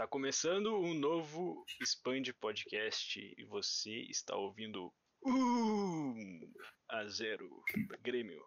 Tá 0.00 0.06
começando 0.06 0.80
um 0.80 0.94
novo 0.94 1.62
Expand 1.78 2.22
Podcast 2.40 3.20
e 3.36 3.44
você 3.44 3.90
está 4.08 4.34
ouvindo 4.34 4.90
um 5.22 6.40
a 6.88 7.06
0 7.06 7.46
Grêmio. 8.00 8.42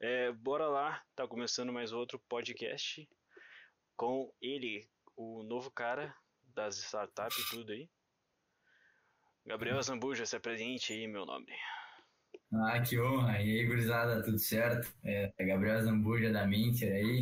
É, 0.00 0.32
bora 0.32 0.66
lá, 0.66 1.00
tá 1.14 1.28
começando 1.28 1.72
mais 1.72 1.92
outro 1.92 2.20
podcast 2.28 3.08
com 3.96 4.34
ele, 4.42 4.90
o 5.16 5.44
novo 5.44 5.70
cara 5.70 6.12
das 6.52 6.76
startups 6.78 7.38
e 7.38 7.50
tudo 7.50 7.70
aí. 7.70 7.88
Gabriel 9.46 9.80
Zambuja, 9.80 10.26
se 10.26 10.34
apresente 10.34 10.92
aí, 10.92 11.06
meu 11.06 11.24
nome. 11.24 11.52
Ah, 12.52 12.82
que 12.82 12.98
honra. 12.98 13.40
E 13.40 13.60
aí, 13.60 13.64
gurizada, 13.64 14.24
tudo 14.24 14.40
certo? 14.40 14.92
É, 15.04 15.32
é 15.38 15.44
Gabriel 15.46 15.80
Zambuja 15.84 16.32
da 16.32 16.44
Minter 16.44 16.92
aí. 16.92 17.20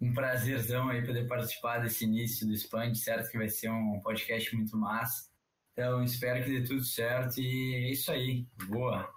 Um 0.00 0.12
prazerzão 0.12 0.88
aí 0.88 1.04
poder 1.04 1.26
participar 1.26 1.78
desse 1.78 2.04
início 2.04 2.46
do 2.46 2.52
Expand, 2.52 2.94
certo? 2.94 3.30
Que 3.30 3.38
vai 3.38 3.48
ser 3.48 3.70
um 3.70 4.00
podcast 4.00 4.54
muito 4.54 4.76
massa. 4.76 5.30
Então, 5.72 6.02
espero 6.02 6.44
que 6.44 6.50
dê 6.50 6.66
tudo 6.66 6.84
certo 6.84 7.40
e 7.40 7.74
é 7.74 7.90
isso 7.90 8.10
aí. 8.12 8.46
Boa. 8.68 9.10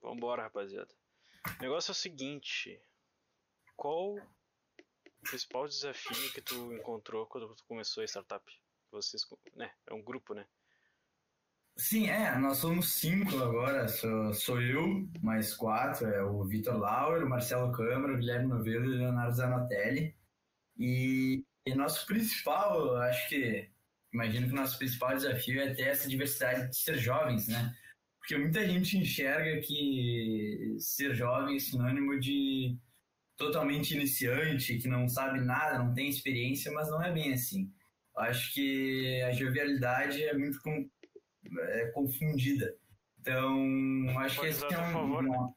Vambora, 0.00 0.42
rapaziada. 0.42 0.92
O 1.58 1.62
negócio 1.62 1.90
é 1.90 1.92
o 1.92 1.94
seguinte: 1.94 2.80
qual 3.76 4.14
o 4.14 4.20
principal 5.22 5.68
desafio 5.68 6.32
que 6.32 6.40
tu 6.40 6.72
encontrou 6.72 7.26
quando 7.26 7.54
tu 7.54 7.64
começou 7.64 8.02
a 8.02 8.06
startup? 8.06 8.44
Vocês, 8.90 9.22
né? 9.54 9.72
É 9.86 9.94
um 9.94 10.02
grupo, 10.02 10.34
né? 10.34 10.46
Sim, 11.80 12.08
é, 12.08 12.36
nós 12.38 12.58
somos 12.58 12.92
cinco 12.94 13.38
agora, 13.38 13.86
sou, 13.86 14.34
sou 14.34 14.60
eu, 14.60 15.08
mais 15.22 15.54
quatro, 15.54 16.08
é 16.08 16.22
o 16.22 16.44
Vitor 16.44 16.76
Lauer, 16.76 17.24
o 17.24 17.28
Marcelo 17.28 17.70
Câmara, 17.72 18.14
o 18.14 18.16
Guilherme 18.18 18.48
Novelo 18.48 18.84
e 18.86 18.88
o 18.88 18.98
Leonardo 18.98 19.36
Zanotelli. 19.36 20.14
E, 20.76 21.44
e 21.64 21.74
nosso 21.74 22.04
principal, 22.06 22.96
acho 22.96 23.28
que, 23.28 23.70
imagino 24.12 24.48
que 24.48 24.54
nosso 24.54 24.76
principal 24.76 25.14
desafio 25.14 25.60
é 25.60 25.72
ter 25.72 25.82
essa 25.88 26.08
diversidade 26.08 26.68
de 26.68 26.76
ser 26.76 26.98
jovens, 26.98 27.46
né? 27.46 27.72
Porque 28.18 28.36
muita 28.36 28.66
gente 28.66 28.98
enxerga 28.98 29.60
que 29.60 30.76
ser 30.80 31.14
jovem 31.14 31.56
é 31.56 31.60
sinônimo 31.60 32.18
de 32.18 32.76
totalmente 33.36 33.94
iniciante, 33.94 34.78
que 34.78 34.88
não 34.88 35.08
sabe 35.08 35.40
nada, 35.40 35.78
não 35.78 35.94
tem 35.94 36.08
experiência, 36.08 36.72
mas 36.72 36.90
não 36.90 37.02
é 37.02 37.12
bem 37.12 37.32
assim. 37.32 37.72
Acho 38.16 38.52
que 38.52 39.22
a 39.22 39.32
jovialidade 39.32 40.24
é 40.24 40.36
muito 40.36 40.60
é, 41.60 41.90
confundida. 41.92 42.76
Então, 43.20 44.18
acho 44.20 44.36
Pode 44.36 44.40
que 44.40 44.46
esse 44.46 44.74
é 44.74 44.78
um. 44.78 44.92
favor, 44.92 45.22
né? 45.22 45.52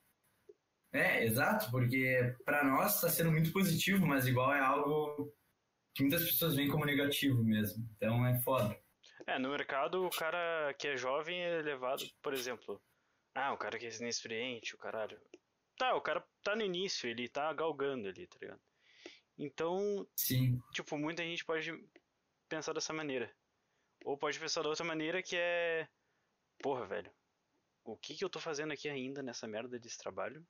É, 0.93 1.23
exato, 1.23 1.71
porque 1.71 2.35
para 2.43 2.63
nós 2.65 2.95
está 2.95 3.09
sendo 3.09 3.31
muito 3.31 3.51
positivo, 3.53 4.05
mas 4.05 4.27
igual 4.27 4.53
é 4.53 4.59
algo 4.59 5.33
que 5.95 6.03
muitas 6.03 6.25
pessoas 6.25 6.55
veem 6.55 6.69
como 6.69 6.85
negativo 6.85 7.43
mesmo. 7.43 7.87
Então 7.95 8.25
é 8.25 8.37
foda. 8.41 8.77
É, 9.25 9.39
no 9.39 9.51
mercado 9.51 10.05
o 10.05 10.09
cara 10.09 10.73
que 10.77 10.89
é 10.89 10.97
jovem 10.97 11.41
é 11.41 11.61
levado, 11.61 12.03
por 12.21 12.33
exemplo. 12.33 12.81
Ah, 13.33 13.53
o 13.53 13.57
cara 13.57 13.79
que 13.79 13.85
é 13.85 13.97
inexperiente, 13.97 14.75
o 14.75 14.77
caralho. 14.77 15.17
Tá, 15.77 15.95
o 15.95 16.01
cara 16.01 16.21
tá 16.43 16.55
no 16.55 16.63
início, 16.63 17.09
ele 17.09 17.29
tá 17.29 17.53
galgando 17.53 18.09
ali, 18.09 18.27
tá 18.27 18.37
ligado? 18.41 18.61
Então, 19.37 20.05
Sim. 20.15 20.59
tipo, 20.73 20.97
muita 20.97 21.23
gente 21.23 21.45
pode 21.45 21.71
pensar 22.49 22.73
dessa 22.73 22.93
maneira. 22.93 23.33
Ou 24.03 24.17
pode 24.17 24.39
pensar 24.39 24.61
da 24.61 24.69
outra 24.69 24.85
maneira 24.85 25.21
que 25.21 25.35
é. 25.35 25.87
Porra, 26.61 26.85
velho. 26.85 27.11
O 27.83 27.97
que 27.97 28.15
que 28.15 28.23
eu 28.23 28.29
tô 28.29 28.39
fazendo 28.39 28.71
aqui 28.73 28.87
ainda 28.87 29.23
nessa 29.23 29.47
merda 29.47 29.79
desse 29.79 29.97
trabalho? 29.97 30.45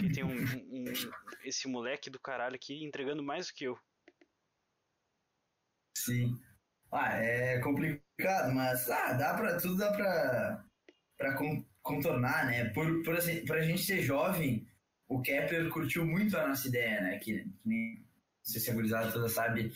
Que 0.00 0.12
tem 0.12 0.24
um, 0.24 0.34
um- 0.70 0.84
esse 1.42 1.66
moleque 1.66 2.10
do 2.10 2.20
caralho 2.20 2.56
aqui 2.56 2.84
entregando 2.84 3.22
mais 3.22 3.48
do 3.48 3.54
que 3.54 3.64
eu. 3.64 3.78
Sim. 5.96 6.38
Ah, 6.92 7.16
é 7.16 7.60
complicado, 7.60 8.54
mas 8.54 8.88
ah, 8.90 9.12
dá 9.14 9.34
para 9.34 9.60
tudo 9.60 9.76
dá 9.76 9.92
para 9.92 10.64
para 11.18 11.36
contornar, 11.82 12.46
né? 12.46 12.70
Por 12.70 13.02
por 13.02 13.16
assim, 13.16 13.44
pra 13.44 13.62
gente 13.62 13.82
ser 13.82 14.02
jovem, 14.02 14.66
o 15.08 15.20
Kepler 15.20 15.70
curtiu 15.70 16.06
muito 16.06 16.36
a 16.36 16.48
nossa 16.48 16.68
ideia, 16.68 17.00
né? 17.00 17.18
Que, 17.18 17.44
que 17.44 17.68
nem 17.68 18.06
se 18.42 18.70
a 18.70 18.74
gurizada 18.74 19.12
toda 19.12 19.28
sabe, 19.28 19.72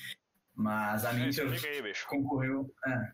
mas 0.55 1.05
a 1.05 1.13
Mentor 1.13 1.53
aí, 1.53 1.83
bicho. 1.83 2.07
concorreu. 2.09 2.73
é. 2.87 3.13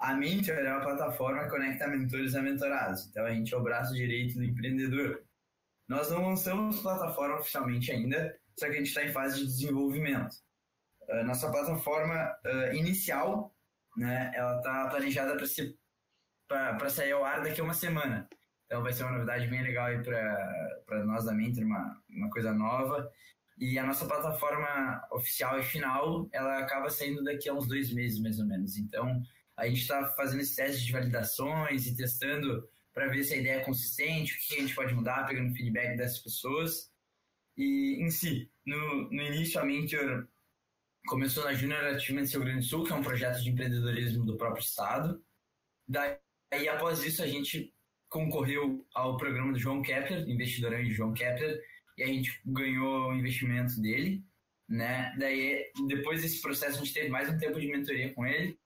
A 0.00 0.14
Mentor 0.14 0.54
é 0.54 0.72
uma 0.72 0.84
plataforma 0.84 1.44
que 1.44 1.50
conecta 1.50 1.88
mentores 1.88 2.34
a 2.34 2.42
mentorados. 2.42 3.06
Então 3.06 3.26
a 3.26 3.32
gente 3.32 3.52
é 3.52 3.56
o 3.56 3.62
braço 3.62 3.94
direito 3.94 4.34
do 4.34 4.44
empreendedor. 4.44 5.24
Nós 5.88 6.10
não 6.10 6.28
lançamos 6.28 6.80
plataforma 6.80 7.40
oficialmente 7.40 7.90
ainda, 7.90 8.38
só 8.58 8.66
que 8.66 8.72
a 8.72 8.76
gente 8.76 8.88
está 8.88 9.02
em 9.02 9.12
fase 9.12 9.40
de 9.40 9.46
desenvolvimento. 9.46 10.34
Uh, 11.08 11.24
nossa 11.24 11.50
plataforma 11.50 12.36
uh, 12.44 12.74
inicial, 12.74 13.54
né, 13.96 14.30
ela 14.34 14.58
está 14.58 14.88
planejada 14.88 15.36
para 15.36 15.46
ser 15.46 15.74
para 16.46 16.88
sair 16.88 17.12
ao 17.12 17.24
ar 17.24 17.42
daqui 17.42 17.60
a 17.60 17.64
uma 17.64 17.74
semana. 17.74 18.26
Então 18.64 18.82
vai 18.82 18.92
ser 18.92 19.02
uma 19.02 19.12
novidade 19.12 19.46
bem 19.48 19.62
legal 19.62 19.86
aí 19.86 20.02
para 20.02 21.04
nós 21.04 21.24
da 21.24 21.32
Mentor, 21.32 21.64
uma, 21.64 22.02
uma 22.08 22.30
coisa 22.30 22.52
nova. 22.52 23.10
E 23.60 23.78
a 23.78 23.84
nossa 23.84 24.06
plataforma 24.06 25.02
oficial 25.12 25.58
e 25.58 25.62
final, 25.62 26.28
ela 26.32 26.58
acaba 26.58 26.88
saindo 26.88 27.24
daqui 27.24 27.48
a 27.48 27.54
uns 27.54 27.66
dois 27.66 27.92
meses, 27.92 28.20
mais 28.20 28.38
ou 28.38 28.46
menos. 28.46 28.76
Então, 28.76 29.20
a 29.56 29.66
gente 29.66 29.80
está 29.80 30.08
fazendo 30.10 30.40
esse 30.40 30.54
teste 30.54 30.84
de 30.84 30.92
validações 30.92 31.86
e 31.86 31.96
testando 31.96 32.68
para 32.94 33.08
ver 33.08 33.24
se 33.24 33.34
a 33.34 33.36
ideia 33.36 33.56
é 33.56 33.64
consistente, 33.64 34.34
o 34.34 34.38
que 34.38 34.56
a 34.56 34.60
gente 34.60 34.74
pode 34.74 34.94
mudar, 34.94 35.26
pegando 35.26 35.54
feedback 35.54 35.96
dessas 35.96 36.18
pessoas. 36.20 36.90
E, 37.56 37.96
em 38.00 38.10
si, 38.10 38.50
no, 38.64 39.10
no 39.10 39.22
início, 39.22 39.60
a 39.60 39.64
Mentor 39.64 40.28
começou 41.08 41.44
na 41.44 41.54
Junior 41.54 41.84
Achievements 41.84 42.32
Rio 42.32 42.42
Grande 42.42 42.60
do 42.60 42.64
Sul, 42.64 42.84
que 42.84 42.92
é 42.92 42.94
um 42.94 43.02
projeto 43.02 43.42
de 43.42 43.50
empreendedorismo 43.50 44.24
do 44.24 44.36
próprio 44.36 44.62
estado. 44.62 45.20
Daí, 45.88 46.68
após 46.68 47.02
isso, 47.02 47.22
a 47.22 47.26
gente 47.26 47.74
concorreu 48.08 48.86
ao 48.94 49.16
programa 49.16 49.52
do 49.52 49.58
João 49.58 49.82
Kepler, 49.82 50.28
investidor 50.28 50.76
de 50.76 50.92
João 50.92 51.12
Kepler, 51.12 51.60
e 51.98 52.02
a 52.02 52.06
gente 52.06 52.40
ganhou 52.46 53.10
o 53.10 53.14
investimento 53.14 53.80
dele, 53.80 54.24
né? 54.68 55.12
Daí, 55.18 55.64
depois 55.88 56.22
desse 56.22 56.40
processo, 56.40 56.76
a 56.76 56.84
gente 56.84 56.94
teve 56.94 57.08
mais 57.08 57.28
um 57.28 57.36
tempo 57.36 57.60
de 57.60 57.66
mentoria 57.66 58.14
com 58.14 58.24
ele. 58.24 58.56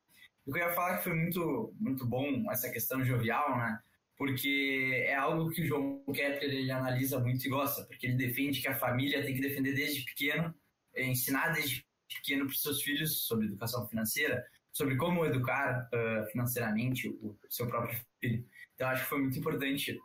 Eu 0.46 0.52
queria 0.52 0.72
falar 0.72 0.98
que 0.98 1.04
foi 1.04 1.14
muito, 1.14 1.74
muito 1.80 2.04
bom 2.04 2.50
essa 2.50 2.70
questão 2.70 3.02
jovial, 3.02 3.56
né? 3.56 3.78
Porque 4.18 5.02
é 5.06 5.14
algo 5.14 5.50
que 5.50 5.62
o 5.62 5.66
João 5.66 6.04
Kepler 6.12 6.42
ele 6.42 6.70
analisa 6.70 7.18
muito 7.18 7.46
e 7.46 7.48
gosta, 7.48 7.84
porque 7.84 8.06
ele 8.06 8.16
defende 8.16 8.60
que 8.60 8.68
a 8.68 8.78
família 8.78 9.24
tem 9.24 9.34
que 9.34 9.40
defender 9.40 9.74
desde 9.74 10.04
pequeno, 10.04 10.54
é, 10.94 11.06
ensinar 11.06 11.54
desde 11.54 11.84
pequeno 12.06 12.44
para 12.44 12.52
os 12.52 12.60
seus 12.60 12.82
filhos 12.82 13.24
sobre 13.26 13.46
educação 13.46 13.88
financeira, 13.88 14.44
sobre 14.70 14.96
como 14.96 15.24
educar 15.24 15.88
uh, 15.88 16.30
financeiramente 16.30 17.08
o 17.08 17.36
seu 17.48 17.66
próprio 17.66 17.98
filho. 18.20 18.44
Então, 18.74 18.88
acho 18.88 19.04
que 19.04 19.08
foi 19.08 19.20
muito 19.20 19.38
importante, 19.38 19.98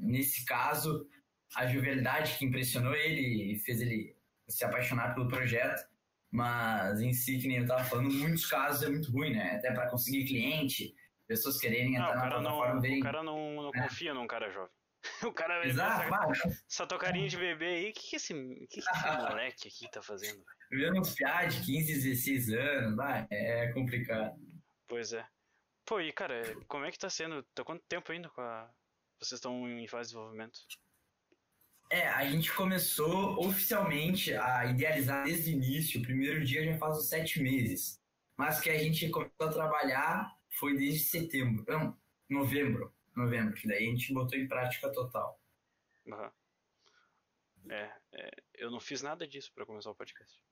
nesse 0.00 0.44
caso, 0.44 1.06
a 1.56 1.66
jovialidade 1.66 2.36
que 2.38 2.44
impressionou 2.44 2.94
ele 2.94 3.52
e 3.52 3.58
fez 3.58 3.80
ele 3.80 4.16
se 4.48 4.64
apaixonar 4.64 5.14
pelo 5.14 5.28
projeto. 5.28 5.90
Mas 6.30 7.00
em 7.02 7.12
si, 7.12 7.38
que 7.38 7.46
nem 7.46 7.58
eu 7.58 7.64
estava 7.64 7.84
falando, 7.84 8.10
muitos 8.10 8.46
casos 8.46 8.82
é 8.82 8.88
muito 8.90 9.10
ruim, 9.12 9.34
né? 9.34 9.56
Até 9.56 9.70
para 9.72 9.90
conseguir 9.90 10.24
cliente, 10.26 10.94
pessoas 11.26 11.58
quererem 11.60 11.94
entrar 11.96 12.12
o 12.12 12.14
na 12.14 12.20
plataforma 12.30 12.74
não, 12.74 12.80
verem. 12.80 13.00
o 13.00 13.02
cara 13.02 13.22
não, 13.22 13.62
não 13.62 13.70
É. 13.74 13.82
confia 13.82 14.14
num 14.14 14.26
cara 14.26 14.50
jovem. 14.50 14.72
O 15.28 15.32
cara 15.32 15.66
Exato, 15.66 16.14
essa, 16.30 16.64
essa 16.70 16.86
tocarinha 16.86 17.28
de 17.28 17.36
bebê 17.36 17.66
aí. 17.66 17.90
O 17.90 17.92
que, 17.92 18.10
que, 18.10 18.16
esse, 18.16 18.32
que, 18.32 18.66
que 18.68 18.78
esse 18.80 18.88
moleque 19.18 19.68
aqui 19.68 19.90
tá 19.90 20.00
fazendo? 20.00 20.42
vendo 20.70 21.00
uns 21.00 21.14
piá 21.14 21.44
de 21.44 21.60
15, 21.66 21.92
16 21.94 22.50
anos, 22.54 22.96
vai, 22.96 23.26
é 23.30 23.72
complicado. 23.72 24.40
Pois 24.88 25.12
é. 25.12 25.26
Pô, 25.84 26.00
e 26.00 26.12
cara, 26.12 26.40
como 26.68 26.84
é 26.84 26.90
que 26.92 26.98
tá 26.98 27.10
sendo? 27.10 27.42
Tá 27.54 27.64
quanto 27.64 27.84
tempo 27.88 28.10
ainda 28.12 28.30
com 28.30 28.40
a. 28.40 28.70
Vocês 29.20 29.38
estão 29.38 29.68
em 29.68 29.86
fase 29.88 30.10
de 30.10 30.14
desenvolvimento? 30.14 30.58
É, 31.92 32.08
a 32.08 32.24
gente 32.24 32.50
começou 32.54 33.38
oficialmente 33.38 34.32
a 34.32 34.64
idealizar 34.64 35.24
desde 35.24 35.50
o 35.50 35.52
início. 35.52 36.00
O 36.00 36.02
primeiro 36.02 36.42
dia 36.42 36.64
já 36.64 36.78
faz 36.78 36.96
uns 36.96 37.06
sete 37.10 37.42
meses. 37.42 38.00
Mas 38.34 38.60
que 38.60 38.70
a 38.70 38.78
gente 38.78 39.10
começou 39.10 39.46
a 39.46 39.52
trabalhar 39.52 40.34
foi 40.58 40.74
desde 40.74 41.00
setembro. 41.00 41.62
Não, 41.68 41.94
novembro. 42.30 42.94
Novembro, 43.14 43.54
que 43.54 43.68
daí 43.68 43.86
a 43.86 43.90
gente 43.90 44.10
botou 44.14 44.38
em 44.38 44.48
prática 44.48 44.90
total. 44.90 45.38
Aham. 46.10 46.32
É, 47.68 47.92
é, 48.14 48.30
eu 48.54 48.70
não 48.70 48.80
fiz 48.80 49.02
nada 49.02 49.28
disso 49.28 49.52
pra 49.54 49.66
começar 49.66 49.90
o 49.90 49.94
podcast. 49.94 50.42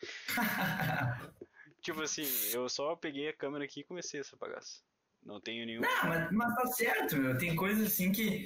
Tipo 1.82 2.00
assim, 2.02 2.22
eu 2.52 2.68
só 2.68 2.94
peguei 2.94 3.28
a 3.28 3.36
câmera 3.36 3.64
aqui 3.64 3.80
e 3.80 3.84
comecei 3.84 4.20
essa 4.20 4.36
bagaça. 4.36 4.84
Não 5.20 5.40
tenho 5.40 5.66
nenhum. 5.66 5.80
Não, 5.80 6.04
mas, 6.04 6.30
mas 6.30 6.54
tá 6.54 6.66
certo, 6.68 7.16
meu. 7.16 7.36
Tem 7.36 7.56
coisas 7.56 7.88
assim 7.88 8.12
que 8.12 8.44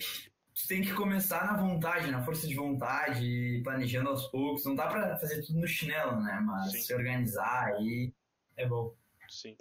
tu 0.60 0.66
tem 0.66 0.82
que 0.82 0.92
começar 0.92 1.46
na 1.46 1.56
vontade, 1.56 2.10
na 2.10 2.24
força 2.24 2.46
de 2.46 2.54
vontade, 2.54 3.60
planejando 3.62 4.10
aos 4.10 4.26
poucos. 4.28 4.64
Não 4.64 4.74
dá 4.74 4.88
pra 4.88 5.16
fazer 5.18 5.42
tudo 5.42 5.60
no 5.60 5.68
chinelo, 5.68 6.20
né? 6.20 6.40
Mas 6.44 6.72
Sim. 6.72 6.82
se 6.82 6.94
organizar 6.94 7.66
aí 7.66 8.12
é 8.56 8.66
bom. 8.66 8.94
Sim. 9.28 9.56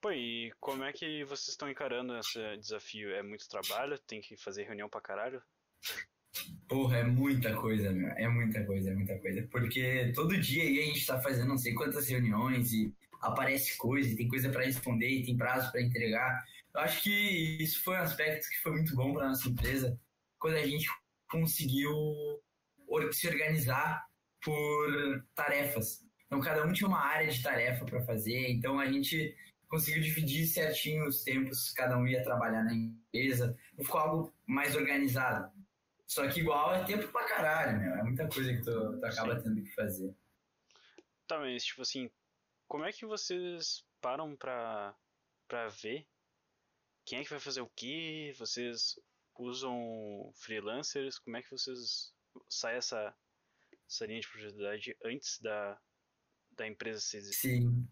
Pô, 0.00 0.12
e 0.12 0.52
como 0.60 0.84
é 0.84 0.92
que 0.92 1.24
vocês 1.24 1.48
estão 1.48 1.68
encarando 1.68 2.16
esse 2.16 2.56
desafio? 2.58 3.12
É 3.14 3.22
muito 3.22 3.48
trabalho? 3.48 3.98
Tem 3.98 4.20
que 4.20 4.36
fazer 4.36 4.64
reunião 4.64 4.88
pra 4.88 5.00
caralho? 5.00 5.42
Porra, 6.68 6.98
é 6.98 7.04
muita 7.04 7.56
coisa, 7.56 7.90
meu. 7.90 8.08
É 8.10 8.28
muita 8.28 8.64
coisa, 8.64 8.90
é 8.90 8.94
muita 8.94 9.18
coisa. 9.18 9.42
Porque 9.50 10.12
todo 10.14 10.38
dia 10.38 10.62
aí 10.62 10.80
a 10.80 10.84
gente 10.86 11.04
tá 11.04 11.20
fazendo 11.20 11.48
não 11.48 11.58
sei 11.58 11.74
quantas 11.74 12.08
reuniões 12.08 12.72
e 12.72 12.94
aparece 13.20 13.76
coisa, 13.76 14.08
e 14.10 14.16
tem 14.16 14.28
coisa 14.28 14.50
para 14.50 14.64
responder, 14.64 15.08
e 15.08 15.24
tem 15.24 15.36
prazo 15.36 15.72
para 15.72 15.82
entregar. 15.82 16.44
Eu 16.76 16.82
acho 16.82 17.02
que 17.02 17.56
isso 17.58 17.82
foi 17.82 17.96
um 17.96 18.02
aspecto 18.02 18.46
que 18.50 18.60
foi 18.62 18.72
muito 18.72 18.94
bom 18.94 19.14
para 19.14 19.28
nossa 19.28 19.48
empresa, 19.48 19.98
quando 20.38 20.56
a 20.56 20.66
gente 20.66 20.86
conseguiu 21.30 21.90
se 23.12 23.26
organizar 23.26 24.04
por 24.42 25.24
tarefas. 25.34 26.04
Então, 26.26 26.38
cada 26.38 26.66
um 26.66 26.72
tinha 26.74 26.86
uma 26.86 27.00
área 27.00 27.28
de 27.28 27.42
tarefa 27.42 27.86
para 27.86 28.04
fazer, 28.04 28.50
então 28.50 28.78
a 28.78 28.84
gente 28.84 29.34
conseguiu 29.68 30.02
dividir 30.02 30.46
certinho 30.46 31.08
os 31.08 31.24
tempos, 31.24 31.72
cada 31.72 31.96
um 31.96 32.06
ia 32.06 32.22
trabalhar 32.22 32.62
na 32.62 32.74
empresa, 32.74 33.56
ficou 33.78 33.98
algo 33.98 34.34
mais 34.44 34.76
organizado. 34.76 35.50
Só 36.06 36.28
que 36.28 36.40
igual 36.40 36.74
é 36.74 36.84
tempo 36.84 37.08
pra 37.08 37.24
caralho, 37.24 37.80
meu. 37.80 37.94
É 37.94 38.02
muita 38.02 38.28
coisa 38.28 38.52
que 38.52 38.60
tu, 38.60 38.98
tu 39.00 39.06
acaba 39.06 39.34
Sim. 39.38 39.44
tendo 39.44 39.62
que 39.62 39.74
fazer. 39.74 40.14
Tá, 41.26 41.38
mas 41.38 41.64
tipo 41.64 41.80
assim, 41.80 42.10
como 42.68 42.84
é 42.84 42.92
que 42.92 43.06
vocês 43.06 43.82
param 44.02 44.36
pra, 44.36 44.94
pra 45.48 45.68
ver 45.68 46.06
quem 47.06 47.20
é 47.20 47.24
que 47.24 47.30
vai 47.30 47.40
fazer 47.40 47.60
o 47.60 47.70
que? 47.74 48.34
Vocês 48.36 48.98
usam 49.38 50.30
freelancers? 50.34 51.18
Como 51.20 51.36
é 51.36 51.42
que 51.42 51.50
vocês 51.50 52.12
sai 52.50 52.76
essa, 52.76 53.14
essa 53.88 54.06
linha 54.06 54.20
de 54.20 54.28
propriedade 54.28 54.96
antes 55.04 55.38
da, 55.40 55.78
da 56.56 56.66
empresa 56.66 57.00
se 57.00 57.16
existir? 57.16 57.62
Sim. 57.62 57.88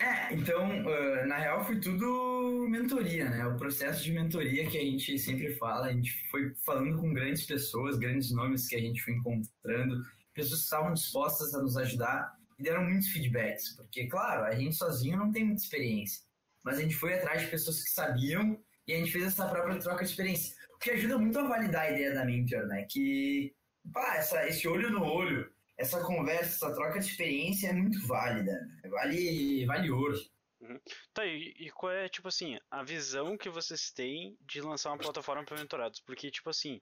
É, 0.00 0.32
então, 0.32 0.64
uh, 0.84 1.26
na 1.26 1.38
real 1.38 1.64
foi 1.64 1.80
tudo 1.80 2.66
mentoria, 2.68 3.30
né? 3.30 3.46
O 3.46 3.56
processo 3.56 4.02
de 4.04 4.12
mentoria 4.12 4.68
que 4.68 4.78
a 4.78 4.82
gente 4.82 5.18
sempre 5.18 5.54
fala, 5.56 5.86
a 5.86 5.92
gente 5.92 6.28
foi 6.30 6.54
falando 6.64 7.00
com 7.00 7.12
grandes 7.12 7.44
pessoas, 7.44 7.98
grandes 7.98 8.30
nomes 8.30 8.68
que 8.68 8.76
a 8.76 8.80
gente 8.80 9.02
foi 9.02 9.14
encontrando, 9.14 10.04
pessoas 10.34 10.60
que 10.60 10.64
estavam 10.64 10.94
dispostas 10.94 11.52
a 11.52 11.62
nos 11.62 11.76
ajudar 11.76 12.36
e 12.58 12.62
deram 12.62 12.84
muitos 12.84 13.08
feedbacks, 13.08 13.74
porque, 13.76 14.06
claro, 14.06 14.44
a 14.44 14.54
gente 14.54 14.76
sozinho 14.76 15.18
não 15.18 15.32
tem 15.32 15.44
muita 15.44 15.62
experiência, 15.62 16.27
mas 16.62 16.78
a 16.78 16.82
gente 16.82 16.94
foi 16.94 17.14
atrás 17.14 17.42
de 17.42 17.48
pessoas 17.48 17.82
que 17.82 17.90
sabiam 17.90 18.58
e 18.86 18.94
a 18.94 18.96
gente 18.96 19.12
fez 19.12 19.24
essa 19.24 19.46
própria 19.48 19.78
troca 19.78 20.04
de 20.04 20.10
experiência, 20.10 20.56
o 20.74 20.78
que 20.78 20.90
ajuda 20.90 21.18
muito 21.18 21.38
a 21.38 21.46
validar 21.46 21.82
a 21.82 21.90
ideia 21.90 22.14
da 22.14 22.24
mentor, 22.24 22.66
né? 22.66 22.86
Que, 22.88 23.54
pá, 23.92 24.16
essa, 24.16 24.46
esse 24.46 24.66
olho 24.66 24.90
no 24.90 25.04
olho, 25.04 25.52
essa 25.76 26.02
conversa, 26.02 26.66
essa 26.66 26.74
troca 26.74 26.98
de 26.98 27.06
experiência 27.06 27.68
é 27.68 27.72
muito 27.72 28.04
válida. 28.06 28.52
Né? 28.52 28.88
Vale, 28.88 29.66
vale 29.66 29.90
ouro. 29.90 30.18
Uhum. 30.60 30.80
Tá, 31.14 31.24
e, 31.24 31.54
e, 31.56 31.70
qual 31.70 31.92
é, 31.92 32.08
tipo 32.08 32.26
assim, 32.28 32.58
a 32.70 32.82
visão 32.82 33.36
que 33.36 33.48
vocês 33.48 33.92
têm 33.92 34.36
de 34.40 34.60
lançar 34.60 34.90
uma 34.90 34.98
plataforma 34.98 35.44
para 35.44 35.58
mentorados? 35.58 36.00
Porque, 36.00 36.30
tipo 36.30 36.50
assim, 36.50 36.80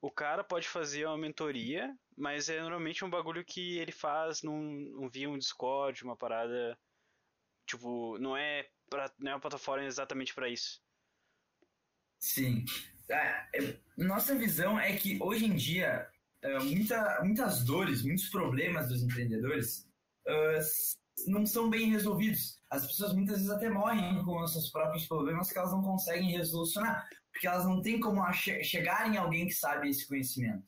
o 0.00 0.10
cara 0.10 0.42
pode 0.42 0.68
fazer 0.68 1.06
uma 1.06 1.18
mentoria, 1.18 1.94
mas 2.16 2.48
é 2.48 2.60
normalmente 2.60 3.04
um 3.04 3.10
bagulho 3.10 3.44
que 3.44 3.78
ele 3.78 3.92
faz 3.92 4.42
num, 4.42 4.60
num 4.60 5.08
via 5.08 5.28
um 5.28 5.38
Discord, 5.38 6.02
uma 6.02 6.16
parada. 6.16 6.78
Tipo, 7.66 8.18
não 8.18 8.36
é, 8.36 8.68
pra, 8.88 9.10
não 9.18 9.32
é 9.32 9.34
uma 9.34 9.40
plataforma 9.40 9.84
exatamente 9.84 10.34
para 10.34 10.48
isso. 10.48 10.80
Sim. 12.20 12.64
É, 13.10 13.16
é, 13.54 13.80
nossa 13.98 14.34
visão 14.34 14.78
é 14.78 14.96
que 14.96 15.18
hoje 15.22 15.44
em 15.44 15.54
dia 15.54 16.08
é, 16.42 16.58
muita, 16.58 17.22
muitas 17.22 17.64
dores, 17.64 18.02
muitos 18.02 18.28
problemas 18.28 18.88
dos 18.88 19.02
empreendedores 19.02 19.88
uh, 20.26 21.30
não 21.30 21.46
são 21.46 21.68
bem 21.68 21.90
resolvidos. 21.90 22.60
As 22.70 22.86
pessoas 22.86 23.14
muitas 23.14 23.36
vezes 23.36 23.50
até 23.50 23.68
morrem 23.68 24.22
com 24.24 24.42
os 24.42 24.52
seus 24.52 24.70
próprios 24.70 25.06
problemas 25.06 25.50
que 25.50 25.58
elas 25.58 25.72
não 25.72 25.82
conseguem 25.82 26.32
resolucionar, 26.32 27.08
porque 27.32 27.46
elas 27.46 27.64
não 27.64 27.82
têm 27.82 28.00
como 28.00 28.20
chegar 28.32 29.12
em 29.12 29.16
alguém 29.16 29.46
que 29.46 29.54
sabe 29.54 29.88
esse 29.88 30.06
conhecimento. 30.06 30.64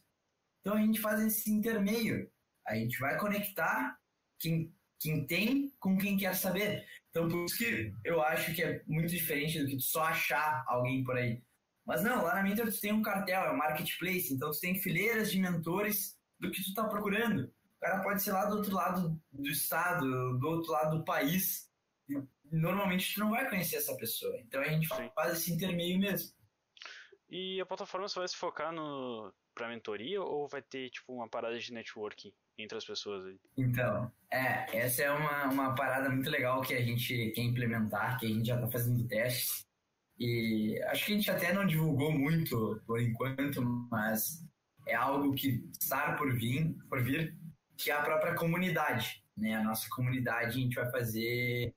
Então 0.60 0.74
a 0.74 0.80
gente 0.80 1.00
faz 1.00 1.20
esse 1.20 1.50
intermeio. 1.50 2.30
A 2.66 2.74
gente 2.74 2.98
vai 2.98 3.18
conectar 3.18 3.98
quem, 4.38 4.74
quem 5.06 5.26
tem 5.26 5.72
com 5.78 5.96
quem 5.96 6.16
quer 6.16 6.34
saber. 6.34 6.84
Então 7.10 7.28
por 7.28 7.44
isso 7.44 7.58
que 7.58 7.94
eu 8.04 8.20
acho 8.20 8.52
que 8.54 8.62
é 8.62 8.82
muito 8.86 9.08
diferente 9.08 9.60
do 9.60 9.66
que 9.66 9.80
só 9.80 10.02
achar 10.02 10.64
alguém 10.66 11.04
por 11.04 11.16
aí. 11.16 11.42
Mas 11.86 12.02
não, 12.02 12.24
lá 12.24 12.34
na 12.34 12.42
Mentor 12.42 12.70
tu 12.72 12.80
tem 12.80 12.92
um 12.92 13.02
cartel, 13.02 13.44
é 13.44 13.52
um 13.52 13.56
marketplace, 13.56 14.34
então 14.34 14.50
tu 14.50 14.58
tem 14.58 14.74
fileiras 14.74 15.30
de 15.30 15.38
mentores 15.38 16.18
do 16.40 16.50
que 16.50 16.62
tu 16.62 16.74
tá 16.74 16.88
procurando. 16.88 17.44
O 17.44 17.80
cara 17.80 18.02
pode 18.02 18.22
ser 18.22 18.32
lá 18.32 18.46
do 18.46 18.56
outro 18.56 18.74
lado 18.74 19.20
do 19.32 19.48
estado, 19.48 20.38
do 20.38 20.48
outro 20.48 20.72
lado 20.72 20.98
do 20.98 21.04
país. 21.04 21.70
E 22.08 22.20
normalmente 22.50 23.14
tu 23.14 23.20
não 23.20 23.30
vai 23.30 23.48
conhecer 23.48 23.76
essa 23.76 23.96
pessoa. 23.96 24.36
Então 24.40 24.60
a 24.60 24.68
gente 24.68 24.88
Sim. 24.88 25.10
faz 25.14 25.34
esse 25.34 25.52
intermeio 25.52 25.98
mesmo. 25.98 26.34
E 27.28 27.60
a 27.60 27.66
plataforma 27.66 28.08
só 28.08 28.20
vai 28.20 28.28
se 28.28 28.36
focar 28.36 28.72
no 28.72 29.32
para 29.54 29.68
mentoria 29.68 30.20
ou 30.20 30.46
vai 30.48 30.60
ter 30.60 30.90
tipo 30.90 31.12
uma 31.14 31.28
parada 31.28 31.58
de 31.58 31.72
networking 31.72 32.32
entre 32.58 32.78
as 32.78 32.84
pessoas 32.84 33.24
aí? 33.26 33.38
Então, 33.56 34.10
é, 34.32 34.76
essa 34.76 35.02
é 35.02 35.10
uma, 35.10 35.44
uma 35.46 35.74
parada 35.74 36.08
muito 36.08 36.30
legal 36.30 36.62
que 36.62 36.74
a 36.74 36.82
gente 36.82 37.30
quer 37.32 37.42
implementar, 37.42 38.18
que 38.18 38.26
a 38.26 38.28
gente 38.28 38.46
já 38.46 38.54
está 38.56 38.68
fazendo 38.68 39.06
testes. 39.06 39.66
E 40.18 40.80
acho 40.84 41.04
que 41.04 41.12
a 41.12 41.16
gente 41.16 41.30
até 41.30 41.52
não 41.52 41.66
divulgou 41.66 42.10
muito 42.10 42.80
por 42.86 43.00
enquanto, 43.00 43.62
mas 43.90 44.42
é 44.86 44.94
algo 44.94 45.34
que 45.34 45.68
está 45.78 46.14
por 46.16 46.32
vir, 46.34 46.74
por 46.88 47.02
vir, 47.02 47.36
que 47.76 47.90
é 47.90 47.94
a 47.94 48.02
própria 48.02 48.34
comunidade, 48.34 49.22
né? 49.36 49.56
A 49.56 49.62
nossa 49.62 49.86
comunidade 49.90 50.46
a 50.46 50.62
gente 50.62 50.74
vai 50.74 50.90
fazer 50.90 51.74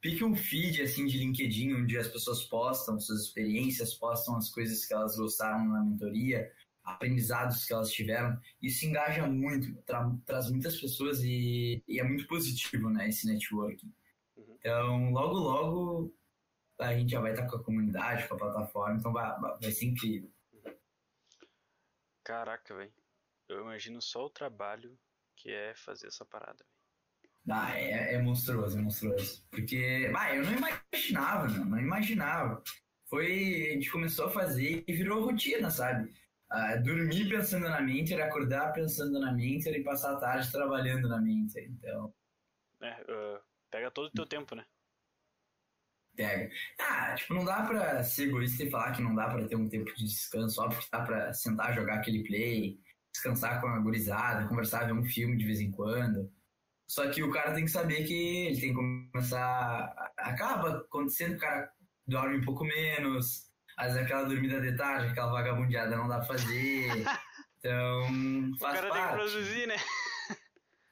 pique 0.00 0.24
um 0.24 0.34
feed 0.34 0.80
assim 0.80 1.06
de 1.06 1.18
LinkedIn 1.18 1.74
onde 1.74 1.98
as 1.98 2.08
pessoas 2.08 2.44
postam 2.44 2.98
suas 2.98 3.24
experiências, 3.24 3.94
postam 3.94 4.36
as 4.36 4.48
coisas 4.48 4.84
que 4.86 4.94
elas 4.94 5.16
gostaram 5.16 5.66
na 5.66 5.82
mentoria, 5.82 6.50
aprendizados 6.92 7.64
que 7.64 7.72
elas 7.72 7.90
tiveram. 7.90 8.40
Isso 8.62 8.84
engaja 8.86 9.26
muito, 9.26 9.74
tra 9.82 10.10
traz 10.26 10.50
muitas 10.50 10.80
pessoas 10.80 11.22
e, 11.22 11.82
e, 11.86 11.98
é 11.98 12.04
muito 12.04 12.26
positivo, 12.26 12.90
né, 12.90 13.08
esse 13.08 13.26
networking. 13.26 13.92
Uhum. 14.36 14.56
Então, 14.58 15.10
logo 15.10 15.34
logo 15.34 16.14
a 16.78 16.94
gente 16.94 17.10
já 17.10 17.20
vai 17.20 17.32
estar 17.32 17.46
com 17.46 17.56
a 17.56 17.64
comunidade, 17.64 18.28
com 18.28 18.34
a 18.34 18.38
plataforma, 18.38 18.98
então 18.98 19.12
vai, 19.12 19.38
vai 19.40 19.72
ser 19.72 19.86
incrível. 19.86 20.30
Caraca, 22.24 22.74
velho. 22.74 22.92
Eu 23.48 23.62
imagino 23.62 24.00
só 24.02 24.26
o 24.26 24.30
trabalho 24.30 24.96
que 25.34 25.50
é 25.50 25.74
fazer 25.74 26.08
essa 26.08 26.24
parada. 26.24 26.64
Ah, 27.50 27.78
é, 27.78 28.14
é 28.14 28.18
monstruoso, 28.22 28.76
é 28.78 28.82
monstruoso. 28.82 29.42
Porque, 29.50 30.10
bah, 30.12 30.34
eu 30.34 30.44
não 30.44 30.52
imaginava, 30.52 31.48
não, 31.48 31.64
não 31.64 31.80
imaginava. 31.80 32.62
Foi, 33.06 33.70
a 33.70 33.72
gente 33.72 33.90
começou 33.90 34.26
a 34.26 34.30
fazer 34.30 34.84
e 34.86 34.92
virou 34.92 35.24
rotina, 35.24 35.70
sabe? 35.70 36.12
Ah, 36.50 36.76
dormir 36.76 37.28
pensando 37.28 37.68
na 37.68 37.80
Mentor, 37.80 38.20
acordar 38.20 38.72
pensando 38.72 39.18
na 39.20 39.32
Mentor 39.32 39.74
e 39.74 39.82
passar 39.82 40.14
a 40.14 40.20
tarde 40.20 40.50
trabalhando 40.50 41.08
na 41.08 41.20
Mentor, 41.20 41.62
então... 41.62 42.14
É, 42.80 43.02
uh, 43.02 43.40
pega 43.70 43.90
todo 43.90 44.06
o 44.06 44.12
teu 44.12 44.26
tempo, 44.26 44.54
né? 44.54 44.64
pega. 46.18 46.50
Ah, 46.80 47.14
tipo, 47.14 47.32
não 47.32 47.44
dá 47.44 47.62
pra 47.62 48.02
ser 48.02 48.24
egoísta 48.24 48.64
e 48.64 48.70
falar 48.70 48.92
que 48.92 49.00
não 49.00 49.14
dá 49.14 49.28
pra 49.28 49.46
ter 49.46 49.54
um 49.54 49.68
tempo 49.68 49.94
de 49.94 50.04
descanso, 50.04 50.60
óbvio 50.60 50.80
que 50.80 50.90
dá 50.90 51.00
pra 51.02 51.32
sentar, 51.32 51.74
jogar 51.74 51.94
aquele 51.94 52.24
play, 52.24 52.80
descansar 53.12 53.60
com 53.60 53.68
a 53.68 53.78
gurizada, 53.78 54.48
conversar, 54.48 54.86
ver 54.86 54.92
um 54.92 55.04
filme 55.04 55.36
de 55.36 55.46
vez 55.46 55.60
em 55.60 55.70
quando. 55.70 56.30
Só 56.88 57.08
que 57.08 57.22
o 57.22 57.30
cara 57.30 57.54
tem 57.54 57.64
que 57.64 57.70
saber 57.70 58.04
que 58.04 58.46
ele 58.48 58.60
tem 58.60 58.74
que 58.74 59.10
começar. 59.12 59.94
Acaba 60.18 60.78
acontecendo, 60.78 61.36
o 61.36 61.38
cara 61.38 61.70
dorme 62.06 62.38
um 62.38 62.44
pouco 62.44 62.64
menos, 62.64 63.47
às 63.78 63.92
vezes 63.92 64.04
aquela 64.04 64.24
dormida 64.24 64.60
de 64.60 64.76
tarde, 64.76 65.06
aquela 65.06 65.30
vagabundeada 65.30 65.96
não 65.96 66.08
dá 66.08 66.18
pra 66.18 66.26
fazer. 66.26 66.88
Então, 67.60 68.56
faz 68.60 68.78
o 68.78 68.82
cara 68.82 68.88
parte. 68.88 68.92
tem 68.92 69.02
que 69.02 69.16
produzir, 69.16 69.66
né? 69.66 69.76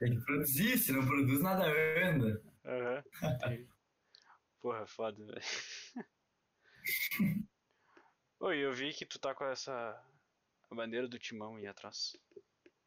Tem 0.00 0.10
que 0.10 0.24
produzir, 0.24 0.78
se 0.78 0.90
não 0.90 1.06
produz, 1.06 1.40
nada 1.40 1.64
anda. 1.64 2.42
Uhum. 2.64 3.68
Porra, 4.60 4.84
foda, 4.84 5.24
velho. 5.24 5.40
Oi, 8.40 8.58
eu 8.58 8.72
vi 8.72 8.92
que 8.92 9.06
tu 9.06 9.20
tá 9.20 9.32
com 9.32 9.44
essa 9.44 9.96
bandeira 10.74 11.06
do 11.06 11.20
timão 11.20 11.54
aí 11.54 11.68
atrás. 11.68 12.16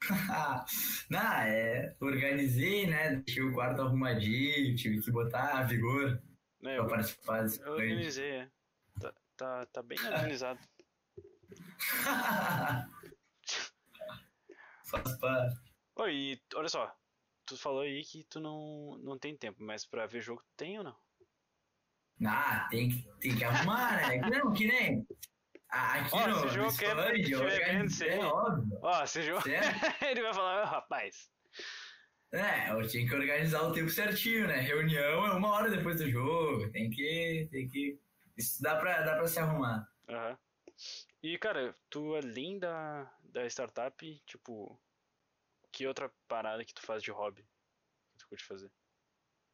Não, 1.10 1.20
é. 1.22 1.96
Organizei, 2.02 2.86
né? 2.86 3.16
Deixei 3.16 3.44
o 3.44 3.54
quarto 3.54 3.82
arrumadinho, 3.82 4.76
tive 4.76 5.02
que 5.02 5.10
botar 5.10 5.64
vigor 5.64 6.22
é, 6.64 6.76
pra 6.76 6.86
participar 6.86 7.44
desse 7.44 7.62
Eu 7.62 7.72
organizei, 7.72 8.30
é. 8.30 8.52
Tá, 9.40 9.66
tá, 9.68 9.82
bem 9.82 9.98
organizado. 9.98 10.60
Faz 14.84 15.18
parte. 15.18 15.58
Oi, 15.96 16.42
olha 16.56 16.68
só. 16.68 16.94
Tu 17.46 17.56
falou 17.56 17.84
aí 17.84 18.04
que 18.04 18.26
tu 18.26 18.42
não, 18.42 18.98
não 18.98 19.18
tem 19.18 19.38
tempo, 19.38 19.64
mas 19.64 19.86
pra 19.86 20.06
ver 20.08 20.20
jogo 20.20 20.44
tem 20.58 20.78
ou 20.78 20.84
não? 20.84 20.98
Ah, 22.26 22.68
tem 22.70 22.90
que, 22.90 23.10
tem 23.22 23.38
que 23.38 23.46
arrumar, 23.46 23.96
né? 23.96 24.18
Não, 24.30 24.52
que 24.52 24.68
nem. 24.68 25.08
Aqui 25.70 26.10
Ó, 26.12 26.28
no, 26.28 26.40
se 26.42 26.46
o 26.46 26.50
jogo 26.50 26.78
quer 26.78 27.14
que 27.14 27.24
tiver 27.24 27.66
vendo 27.66 27.86
isso 27.86 28.04
É 28.04 28.20
óbvio. 28.20 28.78
Ó, 28.82 29.06
se 29.06 29.22
jogo. 29.22 29.42
Ele 30.06 30.22
vai 30.22 30.34
falar, 30.34 30.66
rapaz. 30.66 31.30
É, 32.34 32.74
eu 32.74 32.86
tinha 32.86 33.08
que 33.08 33.16
organizar 33.16 33.62
o 33.64 33.72
tempo 33.72 33.90
certinho, 33.90 34.48
né? 34.48 34.60
Reunião 34.60 35.26
é 35.28 35.32
uma 35.32 35.50
hora 35.52 35.72
depois 35.72 35.98
do 35.98 36.10
jogo. 36.10 36.70
Tem 36.72 36.90
que. 36.90 37.48
Tem 37.50 37.70
que. 37.70 37.98
Isso 38.40 38.62
dá 38.62 38.76
pra, 38.78 39.02
dá 39.02 39.16
pra 39.16 39.28
se 39.28 39.40
arrumar. 39.40 39.88
Uhum. 40.08 40.38
E, 41.22 41.38
cara, 41.38 41.76
tu 41.90 42.16
além 42.16 42.58
da, 42.58 43.12
da 43.24 43.46
startup, 43.48 44.22
tipo, 44.26 44.82
que 45.72 45.86
outra 45.86 46.12
parada 46.28 46.64
que 46.64 46.74
tu 46.74 46.82
faz 46.82 47.04
de 47.04 47.12
hobby? 47.12 47.42
Que 47.42 48.18
tu 48.20 48.30
curte 48.30 48.46
fazer? 48.46 48.72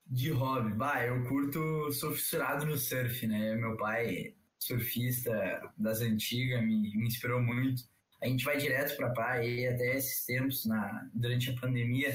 De 0.05 0.29
hobby, 0.29 0.71
bah, 0.73 1.03
eu 1.03 1.27
curto, 1.27 1.91
sou 1.91 2.13
fissurado 2.13 2.65
no 2.65 2.77
surf, 2.77 3.25
né? 3.25 3.55
Meu 3.55 3.75
pai, 3.75 4.37
surfista 4.59 5.33
das 5.75 6.01
antigas, 6.01 6.61
me, 6.61 6.95
me 6.95 7.07
inspirou 7.07 7.41
muito. 7.41 7.83
A 8.21 8.27
gente 8.27 8.45
vai 8.45 8.57
direto 8.57 8.95
pra 8.95 9.09
praia 9.09 9.43
e 9.43 9.67
até 9.67 9.95
esses 9.95 10.25
tempos, 10.25 10.65
na, 10.65 11.09
durante 11.13 11.49
a 11.49 11.59
pandemia, 11.59 12.13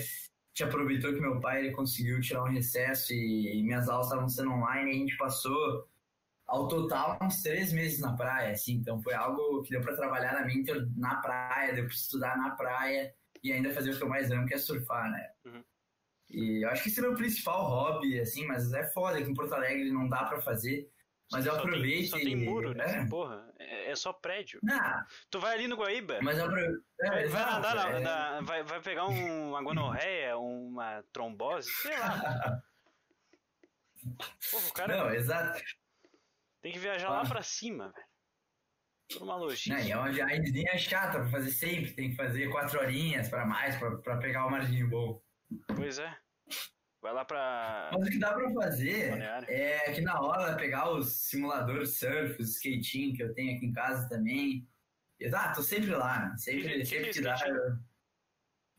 gente 0.61 0.65
aproveitou 0.65 1.15
que 1.15 1.21
meu 1.21 1.41
pai 1.41 1.61
ele 1.61 1.73
conseguiu 1.73 2.21
tirar 2.21 2.45
um 2.45 2.53
recesso 2.53 3.13
e, 3.13 3.59
e 3.59 3.63
minhas 3.63 3.89
aulas 3.89 4.07
estavam 4.07 4.29
sendo 4.29 4.53
online 4.53 4.91
e 4.91 4.95
a 4.95 4.99
gente 4.99 5.17
passou 5.17 5.89
ao 6.51 6.67
total 6.67 7.17
uns 7.23 7.43
três 7.43 7.73
meses 7.73 8.01
na 8.01 8.15
praia, 8.17 8.51
assim, 8.51 8.75
então 8.75 9.01
foi 9.01 9.15
algo 9.15 9.63
que 9.63 9.71
deu 9.71 9.81
para 9.81 9.97
trabalhar 9.97 10.35
na 10.35 10.45
mente 10.45 10.73
na 10.97 11.17
praia, 11.17 11.73
deu 11.73 11.85
para 11.85 11.95
estudar 11.95 12.37
na 12.37 12.51
praia 12.51 13.15
e 13.43 13.53
ainda 13.53 13.73
fazer 13.73 13.93
o 13.93 13.97
que 13.97 14.03
eu 14.03 14.09
mais 14.09 14.31
amo, 14.33 14.47
que 14.47 14.55
é 14.55 14.59
surfar, 14.59 15.11
né? 15.11 15.31
Uhum. 15.45 15.65
E 16.29 16.65
eu 16.65 16.71
acho 16.71 16.83
que 16.83 16.89
esse 16.89 16.99
é 16.99 17.03
o 17.03 17.07
meu 17.07 17.17
principal 17.17 17.65
hobby, 17.65 18.19
assim, 18.19 18.47
mas 18.47 18.73
é 18.73 18.85
foda 18.89 19.23
que 19.23 19.31
em 19.31 19.35
Porto 19.35 19.55
Alegre 19.55 19.93
não 19.93 20.09
dá 20.09 20.25
para 20.25 20.41
fazer. 20.41 20.91
Mas 21.33 21.47
eu 21.47 21.55
aproveito. 21.55 22.11
Só 22.11 22.17
tem, 22.17 22.35
muro, 22.35 22.75
né? 22.75 23.03
É. 23.03 23.07
Porra, 23.07 23.49
é, 23.61 23.93
é, 23.93 23.95
só 23.95 24.13
prédio. 24.13 24.59
Não. 24.65 25.05
Tu 25.31 25.39
vai 25.39 25.55
ali 25.55 25.69
no 25.69 25.77
Guaíba. 25.77 26.19
Mas 26.23 26.37
eu 26.37 26.47
aproveito. 26.47 26.83
É, 27.01 27.09
vai, 27.09 27.29
vai 27.29 27.43
andar 27.43 27.75
na, 27.77 27.91
é. 27.91 28.01
na, 28.01 28.41
vai, 28.41 28.63
vai 28.65 28.81
pegar 28.81 29.07
um, 29.07 29.51
uma 29.51 29.63
gonorreia, 29.63 30.37
uma 30.37 31.05
trombose, 31.13 31.71
sei 31.71 31.97
lá. 31.97 32.61
Porra, 34.51 34.69
o 34.69 34.73
cara. 34.73 34.97
Não, 34.97 35.15
exato. 35.15 35.61
Tem 36.63 36.73
que 36.73 36.79
viajar 36.79 37.09
ah. 37.09 37.23
lá 37.23 37.25
pra 37.25 37.43
cima, 37.43 37.91
velho. 37.91 38.07
Por 39.13 39.23
uma 39.23 39.37
logística. 39.37 39.77
Não, 39.77 39.91
é 39.91 39.97
uma 39.97 40.13
viagemzinha 40.13 40.79
chata 40.79 41.21
pra 41.21 41.31
fazer 41.31 41.51
sempre. 41.51 41.93
Tem 41.93 42.11
que 42.11 42.17
fazer 42.17 42.49
quatro 42.51 42.79
horinhas 42.79 43.29
pra 43.29 43.45
mais, 43.45 43.77
pra, 43.77 43.97
pra 43.97 44.19
pegar 44.19 44.47
o 44.47 44.51
margem 44.51 44.89
bom. 44.89 45.21
Pois 45.75 45.99
é. 45.99 46.17
Vai 47.03 47.15
lá 47.15 47.25
pra. 47.25 47.91
Mas 47.93 48.07
o 48.07 48.11
que 48.11 48.19
dá 48.19 48.35
pra 48.35 48.53
fazer 48.53 49.21
é 49.49 49.93
que 49.93 50.03
na 50.03 50.21
hora 50.21 50.57
pegar 50.57 50.91
os 50.91 51.29
simuladores 51.29 51.99
surf, 51.99 52.41
os 52.41 52.57
skating 52.57 53.15
que 53.15 53.23
eu 53.23 53.35
tenho 53.35 53.57
aqui 53.57 53.67
em 53.67 53.73
casa 53.73 54.09
também. 54.09 54.69
Exato, 55.19 55.57
tô 55.57 55.63
sempre 55.63 55.91
lá, 55.91 56.27
né? 56.27 56.37
Sempre, 56.37 56.79
que, 56.79 56.85
sempre 56.85 57.05
que, 57.07 57.13
que 57.15 57.21
dá. 57.23 57.37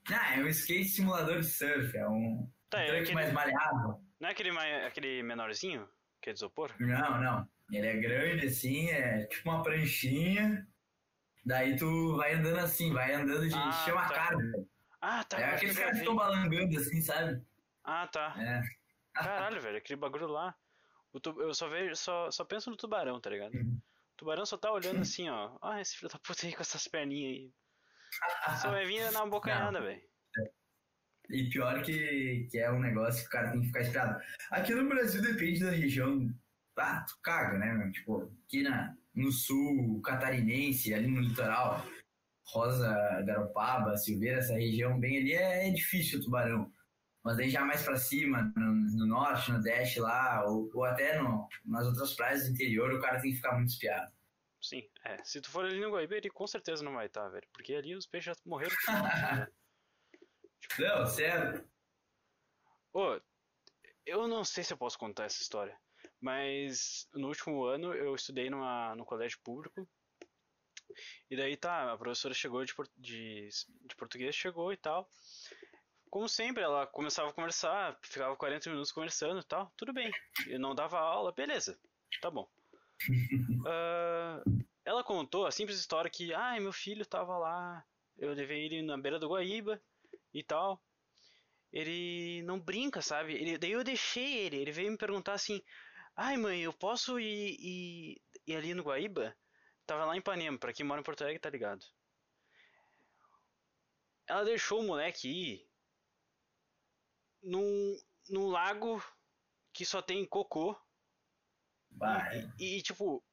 Ah, 0.09 0.35
é 0.35 0.39
um 0.39 0.47
skate 0.47 0.85
simulador 0.85 1.39
de 1.39 1.47
surf, 1.47 1.97
é 1.97 2.07
um 2.07 2.49
tá, 2.69 2.81
é 2.81 2.99
aquele... 2.99 3.13
mais 3.13 3.33
maleável. 3.33 4.01
Não 4.19 4.29
é 4.29 4.31
aquele, 4.31 4.49
aquele 4.85 5.23
menorzinho 5.23 5.89
que 6.21 6.29
é 6.29 6.33
de 6.33 6.39
isopor? 6.39 6.73
Não, 6.79 7.21
não. 7.21 7.49
Ele 7.71 7.87
é 7.87 7.97
grande 7.97 8.47
assim, 8.47 8.89
é 8.89 9.25
tipo 9.25 9.49
uma 9.49 9.63
pranchinha. 9.63 10.67
Daí 11.45 11.75
tu 11.75 12.17
vai 12.17 12.33
andando 12.33 12.59
assim, 12.59 12.93
vai 12.93 13.13
andando 13.13 13.47
de 13.47 13.55
ah, 13.55 13.71
chama 13.85 14.07
tá. 14.07 14.13
carga. 14.13 14.67
Ah, 15.01 15.23
tá. 15.23 15.39
É 15.39 15.55
aqueles 15.55 15.77
caras 15.77 15.93
que 15.93 15.99
estão 15.99 16.15
balangando 16.15 16.77
assim, 16.77 17.01
sabe? 17.01 17.41
Ah, 17.83 18.07
tá. 18.07 18.35
É. 18.37 18.61
Caralho, 19.13 19.61
velho, 19.61 19.77
aquele 19.77 19.99
bagulho 19.99 20.27
lá. 20.27 20.55
Eu 21.13 21.53
só 21.53 21.67
vejo, 21.67 21.95
só, 21.95 22.29
só 22.29 22.45
penso 22.45 22.69
no 22.69 22.77
tubarão, 22.77 23.19
tá 23.19 23.29
ligado? 23.29 23.53
Uhum. 23.53 23.81
O 24.13 24.17
tubarão 24.17 24.45
só 24.45 24.57
tá 24.57 24.71
olhando 24.71 25.01
assim, 25.01 25.29
ó. 25.29 25.57
Ah, 25.61 25.81
esse 25.81 25.97
filho 25.97 26.11
da 26.11 26.19
puta 26.19 26.45
aí 26.45 26.53
com 26.53 26.61
essas 26.61 26.87
perninhas 26.87 27.37
aí. 27.37 27.53
Só 28.57 28.69
vai 28.69 28.85
vir 28.85 29.11
na 29.11 29.25
bocanhada, 29.25 29.81
velho. 29.81 30.01
E 31.29 31.49
pior 31.49 31.81
que, 31.81 32.47
que 32.51 32.59
é 32.59 32.69
um 32.69 32.79
negócio 32.79 33.21
que 33.21 33.27
o 33.27 33.31
cara 33.31 33.51
tem 33.51 33.61
que 33.61 33.67
ficar 33.67 33.81
esperado. 33.81 34.21
Aqui 34.51 34.73
no 34.73 34.87
Brasil 34.87 35.21
depende 35.21 35.63
da 35.63 35.71
região. 35.71 36.29
Ah, 36.77 37.05
tu 37.07 37.19
caga, 37.21 37.57
né, 37.57 37.73
meu? 37.73 37.91
Tipo, 37.91 38.31
aqui 38.45 38.63
na, 38.63 38.95
no 39.13 39.31
sul 39.31 40.01
catarinense, 40.01 40.93
ali 40.93 41.07
no 41.07 41.21
litoral, 41.21 41.85
Rosa, 42.47 43.21
Garopaba, 43.25 43.97
Silveira, 43.97 44.39
essa 44.39 44.53
região 44.53 44.99
bem 44.99 45.17
ali 45.17 45.33
é, 45.33 45.67
é 45.67 45.71
difícil 45.71 46.19
o 46.19 46.23
tubarão. 46.23 46.71
Mas 47.23 47.37
aí 47.37 47.49
já 47.49 47.63
mais 47.63 47.83
para 47.83 47.97
cima, 47.97 48.51
no, 48.55 48.73
no, 48.73 49.05
norte, 49.05 49.49
no 49.49 49.55
nordeste 49.55 49.99
lá, 49.99 50.43
ou, 50.45 50.69
ou 50.73 50.83
até 50.83 51.21
no, 51.21 51.47
nas 51.65 51.85
outras 51.85 52.15
praias 52.15 52.45
do 52.45 52.53
interior, 52.53 52.91
o 52.91 52.99
cara 52.99 53.21
tem 53.21 53.31
que 53.31 53.37
ficar 53.37 53.53
muito 53.55 53.69
espiado. 53.69 54.11
Sim, 54.59 54.87
é. 55.03 55.23
Se 55.23 55.41
tu 55.41 55.49
for 55.49 55.65
ali 55.65 55.79
no 55.79 55.91
Guaíba, 55.91 56.15
ele 56.15 56.29
com 56.29 56.47
certeza 56.47 56.83
não 56.83 56.93
vai 56.93 57.07
estar, 57.07 57.27
velho. 57.29 57.47
Porque 57.53 57.73
ali 57.73 57.95
os 57.95 58.05
peixes 58.05 58.35
já 58.35 58.41
morreram. 58.45 58.75
né? 58.87 59.47
tipo, 60.61 60.81
não, 60.81 61.05
sério. 61.05 61.67
Ô, 62.93 63.19
eu 64.05 64.27
não 64.27 64.43
sei 64.43 64.63
se 64.63 64.73
eu 64.73 64.77
posso 64.77 64.97
contar 64.97 65.25
essa 65.25 65.41
história. 65.41 65.79
Mas 66.21 67.09
no 67.13 67.27
último 67.27 67.65
ano 67.65 67.93
eu 67.93 68.13
estudei 68.13 68.49
numa, 68.49 68.95
no 68.95 69.03
colégio 69.03 69.39
público. 69.43 69.89
E 71.29 71.35
daí 71.35 71.57
tá, 71.57 71.91
a 71.91 71.97
professora 71.97 72.33
chegou 72.33 72.63
de, 72.63 72.73
de, 72.97 73.49
de 73.87 73.95
português, 73.95 74.35
chegou 74.35 74.71
e 74.71 74.77
tal. 74.77 75.09
Como 76.09 76.27
sempre, 76.27 76.61
ela 76.61 76.85
começava 76.85 77.29
a 77.29 77.33
conversar, 77.33 77.97
ficava 78.03 78.35
40 78.35 78.69
minutos 78.69 78.91
conversando 78.91 79.39
e 79.39 79.45
tal, 79.45 79.71
tudo 79.77 79.93
bem. 79.93 80.11
Eu 80.47 80.59
não 80.59 80.75
dava 80.75 80.99
aula, 80.99 81.31
beleza, 81.31 81.79
tá 82.21 82.29
bom. 82.29 82.47
uh, 83.61 84.43
ela 84.83 85.03
contou 85.03 85.45
a 85.45 85.51
simples 85.51 85.79
história 85.79 86.11
que, 86.11 86.33
ai, 86.33 86.57
ah, 86.57 86.61
meu 86.61 86.73
filho 86.73 87.05
tava 87.05 87.37
lá, 87.37 87.83
eu 88.17 88.33
levei 88.33 88.65
ele 88.65 88.81
na 88.81 88.97
beira 88.97 89.17
do 89.17 89.29
Guaíba 89.29 89.81
e 90.33 90.43
tal. 90.43 90.83
Ele 91.71 92.43
não 92.43 92.59
brinca, 92.59 93.01
sabe? 93.01 93.33
Ele, 93.33 93.57
daí 93.57 93.71
eu 93.71 93.83
deixei 93.83 94.39
ele, 94.39 94.57
ele 94.57 94.71
veio 94.73 94.91
me 94.91 94.97
perguntar 94.97 95.33
assim, 95.33 95.61
ai 96.21 96.37
mãe, 96.37 96.61
eu 96.61 96.73
posso 96.73 97.19
ir, 97.19 97.57
ir, 97.59 98.21
ir 98.45 98.55
ali 98.55 98.73
no 98.73 98.83
Guaíba? 98.83 99.35
Tava 99.85 100.05
lá 100.05 100.15
em 100.15 100.19
Ipanema, 100.19 100.57
pra 100.57 100.71
quem 100.71 100.85
mora 100.85 101.01
em 101.01 101.03
Porto 101.03 101.21
Alegre 101.21 101.39
tá 101.39 101.49
ligado. 101.49 101.83
Ela 104.27 104.45
deixou 104.45 104.79
o 104.79 104.87
moleque 104.87 105.27
ir 105.27 105.67
num, 107.43 107.97
num 108.29 108.47
lago 108.49 109.03
que 109.73 109.83
só 109.83 110.01
tem 110.01 110.25
cocô. 110.25 110.79
E, 112.59 112.77
e, 112.77 112.81
tipo, 112.81 113.23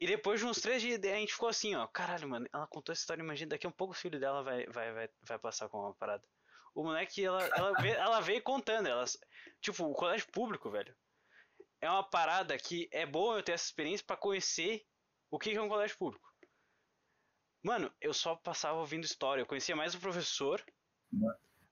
e 0.00 0.06
depois 0.06 0.40
de 0.40 0.46
uns 0.46 0.60
três 0.60 0.82
dias 0.82 1.00
a 1.02 1.16
gente 1.16 1.32
ficou 1.32 1.48
assim, 1.48 1.74
ó, 1.74 1.86
caralho, 1.86 2.28
mano, 2.28 2.46
ela 2.52 2.66
contou 2.66 2.92
essa 2.92 3.00
história, 3.00 3.22
imagina, 3.22 3.50
daqui 3.50 3.66
a 3.66 3.70
um 3.70 3.72
pouco 3.72 3.94
o 3.94 3.96
filho 3.96 4.20
dela 4.20 4.42
vai, 4.42 4.66
vai, 4.66 4.92
vai, 4.92 5.08
vai 5.22 5.38
passar 5.38 5.68
com 5.68 5.78
uma 5.78 5.94
parada. 5.94 6.24
O 6.74 6.82
moleque, 6.82 7.24
ela, 7.24 7.42
ela, 7.56 7.72
veio, 7.80 7.94
ela 7.94 8.20
veio 8.20 8.42
contando, 8.42 8.88
ela, 8.88 9.04
tipo, 9.62 9.84
o 9.84 9.94
colégio 9.94 10.30
público, 10.30 10.70
velho, 10.70 10.94
é 11.86 11.90
uma 11.90 12.08
parada 12.08 12.58
que 12.58 12.88
é 12.92 13.06
boa 13.06 13.36
eu 13.36 13.42
ter 13.42 13.52
essa 13.52 13.66
experiência 13.66 14.04
para 14.04 14.16
conhecer 14.16 14.84
o 15.30 15.38
que 15.38 15.54
é 15.54 15.62
um 15.62 15.68
colégio 15.68 15.96
público. 15.96 16.26
Mano, 17.62 17.92
eu 18.00 18.14
só 18.14 18.36
passava 18.36 18.78
ouvindo 18.78 19.04
história, 19.04 19.42
eu 19.42 19.46
conhecia 19.46 19.74
mais 19.74 19.94
o 19.94 20.00
professor 20.00 20.64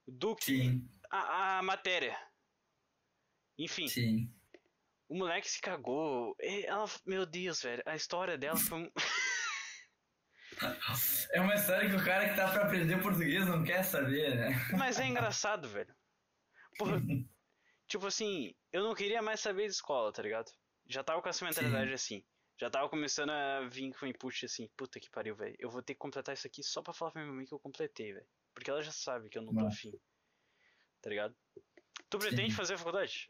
do 0.07 0.35
que 0.35 0.81
a, 1.09 1.57
a 1.57 1.63
matéria. 1.63 2.17
Enfim. 3.57 3.87
Sim. 3.87 4.33
O 5.07 5.17
moleque 5.17 5.49
se 5.49 5.61
cagou. 5.61 6.35
Ela, 6.39 6.85
meu 7.05 7.25
Deus, 7.25 7.61
velho. 7.61 7.83
A 7.85 7.95
história 7.95 8.37
dela 8.37 8.57
foi. 8.57 8.91
é 11.31 11.41
uma 11.41 11.55
história 11.55 11.89
que 11.89 11.95
o 11.95 12.03
cara 12.03 12.29
que 12.29 12.35
tá 12.35 12.51
pra 12.51 12.65
aprender 12.65 13.01
português 13.01 13.45
não 13.45 13.63
quer 13.63 13.83
saber, 13.83 14.35
né? 14.35 14.49
Mas 14.77 14.99
é 14.99 15.07
engraçado, 15.07 15.69
velho. 15.69 15.95
Porra, 16.77 16.99
tipo 17.87 18.07
assim, 18.07 18.53
eu 18.71 18.83
não 18.83 18.93
queria 18.93 19.21
mais 19.21 19.39
saber 19.39 19.65
de 19.65 19.73
escola, 19.73 20.11
tá 20.11 20.21
ligado? 20.21 20.51
Já 20.87 21.03
tava 21.03 21.21
com 21.21 21.29
essa 21.29 21.45
mentalidade 21.45 21.89
Sim. 21.89 21.93
assim. 21.93 22.25
Já 22.57 22.69
tava 22.69 22.87
começando 22.89 23.31
a 23.31 23.67
vir 23.67 23.93
com 23.93 24.05
input 24.05 24.45
assim, 24.45 24.69
puta 24.77 24.99
que 24.99 25.09
pariu, 25.09 25.35
velho. 25.35 25.55
Eu 25.59 25.69
vou 25.69 25.81
ter 25.81 25.93
que 25.93 25.99
completar 25.99 26.33
isso 26.33 26.47
aqui 26.47 26.63
só 26.63 26.81
pra 26.81 26.93
falar 26.93 27.11
pra 27.11 27.21
minha 27.21 27.33
mãe 27.33 27.45
que 27.45 27.53
eu 27.53 27.59
completei, 27.59 28.13
velho. 28.13 28.27
Porque 28.53 28.69
ela 28.69 28.81
já 28.81 28.91
sabe 28.91 29.29
que 29.29 29.37
eu 29.37 29.41
não 29.41 29.53
tô 29.53 29.65
afim 29.65 29.91
tá 31.05 31.09
ligado? 31.09 31.35
Tu 32.09 32.17
pretende 32.17 32.49
Sim. 32.49 32.57
fazer 32.57 32.73
a 32.73 32.77
faculdade? 32.79 33.27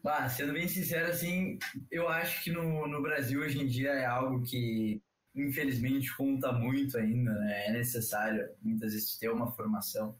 Bah, 0.00 0.28
sendo 0.28 0.52
bem 0.52 0.68
sincero, 0.68 1.10
assim, 1.10 1.58
eu 1.90 2.08
acho 2.08 2.44
que 2.44 2.52
no, 2.52 2.86
no 2.86 3.02
Brasil 3.02 3.40
hoje 3.40 3.60
em 3.60 3.66
dia 3.66 3.90
é 3.90 4.06
algo 4.06 4.44
que 4.44 5.02
infelizmente 5.34 6.16
conta 6.16 6.52
muito 6.52 6.96
ainda, 6.96 7.34
né? 7.34 7.66
É 7.66 7.72
necessário 7.72 8.48
muitas 8.62 8.92
vezes 8.92 9.18
ter 9.18 9.28
uma 9.28 9.50
formação. 9.50 10.16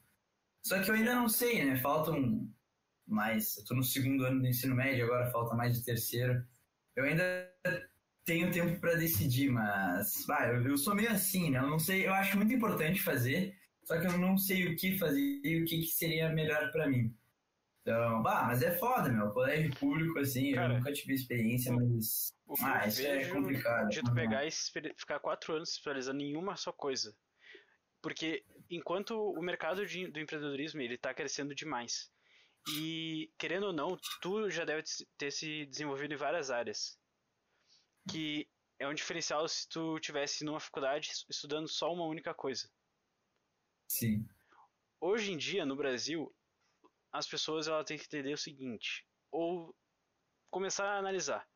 Só 0.66 0.82
que 0.82 0.90
eu 0.90 0.96
ainda 0.96 1.14
não 1.14 1.28
sei, 1.28 1.64
né? 1.64 1.76
Faltam 1.76 2.52
mais. 3.06 3.56
Eu 3.56 3.64
tô 3.66 3.74
no 3.76 3.84
segundo 3.84 4.24
ano 4.24 4.40
do 4.40 4.48
ensino 4.48 4.74
médio, 4.74 5.04
agora 5.04 5.30
falta 5.30 5.54
mais 5.54 5.78
de 5.78 5.84
terceiro. 5.84 6.44
Eu 6.96 7.04
ainda 7.04 7.48
tenho 8.24 8.50
tempo 8.50 8.80
para 8.80 8.96
decidir, 8.96 9.48
mas 9.48 10.24
bah, 10.26 10.48
eu, 10.48 10.66
eu, 10.66 10.76
sou 10.76 10.92
meio 10.92 11.12
assim, 11.12 11.50
né? 11.50 11.60
Eu 11.60 11.70
não 11.70 11.78
sei, 11.78 12.08
eu 12.08 12.12
acho 12.12 12.36
muito 12.36 12.52
importante 12.52 13.00
fazer, 13.00 13.56
só 13.84 13.96
que 14.00 14.08
eu 14.08 14.18
não 14.18 14.36
sei 14.36 14.66
o 14.66 14.74
que 14.74 14.98
fazer 14.98 15.20
e 15.20 15.62
o 15.62 15.64
que, 15.64 15.82
que 15.82 15.86
seria 15.86 16.30
melhor 16.30 16.72
para 16.72 16.88
mim. 16.88 17.16
Então, 17.82 18.20
bah, 18.20 18.42
mas 18.48 18.60
é 18.60 18.76
foda, 18.76 19.08
meu. 19.08 19.30
Colégio 19.30 19.72
público, 19.76 20.18
assim, 20.18 20.52
Cara, 20.52 20.72
eu 20.72 20.78
nunca 20.78 20.92
tive 20.92 21.14
experiência, 21.14 21.72
mas. 21.72 22.34
ah, 22.60 22.88
isso 22.88 23.06
é 23.06 23.24
complicado. 23.28 23.88
De 23.88 24.02
tu 24.02 24.12
pegar 24.12 24.44
e 24.44 24.50
ficar 24.50 25.20
quatro 25.20 25.54
anos 25.54 25.70
especializando 25.70 26.20
em 26.20 26.36
uma 26.36 26.56
só 26.56 26.72
coisa. 26.72 27.14
Porque 28.02 28.44
enquanto 28.70 29.12
o 29.12 29.42
mercado 29.42 29.86
de, 29.86 30.08
do 30.08 30.20
empreendedorismo 30.20 30.80
ele 30.80 30.94
está 30.94 31.14
crescendo 31.14 31.54
demais. 31.54 32.10
E, 32.76 33.30
querendo 33.38 33.66
ou 33.66 33.72
não, 33.72 33.96
tu 34.20 34.50
já 34.50 34.64
deve 34.64 34.82
ter 35.16 35.30
se 35.30 35.66
desenvolvido 35.66 36.14
em 36.14 36.16
várias 36.16 36.50
áreas. 36.50 36.98
Que 38.10 38.48
é 38.78 38.88
um 38.88 38.94
diferencial 38.94 39.46
se 39.48 39.68
tu 39.68 39.98
tivesse 40.00 40.44
numa 40.44 40.60
faculdade 40.60 41.10
estudando 41.28 41.68
só 41.68 41.92
uma 41.92 42.04
única 42.04 42.34
coisa. 42.34 42.68
Sim. 43.88 44.28
Hoje 45.00 45.32
em 45.32 45.36
dia, 45.36 45.64
no 45.64 45.76
Brasil, 45.76 46.34
as 47.12 47.26
pessoas 47.26 47.68
ela 47.68 47.84
têm 47.84 47.96
que 47.96 48.04
entender 48.04 48.32
o 48.32 48.38
seguinte, 48.38 49.06
ou 49.30 49.74
começar 50.50 50.86
a 50.86 50.98
analisar. 50.98 51.48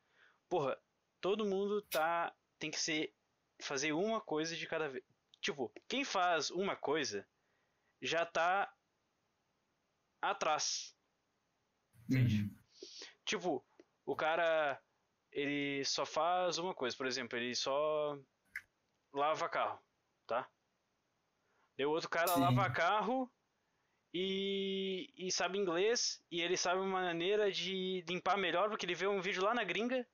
Porra, 0.49 0.81
todo 1.21 1.47
mundo 1.47 1.83
tá 1.83 2.35
tem 2.59 2.71
que 2.71 2.79
ser 2.79 3.15
fazer 3.61 3.93
uma 3.93 4.21
coisa 4.21 4.57
de 4.57 4.67
cada 4.67 4.89
vez. 4.89 5.05
Tipo, 5.41 5.73
quem 5.89 6.05
faz 6.05 6.51
uma 6.51 6.77
coisa 6.77 7.27
já 8.01 8.27
tá 8.27 8.73
atrás. 10.21 10.97
Entende? 12.09 12.43
Uhum. 12.43 12.59
Tipo, 13.25 13.67
o 14.05 14.17
cara 14.17 14.83
ele 15.33 15.85
só 15.85 16.05
faz 16.05 16.59
uma 16.59 16.75
coisa, 16.75 16.97
por 16.97 17.07
exemplo, 17.07 17.39
ele 17.39 17.55
só 17.55 18.19
lava 19.13 19.49
carro, 19.49 19.81
tá? 20.27 20.49
E 21.79 21.85
o 21.85 21.91
outro 21.91 22.11
cara 22.11 22.29
Sim. 22.29 22.41
lava 22.41 22.71
carro 22.71 23.31
e, 24.13 25.13
e 25.17 25.31
sabe 25.31 25.57
inglês 25.57 26.23
e 26.31 26.41
ele 26.41 26.57
sabe 26.57 26.81
uma 26.81 27.01
maneira 27.01 27.51
de 27.51 28.05
limpar 28.09 28.37
melhor 28.37 28.69
porque 28.69 28.85
ele 28.85 28.95
vê 28.95 29.07
um 29.07 29.21
vídeo 29.21 29.43
lá 29.43 29.55
na 29.55 29.65
gringa 29.65 30.07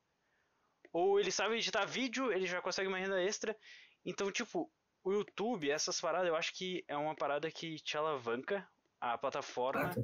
ou 0.93 1.19
ele 1.19 1.33
sabe 1.33 1.57
editar 1.57 1.85
vídeo, 1.85 2.33
ele 2.33 2.47
já 2.47 2.61
consegue 2.63 2.89
uma 2.89 2.99
renda 2.99 3.23
extra. 3.23 3.59
Então, 4.05 4.31
tipo, 4.31 4.71
o 5.07 5.13
YouTube, 5.13 5.71
essas 5.71 6.01
paradas, 6.01 6.27
eu 6.27 6.35
acho 6.35 6.53
que 6.53 6.85
é 6.89 6.97
uma 6.97 7.15
parada 7.15 7.49
que 7.49 7.77
te 7.77 7.97
alavanca 7.97 8.69
a 9.01 9.17
plataforma 9.17 9.91
Ah, 9.91 9.95
tá. 9.95 10.03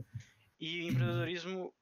e 0.61 0.83
o 0.85 0.89
empreendedorismo 0.91 1.75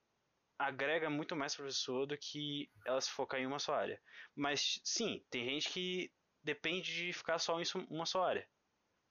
agrega 0.58 1.10
muito 1.10 1.36
mais 1.36 1.54
para 1.54 1.66
a 1.66 1.68
pessoa 1.68 2.06
do 2.06 2.16
que 2.16 2.70
ela 2.86 2.98
se 2.98 3.10
focar 3.10 3.38
em 3.38 3.44
uma 3.46 3.58
só 3.58 3.74
área. 3.74 4.00
Mas 4.34 4.80
sim, 4.82 5.22
tem 5.28 5.44
gente 5.44 5.68
que 5.68 6.10
depende 6.42 6.94
de 6.94 7.12
ficar 7.12 7.38
só 7.38 7.60
em 7.60 7.64
uma 7.90 8.06
só 8.06 8.24
área. 8.24 8.48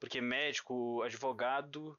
Porque 0.00 0.20
médico, 0.20 1.02
advogado, 1.02 1.96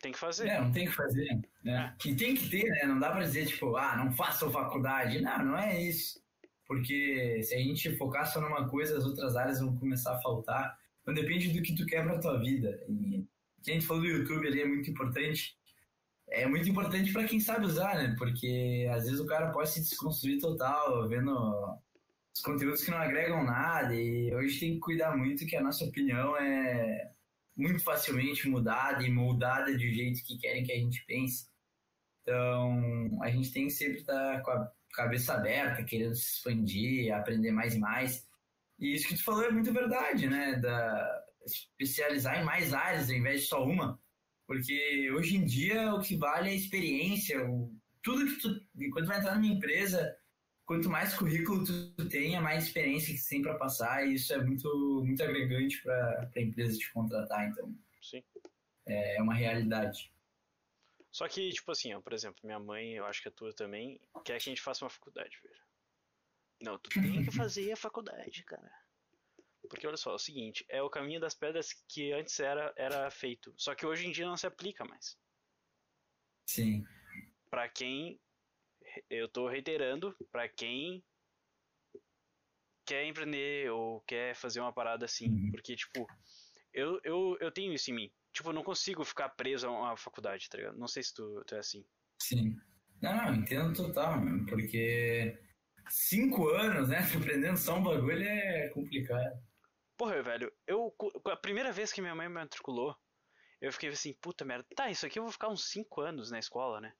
tem 0.00 0.10
que 0.10 0.18
fazer. 0.18 0.48
É, 0.48 0.60
não 0.60 0.72
tem 0.72 0.86
que 0.86 0.92
fazer, 0.92 1.40
né? 1.62 1.96
E 2.04 2.16
tem 2.16 2.34
que 2.34 2.48
ter, 2.50 2.64
né? 2.70 2.86
Não 2.86 2.98
dá 2.98 3.10
pra 3.12 3.20
dizer, 3.20 3.46
tipo, 3.46 3.76
ah, 3.76 3.96
não 3.96 4.10
façam 4.10 4.50
faculdade. 4.50 5.20
Não, 5.20 5.44
não 5.44 5.56
é 5.58 5.80
isso. 5.80 6.20
Porque 6.66 7.40
se 7.44 7.54
a 7.54 7.58
gente 7.58 7.96
focar 7.96 8.26
só 8.26 8.40
numa 8.40 8.68
coisa, 8.68 8.96
as 8.98 9.04
outras 9.04 9.36
áreas 9.36 9.60
vão 9.60 9.76
começar 9.78 10.16
a 10.16 10.20
faltar. 10.20 10.76
Então 11.10 11.14
depende 11.14 11.48
do 11.48 11.62
que 11.62 11.74
tu 11.74 11.84
quer 11.86 12.04
pra 12.04 12.20
tua 12.20 12.38
vida. 12.38 12.80
E 12.88 13.26
a 13.66 13.72
gente 13.72 13.86
falou 13.86 14.02
do 14.02 14.08
YouTube 14.08 14.46
ali 14.46 14.62
é 14.62 14.66
muito 14.66 14.88
importante. 14.88 15.56
É 16.28 16.46
muito 16.46 16.68
importante 16.68 17.12
pra 17.12 17.24
quem 17.24 17.40
sabe 17.40 17.66
usar, 17.66 17.96
né? 17.96 18.14
Porque 18.16 18.88
às 18.94 19.04
vezes 19.04 19.18
o 19.18 19.26
cara 19.26 19.50
pode 19.50 19.70
se 19.70 19.80
desconstruir 19.80 20.38
total, 20.38 21.08
vendo 21.08 21.34
os 22.32 22.40
conteúdos 22.42 22.84
que 22.84 22.92
não 22.92 22.98
agregam 22.98 23.44
nada. 23.44 23.92
E 23.92 24.32
hoje 24.32 24.60
tem 24.60 24.74
que 24.74 24.80
cuidar 24.80 25.16
muito 25.16 25.46
que 25.46 25.56
a 25.56 25.62
nossa 25.62 25.84
opinião 25.84 26.36
é 26.36 27.10
muito 27.56 27.82
facilmente 27.82 28.48
mudada 28.48 29.04
e 29.04 29.10
moldada 29.10 29.76
de 29.76 29.92
jeito 29.92 30.24
que 30.24 30.38
querem 30.38 30.62
que 30.62 30.72
a 30.72 30.78
gente 30.78 31.04
pense. 31.06 31.48
Então, 32.22 33.18
a 33.20 33.30
gente 33.30 33.52
tem 33.52 33.66
que 33.66 33.72
sempre 33.72 33.98
estar 33.98 34.40
com 34.42 34.50
a 34.52 34.70
cabeça 34.92 35.34
aberta, 35.34 35.82
querendo 35.82 36.14
se 36.14 36.36
expandir, 36.36 37.12
aprender 37.12 37.50
mais 37.50 37.74
e 37.74 37.78
mais. 37.80 38.29
E 38.80 38.94
isso 38.94 39.06
que 39.06 39.14
tu 39.14 39.22
falou 39.22 39.44
é 39.44 39.50
muito 39.50 39.72
verdade, 39.72 40.26
né? 40.26 40.56
Da 40.56 41.24
especializar 41.44 42.40
em 42.40 42.44
mais 42.44 42.72
áreas 42.72 43.08
ao 43.08 43.16
invés 43.16 43.42
de 43.42 43.46
só 43.46 43.64
uma. 43.64 44.00
Porque 44.46 45.10
hoje 45.12 45.36
em 45.36 45.44
dia 45.44 45.94
o 45.94 46.00
que 46.00 46.16
vale 46.16 46.48
é 46.48 46.52
a 46.52 46.56
experiência, 46.56 47.44
o, 47.48 47.72
tudo 48.02 48.26
que 48.26 48.40
tu. 48.40 48.48
Quando 48.92 49.04
tu 49.04 49.08
vai 49.08 49.18
entrar 49.18 49.34
numa 49.36 49.46
empresa, 49.46 50.16
quanto 50.64 50.88
mais 50.88 51.14
currículo 51.14 51.64
tu 51.64 52.08
tenha, 52.08 52.40
mais 52.40 52.64
experiência 52.64 53.14
que 53.14 53.22
tu 53.22 53.28
tem 53.28 53.42
para 53.42 53.58
passar, 53.58 54.06
e 54.06 54.14
isso 54.14 54.32
é 54.32 54.42
muito, 54.42 55.02
muito 55.04 55.22
agregante 55.22 55.82
para 55.82 56.30
a 56.34 56.40
empresa 56.40 56.78
te 56.78 56.92
contratar. 56.92 57.48
Então, 57.48 57.74
Sim. 58.02 58.22
é 58.86 59.22
uma 59.22 59.34
realidade. 59.34 60.12
Só 61.12 61.26
que, 61.28 61.50
tipo 61.50 61.72
assim, 61.72 61.92
ó, 61.92 62.00
por 62.00 62.12
exemplo, 62.12 62.40
minha 62.44 62.58
mãe, 62.58 62.92
eu 62.92 63.04
acho 63.04 63.20
que 63.20 63.28
a 63.28 63.32
tua 63.32 63.52
também, 63.52 64.00
quer 64.24 64.40
que 64.40 64.48
a 64.48 64.52
gente 64.52 64.62
faça 64.62 64.84
uma 64.84 64.90
faculdade, 64.90 65.38
velho. 65.42 65.69
Não, 66.60 66.78
tu 66.78 66.90
tem 66.90 67.24
que 67.24 67.30
fazer 67.30 67.72
a 67.72 67.76
faculdade, 67.76 68.44
cara. 68.44 68.70
Porque 69.68 69.86
olha 69.86 69.96
só, 69.96 70.12
é 70.12 70.14
o 70.14 70.18
seguinte, 70.18 70.64
é 70.68 70.82
o 70.82 70.90
caminho 70.90 71.20
das 71.20 71.34
pedras 71.34 71.72
que 71.88 72.12
antes 72.12 72.38
era, 72.40 72.72
era 72.76 73.10
feito. 73.10 73.54
Só 73.56 73.74
que 73.74 73.86
hoje 73.86 74.06
em 74.06 74.12
dia 74.12 74.26
não 74.26 74.36
se 74.36 74.46
aplica 74.46 74.84
mais. 74.84 75.16
Sim. 76.46 76.84
Pra 77.48 77.68
quem. 77.68 78.20
Eu 79.08 79.28
tô 79.28 79.48
reiterando, 79.48 80.16
pra 80.32 80.48
quem 80.48 81.04
quer 82.84 83.06
empreender 83.06 83.70
ou 83.70 84.00
quer 84.00 84.34
fazer 84.34 84.60
uma 84.60 84.72
parada 84.72 85.04
assim. 85.04 85.28
Uhum. 85.28 85.50
Porque, 85.52 85.76
tipo, 85.76 86.06
eu, 86.74 87.00
eu, 87.04 87.36
eu 87.40 87.52
tenho 87.52 87.72
isso 87.72 87.90
em 87.90 87.94
mim. 87.94 88.12
Tipo, 88.32 88.50
eu 88.50 88.54
não 88.54 88.64
consigo 88.64 89.04
ficar 89.04 89.28
preso 89.30 89.68
a 89.68 89.70
uma 89.70 89.96
faculdade, 89.96 90.48
tá 90.48 90.58
ligado? 90.58 90.76
Não 90.76 90.88
sei 90.88 91.02
se 91.02 91.14
tu, 91.14 91.44
tu 91.46 91.54
é 91.54 91.58
assim. 91.58 91.84
Sim. 92.20 92.56
Não, 93.00 93.14
não, 93.16 93.34
entendo 93.34 93.72
total, 93.72 94.20
porque 94.48 95.38
cinco 95.90 96.48
anos, 96.48 96.88
né? 96.88 96.98
Aprendendo 97.16 97.56
só 97.58 97.76
um 97.76 97.82
bagulho 97.82 98.22
é 98.22 98.68
complicado. 98.70 99.38
Porra, 99.96 100.22
velho, 100.22 100.50
eu. 100.66 100.94
A 101.26 101.36
primeira 101.36 101.70
vez 101.72 101.92
que 101.92 102.00
minha 102.00 102.14
mãe 102.14 102.28
me 102.28 102.34
matriculou, 102.34 102.96
eu 103.60 103.72
fiquei 103.72 103.90
assim, 103.90 104.14
puta 104.14 104.44
merda, 104.44 104.66
tá, 104.74 104.90
isso 104.90 105.04
aqui 105.04 105.18
eu 105.18 105.22
vou 105.24 105.32
ficar 105.32 105.48
uns 105.48 105.68
5 105.70 106.00
anos 106.00 106.30
na 106.30 106.38
escola, 106.38 106.80
né? 106.80 106.94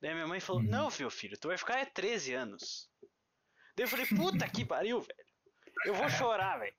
Daí 0.00 0.14
minha 0.14 0.26
mãe 0.26 0.40
falou, 0.40 0.62
Uhum. 0.62 0.68
não, 0.68 0.88
meu 0.98 1.10
filho, 1.10 1.38
tu 1.38 1.48
vai 1.48 1.58
ficar 1.58 1.78
é 1.78 1.84
13 1.84 2.32
anos. 2.32 2.90
Daí 3.76 3.84
eu 3.84 3.88
falei, 3.88 4.06
puta 4.06 4.48
que 4.48 4.64
pariu, 4.64 5.00
velho. 5.00 5.26
Eu 5.84 5.94
vou 5.94 6.08
chorar, 6.08 6.58
velho. 6.58 6.74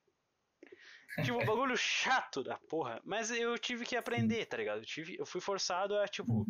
Tipo, 1.24 1.40
um 1.42 1.46
bagulho 1.46 1.76
chato 1.78 2.42
da 2.44 2.58
porra. 2.70 3.00
Mas 3.04 3.30
eu 3.30 3.58
tive 3.60 3.86
que 3.86 3.96
aprender, 3.96 4.46
tá 4.46 4.58
ligado? 4.58 4.80
Eu, 4.80 4.86
tive, 4.86 5.18
eu 5.20 5.26
fui 5.26 5.42
forçado 5.42 5.98
a, 6.00 6.08
tipo, 6.08 6.46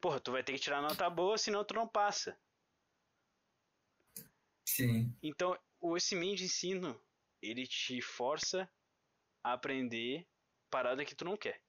porra, 0.00 0.20
tu 0.20 0.32
vai 0.32 0.42
ter 0.42 0.52
que 0.52 0.58
tirar 0.58 0.82
nota 0.82 1.08
boa, 1.08 1.38
senão 1.38 1.64
tu 1.64 1.74
não 1.74 1.88
passa. 1.88 2.36
Sim. 4.76 5.12
Então, 5.22 5.58
esse 5.96 6.14
meio 6.14 6.36
de 6.36 6.44
ensino, 6.44 6.98
ele 7.42 7.66
te 7.66 8.00
força 8.00 8.68
a 9.42 9.54
aprender 9.54 10.26
parada 10.70 11.04
que 11.04 11.14
tu 11.14 11.24
não 11.24 11.36
quer. 11.36 11.60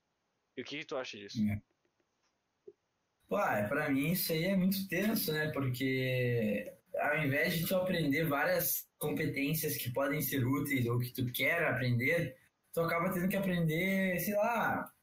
E 0.55 0.61
o 0.61 0.65
que, 0.65 0.79
que 0.79 0.85
tu 0.85 0.95
acha 0.95 1.17
disso? 1.17 1.39
É, 3.31 3.67
pra 3.67 3.89
mim 3.89 4.11
isso 4.11 4.31
aí 4.33 4.43
é 4.43 4.55
muito 4.55 4.87
tenso, 4.87 5.31
né? 5.31 5.51
Porque 5.51 6.71
ao 6.99 7.17
invés 7.23 7.57
de 7.57 7.65
tu 7.65 7.75
aprender 7.75 8.25
várias 8.25 8.87
competências 8.99 9.77
que 9.77 9.89
podem 9.91 10.21
ser 10.21 10.45
úteis 10.45 10.85
ou 10.85 10.99
que 10.99 11.11
tu 11.11 11.25
quer 11.31 11.63
aprender, 11.63 12.37
tu 12.73 12.81
acaba 12.81 13.11
tendo 13.11 13.29
que 13.29 13.37
aprender, 13.37 14.19
sei 14.19 14.35
lá, 14.35 14.93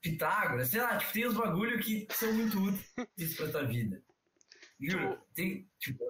Pitágoras, 0.00 0.68
sei 0.70 0.80
lá, 0.80 0.98
tipo, 0.98 1.12
tem 1.12 1.28
uns 1.28 1.34
bagulho 1.36 1.78
que 1.78 2.08
são 2.10 2.32
muito 2.32 2.58
úteis 2.58 3.36
pra 3.36 3.52
tua 3.52 3.64
vida. 3.64 4.02
Juro, 4.80 5.10
Tipo- 5.12 5.26
tem, 5.34 5.70
tipo, 5.78 6.04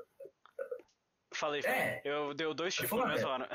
Falei. 1.43 1.61
É. 1.65 2.01
Eu 2.05 2.33
deu 2.33 2.55
dois 2.55 2.73
tipos 2.73 2.97
na 3.01 3.09
mesma 3.09 3.31
hora. 3.31 3.51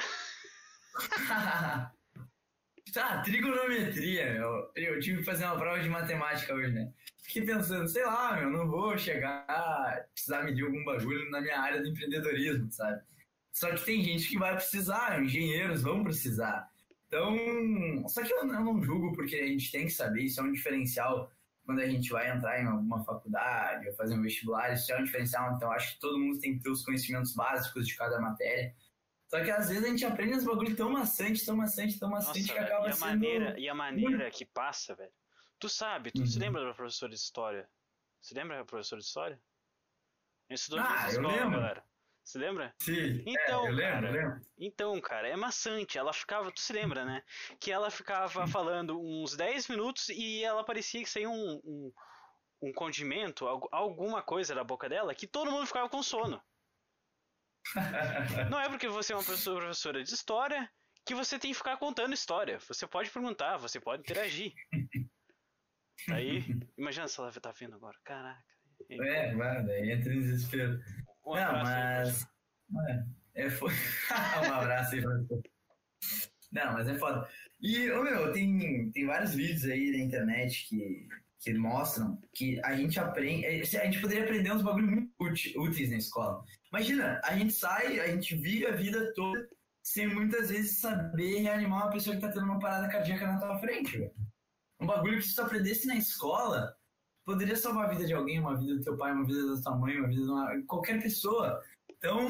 tá, 2.93 3.21
trigonometria, 3.21 4.33
meu. 4.33 4.69
Eu 4.75 4.99
tive 4.99 5.19
que 5.19 5.23
fazer 5.23 5.45
uma 5.45 5.55
prova 5.55 5.79
de 5.79 5.87
matemática 5.87 6.53
hoje, 6.53 6.73
né? 6.73 6.91
Fiquei 7.23 7.45
pensando, 7.45 7.87
sei 7.87 8.03
lá, 8.03 8.35
meu, 8.35 8.49
não 8.49 8.67
vou 8.67 8.97
chegar 8.97 9.45
a 9.47 10.03
precisar 10.13 10.43
medir 10.43 10.65
algum 10.65 10.83
bagulho 10.83 11.31
na 11.31 11.39
minha 11.39 11.57
área 11.57 11.81
do 11.81 11.87
empreendedorismo, 11.87 12.69
sabe? 12.73 13.01
Só 13.53 13.69
que 13.71 13.85
tem 13.85 14.03
gente 14.03 14.27
que 14.27 14.37
vai 14.37 14.53
precisar, 14.53 15.23
engenheiros 15.23 15.81
vão 15.81 16.03
precisar. 16.03 16.69
Então, 17.07 18.05
só 18.09 18.21
que 18.21 18.33
eu 18.33 18.43
não 18.43 18.83
julgo 18.83 19.13
porque 19.13 19.37
a 19.37 19.47
gente 19.47 19.71
tem 19.71 19.85
que 19.85 19.91
saber, 19.91 20.23
isso 20.23 20.41
é 20.41 20.43
um 20.43 20.51
diferencial 20.51 21.31
quando 21.67 21.81
a 21.81 21.87
gente 21.87 22.09
vai 22.11 22.31
entrar 22.31 22.61
em 22.61 22.65
alguma 22.65 23.03
faculdade 23.03 23.89
ou 23.89 23.93
fazer 23.95 24.15
um 24.15 24.21
vestibular, 24.21 24.73
isso 24.73 24.91
é 24.93 24.99
um 24.99 25.03
diferencial, 25.03 25.53
então 25.53 25.69
acho 25.71 25.95
que 25.95 25.99
todo 25.99 26.17
mundo 26.17 26.39
tem 26.39 26.55
que 26.57 26.63
ter 26.63 26.69
os 26.69 26.83
conhecimentos 26.83 27.35
básicos 27.35 27.85
de 27.85 27.95
cada 27.97 28.21
matéria. 28.21 28.73
Só 29.27 29.43
que 29.43 29.51
às 29.51 29.67
vezes 29.67 29.83
a 29.83 29.87
gente 29.89 30.05
aprende 30.05 30.35
uns 30.35 30.45
bagulho 30.45 30.73
tão 30.77 30.89
maçante, 30.89 31.45
tão 31.45 31.57
maçante, 31.57 31.99
tão 31.99 32.09
maçante 32.09 32.39
Nossa, 32.39 32.53
que 32.53 32.57
velho, 32.59 32.65
acaba 32.67 32.87
e 32.87 32.91
a 32.91 32.95
sendo. 32.95 33.05
maneira, 33.05 33.59
e 33.59 33.67
a 33.69 33.75
maneira 33.75 34.31
que 34.31 34.45
passa, 34.45 34.95
velho. 34.95 35.11
Tu 35.59 35.67
sabe, 35.67 36.11
tu 36.11 36.25
se 36.25 36.39
Uhum. 36.39 36.45
lembra 36.45 36.63
da 36.65 36.73
professora 36.73 37.09
de 37.09 37.17
história? 37.17 37.69
Se 38.21 38.33
lembra 38.33 38.57
da 38.57 38.63
professora 38.65 39.01
de 39.01 39.07
história? 39.07 39.43
Estudou 40.49 40.79
Ah, 40.79 40.89
na 41.01 41.11
eu 41.11 41.19
escola, 41.19 41.27
lembro. 41.33 41.51
galera. 41.51 41.83
Se 42.27 42.37
lembra? 42.37 42.75
Sim, 42.81 43.23
Então, 43.25 43.65
é, 43.65 43.69
eu 43.69 43.71
lembro, 43.73 43.93
cara, 43.93 44.07
eu 44.07 44.11
lembro. 44.11 44.41
Então, 44.59 44.99
cara, 44.99 45.29
é 45.29 45.35
maçante. 45.37 45.97
Ela 45.97 46.11
ficava, 46.11 46.51
tu 46.51 46.59
se 46.59 46.73
lembra, 46.73 47.05
né? 47.05 47.23
Que 47.57 47.71
ela 47.71 47.89
ficava 47.89 48.45
falando 48.45 48.99
uns 48.99 49.33
10 49.33 49.69
minutos 49.69 50.09
e 50.09 50.43
ela 50.43 50.61
parecia 50.61 51.01
que 51.01 51.09
saía 51.09 51.29
um, 51.29 51.61
um, 51.63 51.93
um 52.63 52.73
condimento, 52.73 53.47
algu- 53.47 53.69
alguma 53.71 54.21
coisa 54.21 54.53
da 54.53 54.61
boca 54.61 54.89
dela, 54.89 55.15
que 55.15 55.25
todo 55.25 55.49
mundo 55.49 55.65
ficava 55.65 55.87
com 55.87 56.03
sono. 56.03 56.43
Não 58.51 58.59
é 58.59 58.67
porque 58.67 58.89
você 58.89 59.13
é 59.13 59.15
uma 59.15 59.23
pessoa- 59.23 59.61
professora 59.61 60.03
de 60.03 60.13
história 60.13 60.69
que 61.05 61.15
você 61.15 61.39
tem 61.39 61.51
que 61.51 61.57
ficar 61.57 61.77
contando 61.77 62.13
história. 62.13 62.59
Você 62.59 62.85
pode 62.85 63.09
perguntar, 63.09 63.55
você 63.55 63.79
pode 63.79 64.01
interagir. 64.01 64.51
Aí, 66.11 66.43
imagina 66.77 67.07
se 67.07 67.17
ela 67.21 67.31
tá 67.31 67.51
vendo 67.51 67.75
agora. 67.75 67.97
Caraca. 68.03 68.43
É, 68.89 69.31
mano, 69.33 69.71
entra 69.71 70.13
em 70.13 70.19
desespero. 70.19 70.77
Um 71.27 71.35
Não, 71.35 71.63
mas. 71.63 72.25
É 73.35 73.49
foda. 73.49 73.73
um 74.47 74.53
abraço 74.53 74.95
aí 74.95 75.01
pra 75.01 75.17
você. 75.17 75.41
Não, 76.51 76.73
mas 76.73 76.87
é 76.87 76.95
foda. 76.95 77.27
E, 77.59 77.91
ô 77.91 78.01
meu, 78.01 78.31
tem, 78.31 78.89
tem 78.91 79.05
vários 79.05 79.35
vídeos 79.35 79.65
aí 79.65 79.91
na 79.91 79.97
internet 79.97 80.67
que, 80.69 81.07
que 81.39 81.53
mostram 81.53 82.17
que 82.33 82.59
a 82.63 82.75
gente 82.75 82.97
aprende. 82.97 83.45
A 83.45 83.85
gente 83.85 83.99
poderia 83.99 84.23
aprender 84.23 84.53
uns 84.53 84.61
bagulhos 84.61 84.89
muito 84.89 85.11
úteis 85.61 85.89
na 85.89 85.97
escola. 85.97 86.43
Imagina, 86.71 87.19
a 87.23 87.37
gente 87.37 87.53
sai, 87.53 87.99
a 87.99 88.07
gente 88.07 88.35
vive 88.35 88.65
a 88.65 88.71
vida 88.71 89.13
toda 89.13 89.49
sem 89.83 90.07
muitas 90.07 90.49
vezes 90.49 90.79
saber 90.79 91.39
reanimar 91.39 91.83
uma 91.83 91.91
pessoa 91.91 92.15
que 92.15 92.21
tá 92.21 92.31
tendo 92.31 92.45
uma 92.45 92.59
parada 92.59 92.89
cardíaca 92.89 93.25
na 93.25 93.39
tua 93.39 93.59
frente, 93.59 93.97
velho. 93.97 94.13
Um 94.79 94.85
bagulho 94.85 95.17
que 95.17 95.23
se 95.25 95.35
tu 95.35 95.41
aprendesse 95.41 95.87
na 95.87 95.95
escola 95.95 96.76
poderia 97.27 97.57
salvar 97.57 97.87
a 97.87 97.89
vida 97.89 98.05
de 98.05 98.13
alguém, 98.13 98.39
uma 98.39 98.55
vida 98.55 98.73
do 98.73 98.81
teu 98.81 98.95
pai, 98.95 99.11
uma 99.11 99.25
vida 99.25 99.53
da 99.53 99.61
tua 99.61 99.75
mãe, 99.75 99.99
uma 99.99 100.07
vida 100.07 100.21
de 100.21 100.29
uma, 100.29 100.63
qualquer 100.65 101.01
pessoa. 101.03 101.61
Então, 101.89 102.25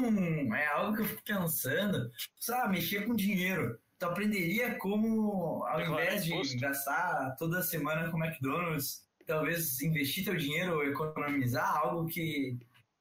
é 0.56 0.66
algo 0.66 0.96
que 0.96 1.02
eu 1.02 1.06
fico 1.06 1.22
pensando, 1.22 2.10
sabe, 2.36 2.74
mexer 2.74 3.06
com 3.06 3.14
dinheiro. 3.14 3.78
Tu 3.96 4.04
aprenderia 4.04 4.76
como, 4.76 5.64
ao 5.66 5.80
invés 5.80 6.24
de 6.24 6.56
gastar 6.58 7.36
toda 7.38 7.62
semana 7.62 8.10
com 8.10 8.22
McDonald's, 8.22 9.08
talvez 9.24 9.80
investir 9.80 10.24
teu 10.24 10.36
dinheiro 10.36 10.74
ou 10.74 10.84
economizar 10.84 11.76
algo 11.76 12.08
que, 12.08 12.58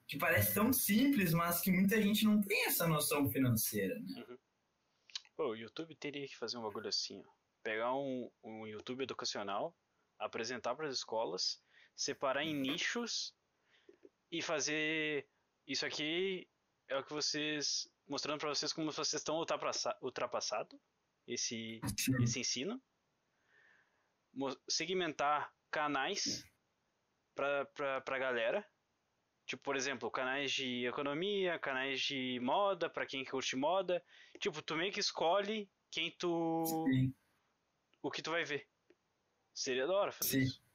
que 0.07 0.19
parece 0.19 0.53
tão 0.53 0.71
simples, 0.71 1.33
mas 1.33 1.61
que 1.61 1.71
muita 1.71 1.99
gente 1.99 2.25
não 2.25 2.39
tem 2.41 2.67
essa 2.67 2.87
noção 2.87 3.27
financeira, 3.27 3.97
né? 3.99 4.23
Uhum. 4.29 4.37
Pô, 5.35 5.49
o 5.49 5.55
YouTube 5.55 5.95
teria 5.95 6.27
que 6.27 6.37
fazer 6.37 6.59
um 6.59 6.63
bagulho 6.63 6.89
assim, 6.89 7.23
ó. 7.25 7.31
Pegar 7.63 7.95
um, 7.95 8.29
um 8.43 8.67
YouTube 8.67 9.01
educacional, 9.01 9.75
apresentar 10.19 10.75
para 10.75 10.87
as 10.87 10.97
escolas, 10.97 11.59
separar 11.97 12.43
em 12.43 12.53
nichos 12.53 13.35
e 14.31 14.41
fazer 14.41 15.27
isso 15.65 15.85
aqui 15.85 16.47
é 16.87 16.97
o 16.97 17.03
que 17.03 17.11
vocês 17.11 17.91
mostrando 18.07 18.39
para 18.39 18.49
vocês 18.49 18.71
como 18.71 18.91
vocês 18.91 19.15
estão 19.15 19.43
ultrapassado 20.01 20.79
esse 21.25 21.81
esse 22.21 22.39
ensino. 22.39 22.81
Segmentar 24.69 25.51
canais 25.71 26.45
para 27.35 27.65
para 27.65 28.19
galera. 28.19 28.65
Tipo 29.47 29.63
por 29.63 29.75
exemplo 29.75 30.11
canais 30.11 30.51
de 30.51 30.85
economia 30.85 31.57
canais 31.57 32.01
de 32.01 32.39
moda 32.41 32.89
para 32.89 33.07
quem 33.07 33.25
curte 33.25 33.55
moda. 33.55 34.03
Tipo 34.39 34.61
tu 34.61 34.75
meio 34.75 34.93
que 34.93 34.99
escolhe 34.99 35.69
quem 35.89 36.11
tu 36.11 36.63
Sim. 36.87 37.15
o 38.03 38.11
que 38.11 38.21
tu 38.21 38.29
vai 38.29 38.43
ver. 38.45 38.69
Seria 39.53 39.87
da 39.87 39.93
hora 39.93 40.11
fazer 40.11 40.41
Sim. 40.41 40.43
isso 40.43 40.66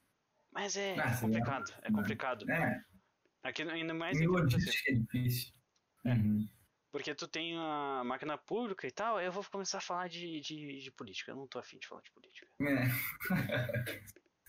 mas 0.53 0.77
é 0.77 0.95
ah, 0.99 1.17
complicado 1.19 1.73
é 1.81 1.91
complicado 1.91 2.51
é. 2.51 2.81
aqui 3.43 3.63
ainda 3.63 3.93
mais 3.93 4.19
em 4.19 4.25
é 4.25 4.45
difícil 4.45 5.53
Uhum. 6.05 6.47
Porque 6.91 7.15
tu 7.15 7.27
tem 7.27 7.57
a 7.57 8.03
máquina 8.05 8.37
pública 8.37 8.85
e 8.85 8.91
tal, 8.91 9.19
eu 9.19 9.31
vou 9.31 9.43
começar 9.45 9.79
a 9.79 9.81
falar 9.81 10.07
de, 10.09 10.39
de, 10.41 10.79
de 10.79 10.91
política. 10.91 11.31
Eu 11.31 11.37
não 11.37 11.47
tô 11.47 11.57
afim 11.57 11.79
de 11.79 11.87
falar 11.87 12.01
de 12.01 12.11
política. 12.11 12.47
É, 12.61 12.83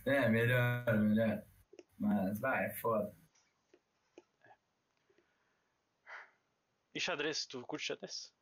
é 0.26 0.28
melhor, 0.28 0.98
melhor. 0.98 1.42
Mas 1.98 2.38
vai, 2.40 2.66
é 2.66 2.74
foda. 2.74 3.16
E 6.94 7.00
xadrez, 7.00 7.46
tu 7.46 7.62
curte 7.62 7.86
xadrez? 7.86 8.32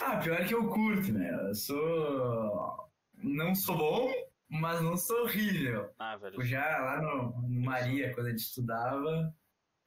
Ah, 0.00 0.16
pior 0.16 0.46
que 0.46 0.54
eu 0.54 0.68
curto, 0.68 1.12
né? 1.12 1.48
Eu 1.48 1.54
sou. 1.54 2.90
Não 3.12 3.54
sou 3.54 3.76
bom, 3.76 4.12
mas 4.48 4.80
não 4.80 4.96
sou 4.96 5.22
horrível. 5.22 5.92
Ah, 5.98 6.16
velho. 6.16 6.36
Eu 6.36 6.44
já 6.44 6.78
lá 6.78 7.00
no, 7.00 7.42
no 7.42 7.60
Maria, 7.62 8.12
quando 8.14 8.26
a 8.26 8.30
gente 8.30 8.40
estudava, 8.40 9.34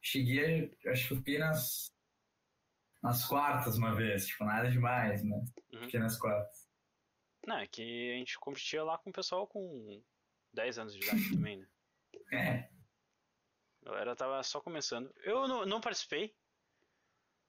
cheguei, 0.02 0.76
acho 0.88 1.08
que 1.08 1.14
eu 1.14 1.18
fiquei 1.18 1.38
nas, 1.38 1.92
nas 3.02 3.26
quartas 3.26 3.78
uma 3.78 3.96
vez, 3.96 4.28
tipo, 4.28 4.44
nada 4.44 4.70
demais, 4.70 5.24
né? 5.24 5.44
Uhum. 5.74 5.82
Fiquei 5.82 6.00
nas 6.00 6.18
quartas. 6.18 6.68
Não, 7.46 7.58
é 7.58 7.68
que 7.68 8.12
a 8.14 8.18
gente 8.18 8.38
competia 8.40 8.84
lá 8.84 8.98
com 8.98 9.10
o 9.10 9.14
pessoal 9.14 9.48
com 9.48 10.04
10 10.54 10.80
anos 10.80 10.94
de 10.94 11.04
idade 11.04 11.32
também, 11.32 11.58
né? 11.58 11.68
É. 12.34 12.70
A 13.84 13.86
galera 13.86 14.16
tava 14.18 14.44
só 14.44 14.60
começando. 14.60 15.10
Eu 15.24 15.48
não, 15.48 15.66
não 15.66 15.80
participei, 15.80 16.36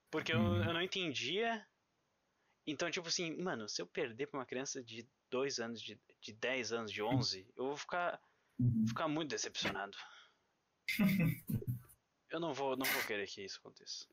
porque 0.08 0.32
uhum. 0.32 0.58
eu, 0.58 0.64
eu 0.64 0.72
não 0.72 0.82
entendia. 0.82 1.66
Então, 2.70 2.90
tipo 2.90 3.08
assim, 3.08 3.34
mano, 3.40 3.66
se 3.66 3.80
eu 3.80 3.86
perder 3.86 4.26
pra 4.26 4.38
uma 4.38 4.46
criança 4.46 4.82
de 4.82 5.08
2 5.30 5.58
anos, 5.58 5.80
de, 5.80 5.98
de 6.20 6.32
10 6.34 6.72
anos, 6.72 6.92
de 6.92 7.02
11, 7.02 7.50
eu 7.56 7.64
vou 7.64 7.76
ficar, 7.76 8.20
uhum. 8.58 8.84
ficar 8.86 9.08
muito 9.08 9.30
decepcionado. 9.30 9.96
Eu 12.30 12.38
não 12.38 12.52
vou, 12.52 12.76
não 12.76 12.84
vou 12.84 13.02
querer 13.04 13.26
que 13.26 13.42
isso 13.42 13.58
aconteça. 13.58 14.06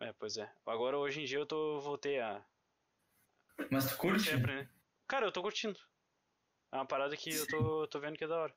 É, 0.00 0.12
pois 0.12 0.36
é. 0.36 0.52
Agora 0.66 0.98
hoje 0.98 1.22
em 1.22 1.24
dia 1.24 1.38
eu 1.38 1.46
tô 1.46 1.80
voltei 1.80 2.20
a. 2.20 2.44
Mas 3.70 3.88
tu 3.88 3.96
curte? 3.96 4.36
Né? 4.36 4.68
Cara, 5.08 5.26
eu 5.26 5.32
tô 5.32 5.40
curtindo. 5.40 5.80
É 6.70 6.76
uma 6.76 6.86
parada 6.86 7.16
que 7.16 7.32
Sim. 7.32 7.38
eu 7.38 7.46
tô, 7.46 7.88
tô 7.88 7.98
vendo 7.98 8.18
que 8.18 8.24
é 8.24 8.28
da 8.28 8.38
hora. 8.38 8.54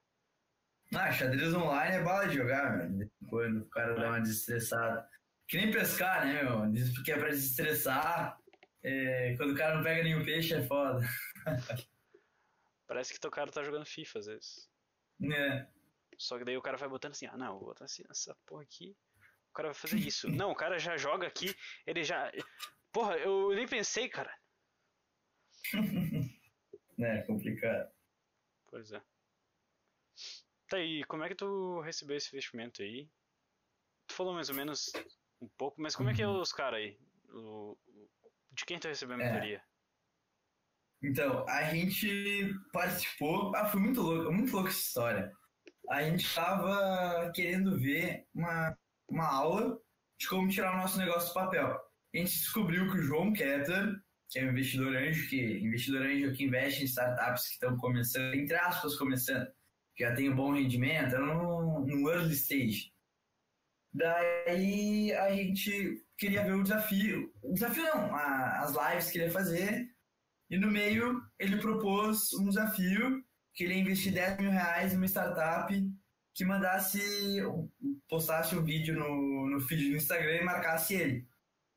Ah, 0.94 1.12
xadrez 1.14 1.54
online 1.54 1.96
é 1.96 2.04
bala 2.04 2.28
de 2.28 2.36
jogar, 2.36 2.78
velho. 2.78 3.10
Quando 3.30 3.62
o 3.62 3.70
cara 3.70 3.94
é. 3.94 3.96
dá 3.96 4.10
uma 4.10 4.20
desestressada. 4.20 5.10
Que 5.52 5.58
nem 5.58 5.70
pescar, 5.70 6.26
né, 6.26 6.42
meu? 6.42 6.72
Diz 6.72 6.98
que 7.04 7.12
é 7.12 7.18
pra 7.18 7.28
desestressar. 7.28 8.42
É, 8.82 9.36
quando 9.36 9.52
o 9.52 9.58
cara 9.58 9.76
não 9.76 9.84
pega 9.84 10.02
nenhum 10.02 10.24
peixe 10.24 10.54
é 10.54 10.66
foda. 10.66 11.02
Parece 12.88 13.14
que 13.14 13.20
teu 13.20 13.30
cara 13.30 13.52
tá 13.52 13.62
jogando 13.62 13.86
FIFA 13.86 14.20
às 14.20 14.26
vezes. 14.28 14.72
É. 15.22 15.68
Só 16.18 16.38
que 16.38 16.46
daí 16.46 16.56
o 16.56 16.62
cara 16.62 16.78
vai 16.78 16.88
botando 16.88 17.12
assim, 17.12 17.26
ah 17.26 17.36
não, 17.36 17.60
vou 17.60 17.68
botar 17.68 17.84
assim, 17.84 18.02
essa 18.10 18.34
porra 18.46 18.64
aqui. 18.64 18.96
O 19.50 19.54
cara 19.54 19.68
vai 19.68 19.76
fazer 19.76 19.98
isso. 19.98 20.30
não, 20.32 20.52
o 20.52 20.56
cara 20.56 20.80
já 20.80 20.96
joga 20.96 21.28
aqui, 21.28 21.54
ele 21.86 22.02
já. 22.02 22.32
Porra, 22.94 23.18
eu 23.18 23.50
nem 23.54 23.68
pensei, 23.68 24.08
cara. 24.08 24.34
é, 26.98 27.24
complicado. 27.24 27.92
Pois 28.68 28.94
é. 28.94 29.02
Tá 30.70 30.78
aí, 30.78 31.04
como 31.04 31.26
é 31.26 31.28
que 31.28 31.36
tu 31.36 31.82
recebeu 31.82 32.16
esse 32.16 32.30
investimento 32.30 32.82
aí? 32.82 33.10
Tu 34.08 34.14
falou 34.14 34.34
mais 34.34 34.48
ou 34.48 34.56
menos 34.56 34.94
um 35.42 35.50
pouco, 35.58 35.82
mas 35.82 35.96
como 35.96 36.10
é 36.10 36.14
que 36.14 36.22
é 36.22 36.28
uhum. 36.28 36.40
os 36.40 36.54
caras 36.54 36.80
aí? 36.80 36.98
O, 37.30 37.78
de 38.52 38.66
quem 38.66 38.80
tu 38.80 38.88
recebeu 38.88 39.18
a 39.18 39.22
é. 39.22 39.32
mentoria? 39.32 39.58
É. 39.58 39.72
Então, 41.04 41.46
a 41.50 41.64
gente 41.64 42.54
participou. 42.72 43.56
Ah, 43.56 43.66
foi 43.66 43.80
muito 43.80 44.02
louco, 44.02 44.32
muito 44.32 44.54
louco 44.54 44.70
essa 44.70 44.80
história 44.80 45.32
a 45.92 46.04
gente 46.04 46.26
estava 46.26 47.32
querendo 47.34 47.78
ver 47.78 48.26
uma, 48.34 48.78
uma 49.10 49.28
aula 49.28 49.78
de 50.18 50.28
como 50.28 50.48
tirar 50.48 50.74
o 50.74 50.78
nosso 50.78 50.98
negócio 50.98 51.30
do 51.30 51.34
papel. 51.34 51.68
A 52.14 52.18
gente 52.18 52.32
descobriu 52.32 52.90
que 52.90 52.98
o 52.98 53.04
João 53.04 53.34
Ketter, 53.34 53.96
que 54.30 54.40
é 54.40 54.46
um 54.46 54.52
investidor 54.52 54.96
anjo, 54.96 55.30
que 55.30 55.60
investidor 55.60 56.06
anjo 56.06 56.34
que 56.34 56.46
investe 56.46 56.84
em 56.84 56.86
startups 56.86 57.48
que 57.48 57.54
estão 57.54 57.78
começando, 57.78 58.34
entre 58.34 58.56
aspas, 58.56 58.96
começando, 58.96 59.46
que 59.96 60.04
já 60.04 60.14
tem 60.16 60.30
um 60.30 60.36
bom 60.36 60.54
rendimento, 60.54 61.18
no, 61.18 61.86
no 61.86 62.10
early 62.10 62.34
stage. 62.34 62.94
Daí 63.94 65.12
a 65.14 65.36
gente 65.36 66.06
queria 66.18 66.44
ver 66.44 66.54
o 66.54 66.64
desafio. 66.64 67.32
O 67.42 67.54
desafio 67.54 67.84
não, 67.84 68.16
a, 68.16 68.60
as 68.60 68.72
lives 68.72 69.12
que 69.12 69.18
ele 69.18 69.26
ia 69.26 69.32
fazer. 69.32 69.90
E 70.50 70.58
no 70.58 70.70
meio 70.70 71.22
ele 71.40 71.58
propôs 71.58 72.34
um 72.34 72.48
desafio 72.48 73.24
que 73.54 73.64
ele 73.64 73.76
ia 73.76 73.82
investir 73.82 74.14
10 74.14 74.40
mil 74.40 74.52
reais 74.52 74.94
numa 74.94 75.06
startup 75.06 75.74
que 76.34 76.46
mandasse, 76.46 77.42
postasse 78.08 78.56
um 78.56 78.64
vídeo 78.64 78.96
no, 78.96 79.50
no 79.50 79.60
feed 79.60 79.90
do 79.90 79.98
Instagram 79.98 80.38
e 80.38 80.44
marcasse 80.44 80.94
ele. 80.94 81.28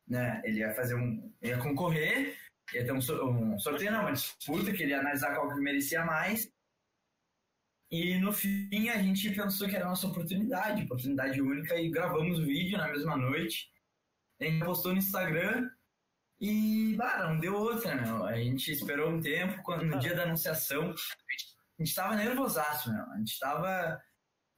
Né? 0.07 0.41
Ele 0.45 0.61
ia 0.61 0.75
fazer 0.75 0.95
um. 0.95 1.33
ia 1.43 1.59
concorrer, 1.59 2.37
ia 2.73 2.85
ter 2.85 2.93
um, 2.93 2.99
um 2.99 3.59
sorteio, 3.59 3.91
não, 3.91 4.03
uma 4.03 4.13
disputa, 4.13 4.73
que 4.73 4.83
ele 4.83 4.93
ia 4.93 5.01
analisar 5.01 5.35
qual 5.35 5.53
que 5.53 5.61
merecia 5.61 6.05
mais. 6.05 6.53
E 7.95 8.19
no 8.19 8.33
fim 8.33 8.89
a 8.89 9.01
gente 9.01 9.31
pensou 9.31 9.69
que 9.69 9.77
era 9.77 9.85
a 9.85 9.91
nossa 9.91 10.09
oportunidade, 10.09 10.83
oportunidade 10.83 11.41
única, 11.41 11.79
e 11.79 11.89
gravamos 11.89 12.41
o 12.41 12.45
vídeo 12.45 12.77
na 12.77 12.89
mesma 12.89 13.17
noite. 13.17 13.71
A 14.41 14.45
gente 14.47 14.65
postou 14.65 14.91
no 14.91 14.99
Instagram 14.99 15.71
e, 16.41 16.97
bah, 16.97 17.29
não 17.29 17.39
deu 17.39 17.55
outra, 17.55 17.95
né? 17.95 18.03
A 18.27 18.37
gente 18.37 18.73
esperou 18.73 19.11
um 19.11 19.21
tempo, 19.21 19.63
quando, 19.63 19.85
no 19.85 19.97
dia 20.01 20.13
da 20.13 20.25
anunciação, 20.25 20.93
a 20.93 21.85
gente 21.85 21.95
tava 21.95 22.17
nervosaço, 22.17 22.93
meu. 22.93 23.05
A 23.13 23.19
gente 23.19 23.39
tava 23.39 24.03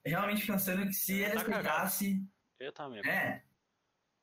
realmente 0.02 0.46
pensando 0.46 0.86
que 0.86 0.94
se 0.94 1.20
ele 1.20 1.36
aceitasse. 1.36 2.26
Eu 2.58 2.72
também. 2.72 3.06
É. 3.06 3.44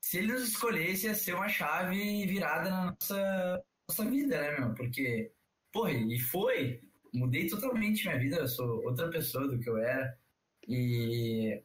Se 0.00 0.18
ele 0.18 0.32
nos 0.32 0.48
escolhesse, 0.48 1.06
ia 1.06 1.14
ser 1.14 1.36
uma 1.36 1.48
chave 1.48 2.26
virada 2.26 2.68
na 2.68 2.86
nossa, 2.86 3.64
nossa 3.88 4.10
vida, 4.10 4.40
né, 4.40 4.58
meu? 4.58 4.74
Porque, 4.74 5.32
porra, 5.72 5.92
e 5.92 6.18
foi. 6.18 6.82
Mudei 7.14 7.46
totalmente 7.46 8.06
minha 8.06 8.18
vida, 8.18 8.36
eu 8.36 8.48
sou 8.48 8.82
outra 8.84 9.08
pessoa 9.08 9.46
do 9.46 9.58
que 9.60 9.68
eu 9.70 9.76
era. 9.78 10.18
E 10.66 11.62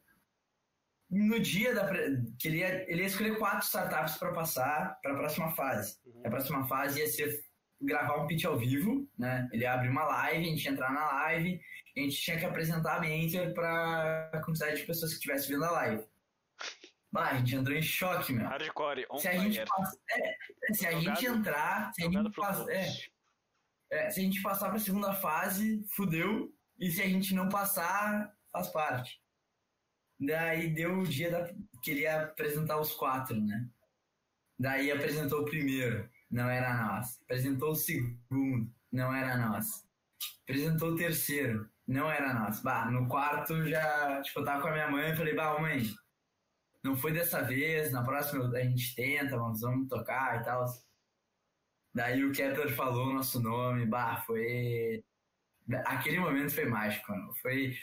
no 1.10 1.40
dia 1.40 1.74
da, 1.74 1.90
que 2.38 2.46
ele 2.48 2.58
ia, 2.58 2.88
ele 2.90 3.00
ia 3.02 3.06
escolher 3.08 3.36
quatro 3.36 3.66
startups 3.66 4.16
para 4.16 4.32
passar 4.32 4.98
para 5.02 5.12
a 5.12 5.16
próxima 5.16 5.50
fase. 5.52 5.98
Uhum. 6.06 6.22
A 6.24 6.30
próxima 6.30 6.68
fase 6.68 7.00
ia 7.00 7.08
ser 7.08 7.44
gravar 7.80 8.22
um 8.22 8.26
pitch 8.26 8.44
ao 8.44 8.58
vivo, 8.58 9.08
né? 9.18 9.48
Ele 9.52 9.66
abre 9.66 9.88
uma 9.88 10.04
live, 10.04 10.44
a 10.44 10.48
gente 10.50 10.64
ia 10.64 10.70
entrar 10.70 10.92
na 10.92 11.06
live, 11.12 11.60
a 11.96 12.00
gente 12.00 12.16
tinha 12.16 12.38
que 12.38 12.44
apresentar 12.44 12.96
a 12.96 13.00
mentor 13.00 13.52
para 13.52 14.30
a 14.32 14.40
quantidade 14.44 14.76
de 14.76 14.86
pessoas 14.86 15.10
que 15.12 15.16
estivessem 15.16 15.50
vendo 15.50 15.64
a 15.64 15.70
live. 15.72 16.04
Bah, 17.10 17.30
a 17.30 17.38
gente 17.38 17.56
entrou 17.56 17.76
em 17.76 17.82
choque, 17.82 18.32
meu. 18.32 18.46
Hardcore, 18.46 19.04
on 19.10 19.18
Se 19.18 19.26
a 19.26 19.36
gente, 19.36 19.64
passa- 19.64 19.98
é, 20.12 20.36
se 20.74 20.86
a 20.86 20.92
gente 20.92 21.26
entrar, 21.26 21.92
se 21.92 22.04
a 22.04 22.10
gente, 22.10 22.30
passa- 22.36 22.72
é. 22.72 22.86
É, 23.90 24.10
se 24.10 24.20
a 24.20 24.22
gente 24.22 24.40
passar 24.42 24.70
pra 24.70 24.78
segunda 24.78 25.12
fase, 25.12 25.84
fudeu. 25.90 26.52
E 26.78 26.90
se 26.90 27.02
a 27.02 27.06
gente 27.06 27.34
não 27.34 27.48
passar, 27.48 28.32
faz 28.52 28.68
parte. 28.68 29.20
Daí 30.18 30.72
deu 30.72 30.98
o 30.98 31.06
dia 31.06 31.30
da, 31.30 31.52
que 31.82 31.90
ele 31.90 32.00
ia 32.00 32.22
apresentar 32.22 32.78
os 32.78 32.92
quatro, 32.92 33.38
né? 33.40 33.68
Daí 34.58 34.90
apresentou 34.90 35.40
o 35.40 35.44
primeiro, 35.44 36.08
não 36.30 36.48
era 36.48 36.74
nós. 36.74 37.20
Apresentou 37.22 37.72
o 37.72 37.76
segundo, 37.76 38.70
não 38.92 39.14
era 39.14 39.36
nós. 39.36 39.86
Apresentou 40.42 40.90
o 40.90 40.96
terceiro, 40.96 41.68
não 41.86 42.10
era 42.10 42.34
nós. 42.34 42.60
Bah, 42.60 42.90
no 42.90 43.08
quarto 43.08 43.66
já, 43.68 44.20
tipo, 44.22 44.40
eu 44.40 44.44
tava 44.44 44.62
com 44.62 44.68
a 44.68 44.72
minha 44.72 44.90
mãe 44.90 45.10
e 45.10 45.16
falei, 45.16 45.34
bah, 45.34 45.58
mãe, 45.58 45.82
não 46.84 46.96
foi 46.96 47.12
dessa 47.12 47.42
vez, 47.42 47.90
na 47.90 48.04
próxima 48.04 48.46
a 48.56 48.62
gente 48.62 48.94
tenta, 48.94 49.36
vamos, 49.36 49.60
vamos 49.60 49.88
tocar 49.88 50.40
e 50.40 50.44
tal. 50.44 50.64
Daí 51.94 52.24
o 52.24 52.32
Kepler 52.32 52.74
falou 52.74 53.08
o 53.08 53.12
nosso 53.14 53.40
nome, 53.40 53.86
bah, 53.86 54.22
foi. 54.26 55.02
Aquele 55.84 56.18
momento 56.18 56.54
foi 56.54 56.64
mágico, 56.64 57.10
mano. 57.10 57.34
Foi. 57.42 57.74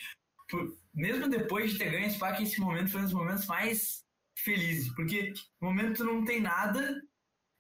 Mesmo 0.93 1.27
depois 1.27 1.71
de 1.71 1.77
ter 1.77 1.91
ganho 1.91 2.07
esse 2.07 2.17
pack, 2.17 2.41
esse 2.41 2.59
momento 2.59 2.91
foi 2.91 3.01
um 3.01 3.05
dos 3.05 3.13
momentos 3.13 3.45
mais 3.45 4.05
felizes. 4.37 4.93
Porque 4.95 5.33
no 5.61 5.69
momento 5.69 5.97
tu 5.97 6.05
não 6.05 6.23
tem 6.23 6.41
nada, 6.41 7.01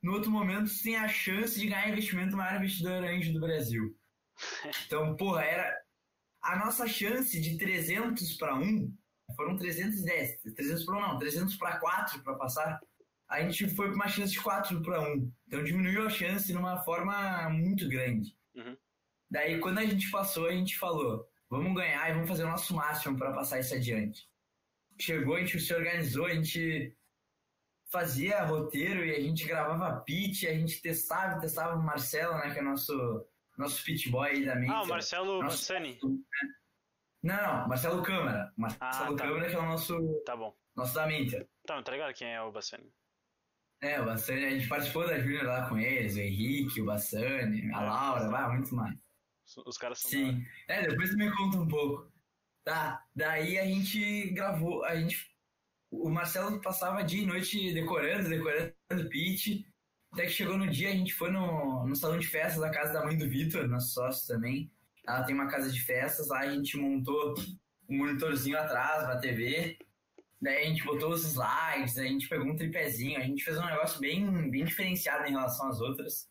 no 0.01 0.13
outro 0.13 0.31
momento 0.31 0.71
tu 0.71 0.83
tem 0.83 0.95
a 0.95 1.07
chance 1.07 1.59
de 1.59 1.67
ganhar 1.67 1.89
investimento 1.89 2.31
no 2.31 2.37
maior 2.37 2.57
investidor 2.57 3.03
anjo 3.03 3.33
do 3.33 3.41
Brasil. 3.41 3.95
Então, 4.85 5.15
porra, 5.15 5.43
era. 5.43 5.87
A 6.43 6.55
nossa 6.55 6.87
chance 6.87 7.41
de 7.41 7.57
300 7.57 8.35
para 8.35 8.55
1 8.55 8.95
foram 9.35 9.57
310. 9.57 10.41
300 10.55 10.85
para 10.85 10.97
1 10.97 11.01
não, 11.01 11.17
300 11.17 11.55
para 11.57 11.79
4 11.79 12.23
para 12.23 12.35
passar. 12.35 12.79
A 13.29 13.41
gente 13.41 13.67
foi 13.69 13.87
para 13.87 13.95
uma 13.95 14.07
chance 14.07 14.31
de 14.33 14.41
4 14.41 14.81
para 14.81 15.01
1. 15.01 15.31
Então 15.47 15.63
diminuiu 15.63 16.05
a 16.05 16.09
chance 16.09 16.47
de 16.47 16.57
uma 16.57 16.77
forma 16.83 17.49
muito 17.49 17.87
grande. 17.89 18.37
Uhum. 18.55 18.77
Daí, 19.29 19.59
quando 19.59 19.79
a 19.79 19.85
gente 19.85 20.09
passou, 20.09 20.47
a 20.47 20.53
gente 20.53 20.77
falou: 20.77 21.27
vamos 21.49 21.73
ganhar 21.75 22.09
e 22.09 22.13
vamos 22.13 22.29
fazer 22.29 22.43
o 22.45 22.49
nosso 22.49 22.73
máximo 22.75 23.17
para 23.17 23.33
passar 23.33 23.59
isso 23.59 23.73
adiante. 23.75 24.29
Chegou, 24.99 25.35
a 25.35 25.39
gente 25.39 25.59
se 25.59 25.73
organizou, 25.73 26.25
a 26.25 26.33
gente 26.33 26.95
fazia 27.91 28.43
roteiro 28.43 29.05
e 29.05 29.15
a 29.15 29.19
gente 29.19 29.45
gravava 29.45 30.01
pitch, 30.01 30.43
a 30.43 30.53
gente 30.53 30.81
testava, 30.81 31.39
testava 31.39 31.75
o 31.77 31.83
Marcelo, 31.83 32.35
né, 32.37 32.51
que 32.51 32.59
é 32.59 32.61
nosso 32.61 33.25
nosso 33.57 33.83
pitch 33.83 34.09
boy 34.09 34.29
aí 34.29 34.45
da 34.45 34.55
mente. 34.55 34.71
Ah, 34.71 34.83
o 34.83 34.87
Marcelo 34.87 35.41
Nossa. 35.41 35.73
Massani. 35.73 35.99
Não, 37.23 37.35
não, 37.35 37.67
Marcelo 37.67 38.03
Câmara. 38.03 38.53
Marcelo 38.55 38.83
Ah, 39.15 39.17
tá. 39.17 39.23
Câmara 39.23 39.49
que 39.49 39.55
é 39.55 39.59
o 39.59 39.65
nosso, 39.65 40.23
Tá 40.25 40.35
bom. 40.35 40.55
nosso 40.75 40.93
da 40.93 41.07
Mentor. 41.07 41.45
Tá, 41.65 41.81
tá 41.81 41.91
ligado 41.91 42.13
quem 42.13 42.33
é 42.33 42.41
o 42.41 42.51
Bassani? 42.51 42.91
É, 43.81 44.01
o 44.01 44.05
Bassani, 44.05 44.45
a 44.45 44.49
gente 44.49 44.67
participou 44.67 45.05
da 45.07 45.19
Júnior 45.19 45.43
lá 45.45 45.69
com 45.69 45.77
eles, 45.77 46.15
o 46.15 46.19
Henrique, 46.19 46.81
o 46.81 46.85
Bassani, 46.85 47.71
a. 47.73 47.81
Laura, 47.81 48.29
vai, 48.29 48.57
muito 48.57 48.73
mais. 48.73 48.97
Os- 49.65 49.77
caras 49.77 49.99
são. 49.99 50.09
Sim. 50.09 50.43
É, 50.67 50.87
depois 50.87 51.11
tu 51.11 51.17
me 51.17 51.31
conta 51.35 51.57
um 51.57 51.67
pouco. 51.67 52.11
Tá, 52.63 53.05
daí 53.15 53.57
a 53.57 53.65
gente 53.65 54.29
gravou, 54.31 54.83
a 54.83 54.95
gente. 54.95 55.29
O 55.89 56.09
Marcelo 56.09 56.59
passava 56.61 57.03
dia 57.03 57.21
e 57.23 57.25
noite 57.25 57.73
decorando, 57.73 58.27
decorando 58.27 58.73
pitch. 59.09 59.63
Até 60.11 60.23
que 60.23 60.31
chegou 60.31 60.57
no 60.57 60.69
dia, 60.69 60.89
a 60.89 60.93
gente 60.95 61.13
foi 61.13 61.31
no, 61.31 61.85
no 61.85 61.95
salão 61.95 62.17
de 62.17 62.27
festas 62.27 62.59
da 62.59 62.71
casa 62.71 62.93
da 62.93 63.05
mãe 63.05 63.17
do 63.17 63.29
Vitor, 63.29 63.67
nosso 63.67 63.93
sócio 63.93 64.27
também. 64.27 64.71
Ela 65.07 65.23
tem 65.23 65.35
uma 65.35 65.47
casa 65.47 65.71
de 65.71 65.79
festas, 65.79 66.27
lá 66.27 66.39
a 66.39 66.49
gente 66.49 66.75
montou 66.77 67.35
um 67.89 67.97
monitorzinho 67.97 68.57
atrás 68.57 69.03
pra 69.05 69.19
TV. 69.19 69.77
Daí 70.41 70.57
a 70.57 70.65
gente 70.69 70.83
botou 70.83 71.09
os 71.09 71.23
slides, 71.23 71.97
a 71.97 72.03
gente 72.03 72.29
pegou 72.29 72.45
um 72.47 72.55
tripézinho, 72.55 73.17
a 73.19 73.23
gente 73.23 73.43
fez 73.43 73.57
um 73.57 73.65
negócio 73.65 73.99
bem, 73.99 74.49
bem 74.51 74.65
diferenciado 74.65 75.25
em 75.25 75.31
relação 75.31 75.67
às 75.69 75.79
outras. 75.81 76.29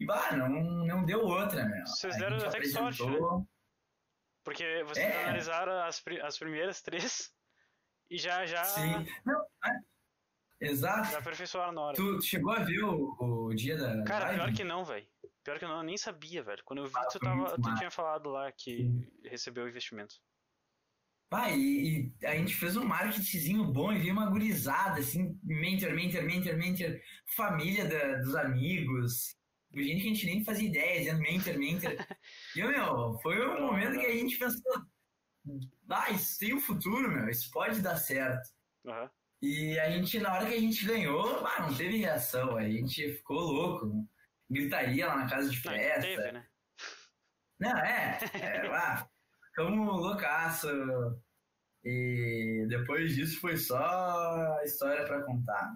E 0.00 0.06
bah, 0.06 0.34
não, 0.36 0.48
não 0.48 1.04
deu 1.04 1.20
outra, 1.20 1.64
meu. 1.64 1.86
Vocês 1.86 2.16
deram 2.16 2.38
até 2.38 2.58
que 2.60 2.68
sorte, 2.68 3.02
apresentou- 3.02 3.48
Porque 4.42 4.82
vocês 4.84 5.06
É. 5.06 5.22
analisaram 5.24 5.72
as, 5.82 6.02
as 6.24 6.38
primeiras 6.38 6.82
três 6.82 7.30
e 8.10 8.18
já, 8.18 8.44
já, 8.46 8.64
Sim. 8.64 9.06
Não, 9.24 9.40
é. 9.64 9.80
Exato. 10.62 11.10
já 11.12 11.18
aperfeiçoaram 11.18 11.72
na 11.72 11.80
hora. 11.82 11.96
Tu, 11.96 12.16
tu 12.18 12.22
chegou 12.24 12.52
a 12.52 12.60
ver 12.64 12.82
o, 12.82 13.14
o 13.20 13.54
dia 13.54 13.76
da. 13.78 14.02
Cara, 14.04 14.26
live? 14.26 14.40
pior 14.40 14.52
que 14.56 14.64
não, 14.64 14.84
velho. 14.84 15.06
Pior 15.44 15.58
que 15.58 15.64
não, 15.64 15.76
eu 15.78 15.82
nem 15.82 15.96
sabia, 15.96 16.42
velho. 16.42 16.62
Quando 16.64 16.80
eu 16.80 16.86
vi, 16.86 16.92
Ah, 16.96 17.06
tu, 17.06 17.18
tava, 17.18 17.54
tu 17.56 17.74
tinha 17.76 17.90
falado 17.90 18.28
lá 18.28 18.50
que 18.52 18.90
recebeu 19.24 19.68
investimento. 19.68 20.16
Vai, 21.30 21.56
e, 21.56 22.12
e 22.20 22.26
a 22.26 22.34
gente 22.36 22.54
fez 22.56 22.76
um 22.76 22.84
marketingzinho 22.84 23.64
bom 23.72 23.92
e 23.92 23.98
veio 24.00 24.12
uma 24.12 24.28
gurizada, 24.28 24.98
assim, 24.98 25.38
mentor, 25.44 25.92
mentor, 25.94 26.22
mentor, 26.24 26.56
mentor, 26.56 27.00
família 27.36 27.86
da- 27.88 28.16
dos 28.18 28.34
amigos, 28.34 29.36
gente 29.72 30.00
que 30.02 30.08
a 30.08 30.14
gente 30.14 30.26
nem 30.26 30.44
fazia 30.44 30.68
ideia, 30.68 30.98
dizendo 30.98 31.20
mentor, 31.20 31.56
mentor. 31.58 31.92
E, 32.56 32.62
meu, 32.64 33.16
foi 33.22 33.46
um 33.46 33.66
momento 33.66 34.00
que 34.00 34.06
a 34.06 34.12
gente 34.16 34.36
pensou, 34.38 34.82
ah, 35.88 36.10
isso 36.10 36.38
tem 36.40 36.52
um 36.54 36.60
futuro, 36.60 37.08
meu, 37.08 37.28
isso 37.28 37.48
pode 37.52 37.80
dar 37.80 37.96
certo. 37.96 38.48
Aham. 38.86 39.10
E 39.42 39.78
a 39.78 39.90
gente, 39.90 40.18
na 40.18 40.34
hora 40.34 40.46
que 40.46 40.54
a 40.54 40.60
gente 40.60 40.84
ganhou, 40.84 41.46
ah, 41.46 41.62
não 41.62 41.74
teve 41.74 41.96
reação, 41.96 42.56
a 42.56 42.68
gente 42.68 43.14
ficou 43.14 43.40
louco. 43.40 44.06
Gritaria 44.50 45.06
lá 45.06 45.16
na 45.16 45.30
casa 45.30 45.48
de 45.48 45.56
Não, 45.64 45.72
festa. 45.72 46.00
teve, 46.02 46.32
né? 46.32 46.46
Não, 47.58 47.78
é, 47.78 48.18
é 48.34 48.66
ah, 48.66 49.08
ficamos 49.50 50.00
loucaço. 50.00 50.68
E 51.84 52.66
depois 52.68 53.14
disso 53.14 53.40
foi 53.40 53.56
só 53.56 54.60
história 54.62 55.04
pra 55.06 55.22
contar. 55.22 55.72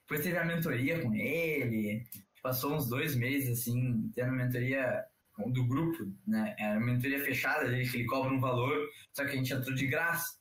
Depois 0.00 0.22
teve 0.22 0.36
a 0.36 0.44
mentoria 0.44 1.02
com 1.02 1.14
ele, 1.14 2.04
passou 2.42 2.74
uns 2.74 2.88
dois 2.88 3.16
meses 3.16 3.58
assim, 3.60 4.10
tendo 4.14 4.32
mentoria 4.32 5.02
do 5.48 5.66
grupo, 5.66 6.12
né? 6.26 6.54
É 6.58 6.72
a 6.72 6.80
mentoria 6.80 7.24
fechada 7.24 7.68
dele, 7.68 7.88
que 7.88 7.96
ele 7.96 8.06
cobra 8.06 8.32
um 8.32 8.40
valor, 8.40 8.88
só 9.12 9.24
que 9.24 9.30
a 9.30 9.36
gente 9.36 9.52
entrou 9.52 9.74
de 9.74 9.86
graça. 9.86 10.38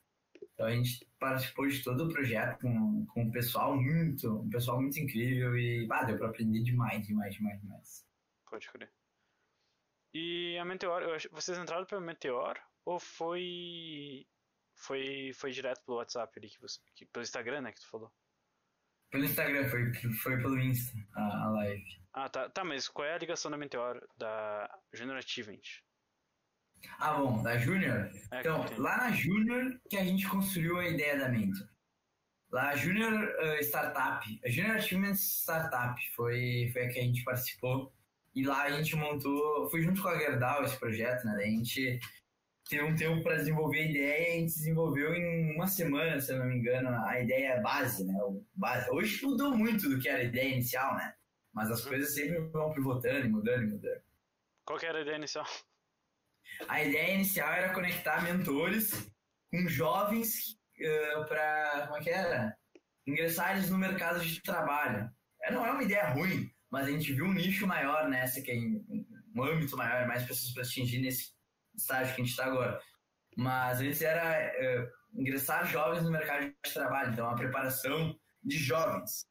Então 0.53 0.67
a 0.67 0.71
gente 0.71 1.07
participou 1.17 1.67
de 1.67 1.81
todo 1.81 2.05
o 2.05 2.09
projeto 2.09 2.59
com, 2.59 3.05
com 3.07 3.23
um 3.23 3.31
pessoal 3.31 3.75
muito, 3.81 4.41
um 4.41 4.49
pessoal 4.49 4.81
muito 4.81 4.99
incrível 4.99 5.57
e 5.57 5.87
ah, 5.89 6.03
deu 6.03 6.17
pra 6.17 6.27
aprender 6.27 6.61
demais, 6.61 7.07
demais, 7.07 7.33
demais, 7.33 7.59
demais. 7.61 8.05
Pode 8.49 8.69
crer. 8.69 8.91
E 10.13 10.57
a 10.57 10.65
Meteor, 10.65 11.03
acho- 11.15 11.29
vocês 11.31 11.57
entraram 11.57 11.85
pelo 11.85 12.01
Meteor 12.01 12.59
ou 12.85 12.99
foi 12.99 14.25
foi 14.75 15.31
foi 15.35 15.51
direto 15.51 15.81
pelo 15.85 15.97
WhatsApp 15.97 16.31
ali 16.37 16.49
que 16.49 16.59
você 16.61 16.79
que- 16.95 17.05
pelo 17.05 17.23
Instagram, 17.23 17.61
né, 17.61 17.71
que 17.71 17.79
tu 17.79 17.89
falou? 17.89 18.11
Pelo 19.11 19.25
Instagram, 19.25 19.69
foi, 19.69 19.93
foi 20.23 20.37
pelo 20.37 20.59
Insta 20.59 20.91
a, 21.15 21.45
a 21.45 21.49
live. 21.51 21.83
Ah, 22.13 22.29
tá, 22.29 22.49
tá, 22.49 22.63
mas 22.63 22.87
qual 22.87 23.05
é 23.07 23.13
a 23.13 23.17
ligação 23.17 23.49
da 23.51 23.57
Meteor 23.57 24.01
da 24.17 24.79
Junior 24.91 25.17
Achievement? 25.17 25.61
Ah, 26.99 27.13
bom, 27.13 27.41
da 27.41 27.57
Júnior. 27.57 28.09
É, 28.31 28.39
Então, 28.39 28.65
lá 28.77 28.97
na 28.97 29.11
Júnior 29.11 29.79
que 29.89 29.95
a 29.97 30.03
gente 30.03 30.27
construiu 30.27 30.77
a 30.79 30.87
ideia 30.87 31.17
da 31.17 31.29
Mentor. 31.29 31.67
Lá, 32.51 32.69
a 32.69 32.75
Júnior 32.75 33.13
eh, 33.39 33.59
Startup, 33.61 34.39
a 34.45 34.49
Júnior 34.49 34.75
Achievement 34.75 35.13
Startup 35.15 35.95
foi, 36.15 36.69
foi 36.73 36.85
a 36.85 36.89
que 36.89 36.99
a 36.99 37.03
gente 37.03 37.23
participou. 37.23 37.93
E 38.35 38.45
lá 38.45 38.63
a 38.63 38.71
gente 38.71 38.95
montou, 38.95 39.69
foi 39.69 39.81
junto 39.81 40.01
com 40.01 40.07
a 40.07 40.17
Gerdau 40.17 40.63
esse 40.63 40.79
projeto, 40.79 41.23
né? 41.25 41.33
Daí 41.35 41.47
a 41.47 41.51
gente 41.51 41.99
teve 42.67 42.83
um 42.83 42.95
tempo 42.95 43.21
para 43.21 43.35
desenvolver 43.37 43.79
a 43.79 43.89
ideia 43.89 44.29
e 44.29 44.31
a 44.31 44.39
gente 44.39 44.55
desenvolveu 44.55 45.13
em 45.13 45.55
uma 45.55 45.67
semana, 45.67 46.19
se 46.19 46.31
eu 46.31 46.39
não 46.39 46.45
me 46.47 46.57
engano, 46.57 46.89
a 47.05 47.19
ideia 47.19 47.61
base, 47.61 48.03
né? 48.05 48.13
O 48.23 48.43
base. 48.55 48.89
Hoje 48.89 49.23
mudou 49.23 49.55
muito 49.55 49.87
do 49.89 49.99
que 49.99 50.09
era 50.09 50.19
a 50.19 50.23
ideia 50.23 50.53
inicial, 50.53 50.95
né? 50.95 51.13
Mas 51.53 51.69
as 51.69 51.85
coisas 51.85 52.15
sempre 52.15 52.39
vão 52.49 52.73
pivotando 52.73 53.25
e 53.25 53.29
mudando 53.29 53.63
e 53.63 53.67
mudando. 53.67 54.01
Qual 54.65 54.79
que 54.79 54.85
era 54.85 54.97
a 54.97 55.01
ideia 55.01 55.17
inicial? 55.17 55.45
A 56.67 56.83
ideia 56.83 57.13
inicial 57.13 57.51
era 57.53 57.73
conectar 57.73 58.23
mentores 58.23 59.11
com 59.51 59.67
jovens 59.67 60.57
para, 61.27 61.87
como 61.87 61.97
é 61.97 62.03
que 62.03 62.09
era? 62.09 62.57
Ingressarem 63.05 63.67
no 63.67 63.77
mercado 63.77 64.19
de 64.21 64.41
trabalho. 64.41 65.09
É, 65.43 65.51
Não 65.51 65.65
é 65.65 65.71
uma 65.71 65.83
ideia 65.83 66.09
ruim, 66.09 66.49
mas 66.73 66.87
a 66.87 66.89
gente 66.89 67.13
viu 67.13 67.25
um 67.25 67.33
nicho 67.33 67.67
maior 67.67 68.09
nessa, 68.09 68.41
que 68.41 68.49
é 68.49 68.55
um 68.55 69.43
âmbito 69.43 69.77
maior, 69.77 70.07
mais 70.07 70.25
pessoas 70.25 70.51
para 70.51 70.63
atingir 70.63 70.99
nesse 71.01 71.31
estágio 71.75 72.15
que 72.15 72.21
a 72.21 72.25
gente 72.25 72.31
está 72.31 72.45
agora. 72.47 72.81
Mas 73.37 73.79
antes 73.79 74.01
era 74.01 74.41
é, 74.41 74.91
ingressar 75.13 75.67
jovens 75.67 76.03
no 76.03 76.09
mercado 76.09 76.47
de 76.47 76.73
trabalho, 76.73 77.11
então 77.11 77.29
a 77.29 77.35
preparação 77.35 78.19
de 78.41 78.57
jovens. 78.57 79.29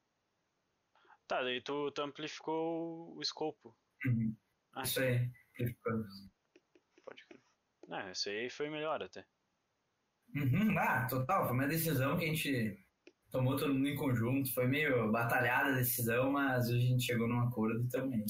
Tá, 1.27 1.43
daí 1.43 1.61
tu, 1.61 1.91
tu 1.91 2.03
amplificou 2.03 3.17
o 3.17 3.21
escopo. 3.21 3.77
Uhum. 4.07 4.37
Ah, 4.75 4.83
Isso 4.85 5.01
aí. 5.01 5.29
pode 7.05 7.27
crer. 7.27 7.43
Não, 7.89 8.09
esse 8.09 8.31
aí 8.31 8.51
foi 8.51 8.71
melhor 8.71 9.03
até. 9.03 9.27
Uhum, 10.37 10.79
ah, 10.79 11.09
total. 11.09 11.47
Foi 11.47 11.55
uma 11.55 11.67
decisão 11.67 12.17
que 12.17 12.25
a 12.25 12.29
gente 12.29 12.79
tomou 13.33 13.57
todo 13.57 13.75
mundo 13.75 13.89
em 13.89 13.97
conjunto. 13.97 14.53
Foi 14.55 14.67
meio 14.67 15.11
batalhada 15.11 15.71
a 15.71 15.77
decisão, 15.77 16.31
mas 16.31 16.69
hoje 16.69 16.87
a 16.87 16.91
gente 16.91 17.05
chegou 17.05 17.27
num 17.27 17.41
acordo 17.41 17.89
também. 17.89 18.25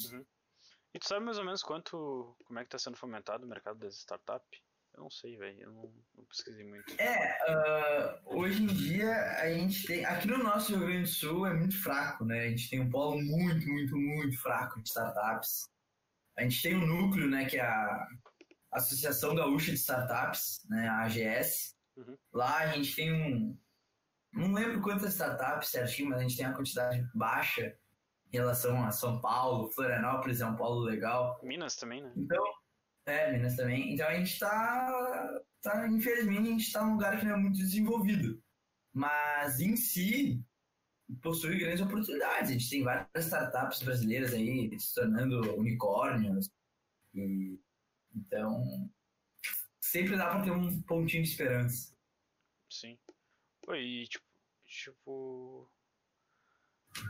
E 0.95 0.99
tu 0.99 1.09
sabe 1.09 1.25
mais 1.25 1.39
ou 1.39 1.45
menos 1.45 1.63
quanto, 1.63 2.37
como 2.45 2.59
é 2.59 2.65
que 2.65 2.71
tá 2.71 2.79
sendo 2.79 2.97
fomentado 2.97 3.45
o 3.45 3.49
mercado 3.49 3.79
das 3.79 3.97
startups? 3.97 4.61
Eu 4.95 5.05
não 5.05 5.11
sei, 5.11 5.37
velho. 5.37 5.61
Eu 5.61 5.73
não, 5.73 5.93
não, 6.15 6.25
pesquisei 6.27 6.65
muito. 6.65 6.95
É, 7.01 7.39
uh, 7.49 8.39
hoje 8.39 8.63
em 8.63 8.67
dia 8.67 9.15
a 9.41 9.51
gente 9.53 9.87
tem. 9.87 10.05
Aqui 10.05 10.29
no 10.29 10.39
nosso 10.39 10.77
Rio 10.77 10.87
Grande 10.87 11.03
do 11.03 11.09
Sul 11.09 11.47
é 11.47 11.55
muito 11.55 11.83
fraco, 11.83 12.25
né? 12.27 12.41
A 12.41 12.49
gente 12.51 12.69
tem 12.69 12.81
um 12.81 12.91
polo 12.91 13.21
muito, 13.23 13.67
muito, 13.67 13.97
muito 13.97 14.39
fraco 14.39 14.83
de 14.83 14.89
startups. 14.89 15.67
A 16.37 16.43
gente 16.43 16.63
tem 16.63 16.77
um 16.77 16.87
núcleo, 16.87 17.29
né, 17.29 17.45
que 17.45 17.59
é 17.59 17.63
a 17.63 18.07
Associação 18.73 19.35
Gaúcha 19.35 19.71
de 19.71 19.79
Startups, 19.79 20.65
né, 20.69 20.89
a 20.89 21.03
AGS. 21.03 21.77
Uhum. 21.97 22.17
Lá 22.33 22.59
a 22.59 22.67
gente 22.69 22.97
tem 22.97 23.13
um. 23.13 23.59
Não 24.33 24.53
lembro 24.53 24.81
quantas 24.81 25.13
startups 25.13 25.69
certinho, 25.69 26.11
mas 26.11 26.19
a 26.19 26.23
gente 26.23 26.37
tem 26.37 26.47
uma 26.47 26.57
quantidade 26.57 27.07
baixa 27.15 27.77
em 28.33 28.37
relação 28.39 28.83
a 28.83 28.91
São 28.91 29.21
Paulo, 29.21 29.69
Florianópolis 29.71 30.41
é 30.41 30.47
um 30.47 30.57
polo 30.57 30.81
legal. 30.81 31.39
Minas 31.43 31.77
também, 31.77 32.03
né? 32.03 32.13
Então, 32.17 32.43
é, 33.05 33.31
Minas 33.33 33.57
também. 33.57 33.93
Então 33.93 34.09
a 34.09 34.15
gente 34.15 34.39
tá, 34.39 35.43
tá 35.61 35.87
infelizmente, 35.89 36.49
a 36.49 36.53
gente 36.53 36.73
tá 36.73 36.85
num 36.85 36.93
lugar 36.93 37.19
que 37.19 37.27
não 37.27 37.35
é 37.35 37.37
muito 37.37 37.59
desenvolvido. 37.59 38.43
Mas 38.95 39.61
em 39.61 39.77
si, 39.77 40.43
possui 41.21 41.59
grandes 41.59 41.83
oportunidades. 41.83 42.51
A 42.51 42.53
gente 42.53 42.71
tem 42.71 42.83
várias 42.83 43.27
startups 43.27 43.83
brasileiras 43.83 44.33
aí 44.33 44.79
se 44.79 44.95
tornando 44.95 45.55
unicórnios. 45.57 46.51
E, 47.15 47.61
então, 48.15 48.91
sempre 49.81 50.17
dá 50.17 50.31
para 50.31 50.45
ter 50.45 50.53
um 50.53 50.81
pontinho 50.83 51.23
de 51.23 51.31
esperança. 51.31 51.95
Sim. 52.71 52.99
E, 53.71 54.07
tipo, 54.07 54.25
tipo. 54.67 55.71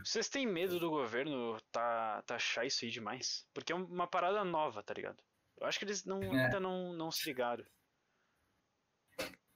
Vocês 0.04 0.28
têm 0.28 0.46
medo 0.46 0.78
do 0.78 0.90
governo 0.90 1.60
tá, 1.72 2.22
taxar 2.22 2.66
isso 2.66 2.84
aí 2.84 2.90
demais? 2.90 3.46
Porque 3.52 3.72
é 3.72 3.76
uma 3.76 4.06
parada 4.06 4.44
nova, 4.44 4.82
tá 4.82 4.94
ligado? 4.94 5.20
Eu 5.60 5.66
acho 5.66 5.78
que 5.78 5.84
eles 5.84 6.04
não, 6.04 6.22
é. 6.22 6.44
ainda 6.44 6.60
não, 6.60 6.92
não 6.92 7.10
se 7.10 7.28
ligaram. 7.28 7.64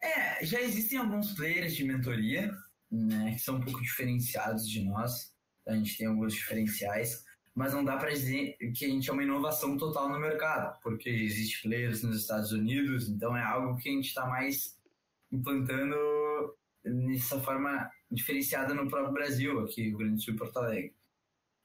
É, 0.03 0.45
já 0.45 0.61
existem 0.61 0.99
alguns 0.99 1.33
players 1.35 1.75
de 1.75 1.85
mentoria, 1.85 2.53
né, 2.91 3.33
que 3.33 3.39
são 3.39 3.57
um 3.57 3.61
pouco 3.61 3.81
diferenciados 3.83 4.69
de 4.69 4.85
nós. 4.85 5.35
A 5.67 5.75
gente 5.75 5.97
tem 5.97 6.07
alguns 6.07 6.35
diferenciais, 6.35 7.25
mas 7.55 7.73
não 7.73 7.85
dá 7.85 7.97
para 7.97 8.11
dizer 8.11 8.57
que 8.75 8.85
a 8.85 8.89
gente 8.89 9.09
é 9.09 9.13
uma 9.13 9.23
inovação 9.23 9.77
total 9.77 10.09
no 10.09 10.21
mercado, 10.21 10.79
porque 10.83 11.09
existe 11.09 11.63
players 11.63 12.03
nos 12.03 12.21
Estados 12.21 12.53
Unidos, 12.53 13.09
então 13.09 13.37
é 13.37 13.43
algo 13.43 13.77
que 13.77 13.89
a 13.89 13.93
gente 13.93 14.09
está 14.09 14.27
mais 14.27 14.79
implantando 15.33 15.97
nessa 16.87 17.41
forma 17.41 17.91
diferenciada 18.11 18.75
no 18.75 18.89
próprio 18.89 19.13
Brasil, 19.13 19.61
aqui 19.61 19.83
Rio 19.83 19.99
Grande 19.99 20.15
do 20.15 20.21
Sul 20.21 20.35
e 20.35 20.37
Porto 20.37 20.57
Alegre. 20.59 20.95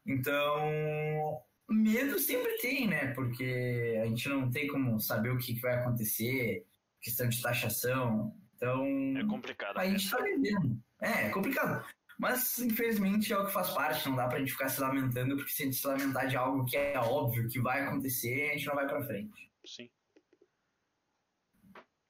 Então, 0.06 1.42
medo 1.70 2.20
sempre 2.20 2.58
tem, 2.58 2.88
né? 2.88 3.14
Porque 3.14 4.00
a 4.02 4.06
gente 4.06 4.28
não 4.30 4.50
tem 4.50 4.68
como 4.68 5.00
saber 5.00 5.30
o 5.30 5.38
que 5.38 5.60
vai 5.60 5.76
acontecer, 5.76 6.66
questão 7.02 7.30
de 7.30 7.42
taxação. 7.42 8.36
Então. 8.56 8.86
É 9.18 9.26
complicado. 9.26 9.78
A 9.78 9.86
gente 9.88 10.10
tá 10.10 10.22
vivendo. 10.22 10.78
É, 11.02 11.28
é 11.28 11.30
complicado. 11.30 11.86
Mas, 12.20 12.60
infelizmente, 12.60 13.34
é 13.34 13.38
o 13.38 13.46
que 13.46 13.54
faz 13.54 13.72
parte. 13.72 14.08
Não 14.08 14.16
dá 14.16 14.28
pra 14.28 14.40
gente 14.40 14.52
ficar 14.52 14.70
se 14.70 14.80
lamentando, 14.80 15.36
porque 15.36 15.52
se 15.52 15.64
a 15.64 15.66
gente 15.66 15.78
se 15.78 15.88
lamentar 15.88 16.28
de 16.28 16.38
algo 16.38 16.66
que 16.66 16.78
é 16.78 17.00
óbvio 17.00 17.50
que 17.50 17.60
vai 17.60 17.82
acontecer, 17.82 18.50
a 18.50 18.54
gente 18.54 18.68
não 18.68 18.76
vai 18.76 18.88
pra 18.88 19.04
frente. 19.04 19.52
Sim. 19.66 19.90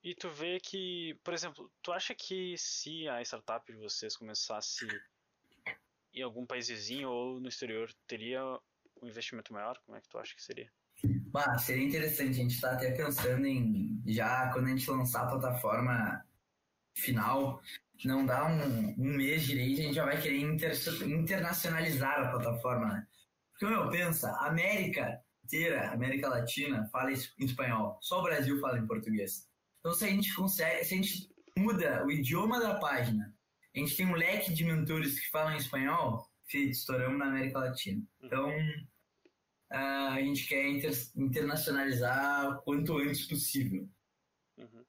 E 0.04 0.16
tu 0.16 0.30
vê 0.30 0.60
que, 0.60 1.16
por 1.24 1.34
exemplo, 1.34 1.72
tu 1.82 1.92
acha 1.92 2.16
que 2.16 2.56
se 2.58 3.08
a 3.08 3.22
startup 3.22 3.72
de 3.72 3.78
vocês 3.78 4.18
começasse 4.18 4.88
em 6.14 6.22
algum 6.24 6.46
país 6.46 6.68
vizinho 6.68 7.10
ou 7.10 7.40
no 7.40 7.48
exterior, 7.48 7.94
teria 8.08 8.42
um 9.02 9.08
investimento 9.08 9.54
maior? 9.54 9.78
Como 9.86 9.96
é 9.96 10.02
que 10.02 10.10
tu 10.10 10.18
acha 10.18 10.36
que 10.36 10.42
seria? 10.42 10.72
Bah, 11.28 11.58
seria 11.58 11.86
interessante. 11.86 12.32
A 12.32 12.44
gente 12.44 12.56
está 12.56 12.72
até 12.72 12.92
pensando 12.92 13.46
em, 13.46 14.02
já 14.08 14.52
quando 14.52 14.66
a 14.66 14.70
gente 14.70 14.90
lançar 14.90 15.24
a 15.24 15.28
plataforma 15.28 16.26
final, 16.96 17.62
não 18.04 18.26
dá 18.26 18.48
um, 18.48 18.96
um 18.98 19.18
mês 19.18 19.44
direito, 19.44 19.82
a 19.82 19.84
gente 19.84 19.96
já 19.96 20.06
vai 20.06 20.20
querer 20.20 20.40
inter, 20.40 20.74
internacionalizar 21.06 22.20
a 22.20 22.32
plataforma, 22.32 22.88
né? 22.88 23.08
Porque, 23.52 23.68
meu, 23.68 23.90
pensa, 23.90 24.32
América 24.40 25.24
inteira, 25.44 25.92
América 25.92 26.28
Latina, 26.28 26.88
fala 26.92 27.12
espanhol. 27.12 28.00
Só 28.02 28.20
o 28.20 28.24
Brasil 28.24 28.60
fala 28.60 28.80
em 28.80 28.88
português. 28.88 29.51
Então, 29.82 29.94
se 29.94 30.06
a 30.06 30.08
gente 30.10 30.34
consegue, 30.36 30.86
se 30.86 30.94
a 30.94 30.98
gente 30.98 31.30
muda 31.58 32.06
o 32.06 32.12
idioma 32.12 32.60
da 32.60 32.80
página, 32.80 33.36
a 33.76 33.80
gente 33.80 33.98
tem 33.98 34.06
um 34.06 34.14
leque 34.14 34.54
de 34.54 34.64
mentores 34.64 35.20
que 35.20 35.30
falam 35.30 35.56
espanhol, 35.56 36.30
feito, 36.46 36.72
estouramos 36.72 37.18
na 37.18 37.26
América 37.26 37.60
Latina. 37.60 38.06
Então, 38.22 38.50
uh, 39.72 40.12
a 40.12 40.22
gente 40.22 40.48
quer 40.48 40.68
inter 40.68 40.92
internacionalizar 41.16 42.62
quanto 42.62 43.00
antes 43.00 43.26
possível. 43.26 43.90
Uhum. 44.58 44.86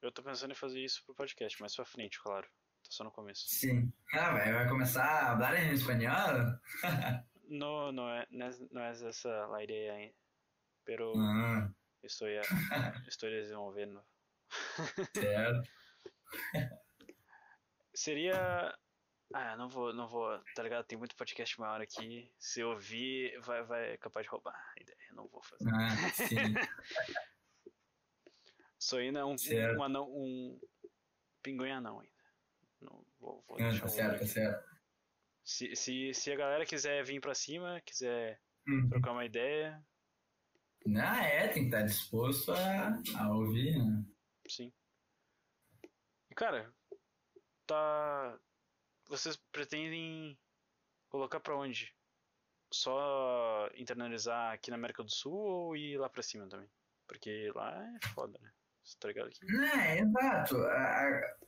Eu 0.00 0.12
tô 0.12 0.22
pensando 0.22 0.52
em 0.52 0.56
fazer 0.56 0.80
isso 0.84 1.02
pro 1.04 1.14
podcast, 1.14 1.60
mais 1.60 1.74
pra 1.74 1.84
frente, 1.84 2.20
claro. 2.22 2.46
Tô 2.84 2.92
só 2.92 3.02
no 3.02 3.10
começo. 3.10 3.44
Sim. 3.48 3.92
Ah, 4.12 4.32
vai, 4.34 4.52
vai 4.52 4.68
começar 4.68 5.32
a 5.32 5.36
falar 5.36 5.64
em 5.64 5.74
espanhol? 5.74 6.60
no, 7.48 7.90
no, 7.90 8.08
é, 8.08 8.24
não 8.30 8.82
é 8.82 8.90
essa 8.90 9.52
a 9.52 9.64
ideia 9.64 9.94
ainda. 9.94 10.14
Pero 10.84 11.12
ah. 11.16 11.68
Estou, 12.02 12.28
estou 13.08 13.30
desenvolvendo. 13.30 14.02
Certo. 15.14 15.68
Seria 17.94 18.74
ah, 19.32 19.56
não 19.56 19.68
vou, 19.68 19.92
não 19.92 20.08
vou, 20.08 20.38
tá 20.56 20.62
ligado? 20.62 20.84
Tem 20.86 20.98
muito 20.98 21.14
podcast 21.14 21.58
maior 21.60 21.80
aqui. 21.80 22.32
Se 22.38 22.60
eu 22.60 22.70
ouvir, 22.70 23.38
vai, 23.40 23.62
vai 23.62 23.96
capaz 23.98 24.24
de 24.26 24.30
roubar 24.30 24.54
a 24.76 24.80
ideia. 24.80 24.98
Não 25.12 25.28
vou 25.28 25.40
fazer. 25.42 25.70
Ah, 25.70 26.10
sim. 26.12 26.54
Sou 28.78 28.98
ainda 28.98 29.24
um, 29.24 29.36
um, 29.36 29.78
um 29.78 29.82
anão, 29.84 30.10
um 30.10 30.60
pinguim 31.42 31.70
anão 31.70 32.00
ainda. 32.00 32.12
Não, 32.80 33.06
vou, 33.20 33.44
vou 33.46 33.56
ah, 33.60 33.78
tá 33.78 33.88
certo, 33.88 34.18
tá 34.20 34.26
certo. 34.26 34.70
Se, 35.44 35.76
se, 35.76 36.12
se 36.12 36.32
a 36.32 36.36
galera 36.36 36.66
quiser 36.66 37.04
vir 37.04 37.20
pra 37.20 37.34
cima, 37.34 37.80
quiser 37.82 38.40
uhum. 38.66 38.88
trocar 38.88 39.12
uma 39.12 39.24
ideia. 39.24 39.80
Não, 40.86 41.14
é, 41.14 41.48
tem 41.48 41.68
que 41.68 41.68
estar 41.68 41.82
disposto 41.82 42.52
a, 42.52 43.02
a 43.18 43.32
ouvir, 43.32 43.78
né? 43.78 44.04
Sim. 44.48 44.72
E, 46.30 46.34
cara, 46.34 46.72
tá 47.66 48.38
vocês 49.10 49.36
pretendem 49.50 50.38
colocar 51.08 51.40
para 51.40 51.56
onde? 51.56 51.92
Só 52.72 53.68
internalizar 53.74 54.52
aqui 54.52 54.70
na 54.70 54.76
América 54.76 55.02
do 55.02 55.10
Sul 55.10 55.34
ou 55.34 55.76
ir 55.76 55.98
lá 55.98 56.08
para 56.08 56.22
cima 56.22 56.48
também? 56.48 56.70
Porque 57.08 57.50
lá 57.54 57.84
é 57.84 58.06
foda, 58.08 58.38
né? 58.40 58.50
Você 58.84 58.96
tá 58.98 59.08
ligado 59.08 59.26
aqui? 59.26 59.40
É, 59.74 59.98
exato. 59.98 60.56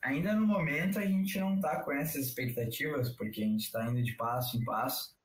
ainda 0.02 0.34
no 0.34 0.46
momento 0.46 0.98
a 0.98 1.06
gente 1.06 1.38
não 1.38 1.60
tá 1.60 1.82
com 1.84 1.92
essas 1.92 2.26
expectativas, 2.26 3.16
porque 3.16 3.42
a 3.42 3.46
gente 3.46 3.70
tá 3.70 3.86
indo 3.88 4.02
de 4.02 4.14
passo 4.16 4.56
em 4.56 4.64
passo. 4.64 5.16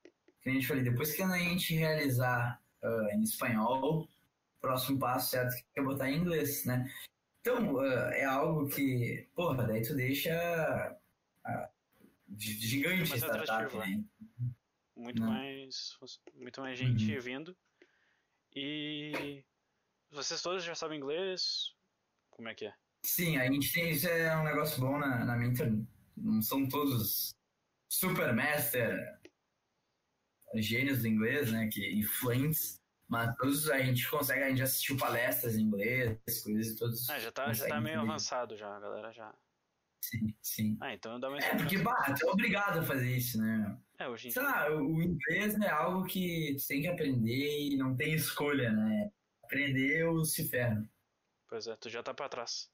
Como 0.44 0.56
a 0.56 0.60
gente 0.60 0.68
falei, 0.68 0.84
depois 0.84 1.16
que 1.16 1.24
a 1.24 1.38
gente 1.38 1.76
realizar 1.76 2.62
uh, 2.84 3.10
em 3.14 3.24
espanhol, 3.24 4.08
próximo 4.60 5.00
passo 5.00 5.32
certo 5.32 5.56
é 5.76 5.82
botar 5.82 6.10
em 6.10 6.18
inglês, 6.18 6.66
né? 6.66 6.92
Então, 7.42 7.76
uh, 7.76 8.10
é 8.12 8.26
algo 8.26 8.68
que, 8.68 9.28
porra, 9.36 9.66
daí 9.66 9.82
tu 9.82 9.96
deixa 9.96 10.98
gigante 12.38 13.10
mais 13.10 13.24
startup, 13.24 13.78
né? 13.78 14.04
Muito 14.96 15.22
Não. 15.22 15.30
mais 15.30 15.98
muito 16.34 16.60
mais 16.60 16.78
gente 16.78 17.14
uhum. 17.14 17.22
vindo. 17.22 17.58
E 18.56 19.44
vocês 20.12 20.42
todos 20.42 20.64
já 20.64 20.74
sabem 20.74 20.98
inglês? 21.00 21.76
Como 22.32 22.50
é 22.50 22.56
que 22.56 22.66
é? 22.66 22.74
Sim, 23.04 23.38
a 23.38 23.50
gente 23.52 23.72
tem 23.72 23.92
isso 23.92 24.08
é 24.08 24.36
um 24.36 24.44
negócio 24.44 24.82
bom 24.82 24.98
na, 24.98 25.24
na 25.24 25.38
Mentor. 25.38 25.68
Não 26.16 26.42
são 26.42 26.68
todos 26.68 27.36
super 27.88 28.34
master 28.34 29.17
gênios 30.56 31.00
do 31.00 31.08
inglês, 31.08 31.52
né, 31.52 31.70
que 31.72 31.94
influentes, 31.94 32.82
mas 33.08 33.36
todos 33.38 33.70
a 33.70 33.80
gente 33.80 34.10
consegue, 34.10 34.44
a 34.44 34.50
gente 34.50 34.62
assistiu 34.62 34.98
palestras 34.98 35.56
em 35.56 35.62
inglês, 35.62 36.20
coisas 36.44 36.74
e 36.74 36.76
todos. 36.76 37.10
Ah, 37.10 37.20
já 37.20 37.32
tá, 37.32 37.54
já 37.54 37.68
tá 37.68 37.82
meio 37.82 38.02
avançado 38.02 38.58
já, 38.58 38.76
a 38.76 38.80
galera 38.80 39.12
já 39.12 39.34
Sim, 40.02 40.36
sim. 40.42 40.78
Ah, 40.80 40.94
então 40.94 41.20
dá 41.20 41.28
uma 41.28 41.38
É, 41.38 41.58
porque, 41.58 41.78
bah, 41.80 42.14
tu 42.18 42.28
é 42.28 42.32
obrigado 42.32 42.80
a 42.80 42.84
fazer 42.84 43.18
isso, 43.18 43.38
né? 43.42 43.78
É, 44.00 44.08
hoje 44.08 44.28
em 44.28 44.32
Sei 44.32 44.42
lá, 44.42 44.70
o 44.72 45.02
inglês 45.02 45.60
é 45.60 45.70
algo 45.70 46.06
que 46.06 46.56
tu 46.58 46.68
tem 46.68 46.82
que 46.82 46.88
aprender 46.88 47.60
e 47.60 47.78
não 47.78 47.96
tem 47.96 48.14
escolha, 48.14 48.72
né? 48.72 49.12
Aprender 49.44 50.06
ou 50.08 50.24
se 50.24 50.48
ferra. 50.48 50.88
Pois 51.50 51.68
é, 51.68 51.76
tu 51.76 51.90
já 51.90 52.04
tá 52.04 52.14
pra 52.14 52.30
trás. 52.30 52.72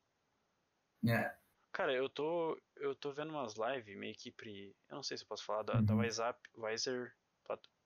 É. 1.07 1.33
Cara, 1.71 1.93
eu 1.93 2.07
tô, 2.07 2.59
eu 2.75 2.93
tô 2.93 3.11
vendo 3.11 3.31
umas 3.31 3.55
lives 3.55 3.97
meio 3.97 4.15
que 4.15 4.31
pre... 4.31 4.75
Eu 4.89 4.95
não 4.95 5.03
sei 5.03 5.17
se 5.17 5.23
eu 5.23 5.27
posso 5.27 5.43
falar 5.43 5.63
da, 5.63 5.75
uhum. 5.77 5.85
da 5.85 5.95
WhatsApp, 5.95 6.39
Wiser 6.55 7.15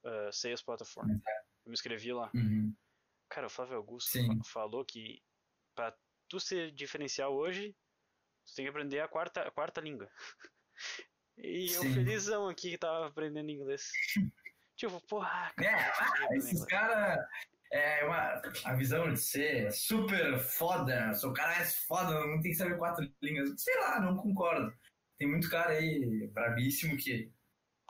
uh, 0.07 0.31
Sales 0.31 0.61
Platform. 0.61 1.09
Uhum. 1.09 1.21
Eu 1.65 1.69
me 1.69 1.73
inscrevi 1.73 2.13
lá. 2.13 2.31
Uhum. 2.33 2.73
Cara, 3.29 3.47
o 3.47 3.49
Flávio 3.49 3.75
Augusto 3.75 4.11
Sim. 4.11 4.41
falou 4.43 4.85
que 4.85 5.21
pra 5.75 5.95
tu 6.29 6.39
ser 6.39 6.71
diferencial 6.71 7.35
hoje, 7.35 7.75
você 8.45 8.55
tem 8.55 8.65
que 8.65 8.69
aprender 8.69 8.99
a 8.99 9.07
quarta, 9.07 9.41
a 9.41 9.51
quarta 9.51 9.81
língua. 9.81 10.09
E 11.39 11.69
Sim. 11.69 11.75
eu 11.75 11.93
felizão 11.93 12.49
aqui 12.49 12.71
que 12.71 12.77
tava 12.79 13.07
aprendendo 13.07 13.51
inglês. 13.51 13.91
tipo, 14.75 14.99
porra, 15.07 15.51
cara, 15.55 15.69
é, 15.69 15.91
ah, 15.99 16.35
esses 16.35 16.65
caras. 16.65 17.27
é 17.71 18.05
uma, 18.05 18.41
a 18.65 18.73
visão 18.73 19.13
de 19.13 19.19
ser 19.19 19.71
super 19.71 20.39
foda, 20.39 21.13
sou 21.13 21.33
cara 21.33 21.61
é 21.61 21.65
foda, 21.65 22.25
não 22.25 22.41
tem 22.41 22.51
que 22.51 22.57
saber 22.57 22.77
quatro 22.79 23.07
línguas. 23.21 23.53
Sei 23.61 23.75
lá, 23.81 23.99
não 23.99 24.17
concordo. 24.17 24.73
Tem 25.19 25.27
muito 25.27 25.47
cara 25.49 25.73
aí 25.73 26.27
brabíssimo 26.27 26.97
que 26.97 27.31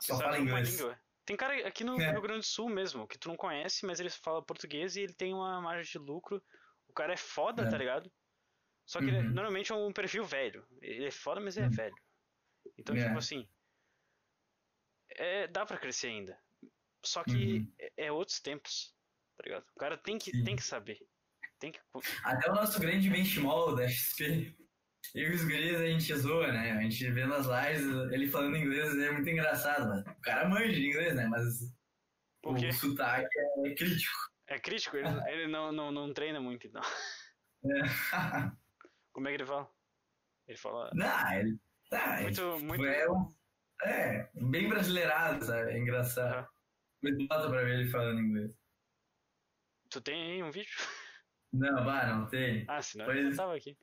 só 0.02 0.18
fala 0.18 0.38
inglês. 0.38 0.76
língua. 0.76 0.97
Tem 1.28 1.36
cara 1.36 1.68
aqui 1.68 1.84
no 1.84 2.00
É. 2.00 2.10
Rio 2.10 2.22
Grande 2.22 2.40
do 2.40 2.46
Sul 2.46 2.70
mesmo, 2.70 3.06
que 3.06 3.18
tu 3.18 3.28
não 3.28 3.36
conhece, 3.36 3.84
mas 3.84 4.00
ele 4.00 4.08
fala 4.08 4.42
português 4.42 4.96
e 4.96 5.02
ele 5.02 5.12
tem 5.12 5.34
uma 5.34 5.60
margem 5.60 5.92
de 5.92 5.98
lucro. 5.98 6.42
O 6.88 6.92
cara 6.94 7.12
é 7.12 7.18
foda, 7.18 7.64
É. 7.64 7.68
tá 7.68 7.76
ligado? 7.76 8.10
Só 8.86 8.98
que 8.98 9.04
ele 9.08 9.18
é- 9.18 9.20
Uhum. 9.20 9.28
normalmente 9.34 9.70
é 9.70 9.74
um 9.74 9.92
perfil 9.92 10.24
velho. 10.24 10.66
Ele 10.80 11.04
é 11.04 11.10
foda, 11.10 11.38
mas 11.38 11.58
ele 11.58 11.66
é 11.66 11.68
Uhum. 11.68 11.74
velho. 11.74 11.94
Então, 12.78 12.96
É. 12.96 13.04
tipo 13.06 13.18
assim. 13.18 13.46
É, 15.10 15.46
dá 15.48 15.66
pra 15.66 15.76
crescer 15.76 16.06
ainda. 16.06 16.38
Só 17.04 17.22
que 17.22 17.58
Uhum. 17.58 17.74
é, 17.78 18.06
é 18.06 18.12
outros 18.12 18.40
tempos, 18.40 18.94
tá 19.36 19.42
ligado? 19.44 19.66
O 19.76 19.78
cara 19.78 19.98
tem 19.98 20.16
que, 20.16 20.30
Sim. 20.30 20.44
tem 20.44 20.56
que 20.56 20.62
saber. 20.62 20.98
Tem 21.58 21.72
que. 21.72 21.80
Até 22.24 22.50
o 22.50 22.54
nosso 22.54 22.80
grande 22.80 23.10
benchmall 23.10 23.74
da 23.76 23.86
XP, 23.86 24.56
e 25.20 25.30
os 25.34 25.44
guris 25.44 25.74
a 25.80 25.86
gente 25.86 26.14
zoa, 26.14 26.52
né? 26.52 26.72
A 26.72 26.82
gente 26.82 27.10
vê 27.10 27.26
nas 27.26 27.46
lives 27.46 28.12
ele 28.12 28.28
falando 28.28 28.56
inglês 28.56 28.96
é 28.98 29.10
muito 29.10 29.28
engraçado, 29.28 29.88
né? 29.88 30.04
O 30.18 30.20
cara 30.22 30.48
manja 30.48 30.72
de 30.72 30.86
inglês, 30.86 31.14
né? 31.14 31.26
Mas 31.26 31.74
quê? 32.58 32.68
o 32.68 32.72
sotaque 32.72 33.28
é 33.66 33.74
crítico. 33.74 34.16
É 34.46 34.58
crítico, 34.58 34.96
ele, 34.96 35.08
ele 35.30 35.46
não, 35.48 35.72
não, 35.72 35.90
não 35.90 36.12
treina 36.12 36.40
muito, 36.40 36.66
então. 36.66 36.82
É. 37.64 38.50
Como 39.12 39.26
é 39.28 39.30
que 39.30 39.36
ele 39.36 39.46
fala? 39.46 39.70
Ele 40.46 40.58
fala. 40.58 40.90
Não, 40.94 41.32
ele. 41.32 41.58
Tá, 41.90 42.20
Muito, 42.20 42.58
muito. 42.60 42.84
É, 42.84 43.10
um- 43.10 43.34
é, 43.82 44.28
bem 44.34 44.68
brasileirado, 44.68 45.44
sabe? 45.44 45.72
É 45.72 45.78
engraçado. 45.78 46.34
Aham. 46.34 46.48
Mas 47.02 47.16
bota 47.28 47.48
pra 47.48 47.62
ver 47.62 47.80
ele 47.80 47.90
falando 47.90 48.20
inglês. 48.20 48.52
Tu 49.90 50.00
tem 50.00 50.32
aí 50.32 50.42
um 50.42 50.50
vídeo? 50.50 50.76
Não, 51.52 51.82
vá, 51.84 52.06
não 52.06 52.26
tem. 52.26 52.64
Ah, 52.68 52.82
senão 52.82 53.06
Pois- 53.06 53.24
eu 53.24 53.36
tava 53.36 53.56
aqui. 53.56 53.76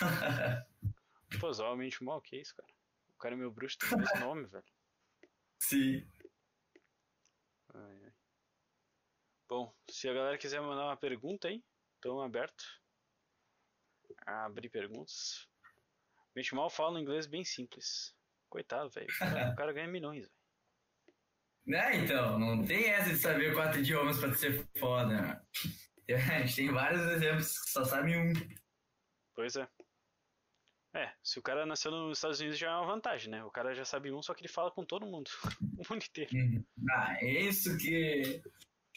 Pô, 1.40 1.52
zoalmente 1.52 2.02
mal, 2.04 2.20
que 2.20 2.36
isso, 2.36 2.54
cara? 2.54 2.68
O 3.10 3.18
cara 3.18 3.34
é 3.34 3.38
meu 3.38 3.50
bruxo, 3.50 3.78
tem 3.78 3.92
o 3.92 3.98
mesmo 3.98 4.20
nome, 4.20 4.46
velho. 4.46 4.64
Sim. 5.58 6.06
Ai, 7.74 8.00
ai. 8.04 8.12
Bom, 9.48 9.74
se 9.90 10.08
a 10.08 10.14
galera 10.14 10.38
quiser 10.38 10.60
mandar 10.60 10.84
uma 10.86 10.96
pergunta 10.96 11.48
aí, 11.48 11.62
estão 11.94 12.20
aberto 12.20 12.64
a 14.26 14.44
abrir 14.44 14.68
perguntas. 14.68 15.48
Benchmal 16.34 16.68
fala 16.68 16.98
um 16.98 17.02
inglês 17.02 17.26
bem 17.26 17.44
simples. 17.44 18.14
Coitado, 18.48 18.90
velho. 18.90 19.06
O 19.06 19.18
cara, 19.18 19.50
o 19.52 19.56
cara 19.56 19.72
ganha 19.72 19.88
milhões, 19.88 20.22
velho. 20.26 20.36
Né, 21.66 21.96
então, 21.96 22.38
não 22.38 22.64
tem 22.64 22.90
essa 22.90 23.10
de 23.10 23.16
saber 23.16 23.52
quatro 23.52 23.80
idiomas 23.80 24.20
pra 24.20 24.32
ser 24.34 24.64
foda. 24.78 25.20
né? 25.20 25.42
A 26.36 26.46
gente 26.46 26.54
tem 26.54 26.72
vários 26.72 27.00
exemplos 27.02 27.58
que 27.58 27.70
só 27.70 27.84
sabem 27.84 28.16
um. 28.16 28.32
Pois 29.34 29.56
é. 29.56 29.68
É, 30.96 31.12
se 31.22 31.38
o 31.38 31.42
cara 31.42 31.66
nasceu 31.66 31.90
nos 31.90 32.18
Estados 32.18 32.40
Unidos 32.40 32.58
já 32.58 32.70
é 32.70 32.74
uma 32.76 32.86
vantagem, 32.86 33.30
né? 33.30 33.44
O 33.44 33.50
cara 33.50 33.74
já 33.74 33.84
sabe 33.84 34.10
um, 34.12 34.22
só 34.22 34.32
que 34.34 34.40
ele 34.40 34.48
fala 34.52 34.70
com 34.70 34.84
todo 34.84 35.04
mundo. 35.06 35.30
o 35.78 35.92
mundo 35.92 36.04
inteiro. 36.04 36.30
Ah, 36.90 37.16
é 37.20 37.40
isso 37.42 37.76
que. 37.76 38.42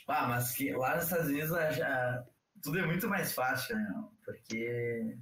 Ah, 0.08 0.28
mas 0.28 0.54
que 0.56 0.72
lá 0.72 0.96
nos 0.96 1.04
Estados 1.06 1.28
Unidos 1.28 1.50
já- 1.50 1.72
já- 1.72 2.26
tudo 2.64 2.80
é 2.80 2.86
muito 2.86 3.08
mais 3.08 3.34
fácil, 3.34 3.76
né? 3.76 4.10
Porque 4.26 5.18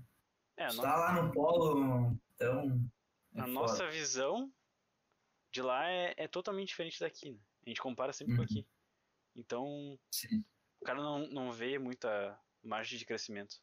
É, 0.55 0.65
a, 0.65 0.67
tu 0.69 0.75
no- 0.77 0.81
tá 0.83 0.95
lá 0.95 1.21
no 1.21 1.31
polo, 1.31 2.17
então. 2.35 2.89
é 3.35 3.39
a 3.39 3.43
foda. 3.43 3.51
nossa 3.53 3.87
visão 3.89 4.51
de 5.51 5.61
lá 5.61 5.89
é, 5.89 6.13
é 6.17 6.27
totalmente 6.27 6.69
diferente 6.69 6.99
daqui, 6.99 7.31
né? 7.31 7.39
A 7.65 7.69
gente 7.69 7.81
compara 7.81 8.13
sempre 8.13 8.35
com 8.35 8.41
Uhum. 8.41 8.45
aqui. 8.45 8.67
Então, 9.35 9.99
Sim. 10.11 10.43
o 10.79 10.85
cara 10.85 10.99
não, 11.01 11.27
não 11.27 11.51
vê 11.51 11.77
muita 11.77 12.39
margem 12.63 12.97
de 12.97 13.05
crescimento. 13.05 13.57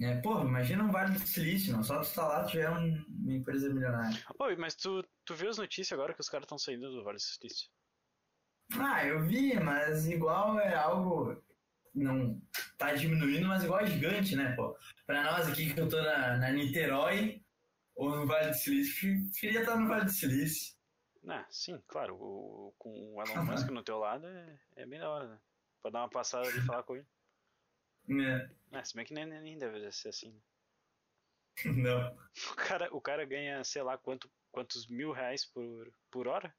É, 0.00 0.20
porra, 0.20 0.44
imagina 0.44 0.84
um 0.84 0.90
Vale 0.90 1.14
do 1.18 1.26
Silício, 1.26 1.72
não. 1.72 1.82
Só 1.82 2.00
tu 2.00 2.12
tá 2.14 2.26
lá, 2.26 2.44
tiver 2.46 2.68
um- 2.70 3.04
uma 3.08 3.32
empresa 3.32 3.72
milionária. 3.72 4.22
Oi, 4.38 4.56
mas 4.56 4.74
tu, 4.74 5.02
tu 5.24 5.34
viu 5.34 5.48
as 5.48 5.56
notícias 5.56 5.92
agora 5.92 6.12
que 6.12 6.20
os 6.20 6.28
caras 6.28 6.44
estão 6.44 6.58
saindo 6.58 6.90
do 6.90 7.02
Vale 7.02 7.16
do 7.16 7.22
Silício? 7.22 7.70
Ah, 8.78 9.06
eu 9.06 9.24
vi, 9.26 9.58
mas 9.60 10.06
igual 10.08 10.58
é 10.60 10.74
algo. 10.74 11.42
Não 11.94 12.38
tá 12.76 12.92
diminuindo, 12.92 13.46
mas 13.48 13.64
igual 13.64 13.80
é 13.80 13.86
gigante, 13.86 14.36
né, 14.36 14.54
pô? 14.54 14.76
Pra 15.06 15.22
nós 15.22 15.48
aqui 15.48 15.72
que 15.72 15.80
eu 15.80 15.88
tô 15.88 15.96
na, 16.02 16.36
na 16.36 16.50
Niterói 16.50 17.42
ou 17.94 18.14
no 18.16 18.26
Vale 18.26 18.50
do 18.50 18.54
Silício, 18.56 19.30
queria 19.40 19.60
estar 19.60 19.76
no 19.78 19.88
Vale 19.88 20.04
do 20.04 20.10
Silício. 20.10 20.76
Ah, 21.26 21.46
sim, 21.48 21.82
claro. 21.88 22.16
O, 22.16 22.74
com 22.78 22.90
o 23.14 23.22
Elon 23.22 23.44
Musk 23.46 23.70
no 23.70 23.82
teu 23.82 23.98
lado 23.98 24.26
é, 24.26 24.58
é 24.76 24.86
bem 24.86 25.00
da 25.00 25.08
hora, 25.08 25.26
né? 25.26 25.38
Pra 25.80 25.90
dar 25.90 26.00
uma 26.00 26.10
passada 26.10 26.46
ali 26.46 26.58
e 26.58 26.62
falar 26.62 26.82
com 26.82 26.96
ele. 26.96 27.06
É. 28.08 28.50
É, 28.72 28.84
se 28.84 28.94
bem 28.94 29.04
que 29.04 29.14
nem, 29.14 29.26
nem 29.26 29.58
deve 29.58 29.90
ser 29.92 30.08
assim, 30.10 30.30
né? 30.32 30.40
Não. 31.64 32.16
O 32.52 32.56
cara, 32.56 32.94
o 32.94 33.00
cara 33.00 33.24
ganha, 33.24 33.64
sei 33.64 33.82
lá, 33.82 33.96
quanto, 33.96 34.30
quantos 34.52 34.86
mil 34.86 35.12
reais 35.12 35.44
por, 35.44 35.92
por 36.10 36.28
hora? 36.28 36.54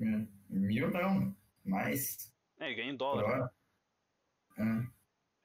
É. 0.00 0.26
Mil 0.48 0.90
não, 0.90 1.36
mais. 1.64 2.32
É, 2.58 2.66
ele 2.66 2.74
ganha 2.76 2.88
em 2.90 2.96
Por 2.96 2.98
dólar. 2.98 3.52
né? 4.56 4.90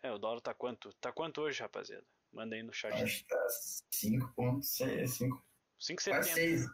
É, 0.02 0.08
É, 0.08 0.12
o 0.12 0.18
dólar 0.18 0.42
tá 0.42 0.54
quanto? 0.54 0.94
Tá 0.96 1.12
quanto 1.12 1.42
hoje, 1.42 1.62
rapaziada? 1.62 2.06
Manda 2.32 2.56
aí 2.56 2.64
no 2.64 2.74
chat. 2.74 2.94
acho 2.94 3.24
que 3.24 3.28
tá 3.28 3.48
5,6, 3.92 5.08
5, 5.08 5.46
quase 6.06 6.30
5,70. 6.32 6.34
6. 6.34 6.66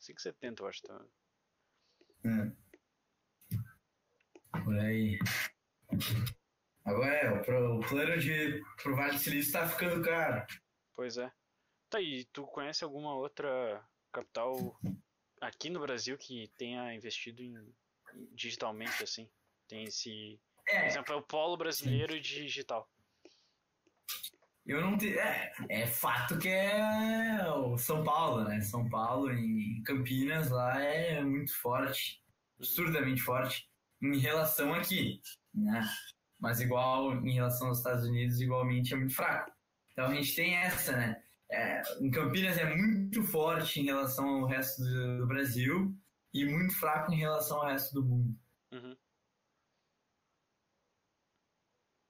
5,70 0.00 0.60
eu 0.60 0.66
acho. 0.66 0.82
Tá. 0.82 1.06
É. 2.24 2.52
Por 4.64 4.78
aí. 4.78 5.18
Agora 6.88 7.14
é, 7.14 7.30
o, 7.30 7.80
plano 7.80 8.18
de 8.18 8.62
pro 8.82 8.96
Vale 8.96 9.12
do 9.12 9.18
Silício 9.18 9.52
tá 9.52 9.68
ficando 9.68 10.02
caro. 10.02 10.46
Pois 10.96 11.18
é. 11.18 11.30
Tá 11.90 11.98
aí, 11.98 12.24
tu 12.32 12.46
conhece 12.46 12.82
alguma 12.82 13.14
outra 13.14 13.86
capital 14.10 14.56
aqui 15.38 15.68
no 15.68 15.80
Brasil 15.80 16.16
que 16.16 16.48
tenha 16.56 16.94
investido 16.94 17.42
em 17.42 17.54
digitalmente, 18.32 19.02
assim? 19.04 19.28
Tem 19.68 19.84
esse. 19.84 20.40
Por 20.66 20.74
É, 20.74 20.86
exemplo, 20.86 21.12
é 21.12 21.16
o 21.16 21.22
polo 21.22 21.58
brasileiro 21.58 22.18
de 22.18 22.42
digital. 22.42 22.88
eu 24.66 24.80
não 24.80 24.96
tenho. 24.96 25.18
É, 25.18 25.52
é 25.68 25.86
fato 25.86 26.38
que 26.38 26.48
é 26.48 27.38
o 27.54 27.76
São 27.76 28.02
Paulo, 28.02 28.44
né? 28.44 28.62
São 28.62 28.88
Paulo 28.88 29.30
em 29.30 29.82
Campinas 29.82 30.50
lá 30.50 30.82
é 30.82 31.22
muito 31.22 31.54
forte, 31.54 32.22
absurdamente 32.58 33.20
forte 33.20 33.68
em 34.02 34.18
relação 34.18 34.72
aqui, 34.72 35.20
né? 35.52 35.82
Mas 36.38 36.60
igual 36.60 37.14
em 37.26 37.32
relação 37.32 37.68
aos 37.68 37.78
Estados 37.78 38.04
Unidos, 38.04 38.40
igualmente 38.40 38.94
é 38.94 38.96
muito 38.96 39.14
fraco. 39.14 39.50
Então 39.92 40.06
a 40.06 40.14
gente 40.14 40.34
tem 40.34 40.54
essa, 40.54 40.96
né? 40.96 41.22
É, 41.50 41.82
em 42.00 42.10
Campinas 42.10 42.58
é 42.58 42.76
muito 42.76 43.22
forte 43.22 43.80
em 43.80 43.84
relação 43.84 44.28
ao 44.28 44.46
resto 44.46 44.82
do, 44.82 45.18
do 45.18 45.26
Brasil 45.26 45.96
e 46.32 46.44
muito 46.44 46.78
fraco 46.78 47.12
em 47.12 47.18
relação 47.18 47.58
ao 47.58 47.66
resto 47.66 47.94
do 47.94 48.04
mundo. 48.04 48.38
Uhum. 48.72 48.96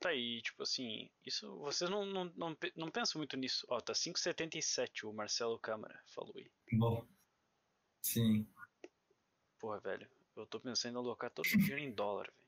Tá 0.00 0.10
aí, 0.10 0.42
tipo 0.42 0.62
assim, 0.62 1.10
isso. 1.24 1.56
Vocês 1.58 1.90
não, 1.90 2.04
não, 2.04 2.24
não, 2.36 2.56
não 2.76 2.90
pensam 2.90 3.18
muito 3.18 3.36
nisso. 3.36 3.66
Ó, 3.68 3.80
tá 3.80 3.92
5,77 3.92 5.04
o 5.04 5.12
Marcelo 5.12 5.58
Câmara 5.58 6.00
falou 6.06 6.34
aí. 6.36 6.50
Bom, 6.72 7.06
sim. 8.00 8.46
Porra, 9.58 9.80
velho, 9.80 10.08
eu 10.36 10.46
tô 10.46 10.60
pensando 10.60 10.94
em 10.94 10.98
alocar 10.98 11.30
todo 11.30 11.46
o 11.46 11.48
dinheiro 11.48 11.78
em 11.78 11.92
dólar, 11.92 12.30
velho. 12.30 12.47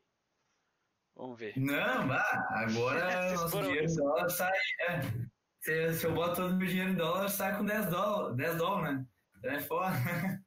Vamos 1.14 1.38
ver. 1.38 1.56
Não, 1.56 2.08
vá, 2.08 2.48
agora 2.50 3.32
nosso 3.34 3.62
dinheiro 3.62 3.86
em 3.86 3.96
dólar 3.96 4.30
sai. 4.30 4.58
É. 4.80 5.00
Se, 5.60 5.92
se 5.92 6.06
eu 6.06 6.14
boto 6.14 6.36
todo 6.36 6.52
o 6.52 6.56
meu 6.56 6.66
dinheiro 6.66 6.90
em 6.90 6.96
dólar, 6.96 7.28
sai 7.28 7.56
com 7.56 7.64
10 7.64 7.86
dólares, 7.90 8.36
10 8.36 8.56
dólares, 8.56 8.96
né? 8.98 9.06
Então 9.38 9.50
é 9.50 9.60
foda. 9.60 9.90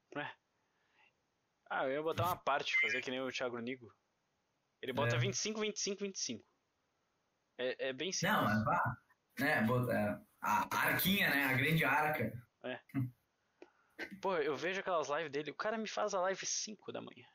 Ah, 1.69 1.85
eu 1.85 1.93
ia 1.93 2.03
botar 2.03 2.27
uma 2.27 2.35
parte, 2.35 2.79
fazer 2.79 3.01
que 3.01 3.09
nem 3.09 3.19
o 3.19 3.31
Thiago 3.31 3.57
Nigo. 3.57 3.91
Ele 4.79 4.93
bota 4.93 5.15
É. 5.15 5.17
25, 5.17 5.59
25, 5.59 6.03
25. 6.03 6.45
É, 7.57 7.89
é 7.89 7.93
bem 7.93 8.11
simples. 8.11 8.37
Não, 8.37 8.43
mas 8.43 8.63
vá. 8.63 8.97
Né, 9.39 9.61
bota, 9.63 10.23
a 10.39 10.77
arquinha, 10.77 11.31
né? 11.31 11.45
A 11.45 11.53
grande 11.53 11.83
arca. 11.83 12.31
Pô, 14.21 14.35
eu 14.37 14.55
vejo 14.55 14.81
aquelas 14.81 15.09
lives 15.09 15.31
dele, 15.31 15.49
o 15.49 15.55
cara 15.55 15.75
me 15.75 15.87
faz 15.87 16.13
a 16.13 16.21
live 16.21 16.45
5 16.45 16.91
da 16.91 17.01
manhã. 17.01 17.25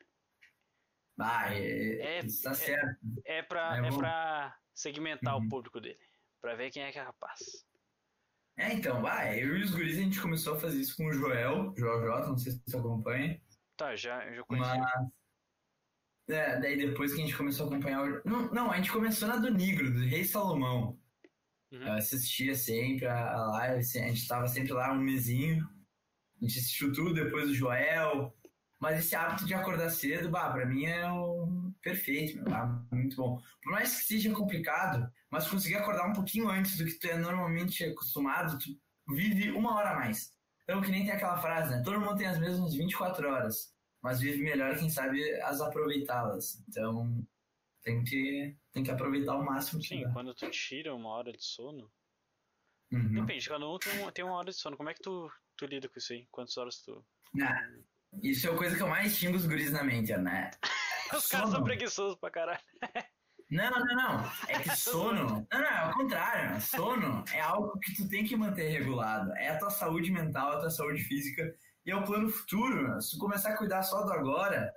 Ah, 1.19 1.53
é, 1.53 2.19
É- 2.19 2.21
tá 2.21 2.51
é- 2.51 2.53
certo. 2.53 2.97
É 3.25 3.41
pra, 3.43 3.77
É 3.77 3.87
é 3.87 3.91
pra 3.91 4.57
segmentar 4.73 5.37
Uhum. 5.37 5.45
o 5.45 5.49
público 5.49 5.79
dele. 5.81 5.99
Pra 6.41 6.55
ver 6.55 6.71
quem 6.71 6.83
é 6.83 6.91
que 6.91 6.99
é 6.99 7.03
capaz. 7.05 7.39
É, 8.57 8.73
então, 8.73 9.01
vai, 9.01 9.41
eu 9.41 9.57
e 9.57 9.63
os 9.63 9.71
guris 9.71 9.97
a 9.97 10.01
gente 10.01 10.21
começou 10.21 10.55
a 10.55 10.59
fazer 10.59 10.79
isso 10.81 10.95
com 10.97 11.07
o 11.07 11.13
Joel, 11.13 11.73
Joel 11.77 12.01
J, 12.01 12.27
não 12.29 12.37
sei 12.37 12.51
se 12.53 12.61
você 12.65 12.77
acompanha. 12.77 13.41
Tá, 13.77 13.95
já, 13.95 14.29
já 14.33 14.43
conheci. 14.43 14.69
Mas. 14.77 15.09
É, 16.29 16.59
daí 16.59 16.77
depois 16.77 17.13
que 17.13 17.21
a 17.21 17.25
gente 17.25 17.35
começou 17.37 17.65
a 17.65 17.69
acompanhar 17.69 18.03
o. 18.03 18.21
Não, 18.27 18.51
não, 18.51 18.71
a 18.71 18.77
gente 18.77 18.91
começou 18.91 19.27
na 19.27 19.37
do 19.37 19.49
Negro, 19.51 19.91
do 19.91 19.99
Rei 20.05 20.23
Salomão. 20.23 20.99
Uhum. 21.71 21.81
Eu 21.87 21.93
assistia 21.93 22.53
sempre 22.55 23.05
a, 23.07 23.31
a 23.33 23.47
live, 23.51 23.79
assim, 23.79 24.03
a 24.03 24.07
gente 24.09 24.27
tava 24.27 24.47
sempre 24.47 24.73
lá 24.73 24.91
um 24.91 24.99
mesinho. 25.01 25.67
A 26.41 26.45
gente 26.45 26.59
assistiu 26.59 26.91
tudo, 26.93 27.13
depois 27.13 27.49
o 27.49 27.53
Joel. 27.55 28.35
Mas 28.79 28.99
esse 28.99 29.15
hábito 29.15 29.45
de 29.45 29.53
acordar 29.53 29.89
cedo, 29.89 30.29
bah, 30.29 30.49
pra 30.51 30.65
mim 30.65 30.85
é 30.85 31.11
um 31.11 31.73
perfeito, 31.81 32.35
meu, 32.35 32.45
bah, 32.45 32.65
muito 32.91 33.17
bom. 33.17 33.41
Por 33.61 33.71
mais 33.73 33.97
que 33.97 34.05
seja 34.05 34.33
complicado, 34.33 35.11
mas 35.29 35.47
conseguir 35.47 35.75
acordar 35.75 36.07
um 36.07 36.13
pouquinho 36.13 36.47
antes 36.49 36.77
do 36.77 36.85
que 36.85 36.97
tu 36.97 37.07
é 37.07 37.17
normalmente 37.17 37.83
acostumado, 37.83 38.57
tu 38.57 38.69
vive 39.13 39.51
uma 39.51 39.75
hora 39.75 39.91
a 39.91 39.95
mais. 39.95 40.33
Então, 40.63 40.81
que 40.81 40.91
nem 40.91 41.03
tem 41.03 41.11
aquela 41.11 41.37
frase, 41.41 41.71
né? 41.75 41.81
Todo 41.83 41.99
mundo 41.99 42.15
tem 42.15 42.27
as 42.27 42.39
mesmas 42.39 42.73
24 42.73 43.27
horas, 43.27 43.75
mas 44.01 44.21
vive 44.21 44.41
melhor 44.41 44.77
quem 44.77 44.89
sabe 44.89 45.33
as 45.41 45.59
aproveitá-las. 45.59 46.63
Então, 46.69 47.25
tem 47.83 48.03
que, 48.03 48.55
tem 48.71 48.83
que 48.83 48.91
aproveitar 48.91 49.35
o 49.35 49.43
máximo. 49.43 49.81
Sim, 49.83 50.09
quando 50.13 50.33
tu 50.33 50.49
tira 50.51 50.95
uma 50.95 51.09
hora 51.09 51.33
de 51.33 51.43
sono. 51.43 51.91
Uhum. 52.91 53.25
Depende, 53.25 53.49
cada 53.49 53.67
um 53.67 53.77
tem, 53.77 54.11
tem 54.11 54.23
uma 54.23 54.35
hora 54.35 54.51
de 54.51 54.57
sono. 54.57 54.77
Como 54.77 54.89
é 54.89 54.93
que 54.93 55.01
tu, 55.01 55.29
tu 55.57 55.65
lida 55.65 55.89
com 55.89 55.97
isso 55.97 56.13
aí? 56.13 56.27
Quantas 56.31 56.57
horas 56.57 56.81
tu. 56.81 57.05
Isso 58.21 58.47
é 58.47 58.51
a 58.51 58.57
coisa 58.57 58.75
que 58.75 58.81
eu 58.81 58.87
mais 58.87 59.15
xingo 59.15 59.37
os 59.37 59.45
guris 59.45 59.71
na 59.71 59.83
mente, 59.83 60.15
né? 60.17 60.51
Os 61.13 61.25
caras 61.25 61.49
são 61.49 61.63
preguiçosos 61.63 62.19
pra 62.19 62.29
caralho. 62.29 62.59
Não, 63.49 63.71
não, 63.71 63.95
não. 63.95 64.31
É 64.47 64.59
que 64.59 64.69
sono. 64.77 65.47
Não, 65.51 65.59
não, 65.59 65.67
é 65.67 65.89
o 65.89 65.93
contrário. 65.93 66.61
Sono 66.61 67.23
é 67.33 67.39
algo 67.39 67.79
que 67.79 67.95
tu 67.95 68.07
tem 68.07 68.23
que 68.23 68.35
manter 68.35 68.69
regulado. 68.69 69.31
É 69.33 69.49
a 69.49 69.57
tua 69.57 69.71
saúde 69.71 70.11
mental, 70.11 70.51
a 70.51 70.59
tua 70.59 70.69
saúde 70.69 71.01
física 71.03 71.51
e 71.85 71.91
é 71.91 71.95
o 71.95 72.03
plano 72.03 72.29
futuro. 72.29 73.01
Se 73.01 73.11
tu 73.11 73.17
começar 73.17 73.49
a 73.49 73.57
cuidar 73.57 73.81
só 73.81 74.03
do 74.03 74.13
agora, 74.13 74.71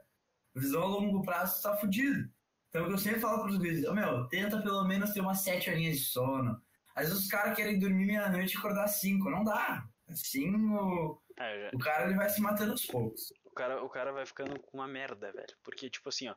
visão 0.55 0.83
a 0.83 0.87
longo 0.87 1.23
prazo, 1.23 1.57
tu 1.57 1.63
tá 1.63 1.77
fudido. 1.77 2.31
Então, 2.69 2.85
o 2.85 2.87
que 2.87 2.95
eu 2.95 2.99
sempre 2.99 3.21
falo 3.21 3.43
pros 3.43 3.59
guris, 3.59 3.85
oh, 3.87 3.93
meu, 3.93 4.27
tenta 4.29 4.63
pelo 4.63 4.85
menos 4.85 5.13
ter 5.13 5.21
umas 5.21 5.43
sete 5.43 5.69
horinhas 5.69 5.99
de 5.99 6.05
sono. 6.05 6.59
Às 6.95 7.09
vezes 7.09 7.25
os 7.25 7.29
caras 7.29 7.55
querem 7.55 7.79
dormir 7.79 8.07
meia-noite 8.07 8.55
e 8.55 8.59
acordar 8.59 8.89
cinco. 8.89 9.29
Não 9.29 9.45
dá. 9.45 9.85
Assim, 10.09 10.55
o, 10.55 11.22
É, 11.39 11.61
já- 11.63 11.71
o 11.75 11.79
cara 11.79 12.07
ele 12.07 12.15
vai 12.17 12.29
se 12.29 12.41
matando 12.41 12.73
aos 12.73 12.85
poucos. 12.87 13.33
o, 13.45 13.51
cara, 13.51 13.83
o 13.83 13.89
cara 13.89 14.13
vai 14.13 14.27
ficando 14.27 14.61
com 14.61 14.79
uma 14.79 14.87
merda, 14.89 15.33
velho. 15.33 15.57
Porque, 15.63 15.89
tipo 15.91 16.09
assim, 16.09 16.29
ó. 16.29 16.35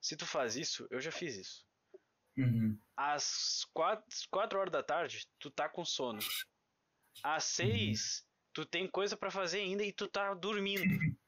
Se 0.00 0.16
tu 0.16 0.26
faz 0.26 0.56
isso, 0.56 0.86
eu 0.90 1.00
já 1.00 1.12
fiz 1.12 1.36
isso. 1.36 1.66
Uhum. 2.36 2.78
Às 2.96 3.64
quatro, 3.72 4.04
quatro 4.30 4.58
horas 4.58 4.72
da 4.72 4.82
tarde, 4.82 5.26
tu 5.38 5.50
tá 5.50 5.68
com 5.68 5.84
sono. 5.84 6.18
Às 7.22 7.44
seis, 7.44 8.26
tu 8.52 8.64
tem 8.64 8.88
coisa 8.88 9.16
pra 9.16 9.30
fazer 9.30 9.60
ainda 9.60 9.84
e 9.84 9.92
tu 9.92 10.08
tá 10.08 10.32
dormindo. 10.34 10.82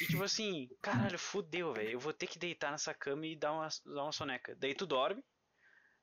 E 0.00 0.06
tipo 0.06 0.24
assim, 0.24 0.68
caralho, 0.80 1.18
fudeu, 1.18 1.72
velho. 1.74 1.90
Eu 1.90 2.00
vou 2.00 2.12
ter 2.14 2.26
que 2.26 2.38
deitar 2.38 2.72
nessa 2.72 2.92
cama 2.94 3.24
e 3.26 3.36
dar 3.36 3.52
uma, 3.52 3.68
dar 3.84 4.02
uma 4.04 4.10
soneca. 4.10 4.56
Daí 4.56 4.74
tu 4.74 4.84
dorme, 4.86 5.22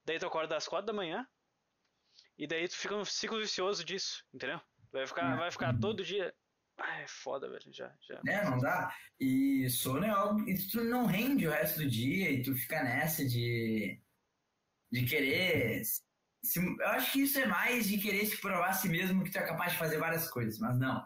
daí 0.06 0.18
tu 0.20 0.26
acorda 0.28 0.56
às 0.56 0.68
quatro 0.70 0.86
da 0.86 0.94
manhã, 0.94 1.28
e 2.38 2.48
daí 2.48 2.66
tu 2.70 2.78
fica 2.78 2.96
num 2.96 3.04
ciclo 3.04 3.40
vicioso 3.40 3.84
disso, 3.84 4.24
entendeu? 4.34 4.62
Vai 4.92 5.06
ficar, 5.08 5.36
vai 5.38 5.52
ficar 5.52 5.78
todo 5.80 6.04
dia. 6.04 6.34
Ah, 6.78 7.02
é 7.02 7.08
foda, 7.08 7.50
velho. 7.50 7.72
Já, 7.74 7.94
já. 8.08 8.22
É, 8.26 8.46
não 8.50 8.58
dá. 8.58 8.94
E 9.20 9.70
sono 9.70 10.06
é 10.06 10.10
algo 10.10 10.44
que 10.46 10.56
tu 10.72 10.84
não 10.84 11.06
rende 11.06 11.48
o 11.48 11.52
resto 11.52 11.80
do 11.80 11.90
dia 11.90 12.32
e 12.32 12.42
tu 12.42 12.56
fica 12.56 12.82
nessa 12.84 13.26
de, 13.28 14.02
de 14.92 15.06
querer. 15.06 15.84
se- 15.84 16.02
eu 16.60 16.88
acho 16.88 17.12
que 17.12 17.22
isso 17.24 17.38
é 17.38 17.46
mais 17.46 17.88
de 17.88 17.98
querer 17.98 18.26
se 18.26 18.40
provar 18.40 18.70
a 18.70 18.74
si 18.74 18.88
mesmo 18.88 19.24
que 19.24 19.30
tu 19.32 19.38
é 19.38 19.46
capaz 19.46 19.74
de 19.74 19.78
fazer 19.78 19.98
várias 19.98 20.30
coisas, 20.30 20.58
mas 20.60 20.80
não. 20.80 21.06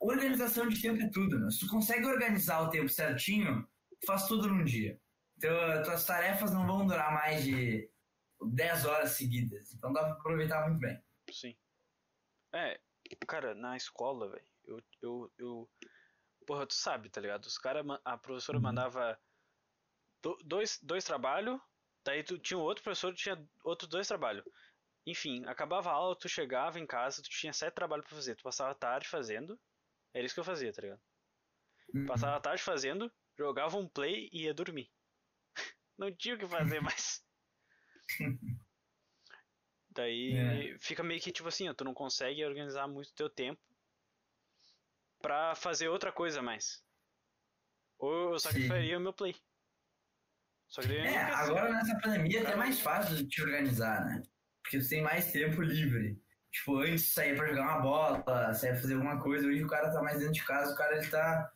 Organização 0.00 0.68
de 0.68 0.80
tempo 0.80 1.02
é 1.02 1.10
tudo, 1.10 1.38
né? 1.40 1.50
Se 1.50 1.60
tu 1.60 1.68
consegue 1.68 2.06
organizar 2.06 2.60
o 2.62 2.70
tempo 2.70 2.88
certinho, 2.88 3.68
tu 4.00 4.06
faz 4.06 4.26
tudo 4.28 4.48
num 4.48 4.64
dia. 4.64 5.00
Então, 5.36 5.56
as 5.72 5.86
tuas 5.86 6.06
tarefas 6.06 6.52
não 6.52 6.66
vão 6.66 6.86
durar 6.86 7.12
mais 7.12 7.42
de 7.44 7.90
10 8.52 8.84
horas 8.84 9.10
seguidas. 9.12 9.74
Então 9.74 9.92
dá 9.92 10.04
pra 10.04 10.12
aproveitar 10.12 10.68
muito 10.68 10.80
bem. 10.80 11.02
Sim. 11.30 11.56
É, 12.52 12.80
cara, 13.26 13.54
na 13.54 13.76
escola, 13.76 14.30
velho, 14.30 14.46
eu, 14.64 14.82
eu, 15.02 15.32
eu. 15.38 15.70
Porra, 16.46 16.66
tu 16.66 16.74
sabe, 16.74 17.10
tá 17.10 17.20
ligado? 17.20 17.44
Os 17.44 17.58
cara, 17.58 17.82
ma- 17.82 18.00
a 18.04 18.16
professora 18.16 18.58
Uhum. 18.58 18.64
mandava 18.64 19.18
do- 20.22 20.38
dois, 20.44 20.78
dois 20.82 21.04
trabalhos, 21.04 21.60
daí 22.04 22.22
tu 22.22 22.38
tinha 22.38 22.58
outro 22.58 22.82
professor 22.82 23.14
tinha 23.14 23.36
outros 23.64 23.88
dois 23.88 24.08
trabalhos. 24.08 24.44
Enfim, 25.06 25.44
acabava 25.46 25.90
a 25.90 25.94
aula, 25.94 26.18
tu 26.18 26.28
chegava 26.28 26.78
em 26.78 26.86
casa, 26.86 27.22
tu 27.22 27.30
tinha 27.30 27.52
sete 27.52 27.74
trabalhos 27.74 28.06
pra 28.06 28.14
fazer. 28.16 28.34
Tu 28.34 28.42
passava 28.42 28.70
a 28.72 28.74
tarde 28.74 29.08
fazendo. 29.08 29.58
Era 30.12 30.24
isso 30.24 30.34
que 30.34 30.40
eu 30.40 30.44
fazia, 30.44 30.72
tá 30.72 30.82
ligado? 30.82 31.00
Passava 32.06 32.36
a 32.36 32.40
tarde 32.40 32.62
fazendo, 32.62 33.10
jogava 33.36 33.76
um 33.76 33.88
play 33.88 34.28
e 34.32 34.44
ia 34.44 34.54
dormir. 34.54 34.90
Não 35.98 36.14
tinha 36.14 36.34
o 36.34 36.38
que 36.38 36.46
fazer 36.46 36.80
mais. 36.80 37.24
Daí 39.98 40.36
É. 40.36 40.78
fica 40.78 41.02
meio 41.02 41.20
que 41.20 41.32
tipo 41.32 41.48
assim, 41.48 41.68
ó, 41.68 41.74
tu 41.74 41.82
não 41.82 41.92
consegue 41.92 42.44
organizar 42.44 42.86
muito 42.86 43.12
teu 43.12 43.28
tempo 43.28 43.60
pra 45.20 45.56
fazer 45.56 45.88
outra 45.88 46.12
coisa 46.12 46.40
mais. 46.40 46.84
Ou 47.98 48.34
eu 48.34 48.38
sacrificaria 48.38 48.96
o 48.96 49.00
meu 49.00 49.12
play. 49.12 49.34
Só 50.68 50.82
que 50.82 50.96
É, 50.96 51.18
agora 51.18 51.72
nessa 51.72 51.98
pandemia 51.98 52.38
é 52.38 52.42
até 52.42 52.54
mais 52.54 52.78
fácil 52.78 53.16
de 53.16 53.26
te 53.26 53.42
organizar, 53.42 54.04
né? 54.04 54.22
Porque 54.62 54.78
tu 54.78 54.88
tem 54.88 55.02
mais 55.02 55.32
tempo 55.32 55.60
livre. 55.62 56.22
Tipo, 56.52 56.78
antes 56.78 57.06
saía 57.12 57.34
pra 57.34 57.48
jogar 57.48 57.62
uma 57.62 57.80
bola, 57.80 58.54
saía 58.54 58.74
pra 58.74 58.82
fazer 58.82 58.94
alguma 58.94 59.20
coisa, 59.20 59.48
hoje 59.48 59.64
o 59.64 59.68
cara 59.68 59.92
tá 59.92 60.00
mais 60.00 60.20
dentro 60.20 60.34
de 60.34 60.44
casa, 60.44 60.74
o 60.74 60.76
cara 60.76 60.96
ele 60.96 61.10
tá 61.10 61.52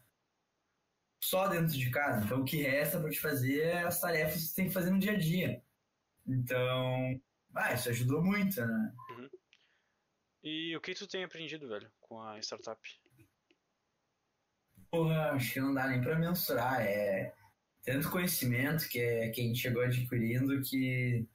só 1.23 1.47
dentro 1.47 1.69
de 1.79 1.91
casa. 1.93 2.25
Então 2.25 2.41
o 2.41 2.45
que 2.45 2.57
resta 2.61 2.99
pra 3.01 3.09
te 3.09 3.21
fazer 3.21 3.61
é 3.61 3.83
as 3.85 4.01
tarefas 4.01 4.43
que 4.43 4.49
tu 4.49 4.55
tem 4.57 4.67
que 4.67 4.75
fazer 4.75 4.91
no 4.91 4.99
dia 4.99 5.13
a 5.13 5.17
dia. 5.19 5.63
Então, 6.27 7.21
ah, 7.55 7.75
isso 7.75 7.89
ajudou 7.89 8.23
muito, 8.23 8.61
né? 8.65 8.95
E 10.43 10.77
o 10.77 10.81
que 10.81 10.95
tu 10.95 11.07
tem 11.07 11.25
aprendido, 11.25 11.69
velho, 11.69 11.91
com 12.01 12.21
a 12.21 12.39
startup? 12.41 12.81
Porra, 14.91 15.33
acho 15.33 15.53
que 15.53 15.61
não 15.61 15.73
dá 15.73 15.87
nem 15.87 16.01
pra 16.01 16.19
mensurar. 16.19 16.81
É 16.83 17.33
tanto 17.85 18.11
conhecimento 18.11 18.89
que, 18.89 18.99
é, 19.01 19.29
que 19.31 19.41
a 19.41 19.45
gente 19.45 19.61
chegou 19.61 19.83
adquirindo 19.83 20.61
que 20.63 21.27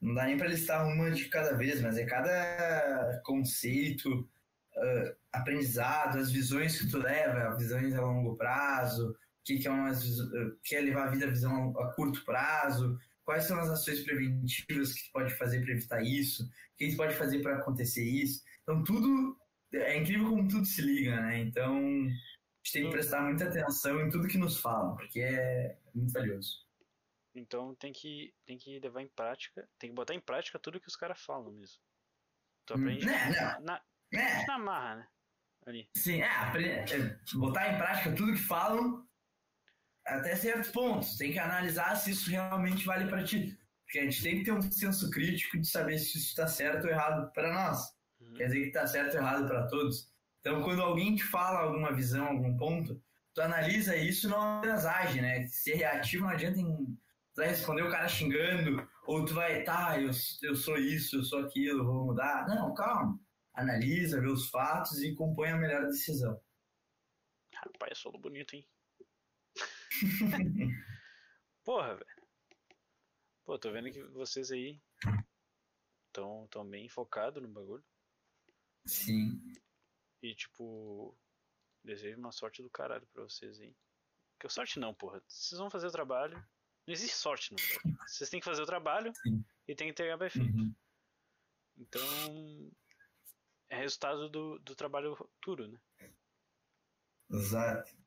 não 0.00 0.14
dá 0.14 0.24
nem 0.24 0.36
pra 0.36 0.48
listar 0.48 0.86
uma 0.86 1.10
de 1.10 1.24
cada 1.28 1.56
vez, 1.56 1.80
mas 1.80 1.96
é 1.96 2.04
cada 2.04 3.20
conceito, 3.24 4.28
ah, 4.76 5.14
aprendizado, 5.32 6.18
as 6.18 6.30
visões 6.30 6.78
que 6.78 6.88
tu 6.88 6.98
leva, 6.98 7.56
visões 7.56 7.94
a 7.94 8.00
longo 8.00 8.36
prazo, 8.36 9.10
o 9.10 9.16
que, 9.44 9.58
que 9.58 9.68
é 9.68 9.70
uma 9.70 9.92
que 10.62 10.76
é 10.76 10.80
levar 10.80 11.08
a 11.08 11.10
vida 11.10 11.26
a 11.26 11.30
visão 11.30 11.76
a 11.78 11.92
curto 11.94 12.24
prazo, 12.24 12.98
quais 13.26 13.44
são 13.44 13.58
as 13.58 13.68
ações 13.68 14.02
preventivas 14.04 14.94
que 14.94 15.04
tu 15.06 15.12
pode 15.12 15.34
fazer 15.34 15.60
para 15.62 15.72
evitar 15.72 16.02
isso, 16.02 16.44
o 16.44 16.76
que 16.78 16.90
tu 16.92 16.96
pode 16.96 17.14
fazer 17.16 17.42
para 17.42 17.56
acontecer 17.56 18.04
isso. 18.04 18.42
Então 18.62 18.82
tudo 18.84 19.36
é 19.74 19.96
incrível 19.98 20.30
como 20.30 20.48
tudo 20.48 20.64
se 20.64 20.80
liga, 20.80 21.20
né? 21.20 21.40
Então 21.40 21.76
a 21.76 22.08
gente 22.08 22.72
tem 22.72 22.84
que 22.84 22.90
prestar 22.90 23.22
muita 23.22 23.48
atenção 23.48 24.00
em 24.00 24.08
tudo 24.08 24.28
que 24.28 24.38
nos 24.38 24.60
falam, 24.60 24.96
porque 24.96 25.20
é 25.20 25.76
muito 25.94 26.12
valioso. 26.12 26.64
Então 27.34 27.74
tem 27.74 27.92
que, 27.92 28.32
tem 28.46 28.56
que 28.56 28.78
levar 28.78 29.02
em 29.02 29.08
prática, 29.08 29.68
tem 29.78 29.90
que 29.90 29.96
botar 29.96 30.14
em 30.14 30.20
prática 30.20 30.58
tudo 30.58 30.80
que 30.80 30.88
os 30.88 30.96
caras 30.96 31.20
falam 31.20 31.52
mesmo. 31.52 31.78
Tu 32.64 32.74
aprende 32.74 33.04
Né, 33.04 33.30
não. 33.58 33.64
na, 33.64 33.82
É, 34.12 34.46
na 34.46 34.58
marra, 34.58 34.96
né? 34.96 35.08
Ali. 35.66 35.90
sim, 35.96 36.22
é, 36.22 36.26
é, 36.28 37.18
botar 37.34 37.72
em 37.72 37.76
prática 37.76 38.14
tudo 38.14 38.32
que 38.32 38.38
falam 38.38 39.05
até 40.06 40.36
certos 40.36 40.70
pontos. 40.70 41.16
Tem 41.16 41.32
que 41.32 41.38
analisar 41.38 41.94
se 41.96 42.10
isso 42.10 42.30
realmente 42.30 42.84
vale 42.84 43.08
para 43.08 43.24
ti. 43.24 43.58
Porque 43.84 43.98
a 43.98 44.04
gente 44.04 44.22
tem 44.22 44.38
que 44.38 44.44
ter 44.44 44.52
um 44.52 44.62
senso 44.62 45.10
crítico 45.10 45.58
de 45.58 45.66
saber 45.66 45.98
se 45.98 46.18
isso 46.18 46.28
está 46.28 46.46
certo 46.46 46.84
ou 46.84 46.90
errado 46.90 47.30
para 47.32 47.52
nós. 47.52 47.80
Uhum. 48.20 48.34
Quer 48.34 48.46
dizer 48.46 48.60
que 48.60 48.66
está 48.68 48.86
certo 48.86 49.14
ou 49.14 49.20
errado 49.20 49.46
para 49.46 49.66
todos. 49.68 50.12
Então, 50.40 50.62
quando 50.62 50.82
alguém 50.82 51.14
te 51.14 51.24
fala 51.24 51.60
alguma 51.60 51.92
visão, 51.92 52.26
algum 52.26 52.56
ponto, 52.56 53.00
tu 53.34 53.40
analisa 53.40 53.96
isso 53.96 54.26
e 54.26 54.30
não 54.30 54.58
apenas 54.58 54.86
age, 54.86 55.20
né? 55.20 55.46
Ser 55.46 55.74
reativo 55.74 56.24
não 56.24 56.30
adianta 56.30 56.60
em 56.60 56.98
tu 57.36 57.40
vai 57.40 57.48
responder 57.48 57.82
o 57.82 57.90
cara 57.90 58.08
xingando, 58.08 58.88
ou 59.06 59.24
tu 59.24 59.34
vai, 59.34 59.62
tá, 59.62 60.00
eu, 60.00 60.10
eu 60.42 60.56
sou 60.56 60.78
isso, 60.78 61.16
eu 61.16 61.22
sou 61.22 61.40
aquilo, 61.40 61.80
eu 61.80 61.84
vou 61.84 62.06
mudar. 62.06 62.46
Não, 62.48 62.72
calma. 62.72 63.20
Analisa, 63.52 64.20
vê 64.20 64.26
os 64.26 64.48
fatos 64.48 65.02
e 65.02 65.14
compõe 65.14 65.50
a 65.50 65.56
melhor 65.56 65.84
decisão. 65.86 66.40
Rapaz, 67.54 67.92
é 67.92 67.94
solo 67.94 68.18
bonito, 68.18 68.56
hein? 68.56 68.66
Porra, 71.64 71.94
velho. 71.94 72.06
Pô, 73.44 73.58
tô 73.58 73.70
vendo 73.70 73.90
que 73.90 74.02
vocês 74.02 74.50
aí 74.50 74.80
estão 76.06 76.46
tão 76.48 76.68
bem 76.68 76.88
focados 76.88 77.42
no 77.42 77.48
bagulho. 77.48 77.84
Sim. 78.84 79.40
E, 80.22 80.34
tipo, 80.34 81.16
desejo 81.84 82.18
uma 82.18 82.32
sorte 82.32 82.62
do 82.62 82.70
caralho 82.70 83.06
pra 83.12 83.22
vocês 83.22 83.60
aí. 83.60 83.76
Que 84.40 84.48
sorte 84.48 84.78
não, 84.78 84.94
porra. 84.94 85.22
Vocês 85.28 85.58
vão 85.58 85.70
fazer 85.70 85.86
o 85.86 85.92
trabalho. 85.92 86.36
Não 86.86 86.94
existe 86.94 87.16
sorte 87.16 87.52
no 87.52 87.58
bagulho. 87.58 87.98
Vocês 88.08 88.30
têm 88.30 88.40
que 88.40 88.46
fazer 88.46 88.62
o 88.62 88.66
trabalho 88.66 89.12
Sim. 89.22 89.44
e 89.66 89.74
tem 89.74 89.88
que 89.88 89.92
entregar 89.92 90.16
bem 90.16 90.30
feito. 90.30 90.56
Uhum. 90.56 90.74
Então, 91.78 92.72
é 93.68 93.76
resultado 93.76 94.28
do, 94.28 94.58
do 94.60 94.76
trabalho 94.76 95.16
duro, 95.44 95.66
né? 95.66 95.80
Exato. 97.30 98.05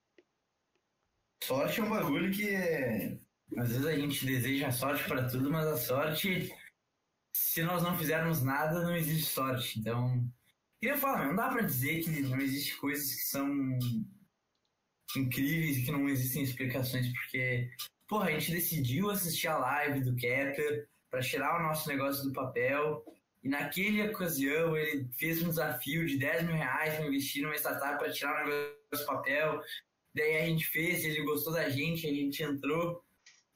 Sorte 1.43 1.79
é 1.79 1.83
um 1.83 1.89
bagulho 1.89 2.31
que 2.31 2.49
é- 2.49 3.17
às 3.57 3.69
vezes 3.69 3.85
a 3.85 3.95
gente 3.95 4.25
deseja 4.25 4.71
sorte 4.71 5.03
para 5.05 5.27
tudo, 5.27 5.49
mas 5.49 5.65
a 5.65 5.77
sorte, 5.77 6.53
se 7.33 7.63
nós 7.63 7.81
não 7.81 7.97
fizermos 7.97 8.43
nada, 8.43 8.83
não 8.83 8.95
existe 8.95 9.31
sorte. 9.31 9.79
Então, 9.79 10.29
eu 10.81 10.97
falo, 10.97 11.25
não 11.25 11.35
dá 11.35 11.49
para 11.49 11.63
dizer 11.63 12.03
que 12.03 12.09
não 12.21 12.39
existe 12.39 12.77
coisas 12.77 13.15
que 13.15 13.23
são 13.23 13.47
incríveis 15.15 15.77
e 15.77 15.85
que 15.85 15.91
não 15.91 16.07
existem 16.07 16.43
explicações, 16.43 17.11
porque, 17.13 17.69
porra, 18.07 18.27
a 18.27 18.31
gente 18.31 18.51
decidiu 18.51 19.09
assistir 19.09 19.47
a 19.47 19.57
live 19.57 20.01
do 20.01 20.15
Kepler 20.15 20.87
para 21.09 21.21
tirar 21.21 21.59
o 21.59 21.63
nosso 21.63 21.87
negócio 21.89 22.23
do 22.23 22.33
papel. 22.33 23.03
E 23.41 23.49
naquele 23.49 24.03
ocasião 24.09 24.75
ele 24.77 25.09
fez 25.17 25.41
um 25.41 25.49
desafio 25.49 26.05
de 26.05 26.17
10 26.17 26.45
mil 26.45 26.55
reais 26.55 26.95
para 26.95 27.07
investir 27.07 27.41
numa 27.41 27.55
startup 27.55 27.97
para 27.97 28.11
tirar 28.11 28.45
o 28.45 28.49
negócio 28.49 28.75
do 28.91 29.05
papel. 29.05 29.61
Daí 30.19 30.37
a 30.37 30.45
gente 30.45 30.65
fez, 30.65 31.05
ele 31.05 31.23
gostou 31.23 31.53
da 31.53 31.69
gente, 31.69 32.05
a 32.05 32.13
gente 32.13 32.43
entrou. 32.43 33.01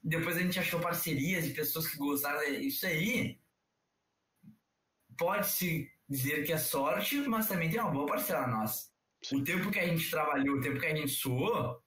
Depois 0.01 0.37
a 0.37 0.39
gente 0.39 0.57
achou 0.57 0.79
parcerias 0.79 1.45
de 1.45 1.53
pessoas 1.53 1.87
que 1.89 1.97
gostaram. 1.97 2.41
Isso 2.43 2.85
aí 2.85 3.37
pode-se 5.17 5.91
dizer 6.07 6.45
que 6.45 6.53
é 6.53 6.57
sorte, 6.57 7.17
mas 7.27 7.47
também 7.49 7.69
tem 7.69 7.81
uma 7.81 7.91
boa 7.91 8.07
parcela 8.07 8.47
nossa. 8.47 8.91
O 9.33 9.43
tempo 9.43 9.71
que 9.71 9.79
a 9.79 9.87
gente 9.87 10.09
trabalhou, 10.09 10.57
o 10.57 10.61
tempo 10.61 10.79
que 10.79 10.85
a 10.85 10.95
gente 10.95 11.11
suou, 11.11 11.83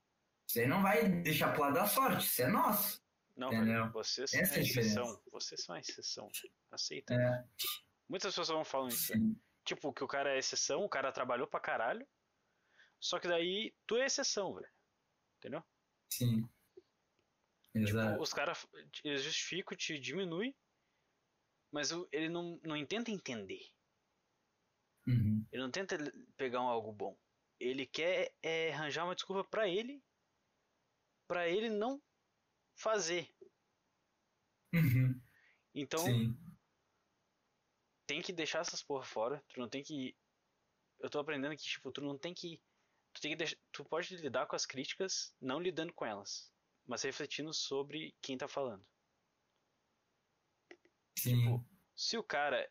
você 0.46 0.66
não 0.66 0.82
vai 0.82 1.08
deixar 1.08 1.52
pro 1.52 1.62
lado 1.62 1.74
da 1.74 1.86
sorte, 1.86 2.26
isso 2.26 2.42
é 2.42 2.48
nosso. 2.48 3.02
Não, 3.34 3.52
Entendeu? 3.52 3.90
vocês 3.92 4.32
Essa 4.34 4.46
são 4.54 4.56
é 4.56 4.60
exceção. 4.62 5.22
Vocês 5.32 5.62
são 5.62 5.74
a 5.74 5.80
exceção. 5.80 6.30
Aceita. 6.70 7.14
É, 7.14 7.44
Muitas 8.08 8.30
pessoas 8.30 8.48
vão 8.48 8.64
falando 8.64 8.90
isso. 8.90 9.12
sim, 9.12 9.36
Tipo, 9.64 9.92
que 9.92 10.04
o 10.04 10.08
cara 10.08 10.34
é 10.34 10.38
exceção, 10.38 10.84
o 10.84 10.88
cara 10.88 11.12
trabalhou 11.12 11.46
pra 11.46 11.60
caralho. 11.60 12.06
Só 13.00 13.18
que 13.18 13.28
daí 13.28 13.74
tu 13.86 13.96
é 13.96 14.06
exceção, 14.06 14.54
velho. 14.54 14.68
Entendeu? 15.38 15.62
sim. 16.10 16.48
Exato. 17.74 18.12
Tipo, 18.12 18.22
os 18.22 18.32
caras, 18.32 18.66
eles 19.04 19.22
justificam, 19.22 19.76
te 19.76 19.98
diminui, 19.98 20.56
mas 21.70 21.90
ele 22.10 22.28
não, 22.28 22.58
não 22.64 22.86
tenta 22.86 23.10
entender. 23.10 23.68
Uhum. 25.06 25.46
Ele 25.52 25.62
não 25.62 25.70
tenta 25.70 25.96
pegar 26.36 26.62
um 26.62 26.68
algo 26.68 26.92
bom. 26.92 27.16
Ele 27.60 27.86
quer 27.86 28.34
é, 28.42 28.72
arranjar 28.72 29.04
uma 29.04 29.14
desculpa 29.14 29.44
pra 29.44 29.68
ele, 29.68 30.02
pra 31.28 31.48
ele 31.48 31.68
não 31.68 32.02
fazer. 32.76 33.30
Uhum. 34.72 35.20
Então, 35.74 36.00
Sim. 36.00 36.36
tem 38.06 38.22
que 38.22 38.32
deixar 38.32 38.60
essas 38.60 38.82
porra 38.82 39.04
fora. 39.04 39.44
Tu 39.48 39.60
não 39.60 39.68
tem 39.68 39.82
que. 39.82 40.16
Eu 40.98 41.10
tô 41.10 41.18
aprendendo 41.18 41.56
que, 41.56 41.62
tipo, 41.62 41.92
tu 41.92 42.00
não 42.00 42.16
tem 42.16 42.32
que. 42.32 42.60
Tu 43.16 43.20
tem 43.22 43.30
que 43.30 43.36
deixar. 43.36 43.56
Tu 43.72 43.82
pode 43.82 44.14
lidar 44.16 44.46
com 44.46 44.54
as 44.54 44.66
críticas, 44.66 45.34
não 45.40 45.58
lidando 45.58 45.90
com 45.94 46.04
elas. 46.04 46.52
Mas 46.84 47.02
refletindo 47.02 47.52
sobre 47.54 48.14
quem 48.20 48.36
tá 48.36 48.46
falando. 48.46 48.86
Sim. 51.18 51.38
Tipo, 51.38 51.66
se 51.96 52.18
o 52.18 52.22
cara 52.22 52.70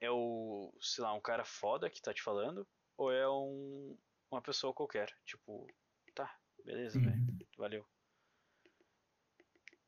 é 0.00 0.10
o. 0.10 0.74
sei 0.80 1.04
lá, 1.04 1.12
um 1.12 1.20
cara 1.20 1.44
foda 1.44 1.90
que 1.90 2.00
tá 2.00 2.14
te 2.14 2.22
falando, 2.22 2.66
ou 2.96 3.12
é 3.12 3.28
um. 3.28 3.98
uma 4.30 4.40
pessoa 4.40 4.72
qualquer. 4.72 5.14
Tipo, 5.26 5.66
tá, 6.14 6.34
beleza, 6.64 6.98
velho. 6.98 7.12
Uhum. 7.12 7.38
Valeu. 7.58 7.86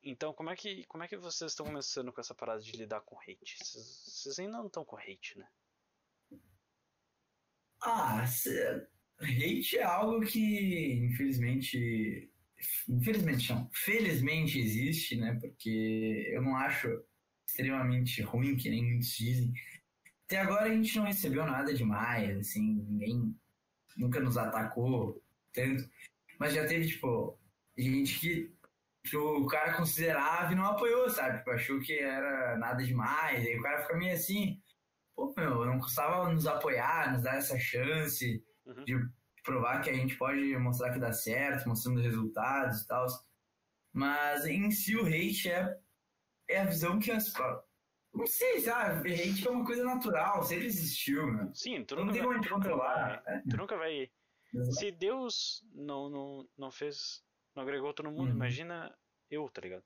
Então, 0.03 0.35
como 0.35 0.51
é 0.51 0.57
que 0.57 0.85
como 0.85 1.03
é 1.05 1.09
que 1.09 1.17
vocês 1.17 1.53
estão 1.53 1.65
começando 1.65 2.13
com 2.13 2.21
essa 2.21 2.35
parada 2.35 2.61
de 2.61 2.71
lidar 2.73 3.01
com 3.01 3.19
hate? 3.19 3.57
Vocês 3.65 4.05
vocês 4.05 4.39
ainda 4.39 4.59
não 4.59 4.67
estão 4.67 4.85
com 4.85 4.99
hate, 4.99 5.39
né? 5.39 5.51
Ah, 7.81 8.27
cê- 8.27 8.87
hate 9.21 9.79
é 9.79 9.83
algo 9.83 10.21
que, 10.21 10.95
infelizmente. 11.05 12.31
Infelizmente 12.89 13.53
não. 13.53 13.69
Felizmente 13.73 14.59
existe, 14.59 15.17
né? 15.17 15.39
Porque 15.41 16.31
eu 16.33 16.43
não 16.43 16.57
acho 16.57 16.89
extremamente 17.47 18.23
ruim, 18.23 18.57
que 18.57 18.71
nem 18.71 18.85
muitos 18.85 19.17
dizem. 19.17 19.53
Até 20.25 20.41
agora 20.41 20.65
a 20.65 20.75
gente 20.75 20.97
não 20.97 21.05
recebeu 21.05 21.47
nada 21.47 21.73
demais, 21.73 22.37
assim, 22.39 22.83
ninguém 22.89 23.37
nunca 23.97 24.19
nos 24.21 24.37
atacou 24.37 25.23
tanto. 25.53 25.89
Mas 26.39 26.55
já 26.55 26.67
teve, 26.67 26.89
tipo, 26.89 27.39
gente 27.77 28.19
que, 28.19 28.53
que 29.05 29.17
o 29.17 29.47
cara 29.47 29.75
considerava 29.75 30.53
e 30.53 30.57
não 30.57 30.67
apoiou, 30.67 31.09
sabe? 31.09 31.39
Tipo, 31.39 31.51
achou 31.51 31.81
que 31.81 31.99
era 31.99 32.59
nada 32.59 32.83
demais. 32.85 33.47
Aí 33.47 33.57
o 33.57 33.63
cara 33.63 33.83
fica 33.83 33.97
meio 33.97 34.15
assim, 34.15 34.61
pô, 35.15 35.33
meu, 35.37 35.65
não 35.65 35.79
custava 35.79 36.33
nos 36.33 36.47
apoiar, 36.47 37.13
nos 37.13 37.23
dar 37.23 37.37
essa 37.37 37.59
chance 37.59 38.45
Uhum. 38.67 38.85
de 38.85 38.95
provar 39.45 39.81
que 39.81 39.89
a 39.91 39.95
gente 39.95 40.17
pode 40.17 40.57
mostrar 40.59 40.93
que 40.93 40.99
dá 40.99 41.13
certo, 41.13 41.69
mostrando 41.69 42.01
resultados 42.01 42.83
e 42.83 42.87
tal. 42.89 43.07
Mas 43.93 44.45
em 44.45 44.71
si 44.71 44.97
o 44.97 45.07
hate 45.07 45.49
é, 45.51 45.79
é 46.49 46.61
a 46.61 46.65
visão 46.67 46.99
que 46.99 47.11
as. 47.11 47.33
Não 48.13 48.27
sei, 48.27 48.61
sabe? 48.61 49.13
Hate 49.15 49.47
é 49.47 49.51
uma 49.51 49.65
coisa 49.65 49.85
natural, 49.85 50.43
sempre 50.43 50.67
existiu, 50.67 51.27
meu. 51.27 51.55
Sim, 51.55 51.85
tu 51.85 51.95
Não 51.97 52.03
nunca 52.07 52.15
tem 52.15 52.23
vai, 52.27 52.33
como 52.37 52.43
tu 52.47 52.51
nunca 52.51 52.69
controlar. 52.69 53.23
vai- 53.25 53.35
É. 53.37 53.43
tu 53.49 53.57
nunca 53.57 53.77
vai. 53.77 54.11
Exato. 54.55 54.77
Se 54.79 54.91
Deus 54.93 55.65
não, 55.75 56.09
não, 56.09 56.49
não 56.57 56.71
fez. 56.71 57.23
não 57.55 57.63
agregou 57.63 57.93
todo 57.95 58.11
mundo, 58.11 58.29
Uhum. 58.31 58.37
imagina 58.37 58.95
eu, 59.31 59.49
tá 59.49 59.61
ligado? 59.63 59.85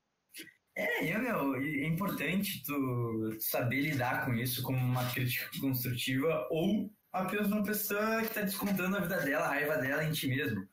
É, 0.77 1.19
meu, 1.19 1.55
é 1.57 1.87
importante 1.87 2.63
tu 2.65 3.37
saber 3.41 3.81
lidar 3.83 4.25
com 4.25 4.35
isso 4.35 4.63
como 4.63 4.79
uma 4.79 5.09
crítica 5.13 5.49
construtiva 5.61 6.47
ou 6.51 6.91
apenas 7.13 7.49
uma 7.49 7.63
pessoa 7.63 8.23
que 8.23 8.35
tá 8.35 8.43
descontando 8.43 8.97
a 8.97 9.01
vida 9.01 9.21
dela, 9.21 9.47
a 9.47 9.51
raiva 9.51 9.77
dela 9.79 10.05
em 10.05 10.13
ti 10.13 10.29
mesmo. 10.29 10.69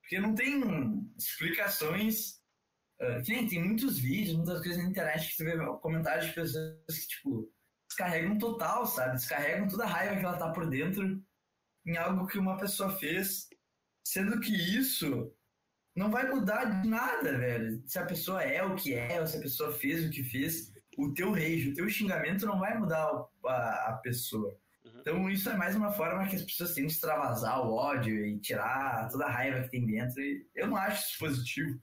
Porque 0.00 0.18
não 0.20 0.34
tem 0.34 0.62
explicações. 1.16 2.40
nem 3.28 3.46
tem 3.46 3.64
muitos 3.64 3.98
vídeos, 3.98 4.36
muitas 4.36 4.60
coisas 4.62 4.82
na 4.82 4.88
internet 4.88 5.30
que 5.30 5.36
tu 5.36 5.44
vê 5.44 5.56
comentários 5.80 6.26
de 6.26 6.32
pessoas 6.32 6.76
que, 6.88 7.08
tipo, 7.08 7.52
descarregam 7.88 8.38
total, 8.38 8.86
sabe? 8.86 9.16
Descarregam 9.16 9.68
toda 9.68 9.84
a 9.84 9.88
raiva 9.88 10.16
que 10.16 10.24
ela 10.24 10.38
tá 10.38 10.50
por 10.50 10.68
dentro 10.68 11.22
em 11.84 11.96
algo 11.96 12.26
que 12.26 12.38
uma 12.38 12.56
pessoa 12.56 12.96
fez, 12.98 13.48
sendo 14.06 14.40
que 14.40 14.52
isso 14.52 15.34
não 15.94 16.10
vai 16.10 16.28
mudar 16.28 16.64
de 16.64 16.88
nada, 16.88 17.36
velho. 17.36 17.82
Se 17.86 17.98
a 17.98 18.06
pessoa 18.06 18.42
é 18.42 18.62
o 18.62 18.74
que 18.74 18.94
é, 18.94 19.20
ou 19.20 19.26
se 19.26 19.36
a 19.36 19.40
pessoa 19.40 19.72
fez 19.72 20.04
o 20.04 20.10
que 20.10 20.22
fez, 20.22 20.72
o 20.96 21.12
teu 21.12 21.32
rage, 21.32 21.70
o 21.70 21.74
teu 21.74 21.88
xingamento 21.88 22.46
não 22.46 22.58
vai 22.58 22.78
mudar 22.78 23.26
a, 23.46 23.90
a 23.90 24.00
pessoa. 24.02 24.58
Então 25.02 25.28
isso 25.28 25.50
é 25.50 25.56
mais 25.56 25.74
uma 25.74 25.90
forma 25.92 26.28
que 26.28 26.36
as 26.36 26.42
pessoas 26.42 26.74
têm 26.74 26.86
de 26.86 26.92
extravasar 26.92 27.60
o 27.60 27.74
ódio 27.74 28.24
e 28.24 28.38
tirar 28.40 29.08
toda 29.10 29.26
a 29.26 29.30
raiva 29.30 29.62
que 29.64 29.70
tem 29.70 29.84
dentro. 29.84 30.20
E 30.22 30.48
eu 30.54 30.68
não 30.68 30.76
acho 30.76 31.02
isso 31.10 31.18
positivo. 31.18 31.82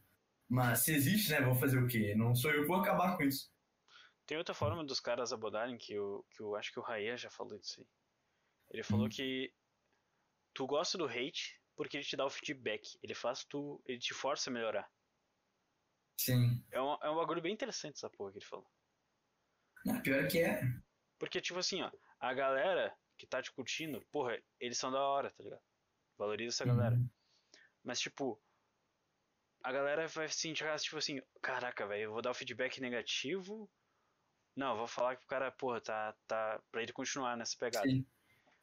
Mas 0.49 0.79
se 0.79 0.93
existe, 0.93 1.29
né? 1.29 1.41
Vou 1.41 1.53
fazer 1.53 1.77
o 1.83 1.87
quê? 1.87 2.15
Não 2.15 2.33
sou 2.33 2.49
eu 2.51 2.61
que 2.61 2.67
vou 2.67 2.77
acabar 2.77 3.17
com 3.17 3.23
isso. 3.23 3.51
Tem 4.25 4.37
outra 4.37 4.53
forma 4.55 4.85
dos 4.85 4.99
caras 5.01 5.33
abordarem 5.33 5.77
que 5.77 5.93
eu, 5.93 6.25
que 6.31 6.41
eu 6.41 6.55
acho 6.55 6.71
que 6.71 6.79
o 6.79 6.83
Raia 6.83 7.17
já 7.17 7.29
falou 7.29 7.59
disso 7.59 7.81
aí. 7.81 7.87
Ele 8.71 8.83
falou 8.83 9.07
Hum. 9.07 9.09
que 9.09 9.53
tu 10.53 10.65
gosta 10.65 10.97
do 10.97 11.05
hate 11.05 11.59
porque 11.75 11.97
ele 11.97 12.05
te 12.05 12.15
dá 12.15 12.25
o 12.25 12.29
feedback. 12.29 12.97
Ele 13.03 13.13
faz 13.13 13.43
tu. 13.43 13.81
ele 13.85 13.99
te 13.99 14.13
força 14.13 14.49
a 14.49 14.53
melhorar. 14.53 14.89
Sim. 16.21 16.63
É 16.71 16.81
um, 16.81 16.93
é 17.01 17.09
um 17.09 17.15
bagulho 17.15 17.41
bem 17.41 17.53
interessante 17.53 17.95
essa 17.95 18.09
porra 18.09 18.31
que 18.31 18.37
ele 18.39 18.45
falou. 18.45 18.67
Ah, 19.89 19.99
pior 19.99 20.27
que 20.27 20.39
é. 20.39 20.61
Porque, 21.17 21.41
tipo 21.41 21.59
assim, 21.59 21.81
ó, 21.81 21.91
a 22.19 22.33
galera 22.33 22.95
que 23.19 23.27
tá 23.27 23.41
te 23.41 23.51
curtindo, 23.51 24.01
porra, 24.11 24.41
eles 24.59 24.77
são 24.77 24.91
da 24.91 25.01
hora, 25.01 25.29
tá 25.31 25.43
ligado? 25.43 25.61
Valoriza 26.17 26.55
essa 26.55 26.65
galera. 26.65 26.95
Uhum. 26.95 27.09
Mas, 27.83 27.99
tipo, 27.99 28.41
a 29.61 29.71
galera 29.71 30.07
vai 30.07 30.27
se 30.29 30.39
sentir, 30.39 30.65
tipo 30.79 30.97
assim, 30.97 31.21
caraca, 31.41 31.85
velho, 31.85 32.03
eu 32.03 32.11
vou 32.13 32.21
dar 32.21 32.31
o 32.31 32.33
feedback 32.33 32.79
negativo. 32.79 33.69
Não, 34.55 34.77
vou 34.77 34.87
falar 34.87 35.17
que 35.17 35.25
o 35.25 35.27
cara, 35.27 35.51
porra, 35.51 35.81
tá, 35.81 36.15
tá. 36.25 36.61
pra 36.71 36.81
ele 36.81 36.93
continuar 36.93 37.35
nessa 37.37 37.57
pegada. 37.57 37.87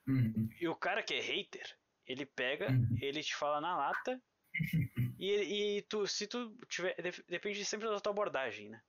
Uhum. 0.08 0.48
E 0.60 0.66
o 0.68 0.74
cara 0.74 1.02
que 1.02 1.14
é 1.14 1.20
hater, 1.20 1.78
ele 2.06 2.24
pega, 2.24 2.70
Uhum. 2.70 2.96
ele 3.00 3.22
te 3.22 3.34
fala 3.34 3.60
na 3.60 3.76
lata. 3.76 4.22
e, 5.18 5.76
e 5.78 5.82
tu, 5.82 6.06
se 6.06 6.26
tu 6.26 6.56
tiver. 6.68 6.94
dep- 7.02 7.24
Depende 7.28 7.62
sempre 7.64 7.88
da 7.88 8.00
tua 8.00 8.12
abordagem, 8.12 8.70
né? 8.70 8.82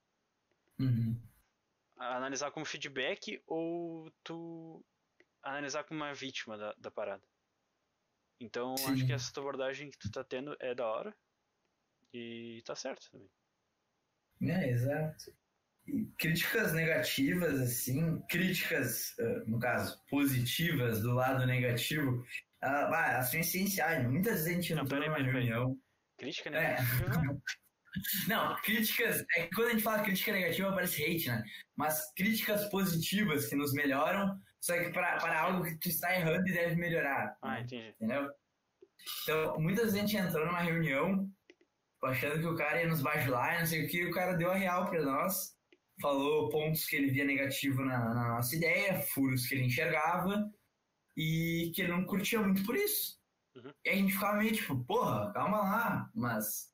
Uhum. 0.80 1.22
Analisar 1.97 2.51
como 2.51 2.65
feedback 2.65 3.41
ou 3.47 4.11
tu 4.24 4.86
analisar 5.50 5.84
como 5.84 6.02
uma 6.02 6.14
vítima 6.14 6.58
da, 6.58 6.74
da 6.78 6.91
parada. 6.91 7.24
Então, 8.39 8.74
acho 8.76 8.98
Sim. 8.98 9.08
que 9.08 9.14
essa 9.14 9.34
tua 9.34 9.43
abordagem 9.43 9.89
que 9.89 9.98
tu 9.98 10.12
tá 10.12 10.24
tendo 10.24 10.56
é 10.60 10.76
da 10.76 10.86
hora. 10.86 11.16
E 12.14 12.62
tá 12.66 12.76
certo 12.76 13.10
também. 13.12 13.30
É, 14.41 14.70
exato. 14.70 15.32
E 15.88 16.06
críticas 16.20 16.74
negativas, 16.74 17.60
assim, 17.62 18.22
críticas, 18.30 19.18
eh, 19.18 19.43
no 19.48 19.60
caso, 19.60 20.04
positivas 20.10 21.02
do 21.02 21.14
lado 21.14 21.45
negativo, 21.45 22.24
ah, 22.62 22.88
bah, 22.88 23.12
elas 23.14 23.32
são 23.32 23.39
essenciais. 23.39 24.08
Muitas 24.10 24.43
vezes 24.43 24.48
a 24.48 24.54
gente 24.54 24.76
Não, 24.76 24.86
peraí, 24.86 25.08
numa 25.08 25.32
reunião. 25.32 25.78
Crítica 26.18 26.50
É. 26.50 26.52
negativa. 26.52 27.41
Não, 28.28 28.56
críticas. 28.62 29.26
É 29.36 29.48
que 29.48 29.56
quando 29.56 29.70
a 29.70 29.72
gente 29.72 29.84
fala 29.84 30.04
crítica 30.04 30.32
negativa 30.32 30.72
parece 30.74 31.04
hate, 31.04 31.30
né? 31.30 31.43
Mas 31.76 32.14
críticas 32.14 32.70
positivas 32.70 33.48
que 33.48 33.56
nos 33.56 33.74
melhoram, 33.74 34.39
só 34.62 34.74
que 34.78 34.89
para, 34.91 35.18
para 35.18 35.41
algo 35.41 35.64
que 35.64 35.78
tu 35.78 35.89
está 35.89 36.16
errando 36.16 36.47
e 36.47 36.53
deve 36.53 36.76
melhorar. 36.76 37.38
Ah, 37.41 37.62
entendi. 37.62 37.89
entendeu? 37.89 38.30
Então, 39.24 39.60
muitas 39.60 39.86
vezes 39.86 39.97
a 39.97 40.01
gente 40.01 40.18
entrou 40.18 40.45
numa 40.45 40.62
reunião 40.62 41.30
achando 42.03 42.39
que 42.39 42.45
o 42.45 42.55
cara 42.55 42.82
ia 42.82 42.88
nos 42.88 43.01
bajular 43.01 43.55
e 43.55 43.60
não 43.60 43.66
sei 43.66 43.86
o 43.86 43.89
que, 43.89 43.97
e 43.97 44.05
o 44.05 44.14
cara 44.14 44.34
deu 44.34 44.51
a 44.51 44.55
real 44.55 44.89
pra 44.89 45.01
nós, 45.01 45.55
falou 46.01 46.49
pontos 46.49 46.86
que 46.86 46.95
ele 46.95 47.12
via 47.12 47.26
negativo 47.26 47.84
na, 47.84 48.14
na 48.14 48.36
nossa 48.36 48.55
ideia, 48.55 49.01
furos 49.01 49.47
que 49.47 49.55
ele 49.55 49.66
enxergava 49.66 50.49
e 51.16 51.72
que 51.74 51.82
ele 51.82 51.91
não 51.91 52.05
curtia 52.05 52.39
muito 52.39 52.64
por 52.64 52.76
isso. 52.76 53.18
Uhum. 53.55 53.72
E 53.84 53.89
a 53.89 53.95
gente 53.95 54.14
ficava 54.14 54.38
meio 54.38 54.53
tipo, 54.53 54.84
porra, 54.86 55.32
calma 55.34 55.58
lá, 55.58 56.10
mas, 56.14 56.72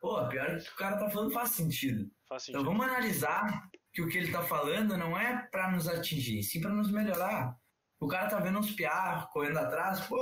pô, 0.00 0.26
pior 0.28 0.58
que 0.58 0.70
o 0.70 0.76
cara 0.76 0.96
tá 0.96 1.10
falando 1.10 1.32
faz 1.32 1.50
sentido. 1.50 2.10
Faz 2.28 2.44
sentido. 2.44 2.62
Então 2.62 2.72
vamos 2.72 2.86
analisar 2.86 3.70
que 3.92 4.00
o 4.00 4.08
que 4.08 4.18
ele 4.18 4.32
tá 4.32 4.42
falando 4.42 4.96
não 4.96 5.18
é 5.18 5.46
para 5.50 5.70
nos 5.70 5.86
atingir, 5.86 6.42
sim 6.42 6.60
para 6.60 6.72
nos 6.72 6.90
melhorar. 6.90 7.56
O 8.00 8.08
cara 8.08 8.28
tá 8.28 8.40
vendo 8.40 8.58
uns 8.58 8.72
piar 8.72 9.30
correndo 9.30 9.58
atrás, 9.58 10.00
pô, 10.06 10.18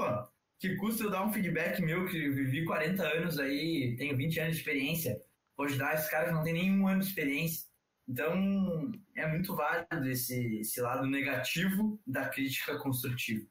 que 0.59 0.77
custa 0.77 1.05
eu 1.05 1.11
dar 1.11 1.25
um 1.25 1.33
feedback 1.33 1.81
meu 1.81 2.07
que 2.07 2.29
vivi 2.29 2.64
40 2.64 3.03
anos 3.03 3.39
aí, 3.39 3.95
tenho 3.97 4.16
20 4.16 4.41
anos 4.41 4.55
de 4.55 4.61
experiência, 4.61 5.23
vou 5.57 5.66
ajudar 5.66 5.95
esses 5.95 6.11
caras 6.11 6.29
que 6.29 6.35
não 6.35 6.43
tem 6.43 6.53
nenhum 6.53 6.87
ano 6.89 7.01
de 7.01 7.07
experiência. 7.07 7.71
Então, 8.09 8.93
é 9.14 9.27
muito 9.29 9.55
válido 9.55 10.09
esse, 10.11 10.59
esse 10.59 10.81
lado 10.81 11.07
negativo 11.07 12.03
da 12.05 12.29
crítica 12.29 12.77
construtiva. 12.77 13.49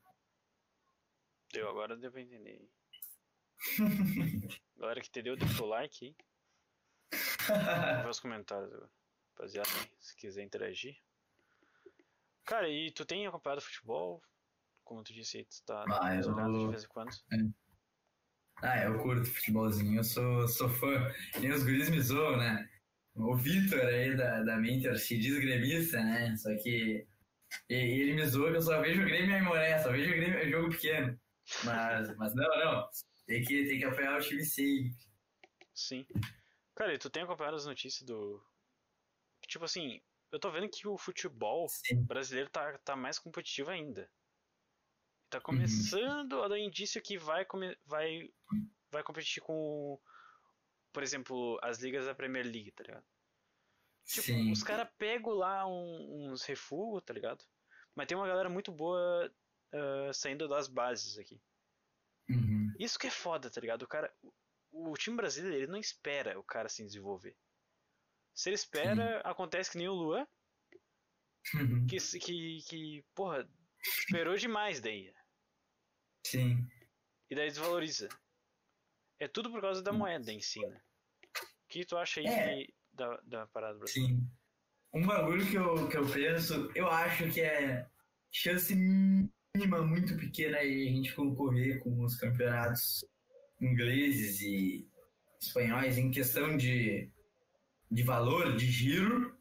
Deu, 1.54 1.70
agora 1.70 1.98
pra 1.98 2.22
entender. 2.22 2.70
Galera 4.78 5.02
que 5.02 5.08
entendeu, 5.08 5.36
deixa 5.38 5.64
o 5.64 5.66
like 5.66 6.16
ver 8.04 8.10
os 8.10 8.20
comentários 8.20 8.72
agora. 8.74 8.99
Rapaziada, 9.40 9.70
se 10.02 10.14
quiser 10.18 10.44
interagir. 10.44 10.98
Cara, 12.46 12.68
e 12.68 12.92
tu 12.92 13.06
tem 13.06 13.26
acompanhado 13.26 13.62
futebol? 13.62 14.22
Como 14.84 15.02
tu 15.02 15.14
disse, 15.14 15.46
tu 15.46 15.64
tá 15.66 15.86
ah, 15.88 16.16
eu... 16.16 16.52
de 16.52 16.68
vez 16.68 16.84
em 16.84 16.88
quando? 16.88 17.10
Ah, 18.58 18.84
eu 18.84 19.00
curto 19.00 19.24
futebolzinho, 19.24 20.00
eu 20.00 20.04
sou, 20.04 20.46
sou 20.50 20.68
fã. 20.68 21.14
Nem 21.40 21.52
os 21.52 21.64
guris 21.64 21.90
me 21.90 22.02
zoam, 22.02 22.36
né? 22.36 22.70
O 23.16 23.34
Vitor 23.38 23.80
aí 23.80 24.18
da, 24.18 24.44
da 24.44 24.58
Mentor 24.58 24.98
se 24.98 25.18
diz 25.18 25.40
gremista, 25.40 26.04
né? 26.04 26.36
Só 26.36 26.54
que 26.58 27.08
ele 27.70 28.16
me 28.16 28.26
zoa 28.26 28.52
que 28.52 28.58
eu 28.58 28.62
só 28.62 28.82
vejo 28.82 29.02
o 29.02 29.06
Grêmio 29.06 29.32
e 29.32 29.34
a 29.36 29.38
Imoré, 29.38 29.80
só 29.80 29.92
vejo 29.92 30.12
o 30.12 30.16
Grêmio 30.16 30.50
jogo 30.50 30.70
pequeno. 30.70 31.18
Mas, 31.64 32.14
mas 32.18 32.36
não, 32.36 32.58
não. 32.58 32.90
Tem 33.26 33.42
que, 33.42 33.68
tem 33.68 33.80
que 33.80 33.86
apoiar 33.86 34.18
o 34.18 34.22
time 34.22 34.44
sempre. 34.44 34.98
Sim. 35.74 36.06
Cara, 36.76 36.94
e 36.94 36.98
tu 36.98 37.10
tem 37.10 37.24
acompanhado 37.24 37.56
as 37.56 37.66
notícias 37.66 38.04
do, 38.04 38.44
tipo 39.50 39.66
assim, 39.66 40.02
eu 40.32 40.40
tô 40.40 40.52
vendo 40.52 40.70
que 40.70 40.88
o 40.88 40.98
futebol 40.98 41.68
Sim. 41.68 42.04
brasileiro 42.04 42.50
tá, 42.50 42.78
tá 42.80 42.96
mais 42.96 43.18
competitivo 43.18 43.72
ainda. 43.72 44.10
Tá 45.30 45.42
começando 45.42 46.34
uhum. 46.34 46.44
a 46.44 46.48
dar 46.48 46.60
indício 46.60 47.02
que 47.02 47.18
vai, 47.18 47.46
vai, 47.86 48.32
vai 48.92 49.04
competir 49.04 49.42
com, 49.42 50.00
por 50.92 51.04
exemplo, 51.04 51.60
as 51.62 51.80
ligas 51.80 52.06
da 52.06 52.16
Premier 52.16 52.46
League, 52.46 52.72
tá 52.72 52.84
ligado? 52.84 53.06
Tipo, 54.06 54.26
Sim. 54.26 54.52
os 54.52 54.64
caras 54.64 54.90
pegam 54.98 55.34
lá 55.34 55.68
um, 55.68 56.32
uns 56.32 56.44
refugos, 56.44 57.04
tá 57.04 57.14
ligado? 57.14 57.44
Mas 57.94 58.08
tem 58.08 58.18
uma 58.18 58.28
galera 58.28 58.50
muito 58.50 58.72
boa 58.72 59.32
uh, 59.74 60.14
saindo 60.14 60.48
das 60.48 60.68
bases 60.68 61.18
aqui. 61.20 61.40
Uhum. 62.28 62.74
Isso 62.80 62.98
que 62.98 63.08
é 63.08 63.12
foda, 63.12 63.50
tá 63.50 63.62
ligado? 63.62 63.84
O 63.84 63.88
cara. 63.88 64.12
O, 64.72 64.92
o 64.92 64.98
time 64.98 65.16
brasileiro 65.16 65.58
ele 65.58 65.68
não 65.68 65.80
espera 65.80 66.40
o 66.40 66.44
cara 66.44 66.70
se 66.70 66.84
desenvolver. 66.84 67.36
Se 68.40 68.48
ele 68.48 68.56
espera, 68.56 69.18
Sim. 69.18 69.22
acontece 69.26 69.72
que 69.72 69.78
nem 69.78 69.90
o 69.90 69.94
Luan. 69.94 70.26
Uhum. 71.56 71.86
Que, 71.88 71.98
que, 71.98 72.62
que, 72.70 73.06
porra, 73.14 73.46
esperou 73.84 74.38
demais 74.38 74.80
daí. 74.80 75.14
Sim. 76.26 76.66
E 77.30 77.36
daí 77.36 77.50
desvaloriza. 77.50 78.08
É 79.20 79.28
tudo 79.28 79.52
por 79.52 79.60
causa 79.60 79.84
da 79.84 79.92
moeda 79.92 80.32
em 80.32 80.40
si, 80.40 80.62
né? 80.66 80.82
O 81.36 81.68
que 81.68 81.84
tu 81.84 81.98
acha 81.98 82.22
aí 82.22 82.28
é. 82.28 82.68
da, 82.94 83.18
da 83.26 83.48
parada 83.48 83.78
brasileira? 83.78 84.16
Sim. 84.16 84.32
Um 84.94 85.06
bagulho 85.06 85.46
que 85.46 85.56
eu, 85.56 85.90
que 85.90 85.98
eu 85.98 86.10
penso, 86.10 86.72
eu 86.74 86.88
acho 86.88 87.30
que 87.34 87.42
é 87.42 87.90
chance 88.32 88.74
mínima 88.74 89.82
muito 89.82 90.16
pequena 90.16 90.60
aí 90.60 90.88
a 90.88 90.92
gente 90.92 91.14
concorrer 91.14 91.84
com 91.84 92.06
os 92.06 92.16
campeonatos 92.16 93.04
ingleses 93.60 94.40
e 94.40 94.90
espanhóis 95.42 95.98
em 95.98 96.10
questão 96.10 96.56
de 96.56 97.12
de 97.90 98.04
valor, 98.04 98.56
de 98.56 98.66
giro, 98.66 99.36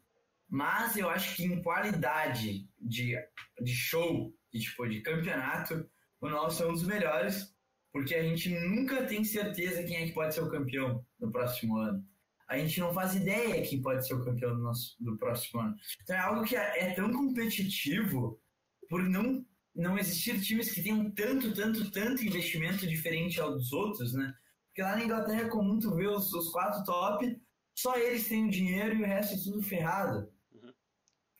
mas 0.47 0.97
eu 0.97 1.09
acho 1.09 1.35
que 1.35 1.43
em 1.43 1.61
qualidade 1.61 2.67
de, 2.79 3.15
de 3.61 3.73
show, 3.73 4.33
de, 4.51 4.59
tipo, 4.59 4.87
de 4.87 5.01
campeonato, 5.01 5.87
o 6.19 6.29
nosso 6.29 6.63
é 6.63 6.67
um 6.67 6.73
dos 6.73 6.87
melhores, 6.87 7.55
porque 7.93 8.15
a 8.15 8.23
gente 8.23 8.49
nunca 8.49 9.05
tem 9.05 9.23
certeza 9.23 9.83
quem 9.83 9.97
é 9.97 10.05
que 10.07 10.13
pode 10.13 10.33
ser 10.33 10.41
o 10.41 10.49
campeão 10.49 11.05
no 11.19 11.31
próximo 11.31 11.77
ano. 11.77 12.03
A 12.47 12.57
gente 12.57 12.79
não 12.79 12.91
faz 12.91 13.15
ideia 13.15 13.61
quem 13.61 13.81
pode 13.81 14.07
ser 14.07 14.15
o 14.15 14.25
campeão 14.25 14.55
do, 14.55 14.63
nosso, 14.63 14.95
do 14.99 15.15
próximo 15.17 15.61
ano. 15.61 15.75
Então 16.01 16.15
é 16.15 16.19
algo 16.19 16.43
que 16.43 16.55
é, 16.55 16.79
é 16.79 16.93
tão 16.93 17.11
competitivo 17.11 18.41
por 18.89 19.03
não, 19.03 19.45
não 19.75 19.99
existir 19.99 20.41
times 20.41 20.71
que 20.71 20.81
tenham 20.81 21.11
tanto, 21.11 21.53
tanto, 21.53 21.91
tanto 21.91 22.25
investimento 22.25 22.87
diferente 22.87 23.39
ao 23.39 23.53
dos 23.53 23.71
outros, 23.71 24.13
né? 24.13 24.33
Porque 24.67 24.81
lá 24.81 24.95
na 24.95 25.03
Inglaterra 25.03 25.41
é 25.41 25.49
comum 25.49 25.77
tu 25.77 25.95
ver 25.95 26.09
os, 26.09 26.33
os 26.33 26.49
quatro 26.49 26.83
top, 26.83 27.39
só 27.81 27.97
eles 27.97 28.27
têm 28.27 28.45
o 28.45 28.51
dinheiro 28.51 28.95
e 28.95 29.03
o 29.03 29.05
resto 29.05 29.35
é 29.35 29.43
tudo 29.43 29.63
ferrado. 29.63 30.29
Uhum. 30.51 30.73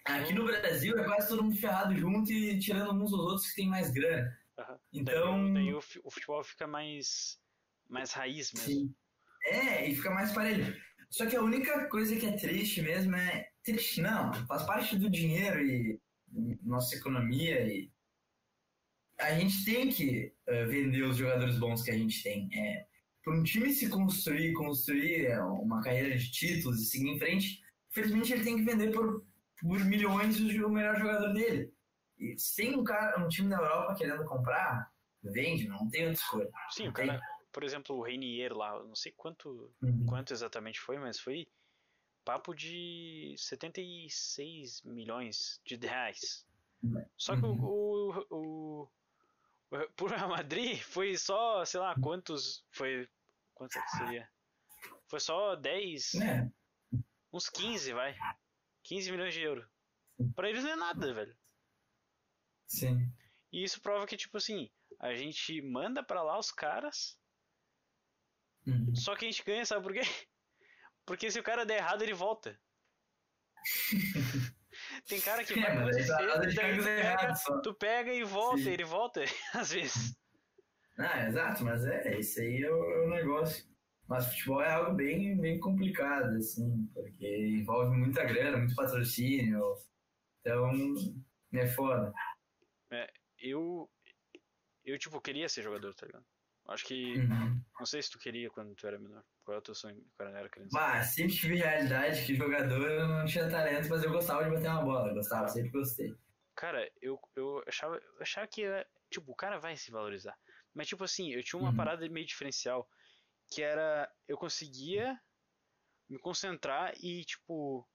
Aqui 0.06 0.34
no 0.34 0.46
Brasil 0.46 0.98
é 0.98 1.04
quase 1.04 1.28
todo 1.28 1.44
mundo 1.44 1.58
ferrado 1.58 1.94
junto 1.98 2.32
e 2.32 2.58
tirando 2.60 2.94
uns 2.94 3.12
dos 3.12 3.20
outros 3.20 3.50
que 3.50 3.56
tem 3.58 3.68
mais 3.68 3.92
grana. 3.92 4.38
Uhum. 4.58 4.78
Então. 4.94 5.54
Daí, 5.54 5.66
daí 5.66 5.74
o, 5.74 5.82
futebol 5.82 6.42
fica 6.44 6.66
mais, 6.66 7.38
mais 7.90 8.14
raiz 8.14 8.54
mesmo. 8.54 8.68
Sim. 8.68 8.96
É, 9.48 9.90
e 9.90 9.96
fica 9.96 10.12
mais 10.12 10.32
parelho. 10.32 10.74
Só 11.10 11.26
que 11.26 11.36
a 11.36 11.42
única 11.42 11.90
coisa 11.90 12.16
que 12.16 12.26
é 12.26 12.38
triste 12.38 12.82
mesmo 12.82 13.16
é. 13.16 13.50
Triste 13.62 14.02
não, 14.02 14.34
faz 14.48 14.64
parte 14.64 14.98
do 14.98 15.10
dinheiro 15.10 15.62
e 15.62 16.00
nossa 16.64 16.96
economia 16.96 17.68
e. 17.68 17.92
A 19.20 19.38
gente 19.38 19.66
tem 19.66 19.90
que 19.90 20.34
uh, 20.48 20.70
vender 20.70 21.04
os 21.04 21.18
jogadores 21.18 21.60
bons 21.60 21.84
que 21.84 21.92
a 21.92 21.98
gente 21.98 22.24
tem. 22.24 22.50
É, 22.54 22.88
para 23.30 23.38
um 23.38 23.44
time 23.44 23.72
se 23.72 23.88
construir, 23.90 24.54
construir 24.54 25.28
é, 25.28 25.40
uma 25.40 25.82
carreira 25.84 26.18
de 26.18 26.32
títulos 26.32 26.82
e 26.82 26.86
seguir 26.86 27.10
em 27.10 27.20
frente, 27.20 27.64
infelizmente 27.92 28.34
ele 28.34 28.44
tem 28.44 28.56
que 28.58 28.64
vender 28.64 28.92
por, 28.92 29.24
por 29.60 29.86
milhões 29.86 30.40
o 30.40 30.70
melhor 30.70 30.98
jogador 30.98 31.32
dele. 31.34 31.72
E 32.18 32.36
se 32.40 32.56
tem 32.56 32.76
um, 32.76 32.84
cara, 32.84 33.24
um 33.24 33.28
time 33.28 33.48
na 33.48 33.58
Europa 33.58 33.94
querendo 33.94 34.26
comprar, 34.26 34.92
vende, 35.22 35.68
não 35.68 35.88
tem 35.90 36.08
outra 36.08 36.14
escolha. 36.20 36.50
Sim, 36.72 36.88
o 36.88 36.94
cara, 36.94 37.22
por 37.52 37.64
exemplo, 37.64 37.96
o 37.96 38.02
Reinier 38.02 38.52
lá, 38.52 38.84
não 38.84 38.96
sei 38.96 39.12
quanto, 39.12 39.72
uhum. 39.80 40.06
quanto 40.08 40.34
exatamente 40.34 40.80
foi, 40.80 40.98
mas 40.98 41.20
foi 41.20 41.48
papo 42.26 42.56
de 42.56 43.36
76 43.38 44.82
milhões 44.84 45.62
de 45.64 45.76
reais. 45.76 46.48
Só 47.16 47.36
que 47.36 47.46
uhum. 47.46 47.64
o, 47.64 48.26
o, 48.32 48.90
por 49.96 50.10
Real 50.10 50.30
Madrid 50.30 50.80
foi 50.80 51.16
só, 51.16 51.64
sei 51.64 51.80
lá, 51.80 51.96
quantos. 52.02 52.66
Foi. 52.72 53.08
Quantos 53.60 53.76
é 53.76 53.82
que 53.82 53.90
seria? 53.90 54.30
Foi 55.10 55.20
só 55.20 55.54
10. 55.58 56.16
É. 56.16 56.50
Uns 57.34 57.50
15, 57.50 57.92
vai. 57.92 58.18
15 58.86 59.12
milhões 59.12 59.34
de 59.34 59.42
euros. 59.42 59.68
Pra 60.34 60.50
eles 60.50 60.64
não 60.64 60.72
é 60.72 60.76
nada, 60.78 61.14
velho. 61.14 61.38
Sim. 62.70 63.14
E 63.52 63.62
isso 63.62 63.82
prova 63.82 64.08
que, 64.08 64.16
tipo 64.16 64.38
assim, 64.38 64.72
a 64.98 65.14
gente 65.14 65.62
manda 65.62 66.02
pra 66.02 66.24
lá 66.24 66.40
os 66.40 66.54
caras. 66.54 67.20
Uhum. 68.66 68.96
Só 68.96 69.14
que 69.14 69.26
a 69.26 69.30
gente 69.30 69.44
ganha, 69.44 69.66
sabe 69.66 69.84
por 69.84 69.92
quê? 69.92 70.00
Porque 71.06 71.30
se 71.30 71.38
o 71.38 71.44
cara 71.44 71.66
der 71.66 71.80
errado, 71.80 72.02
ele 72.02 72.14
volta. 72.14 72.58
Tem 75.06 75.20
cara 75.20 75.44
que 75.44 75.52
é, 75.60 75.84
vai 75.84 75.92
daí 75.92 76.78
tu, 76.78 76.84
pega, 76.86 77.34
tu 77.62 77.74
pega 77.74 78.14
e 78.14 78.24
volta, 78.24 78.64
Sim. 78.64 78.70
ele 78.70 78.86
volta, 78.86 79.22
às 79.54 79.72
vezes. 79.72 80.18
Ah, 81.00 81.26
exato, 81.26 81.64
mas 81.64 81.86
é, 81.86 82.20
isso 82.20 82.42
aí 82.42 82.62
é 82.62 82.70
o, 82.70 82.84
é 82.84 83.06
o, 83.06 83.10
negócio. 83.10 83.66
Mas 84.08 84.28
futebol 84.28 84.62
é 84.62 84.72
algo 84.72 84.96
bem, 84.96 85.40
bem 85.40 85.60
complicado, 85.60 86.36
assim, 86.36 86.90
porque 86.94 87.58
envolve 87.60 87.96
muita 87.96 88.26
grana, 88.26 88.58
muito 88.58 88.76
patrocínio. 88.76 89.76
Então, 90.42 90.72
é 91.54 91.68
foda. 91.68 92.12
É, 92.92 93.10
eu. 93.40 93.90
Eu, 94.84 94.98
tipo, 94.98 95.22
queria 95.22 95.48
ser 95.48 95.62
jogador, 95.62 95.94
tá 95.94 96.06
ligado? 96.06 96.26
Acho 96.68 96.86
que. 96.86 97.18
Uhum. 97.18 97.62
Não 97.80 97.86
sei 97.86 98.02
se 98.02 98.12
tu 98.12 98.20
queria 98.20 98.50
quando 98.50 98.76
tu 98.76 98.86
era 98.86 99.00
menor. 99.00 99.24
Qual 99.46 99.56
é 99.56 99.60
o 99.60 99.64
teu 99.64 99.76
sonho 99.76 100.04
quando 100.18 100.36
era 100.36 100.50
criança? 100.50 100.78
Bah, 100.78 101.02
sempre 101.02 101.36
tive 101.36 101.56
realidade 101.56 102.26
que 102.26 102.36
jogador 102.36 102.92
eu 102.92 103.08
não 103.08 103.26
tinha 103.26 103.50
talento, 103.50 103.90
mas 103.90 104.04
eu 104.04 104.12
gostava 104.12 104.44
de 104.44 104.52
bater 104.52 104.70
uma 104.70 104.84
bola. 104.84 105.14
Gostava, 105.14 105.48
sempre 105.48 105.72
gostei. 105.72 106.14
Cara, 106.56 106.92
eu, 107.02 107.18
eu, 107.36 107.64
achava, 107.66 107.96
eu 107.96 108.22
achava 108.22 108.46
que, 108.46 108.66
tipo, 109.10 109.32
o 109.32 109.36
cara 109.36 109.58
vai 109.60 109.78
se 109.78 109.92
valorizar. 109.92 110.38
Mas, 110.74 110.88
tipo 110.88 111.04
assim, 111.04 111.32
eu 111.32 111.44
tinha 111.44 111.60
uma 111.60 111.72
uhum. 111.72 111.76
parada 111.76 112.08
meio 112.10 112.26
diferencial. 112.26 112.90
Que 113.52 113.62
era, 113.62 114.12
eu 114.28 114.38
conseguia 114.38 115.20
me 116.08 116.20
concentrar 116.20 116.94
e, 117.04 117.24
tipo, 117.26 117.88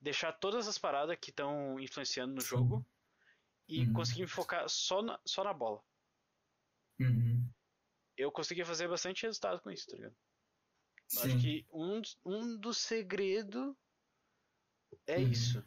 deixar 0.00 0.32
todas 0.32 0.66
as 0.66 0.78
paradas 0.78 1.16
que 1.20 1.30
estão 1.30 1.78
influenciando 1.78 2.34
no 2.34 2.40
jogo 2.40 2.86
e 3.68 3.84
uhum. 3.84 3.92
conseguir 3.92 4.22
me 4.22 4.28
focar 4.28 4.68
só 4.68 5.02
na, 5.02 5.20
só 5.26 5.44
na 5.44 5.52
bola. 5.52 5.82
Uhum. 7.00 7.48
Eu 8.16 8.32
conseguia 8.32 8.64
fazer 8.64 8.88
bastante 8.88 9.22
resultado 9.22 9.60
com 9.60 9.70
isso, 9.70 9.86
tá 9.86 9.96
ligado? 9.96 10.16
Acho 11.16 11.40
que 11.40 11.66
um, 11.72 12.02
um 12.24 12.56
dos 12.58 12.78
segredos 12.78 13.74
é 15.06 15.16
uhum. 15.16 15.28
isso. 15.30 15.66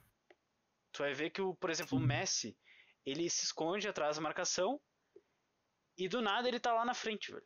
Tu 0.92 1.00
vai 1.00 1.14
ver 1.14 1.30
que, 1.30 1.42
o, 1.42 1.56
por 1.56 1.70
exemplo, 1.70 1.98
o 1.98 2.02
Messi, 2.02 2.58
ele 3.06 3.30
se 3.30 3.46
esconde 3.46 3.88
atrás 3.88 4.18
da 4.18 4.22
marcação 4.22 4.80
E 5.98 6.08
do 6.08 6.22
nada 6.22 6.48
ele 6.48 6.60
tá 6.60 6.74
lá 6.74 6.86
na 6.86 6.94
frente, 6.94 7.32
velho. 7.32 7.46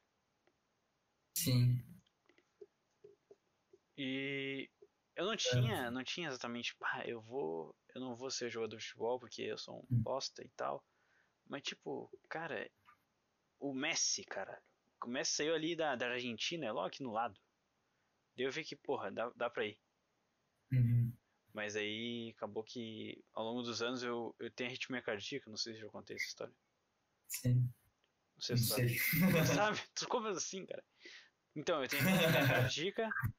Sim. 1.38 1.84
E 3.98 4.70
eu 5.16 5.26
não 5.26 5.36
tinha, 5.36 5.90
não 5.90 6.04
tinha 6.04 6.28
exatamente, 6.28 6.76
pá, 6.76 7.04
eu 7.06 7.22
vou, 7.22 7.76
eu 7.94 8.02
não 8.02 8.16
vou 8.16 8.30
ser 8.30 8.50
jogador 8.50 8.78
de 8.78 8.86
futebol 8.86 9.20
porque 9.20 9.42
eu 9.42 9.58
sou 9.58 9.80
um 9.80 9.96
Hum. 9.96 10.02
bosta 10.02 10.44
e 10.44 10.50
tal. 10.50 10.84
Mas 11.48 11.62
tipo, 11.62 12.12
cara, 12.30 12.70
o 13.60 13.74
Messi, 13.74 14.24
cara, 14.24 14.62
o 15.04 15.08
Messi 15.08 15.34
saiu 15.34 15.56
ali 15.56 15.76
da, 15.76 15.96
da 15.96 16.08
Argentina, 16.08 16.66
é 16.66 16.72
logo 16.72 16.88
aqui 16.88 17.04
no 17.04 17.12
lado. 17.12 17.40
Daí 18.36 18.46
eu 18.46 18.52
vi 18.52 18.64
que, 18.66 18.76
porra, 18.76 19.12
dá, 19.12 19.30
dá 19.36 19.50
pra 19.50 19.66
ir. 19.66 19.80
Uhum. 20.72 21.14
Mas 21.54 21.78
aí 21.78 22.34
acabou 22.36 22.64
que 22.64 23.24
ao 23.34 23.46
longo 23.46 23.62
dos 23.62 23.82
anos 23.82 24.04
eu, 24.04 24.36
eu 24.40 24.52
tenho 24.52 24.70
arritmia 24.70 25.02
cardíaca, 25.02 25.50
não 25.50 25.56
sei 25.56 25.74
se 25.74 25.80
eu 25.80 25.86
já 25.86 25.92
contei 25.92 26.18
essa 26.18 26.26
história. 26.26 26.54
Sim. 27.28 27.70
Não 28.36 28.42
sei 28.42 28.58
se 28.58 28.68
sabe. 28.68 29.00
sabe? 29.56 29.82
Tu 29.96 30.08
como 30.08 30.28
assim, 30.28 30.66
cara? 30.66 30.84
Então, 31.56 31.82
eu 31.82 31.88
tenho 31.88 32.04
cardíaca 32.48 33.10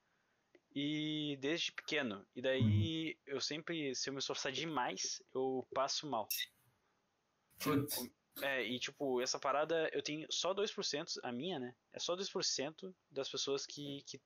e 0.74 1.36
desde 1.40 1.72
pequeno. 1.72 2.26
E 2.34 2.40
daí 2.40 3.18
eu 3.26 3.40
sempre, 3.40 3.94
se 3.94 4.08
eu 4.08 4.12
me 4.14 4.18
esforçar 4.18 4.50
demais, 4.52 5.22
eu 5.34 5.66
passo 5.74 6.08
mal. 6.08 6.26
Putz. 7.58 8.08
É, 8.42 8.62
e 8.62 8.78
tipo, 8.78 9.20
essa 9.20 9.38
parada 9.38 9.88
eu 9.92 10.02
tenho 10.02 10.26
só 10.30 10.54
2%, 10.54 11.06
a 11.22 11.32
minha, 11.32 11.58
né? 11.58 11.74
É 11.92 11.98
só 11.98 12.14
2% 12.14 12.94
das 13.10 13.30
pessoas 13.30 13.64
que, 13.64 14.02
que, 14.06 14.18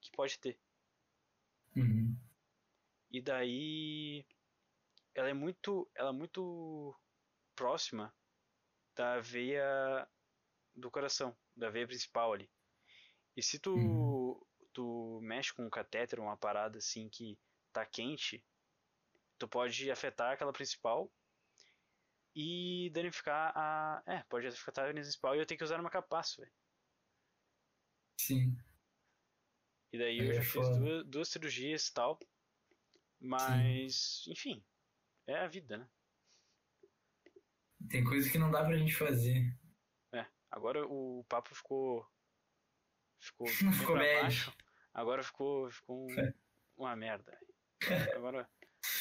que 0.00 0.10
pode 0.12 0.38
ter. 0.38 0.58
Uhum. 1.76 2.16
E 3.10 3.20
daí 3.20 4.26
ela 5.14 5.28
é 5.28 5.34
muito, 5.34 5.90
ela 5.94 6.10
é 6.10 6.12
muito 6.12 6.94
próxima 7.54 8.14
da 8.94 9.20
veia 9.20 10.08
do 10.78 10.90
coração, 10.90 11.36
da 11.56 11.70
veia 11.70 11.86
principal 11.86 12.32
ali. 12.32 12.50
E 13.36 13.42
se 13.42 13.58
tu 13.60 13.74
Uhum. 13.74 14.12
tu 14.72 15.20
mexe 15.22 15.52
com 15.54 15.66
um 15.66 15.70
catéter, 15.70 16.20
uma 16.20 16.36
parada 16.36 16.78
assim 16.78 17.08
que 17.10 17.38
tá 17.72 17.84
quente, 17.86 18.44
tu 19.38 19.48
pode 19.48 19.90
afetar 19.90 20.32
aquela 20.34 20.52
principal 20.52 21.12
e 22.34 22.90
danificar 22.92 23.52
a, 23.56 24.02
é, 24.06 24.22
pode 24.24 24.46
afetar 24.46 24.88
a 24.88 24.92
principal 24.92 25.34
e 25.36 25.40
eu 25.40 25.46
tenho 25.46 25.58
que 25.58 25.64
usar 25.64 25.80
uma 25.80 25.90
capaço, 25.90 26.40
velho. 26.40 26.52
Sim. 28.20 28.56
E 29.92 29.98
daí 29.98 30.18
Aí 30.18 30.28
eu 30.28 30.32
é 30.32 30.34
já 30.34 30.44
fiz 30.44 30.70
foda. 30.70 30.70
duas, 30.70 31.04
duas 31.06 31.28
cirurgias 31.28 31.88
e 31.88 31.92
tal. 31.94 32.18
Mas, 33.20 34.24
enfim, 34.28 34.64
é 35.26 35.36
a 35.36 35.48
vida, 35.48 35.78
né? 35.78 35.90
Tem 37.90 38.04
coisa 38.04 38.30
que 38.30 38.38
não 38.38 38.50
dá 38.50 38.64
pra 38.64 38.76
gente 38.76 38.94
fazer. 38.94 39.52
Agora 40.50 40.86
o 40.86 41.24
papo 41.28 41.54
ficou. 41.54 42.06
Ficou, 43.20 43.46
Ficou 43.72 43.96
baixo. 43.96 44.52
Agora 44.94 45.22
ficou, 45.22 45.70
ficou 45.70 46.08
um- 46.10 46.32
uma 46.76 46.96
merda. 46.96 47.38
Agora, 48.14 48.48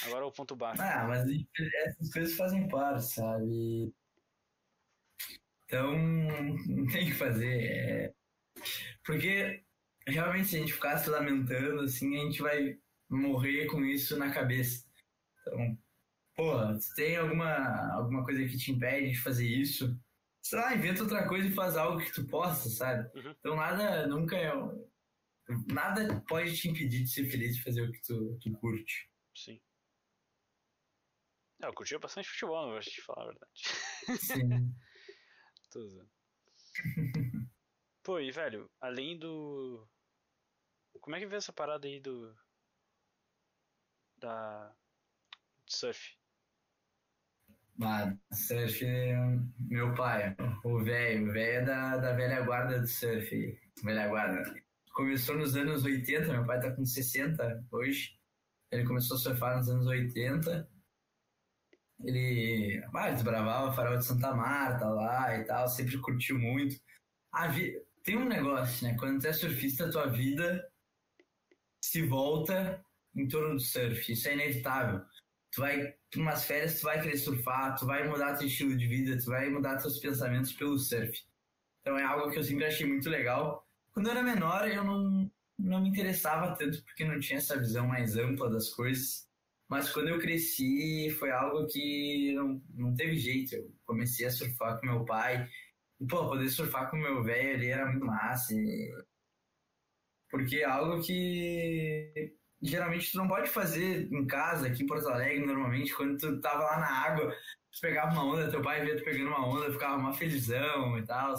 agora 0.03 0.25
é 0.25 0.27
o 0.27 0.31
ponto 0.31 0.55
baixo. 0.55 0.81
Ah, 0.81 1.07
mas 1.07 1.25
essas 1.85 2.11
coisas 2.11 2.35
fazem 2.35 2.67
parte, 2.67 3.05
sabe? 3.05 3.93
Então, 5.65 5.93
não 6.67 6.87
tem 6.87 7.05
que 7.05 7.13
fazer. 7.13 7.61
é- 7.63 8.13
Porque, 9.03 9.63
realmente, 10.07 10.47
se 10.49 10.55
a 10.57 10.59
gente 10.59 10.73
ficar 10.73 10.97
se 10.97 11.09
lamentando, 11.09 11.81
assim, 11.81 12.15
a 12.19 12.23
gente 12.25 12.41
vai 12.41 12.79
morrer 13.09 13.67
com 13.67 13.83
isso 13.85 14.17
na 14.17 14.33
cabeça. 14.33 14.85
Então, 15.41 15.77
porra, 16.35 16.79
se 16.79 16.93
tem 16.95 17.15
alguma, 17.17 17.93
alguma 17.93 18.23
coisa 18.23 18.45
que 18.45 18.57
te 18.57 18.71
impede 18.71 19.11
de 19.11 19.17
fazer 19.17 19.47
isso, 19.47 19.99
sei 20.47 20.59
lá, 20.59 20.73
inventa 20.73 21.03
outra 21.03 21.27
coisa 21.27 21.47
e 21.47 21.53
faz 21.53 21.75
algo 21.75 21.99
que 21.99 22.13
tu 22.13 22.25
possa, 22.25 22.69
sabe? 22.69 23.09
Uhum. 23.19 23.31
Então, 23.31 23.55
nada 23.55 24.07
nunca 24.07 24.37
é... 24.37 24.51
Nada 25.67 26.21
pode 26.27 26.55
te 26.57 26.69
impedir 26.69 27.03
de 27.03 27.09
ser 27.09 27.29
feliz 27.29 27.55
de 27.55 27.63
fazer 27.63 27.81
o 27.81 27.91
que 27.91 28.01
tu, 28.01 28.37
tu 28.41 28.51
curte. 28.57 29.09
Sim. 29.35 29.61
É, 31.61 31.67
eu 31.67 31.73
curtia 31.73 31.99
bastante 31.99 32.29
futebol, 32.29 32.65
não 32.65 32.73
vou 32.73 32.79
te 32.79 33.01
falar 33.01 33.23
a 33.23 33.27
verdade. 33.27 33.61
Sim. 34.19 34.75
Tô 35.71 35.79
usando. 35.79 36.09
Pô, 38.03 38.19
e 38.19 38.31
velho, 38.31 38.69
além 38.79 39.17
do. 39.17 39.87
Como 41.01 41.15
é 41.15 41.19
que 41.19 41.25
vê 41.25 41.37
essa 41.37 41.53
parada 41.53 41.87
aí 41.87 41.99
do. 41.99 42.35
Da. 44.17 44.69
do 45.65 45.71
surf? 45.71 46.16
Mas 47.77 48.17
surf, 48.33 48.83
meu 49.59 49.93
pai, 49.93 50.35
o 50.63 50.83
velho, 50.83 51.29
o 51.29 51.31
velho 51.31 51.61
é 51.61 51.63
da, 51.63 51.97
da 51.97 52.13
velha 52.13 52.41
guarda 52.41 52.79
do 52.79 52.87
surf. 52.87 53.59
Velha 53.83 54.07
guarda. 54.07 54.43
Começou 54.93 55.37
nos 55.37 55.55
anos 55.55 55.85
80, 55.85 56.27
meu 56.33 56.43
pai 56.43 56.59
tá 56.59 56.71
com 56.71 56.83
60 56.83 57.65
hoje. 57.71 58.17
Ele 58.71 58.83
começou 58.83 59.15
a 59.15 59.19
surfar 59.19 59.57
nos 59.57 59.69
anos 59.69 59.85
80. 59.85 60.67
Ele 62.03 62.83
ah, 62.95 63.11
desbravava 63.11 63.69
o 63.69 63.73
farol 63.73 63.97
de 63.97 64.05
Santa 64.05 64.33
Marta 64.33 64.87
lá 64.87 65.37
e 65.37 65.43
tal, 65.45 65.67
sempre 65.67 65.99
curtiu 65.99 66.39
muito. 66.39 66.75
A 67.31 67.47
vi... 67.47 67.79
Tem 68.03 68.17
um 68.17 68.27
negócio, 68.27 68.87
né? 68.87 68.95
Quando 68.97 69.21
tu 69.21 69.27
é 69.27 69.33
surfista, 69.33 69.91
tua 69.91 70.07
vida 70.07 70.67
se 71.83 72.01
volta 72.01 72.83
em 73.15 73.27
torno 73.27 73.55
do 73.55 73.59
surf. 73.59 74.11
Isso 74.11 74.27
é 74.29 74.33
inevitável 74.33 75.05
tu 75.57 75.61
vai 75.61 75.91
pra 76.11 76.21
umas 76.21 76.45
férias, 76.45 76.79
tu 76.79 76.83
vai 76.83 77.01
querer 77.01 77.17
surfar, 77.17 77.75
tu 77.77 77.85
vai 77.87 78.07
mudar 78.07 78.35
teu 78.37 78.47
estilo 78.47 78.77
de 78.77 78.87
vida, 78.87 79.17
tu 79.17 79.25
vai 79.25 79.49
mudar 79.49 79.77
teus 79.77 79.97
pensamentos 79.97 80.53
pelo 80.53 80.77
surf. 80.77 81.19
Então 81.81 81.97
é 81.97 82.03
algo 82.03 82.29
que 82.31 82.37
eu 82.37 82.43
sempre 82.43 82.65
achei 82.65 82.85
muito 82.85 83.09
legal. 83.09 83.67
Quando 83.91 84.07
eu 84.07 84.11
era 84.11 84.21
menor, 84.23 84.67
eu 84.69 84.83
não, 84.83 85.31
não 85.57 85.81
me 85.81 85.89
interessava 85.89 86.55
tanto 86.55 86.83
porque 86.83 87.03
não 87.05 87.19
tinha 87.19 87.39
essa 87.39 87.57
visão 87.57 87.87
mais 87.87 88.15
ampla 88.17 88.49
das 88.51 88.69
coisas. 88.69 89.27
Mas 89.67 89.91
quando 89.91 90.09
eu 90.09 90.19
cresci, 90.19 91.09
foi 91.19 91.31
algo 91.31 91.65
que 91.67 92.33
não, 92.35 92.61
não 92.75 92.93
teve 92.95 93.17
jeito. 93.17 93.55
Eu 93.55 93.73
comecei 93.85 94.27
a 94.27 94.31
surfar 94.31 94.79
com 94.79 94.85
meu 94.85 95.05
pai. 95.05 95.49
E, 95.99 96.05
pô, 96.05 96.29
poder 96.29 96.49
surfar 96.49 96.89
com 96.91 96.97
meu 96.97 97.23
velho 97.23 97.55
ali 97.55 97.67
era 97.69 97.87
muito 97.89 98.05
massa. 98.05 98.53
e- 98.53 98.91
Porque 100.29 100.57
é 100.57 100.65
algo 100.65 101.01
que 101.03 102.11
geralmente 102.61 103.11
tu 103.11 103.17
não 103.17 103.27
pode 103.27 103.49
fazer 103.49 104.11
em 104.11 104.25
casa, 104.27 104.67
aqui 104.67 104.83
em 104.83 104.87
Porto 104.87 105.07
Alegre, 105.09 105.45
normalmente, 105.45 105.93
quando 105.95 106.17
tu 106.17 106.39
tava 106.41 106.63
lá 106.63 106.79
na 106.79 106.91
água, 107.05 107.31
tu 107.71 107.79
pegava 107.81 108.11
uma 108.11 108.25
onda, 108.25 108.49
teu 108.51 108.61
pai 108.61 108.83
via 108.83 108.97
tu 108.97 109.03
pegando 109.03 109.27
uma 109.29 109.47
onda, 109.47 109.71
ficava 109.71 109.97
uma 109.97 110.13
felizão 110.13 110.97
e 110.97 111.05
tal. 111.05 111.33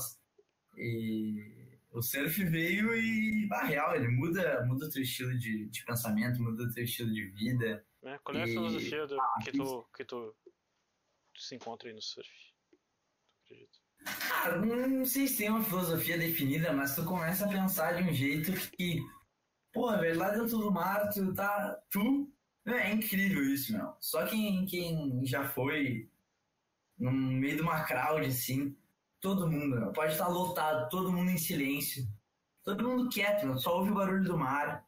E 0.77 1.77
o 1.91 2.01
surf 2.03 2.45
veio 2.45 2.95
e, 2.95 3.47
na 3.49 3.65
real, 3.65 3.95
ele 3.97 4.09
muda, 4.09 4.65
muda 4.67 4.87
o 4.87 4.91
teu 4.91 5.03
estilo 5.03 5.37
de, 5.39 5.67
de 5.69 5.85
pensamento, 5.85 6.41
muda 6.43 6.63
o 6.65 6.73
teu 6.73 6.85
estilo 6.85 7.13
de 7.13 7.25
vida. 7.31 7.85
Né? 8.03 8.19
Qual 8.23 8.37
é 8.37 8.43
a 8.43 8.47
E- 8.47 8.53
filosofia 8.53 9.07
do, 9.07 9.21
Ah, 9.21 9.35
que, 9.43 9.53
tu, 9.53 9.87
que 9.97 10.05
tu, 10.05 10.37
tu 11.35 11.41
se 11.43 11.55
encontra 11.57 11.89
aí 11.89 11.95
no 11.95 12.03
surf? 12.03 12.29
Tu 12.71 12.79
acredita? 13.45 13.79
Ah, 14.45 14.57
não 14.87 15.05
sei 15.05 15.27
se 15.27 15.39
tem 15.39 15.51
uma 15.51 15.65
filosofia 15.65 16.17
definida, 16.17 16.73
mas 16.73 16.95
tu 16.95 17.05
começa 17.05 17.45
a 17.45 17.49
pensar 17.49 17.93
de 17.95 18.09
um 18.09 18.13
jeito 18.13 18.53
que, 18.77 19.01
porra, 19.73 19.99
velho, 19.99 20.19
lá 20.19 20.31
dentro 20.31 20.59
do 20.59 20.71
mar, 20.71 21.09
tu 21.11 21.33
tá. 21.35 21.79
Tu. 21.91 22.33
É 22.67 22.93
incrível 22.93 23.43
isso, 23.45 23.73
meu. 23.73 23.95
Só 23.99 24.27
quem, 24.27 24.67
quem 24.67 25.25
já 25.25 25.49
foi 25.49 26.11
no 26.99 27.11
meio 27.11 27.57
de 27.57 27.63
uma 27.63 27.85
crowd 27.85 28.27
assim, 28.27 28.77
todo 29.21 29.51
mundo, 29.51 29.77
meu, 29.77 29.93
pode 29.93 30.13
estar 30.13 30.29
lotado, 30.29 30.89
todo 30.91 31.13
mundo 31.13 31.31
em 31.31 31.39
silêncio, 31.39 32.07
todo 32.63 32.87
mundo 32.87 33.09
quieto, 33.09 33.47
meu, 33.47 33.57
só 33.57 33.79
ouve 33.79 33.91
o 33.91 33.95
barulho 33.95 34.25
do 34.25 34.37
mar, 34.37 34.85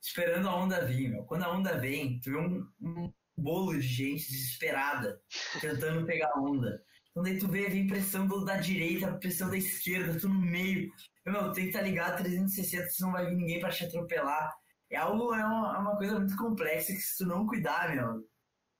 esperando 0.00 0.48
a 0.48 0.54
onda 0.54 0.84
vir, 0.84 1.08
meu. 1.10 1.24
Quando 1.24 1.44
a 1.44 1.50
onda 1.50 1.78
vem, 1.78 2.20
tu 2.20 2.30
vê 2.30 2.36
um, 2.36 2.68
um 2.80 3.12
bolo 3.36 3.72
de 3.74 3.80
gente 3.80 4.30
desesperada 4.30 5.20
tentando 5.60 6.06
pegar 6.06 6.30
a 6.34 6.40
onda. 6.40 6.82
Então 7.10 7.22
daí 7.22 7.38
tu 7.38 7.48
vê, 7.48 7.68
vem 7.68 7.86
pressão 7.86 8.26
da 8.44 8.56
direita, 8.56 9.12
pressão 9.14 9.48
da 9.48 9.56
esquerda, 9.56 10.18
tu 10.18 10.28
no 10.28 10.40
meio. 10.40 10.92
Meu, 11.24 11.52
tem 11.52 11.64
que 11.64 11.70
estar 11.70 11.82
ligado 11.82 12.18
360, 12.22 12.88
senão 12.88 13.10
não 13.10 13.16
vai 13.16 13.26
vir 13.26 13.36
ninguém 13.36 13.60
pra 13.60 13.70
te 13.70 13.84
atropelar. 13.84 14.52
É 14.90 14.96
algo, 14.96 15.34
é 15.34 15.44
uma, 15.44 15.76
é 15.76 15.78
uma 15.78 15.96
coisa 15.96 16.18
muito 16.18 16.36
complexa 16.36 16.92
que 16.92 17.00
se 17.00 17.18
tu 17.18 17.26
não 17.26 17.46
cuidar, 17.46 17.94
meu, 17.94 18.28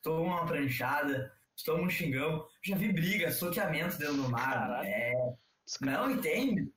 toma 0.02 0.20
uma 0.20 0.46
pranchada, 0.46 1.32
toma 1.64 1.84
um 1.84 1.90
xingão. 1.90 2.46
Já 2.62 2.76
vi 2.76 2.92
briga, 2.92 3.30
soqueamento 3.30 3.98
dentro 3.98 4.16
do 4.16 4.30
mar. 4.30 4.84
É, 4.84 5.12
não, 5.80 6.10
entende? 6.10 6.70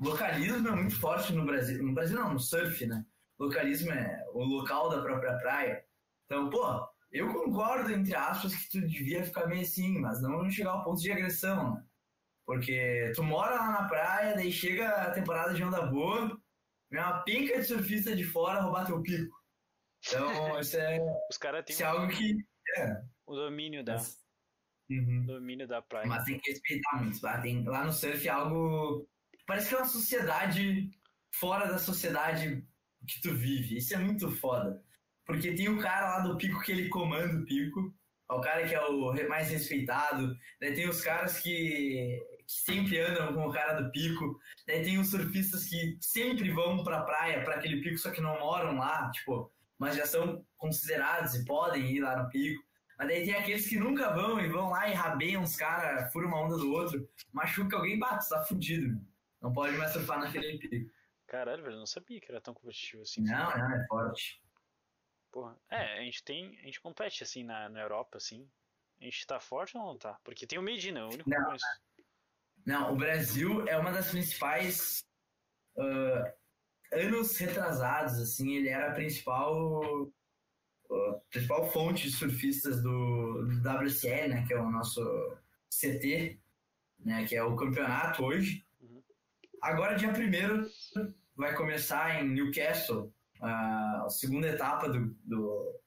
Localismo 0.00 0.68
é 0.68 0.72
muito 0.72 0.98
forte 0.98 1.32
no 1.32 1.44
Brasil. 1.44 1.82
No 1.82 1.92
Brasil 1.92 2.16
não, 2.16 2.32
no 2.32 2.40
surf, 2.40 2.86
né? 2.86 3.04
Localismo 3.38 3.92
é 3.92 4.24
o 4.32 4.42
local 4.44 4.88
da 4.88 5.02
própria 5.02 5.36
praia. 5.38 5.84
Então, 6.24 6.48
pô, 6.48 6.88
eu 7.12 7.32
concordo, 7.32 7.92
entre 7.92 8.14
aspas, 8.14 8.54
que 8.54 8.70
tu 8.70 8.86
devia 8.86 9.24
ficar 9.24 9.46
meio 9.46 9.62
assim, 9.62 9.98
mas 9.98 10.20
não 10.22 10.48
chegar 10.50 10.70
ao 10.70 10.84
ponto 10.84 11.00
de 11.00 11.12
agressão, 11.12 11.74
né? 11.74 11.84
Porque 12.48 13.12
tu 13.14 13.22
mora 13.22 13.56
lá 13.56 13.70
na 13.72 13.88
praia, 13.88 14.34
daí 14.34 14.50
chega 14.50 14.88
a 14.88 15.10
temporada 15.10 15.52
de 15.52 15.62
onda 15.62 15.84
boa, 15.84 16.34
vem 16.90 16.98
uma 16.98 17.22
pinca 17.22 17.58
de 17.58 17.64
surfista 17.66 18.16
de 18.16 18.24
fora 18.24 18.62
roubar 18.62 18.86
teu 18.86 19.02
pico. 19.02 19.36
Então, 20.06 20.26
isso 20.58 20.78
é, 20.78 20.98
Os 21.30 21.36
caras 21.36 21.62
têm 21.66 21.74
isso 21.74 21.82
é 21.82 21.86
algo 21.86 22.08
que. 22.08 22.38
É, 22.78 23.02
o 23.26 23.36
domínio 23.36 23.84
da. 23.84 23.98
Uhum. 24.88 25.26
domínio 25.26 25.68
da 25.68 25.82
praia. 25.82 26.06
Mas 26.06 26.24
tem 26.24 26.40
que 26.40 26.50
respeitar 26.50 27.02
muito. 27.02 27.22
Lá, 27.22 27.38
tem, 27.38 27.62
lá 27.64 27.84
no 27.84 27.92
surf 27.92 28.26
é 28.26 28.30
algo. 28.30 29.06
Parece 29.46 29.68
que 29.68 29.74
é 29.74 29.78
uma 29.78 29.86
sociedade 29.86 30.90
fora 31.34 31.66
da 31.66 31.78
sociedade 31.78 32.66
que 33.06 33.20
tu 33.20 33.34
vive. 33.34 33.76
Isso 33.76 33.92
é 33.92 33.98
muito 33.98 34.30
foda. 34.30 34.82
Porque 35.26 35.52
tem 35.52 35.68
o 35.68 35.78
cara 35.78 36.16
lá 36.16 36.20
do 36.20 36.38
pico 36.38 36.62
que 36.62 36.72
ele 36.72 36.88
comanda 36.88 37.36
o 37.36 37.44
pico. 37.44 37.94
É 38.30 38.32
o 38.32 38.40
cara 38.40 38.66
que 38.66 38.74
é 38.74 38.80
o 38.80 39.12
mais 39.28 39.50
respeitado. 39.50 40.34
Daí 40.58 40.74
tem 40.74 40.88
os 40.88 41.02
caras 41.02 41.40
que 41.40 42.18
sempre 42.48 42.98
andam 42.98 43.34
com 43.34 43.46
o 43.46 43.52
cara 43.52 43.80
do 43.80 43.90
pico. 43.90 44.40
Daí 44.66 44.82
tem 44.82 44.98
os 44.98 45.10
surfistas 45.10 45.66
que 45.66 45.98
sempre 46.00 46.50
vão 46.50 46.82
pra 46.82 47.02
praia, 47.02 47.44
pra 47.44 47.56
aquele 47.56 47.82
pico, 47.82 47.98
só 47.98 48.10
que 48.10 48.20
não 48.20 48.38
moram 48.40 48.78
lá, 48.78 49.10
tipo, 49.10 49.52
mas 49.78 49.96
já 49.96 50.06
são 50.06 50.44
considerados 50.56 51.34
e 51.34 51.44
podem 51.44 51.90
ir 51.90 52.00
lá 52.00 52.22
no 52.22 52.28
pico. 52.30 52.66
Mas 52.98 53.08
daí 53.08 53.24
tem 53.24 53.34
aqueles 53.34 53.68
que 53.68 53.78
nunca 53.78 54.12
vão 54.12 54.40
e 54.40 54.48
vão 54.48 54.70
lá 54.70 54.88
e 54.88 54.94
rabeiam 54.94 55.42
os 55.42 55.54
caras, 55.54 56.12
furam 56.12 56.28
uma 56.28 56.40
onda 56.40 56.56
do 56.56 56.72
outro, 56.72 57.08
machuca 57.32 57.76
alguém, 57.76 57.98
bate, 57.98 58.28
tá 58.28 58.44
fudido. 58.44 59.00
Não 59.40 59.52
pode 59.52 59.76
mais 59.76 59.92
surfar 59.92 60.18
naquele 60.18 60.58
pico. 60.58 60.90
Caralho, 61.26 61.62
velho, 61.62 61.74
eu 61.74 61.78
não 61.78 61.86
sabia 61.86 62.18
que 62.20 62.30
era 62.30 62.40
tão 62.40 62.54
competitivo 62.54 63.02
assim. 63.02 63.20
Não, 63.22 63.56
não, 63.56 63.72
é 63.72 63.86
forte. 63.86 64.42
Porra. 65.30 65.56
É, 65.70 65.98
a 65.98 66.02
gente 66.02 66.24
tem. 66.24 66.58
A 66.62 66.64
gente 66.64 66.80
compete 66.80 67.22
assim 67.22 67.44
na, 67.44 67.68
na 67.68 67.80
Europa, 67.82 68.16
assim. 68.16 68.48
A 69.00 69.04
gente 69.04 69.26
tá 69.26 69.38
forte 69.38 69.76
ou 69.76 69.84
não 69.84 69.96
tá? 69.96 70.18
Porque 70.24 70.46
tem 70.46 70.58
o 70.58 70.62
Medina, 70.62 71.04
o 71.04 71.08
único 71.08 71.28
que 71.28 71.36
eu 71.36 71.38
Não. 71.38 71.46
conheço. 71.46 71.66
Não, 72.68 72.92
o 72.92 72.96
Brasil 72.96 73.66
é 73.66 73.78
uma 73.78 73.90
das 73.90 74.10
principais. 74.10 75.02
ah, 75.78 76.34
anos 76.92 77.34
retrasados, 77.38 78.18
assim, 78.18 78.56
ele 78.56 78.68
era 78.68 78.90
a 78.90 78.94
principal. 78.94 80.10
a 80.90 81.12
principal 81.30 81.70
fonte 81.72 82.02
de 82.10 82.12
surfistas 82.14 82.82
do, 82.82 83.46
do 83.46 83.62
WCL, 83.62 84.28
né, 84.28 84.44
que 84.46 84.52
é 84.52 84.60
o 84.60 84.70
nosso 84.70 85.00
CT, 85.70 86.38
né, 86.98 87.24
que 87.26 87.34
é 87.34 87.42
o 87.42 87.56
campeonato 87.56 88.22
hoje. 88.22 88.62
Agora, 89.62 89.96
dia 89.96 90.10
1 90.10 90.68
vai 91.36 91.54
começar 91.54 92.22
em 92.22 92.28
Newcastle 92.28 93.10
a 93.40 94.06
segunda 94.10 94.46
etapa 94.46 94.90
do, 94.90 95.06
do- 95.24 95.80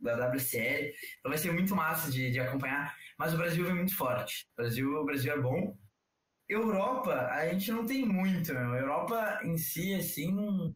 da 0.00 0.14
WCL. 0.28 0.94
Então 1.18 1.30
vai 1.30 1.38
ser 1.38 1.50
muito 1.52 1.74
massa 1.74 2.12
de, 2.12 2.30
de 2.30 2.38
acompanhar. 2.38 2.96
Mas 3.18 3.34
o 3.34 3.36
Brasil 3.36 3.64
vem 3.64 3.74
muito 3.74 3.96
forte. 3.96 4.46
O 4.52 4.56
Brasil, 4.62 4.94
o 4.94 5.04
Brasil 5.04 5.32
é 5.32 5.40
bom. 5.40 5.76
Europa, 6.48 7.26
a 7.28 7.46
gente 7.48 7.70
não 7.70 7.84
tem 7.84 8.04
muito, 8.04 8.52
meu. 8.54 8.74
Europa 8.74 9.40
em 9.44 9.56
si, 9.58 9.94
assim, 9.94 10.74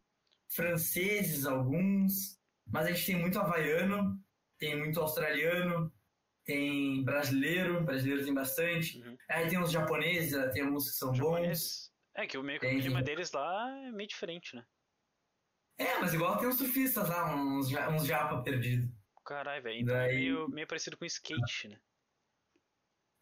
franceses, 0.49 1.47
alguns, 1.47 2.39
mas 2.67 2.87
a 2.87 2.93
gente 2.93 3.07
tem 3.07 3.17
muito 3.17 3.39
havaiano, 3.39 4.19
tem 4.59 4.77
muito 4.79 5.01
australiano, 5.01 5.93
tem 6.45 7.03
brasileiro, 7.05 7.83
brasileiro 7.85 8.25
tem 8.25 8.35
bastante. 8.35 9.01
Uhum. 9.01 9.17
Aí 9.31 9.49
tem 9.49 9.59
os 9.61 9.71
japoneses, 9.73 10.53
tem 10.53 10.63
alguns 10.63 10.91
que 10.91 10.97
são 10.97 11.13
bons. 11.13 11.91
É 12.15 12.27
que 12.27 12.37
o 12.37 12.43
meio 12.43 12.61
que 12.61 12.67
o 12.67 12.69
Tem, 12.69 12.79
clima 12.81 12.97
tem. 13.03 13.05
deles 13.05 13.33
lá 13.33 13.71
é 13.87 13.91
meio 13.93 14.09
diferente, 14.09 14.55
né? 14.55 14.65
É, 15.79 15.99
mas 15.99 16.13
igual 16.13 16.37
tem 16.37 16.49
os 16.49 16.59
surfistas 16.59 17.09
lá, 17.09 17.35
uns, 17.35 17.69
uns 17.73 18.07
japa 18.07 18.43
perdidos. 18.43 18.91
Caralho, 19.25 19.63
velho. 19.63 19.81
Então 19.81 19.97
é 19.97 20.09
Daí- 20.09 20.17
meio, 20.17 20.49
meio 20.49 20.67
parecido 20.67 20.99
com 20.99 21.05
skate, 21.07 21.69
né? 21.69 21.79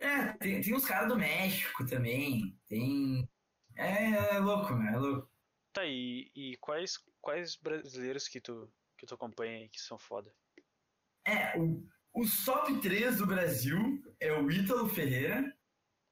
É, 0.01 0.33
tem, 0.39 0.61
tem 0.63 0.75
uns 0.75 0.87
caras 0.87 1.09
do 1.09 1.17
México 1.19 1.85
também, 1.87 2.59
tem... 2.67 3.29
É, 3.77 4.35
é 4.35 4.39
louco, 4.39 4.75
meu, 4.75 4.89
é 4.89 4.97
louco. 4.97 5.31
Tá, 5.73 5.85
e, 5.85 6.31
e 6.35 6.57
quais, 6.57 6.99
quais 7.21 7.57
brasileiros 7.57 8.27
que 8.27 8.41
tu, 8.41 8.73
que 8.99 9.07
tu 9.07 9.15
acompanha 9.15 9.59
aí 9.59 9.69
que 9.69 9.81
são 9.81 9.99
foda? 9.99 10.35
É, 11.25 11.57
o, 11.59 11.87
o 12.13 12.25
top 12.45 12.81
3 12.81 13.19
do 13.19 13.27
Brasil 13.27 14.03
é 14.19 14.33
o 14.33 14.51
Ítalo 14.51 14.89
Ferreira, 14.89 15.55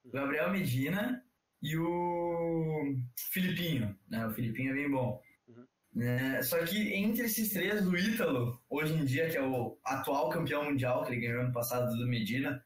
o 0.04 0.10
Gabriel 0.10 0.50
Medina 0.50 1.24
e 1.60 1.76
o 1.76 2.96
Filipinho, 3.16 3.98
né? 4.08 4.26
O 4.26 4.32
Filipinho 4.32 4.70
é 4.70 4.74
bem 4.74 4.90
bom. 4.90 5.20
Uhum. 5.48 5.66
Né? 5.92 6.42
Só 6.42 6.64
que 6.64 6.94
entre 6.94 7.24
esses 7.24 7.52
três, 7.52 7.86
o 7.86 7.96
Ítalo, 7.96 8.62
hoje 8.68 8.94
em 8.94 9.04
dia, 9.04 9.28
que 9.28 9.36
é 9.36 9.42
o 9.42 9.78
atual 9.84 10.30
campeão 10.30 10.64
mundial, 10.64 11.04
que 11.04 11.12
ele 11.12 11.20
ganhou 11.20 11.42
ano 11.42 11.52
passado 11.52 11.96
do 11.96 12.06
Medina, 12.06 12.64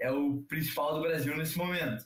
é 0.00 0.10
o 0.10 0.42
principal 0.42 0.94
do 0.94 1.00
Brasil 1.00 1.36
nesse 1.36 1.56
momento. 1.58 2.04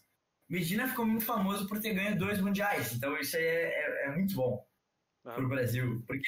Medina 0.48 0.88
ficou 0.88 1.06
muito 1.06 1.24
famoso 1.24 1.68
por 1.68 1.80
ter 1.80 1.94
ganho 1.94 2.18
dois 2.18 2.40
mundiais, 2.40 2.92
então 2.92 3.16
isso 3.18 3.36
aí 3.36 3.44
é, 3.44 3.68
é- 3.68 4.06
é 4.06 4.10
muito 4.10 4.34
bom 4.34 4.66
Ah, 5.24 5.34
pro 5.34 5.48
Brasil. 5.48 6.02
Porque... 6.06 6.26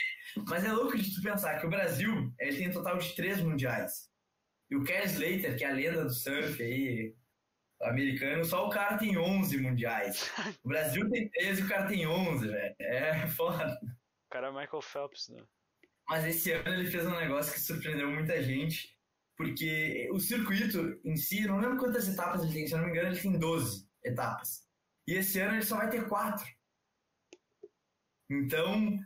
Mas 0.48 0.64
é 0.64 0.72
louco 0.72 0.96
de 0.96 1.14
tu 1.14 1.22
pensar 1.22 1.58
que 1.58 1.66
o 1.66 1.70
Brasil 1.70 2.32
ele 2.38 2.56
tem 2.56 2.68
um 2.68 2.72
total 2.72 2.98
de 2.98 3.14
três 3.16 3.40
mundiais. 3.40 4.10
E 4.70 4.76
o 4.76 4.84
Kelly 4.84 5.06
Slater, 5.06 5.56
que 5.58 5.64
é 5.64 5.70
a 5.70 5.74
lenda 5.74 6.04
do 6.04 6.10
surf 6.12 6.62
aí, 6.62 7.14
americano, 7.82 8.44
só 8.44 8.66
o 8.66 8.70
cara 8.70 8.96
tem 8.96 9.18
11 9.18 9.58
mundiais. 9.58 10.30
O 10.62 10.68
Brasil 10.68 11.08
tem 11.10 11.28
13 11.28 11.60
e 11.60 11.64
o 11.64 11.68
cara 11.68 11.86
tem 11.88 12.06
11, 12.06 12.48
velho. 12.48 12.74
É 12.78 13.26
foda. 13.28 13.78
O 13.82 14.30
cara 14.30 14.48
é 14.48 14.50
Michael 14.50 14.82
Phelps, 14.82 15.28
né? 15.28 15.42
Mas 16.08 16.24
esse 16.26 16.52
ano 16.52 16.74
ele 16.74 16.90
fez 16.90 17.06
um 17.06 17.18
negócio 17.18 17.52
que 17.52 17.60
surpreendeu 17.60 18.10
muita 18.10 18.42
gente, 18.42 18.96
porque 19.36 20.08
o 20.12 20.20
circuito 20.20 21.00
em 21.04 21.16
si, 21.16 21.46
não 21.46 21.58
lembro 21.58 21.78
quantas 21.78 22.08
etapas 22.08 22.42
ele 22.42 22.52
tem, 22.52 22.66
se 22.66 22.74
eu 22.74 22.78
não 22.78 22.86
me 22.86 22.92
engano, 22.92 23.08
ele 23.08 23.20
tem 23.20 23.38
12 23.38 23.88
etapas. 24.04 24.62
E 25.06 25.14
esse 25.14 25.40
ano 25.40 25.54
ele 25.54 25.64
só 25.64 25.76
vai 25.76 25.90
ter 25.90 26.08
4. 26.08 26.46
Então, 28.30 28.98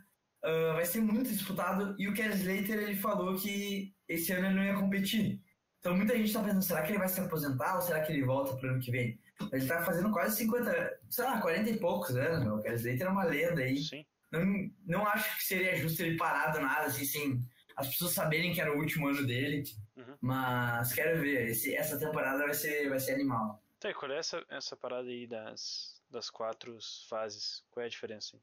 ah, 0.47 0.75
vai 0.75 0.85
ser 0.85 1.01
muito 1.01 1.29
disputado. 1.29 1.97
E 1.99 2.09
o 2.09 2.15
Kelly 2.15 2.35
Slater, 2.35 2.79
ele 2.83 2.97
falou 2.97 3.37
que 3.37 3.93
esse 4.09 4.33
ano 4.33 4.47
ele 4.47 4.55
não 4.55 4.65
ia 4.65 4.75
competir. 4.75 5.43
Então, 5.81 5.97
muita 5.97 6.17
gente 6.17 6.33
tá 6.33 6.43
pensando, 6.43 6.63
será 6.63 6.83
que 6.83 6.93
ele 6.93 6.99
vai 6.99 7.09
se 7.09 7.21
aposentar 7.21 7.77
ou 7.77 7.83
será 7.83 8.01
que 8.03 8.13
ele 8.13 8.25
volta 8.25 8.57
pro 8.57 8.71
ano 8.71 8.81
que 8.81 8.91
vem? 8.91 9.19
Ele 9.53 9.67
tá 9.67 9.83
fazendo 9.83 10.11
quase 10.13 10.37
50, 10.37 11.01
sei 11.11 11.25
lá, 11.25 11.41
40 11.41 11.71
e 11.71 11.79
poucos 11.79 12.17
anos. 12.17 12.45
meu. 12.45 12.55
O 12.57 12.63
Kelly 12.63 12.77
Slater 12.77 13.07
é 13.07 13.11
uma 13.11 13.25
lenda 13.25 13.61
aí 13.61 13.79
Sim. 13.79 14.05
não, 14.33 14.71
não 14.87 15.07
acho 15.07 15.37
que 15.37 15.45
seria 15.45 15.77
justo 15.77 16.03
ele 16.03 16.17
parar 16.17 16.53
do 16.53 16.61
nada, 16.61 16.87
assim, 16.87 17.05
sem 17.05 17.41
as 17.77 17.89
pessoas 17.89 18.13
saberem 18.13 18.53
que 18.53 18.61
era 18.61 18.73
o 18.75 18.79
último 18.79 19.09
ano 19.09 19.27
dele. 19.27 19.63
Uhum. 19.97 20.17
Mas 20.21 20.93
quero 20.93 21.21
ver, 21.21 21.49
esse, 21.51 21.75
essa 21.75 21.99
temporada 21.99 22.39
vai 22.45 22.55
ser, 22.55 22.89
vai 22.89 22.99
ser 22.99 23.13
animal. 23.13 23.63
Tá, 23.79 23.93
qual 23.93 24.11
é 24.11 24.19
essa, 24.19 24.43
essa 24.49 24.75
parada 24.77 25.09
aí 25.09 25.27
das, 25.27 26.01
das 26.11 26.31
quatro 26.31 26.79
fases? 27.09 27.63
Qual 27.71 27.83
é 27.83 27.87
a 27.87 27.91
diferença? 27.91 28.39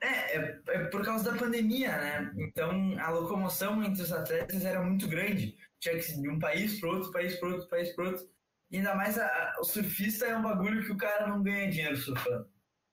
É, 0.00 0.36
é, 0.36 0.60
é 0.68 0.84
por 0.86 1.04
causa 1.04 1.30
da 1.30 1.38
pandemia, 1.38 1.96
né? 1.96 2.32
Então 2.38 2.98
a 2.98 3.10
locomoção 3.10 3.82
entre 3.84 4.02
os 4.02 4.12
atletas 4.12 4.64
era 4.64 4.82
muito 4.82 5.06
grande. 5.08 5.56
Tinha 5.80 5.98
que 5.98 6.12
ir 6.12 6.20
de 6.22 6.28
um 6.28 6.38
país 6.38 6.78
para 6.80 6.88
outro, 6.90 7.10
país 7.12 7.36
para 7.38 7.48
outro, 7.48 7.68
país 7.68 7.90
para 7.94 8.04
outro. 8.06 8.28
E 8.70 8.76
ainda 8.78 8.94
mais 8.94 9.18
a- 9.18 9.26
a- 9.26 9.56
o 9.60 9.64
surfista 9.64 10.24
é 10.26 10.36
um 10.36 10.42
bagulho 10.42 10.84
que 10.84 10.92
o 10.92 10.96
cara 10.96 11.26
não 11.26 11.42
ganha 11.42 11.70
dinheiro 11.70 11.96
surfando. 11.96 12.48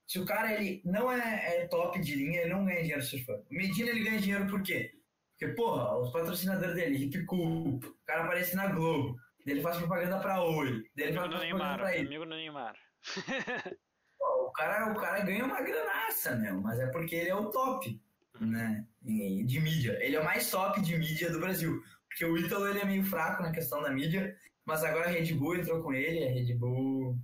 Se 0.06 0.20
o 0.20 0.26
cara 0.26 0.52
ele 0.54 0.82
não 0.84 1.12
é, 1.12 1.62
é 1.64 1.68
top 1.68 2.00
de 2.02 2.16
linha, 2.16 2.42
ele 2.42 2.54
não 2.54 2.66
ganha 2.66 2.82
dinheiro 2.82 3.02
surfando. 3.04 3.46
O 3.50 3.54
Medina 3.54 3.90
ele 3.90 4.04
ganha 4.04 4.20
dinheiro 4.20 4.48
por 4.48 4.62
quê? 4.64 4.99
Porque, 5.40 5.54
porra, 5.54 5.98
os 5.98 6.12
patrocinadores 6.12 6.76
dele, 6.76 7.06
Hip 7.06 7.26
Cool, 7.26 7.78
o 7.78 8.06
cara 8.06 8.26
aparece 8.26 8.58
na 8.58 8.68
Globo, 8.68 9.16
ele 9.46 9.62
faz 9.62 9.78
propaganda 9.78 10.20
pra 10.20 10.44
Oi, 10.44 10.84
daí 10.96 11.08
ele 11.08 11.18
Amigo 11.18 11.34
faz 11.34 11.40
propaganda 11.40 11.44
Neymar, 11.46 11.78
pra 11.80 11.96
ele. 11.96 12.08
amigo 12.08 12.26
do 12.26 12.30
Neymar. 12.36 12.76
Pô, 14.18 14.48
O 14.48 14.52
cara, 14.52 14.92
o 14.92 14.96
cara 15.00 15.20
ganha 15.22 15.46
uma 15.46 15.62
granaça, 15.62 16.36
meu, 16.36 16.60
mas 16.62 16.78
é 16.80 16.88
porque 16.88 17.16
ele 17.16 17.30
é 17.30 17.36
o 17.36 17.50
top, 17.52 18.02
né, 18.42 18.86
de 19.02 19.60
mídia. 19.62 19.98
Ele 20.04 20.18
é 20.18 20.20
o 20.20 20.26
mais 20.26 20.52
top 20.52 20.82
de 20.82 20.98
mídia 20.98 21.32
do 21.32 21.40
Brasil. 21.40 21.82
Porque 22.10 22.26
o 22.26 22.38
Ítalo, 22.38 22.68
ele 22.68 22.80
é 22.80 22.86
meio 22.86 23.06
fraco 23.06 23.42
na 23.42 23.52
questão 23.54 23.82
da 23.82 23.92
mídia, 23.92 24.36
mas 24.66 24.84
agora 24.84 25.08
a 25.08 25.12
Red 25.12 25.34
Bull 25.36 25.56
entrou 25.56 25.82
com 25.82 25.94
ele, 25.94 26.26
a 26.28 26.32
Red 26.34 26.54
Bull 26.56 27.18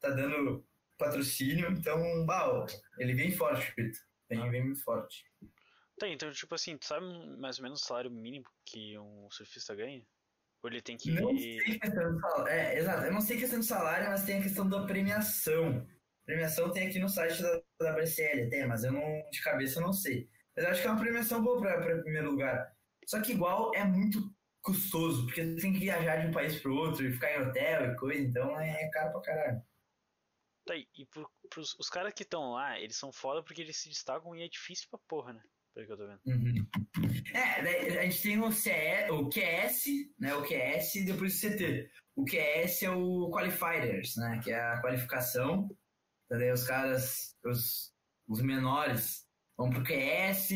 tá 0.00 0.08
dando 0.10 0.64
patrocínio, 0.96 1.70
então, 1.72 2.24
bah, 2.24 2.64
ele 2.98 3.12
vem 3.12 3.30
forte, 3.32 3.70
o 3.76 3.80
Ítalo. 3.82 4.04
Vem, 4.30 4.50
vem 4.50 4.64
muito 4.64 4.82
forte. 4.82 5.24
Tá, 6.00 6.08
então, 6.08 6.32
tipo 6.32 6.54
assim, 6.54 6.78
tu 6.78 6.86
sabe 6.86 7.04
mais 7.36 7.58
ou 7.58 7.62
menos 7.62 7.82
o 7.82 7.84
salário 7.84 8.10
mínimo 8.10 8.46
que 8.64 8.98
um 8.98 9.30
surfista 9.30 9.74
ganha? 9.74 10.02
Ou 10.62 10.70
ele 10.70 10.80
tem 10.80 10.96
que. 10.96 11.10
Não 11.10 11.36
sei 11.36 11.78
questão 11.78 12.14
do 12.14 12.20
salário. 12.20 12.48
É, 12.48 12.78
exato. 12.78 13.04
Eu 13.04 13.12
não 13.12 13.20
sei 13.20 13.38
questão 13.38 13.58
do 13.58 13.64
salário, 13.66 14.08
mas 14.08 14.24
tem 14.24 14.38
a 14.38 14.42
questão 14.42 14.66
da 14.66 14.86
premiação. 14.86 15.86
Premiação 16.24 16.72
tem 16.72 16.88
aqui 16.88 16.98
no 16.98 17.08
site 17.08 17.42
da, 17.42 17.62
da 17.82 17.92
BCL, 17.92 18.48
tem, 18.48 18.66
mas 18.66 18.82
eu 18.82 18.92
não, 18.92 19.28
de 19.30 19.42
cabeça 19.42 19.78
eu 19.78 19.82
não 19.82 19.92
sei. 19.92 20.26
Mas 20.56 20.64
eu 20.64 20.70
acho 20.70 20.80
que 20.80 20.88
é 20.88 20.90
uma 20.90 21.00
premiação 21.00 21.44
boa 21.44 21.60
para 21.60 22.00
primeiro 22.00 22.30
lugar. 22.30 22.74
Só 23.04 23.20
que 23.20 23.32
igual 23.32 23.74
é 23.74 23.84
muito 23.84 24.34
custoso, 24.62 25.26
porque 25.26 25.44
tu 25.44 25.60
tem 25.60 25.74
que 25.74 25.80
viajar 25.80 26.16
de 26.16 26.28
um 26.28 26.32
país 26.32 26.58
pro 26.62 26.74
outro 26.74 27.06
e 27.06 27.12
ficar 27.12 27.30
em 27.30 27.46
hotel 27.46 27.92
e 27.92 27.96
coisa, 27.96 28.22
então 28.22 28.58
é 28.58 28.88
caro 28.88 29.12
pra 29.12 29.20
caralho. 29.20 29.62
Tá, 30.64 30.74
e 30.74 30.88
e 30.96 31.04
pro, 31.04 31.30
pros, 31.50 31.78
os 31.78 31.90
caras 31.90 32.14
que 32.14 32.22
estão 32.22 32.52
lá, 32.52 32.80
eles 32.80 32.96
são 32.96 33.12
foda 33.12 33.42
porque 33.42 33.60
eles 33.60 33.76
se 33.76 33.90
destacam 33.90 34.34
e 34.34 34.42
é 34.42 34.48
difícil 34.48 34.86
pra 34.88 34.98
porra, 35.06 35.34
né? 35.34 35.42
Pelo 35.74 35.86
que 35.86 35.92
eu 35.92 35.96
tô 35.96 36.06
vendo. 36.06 36.20
Uhum. 36.26 36.66
É, 37.34 37.98
a 38.00 38.02
gente 38.04 38.22
tem 38.22 38.40
o, 38.40 38.50
CE, 38.50 38.70
o 39.10 39.28
QS, 39.28 39.84
né? 40.18 40.34
O 40.34 40.42
QS 40.42 40.96
e 40.96 41.04
depois 41.04 41.34
o 41.36 41.40
CT. 41.48 41.90
O 42.16 42.24
QS 42.24 42.82
é 42.82 42.90
o 42.90 43.30
Qualifiers, 43.30 44.16
né? 44.16 44.40
Que 44.42 44.50
é 44.50 44.60
a 44.60 44.80
qualificação. 44.80 45.68
Então, 46.26 46.38
daí 46.38 46.52
os 46.52 46.64
caras, 46.66 47.36
os, 47.44 47.92
os 48.28 48.42
menores, 48.42 49.26
vão 49.56 49.70
pro 49.70 49.84
QS, 49.84 50.50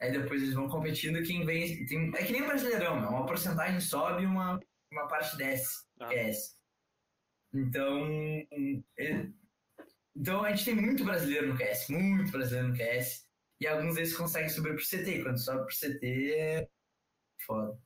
aí 0.00 0.12
depois 0.12 0.42
eles 0.42 0.54
vão 0.54 0.68
competindo. 0.68 1.22
Quem 1.24 1.44
vem. 1.44 1.84
Tem, 1.86 2.10
é 2.14 2.24
que 2.24 2.32
nem 2.32 2.42
o 2.42 2.46
brasileirão, 2.46 2.96
é 3.04 3.08
uma 3.08 3.26
porcentagem 3.26 3.80
sobe 3.80 4.22
e 4.22 4.26
uma, 4.26 4.58
uma 4.92 5.08
parte 5.08 5.36
desce. 5.36 5.84
Ah. 6.00 6.06
QS. 6.06 6.56
Então, 7.52 8.06
ele- 8.52 9.34
então 10.16 10.44
a 10.44 10.50
gente 10.50 10.64
tem 10.64 10.74
muito 10.76 11.04
brasileiro 11.04 11.48
no 11.48 11.56
QS, 11.58 11.88
muito 11.88 12.30
brasileiro 12.30 12.68
no 12.68 12.76
QS. 12.76 13.28
E 13.60 13.66
alguns 13.66 13.94
deles 13.94 14.16
conseguem 14.16 14.48
subir 14.48 14.74
pro 14.74 14.84
CT. 14.84 15.22
Quando 15.22 15.38
sobe 15.38 15.66
pro 15.66 15.74
CT 15.76 16.32
é 16.34 16.68
foda. 17.46 17.78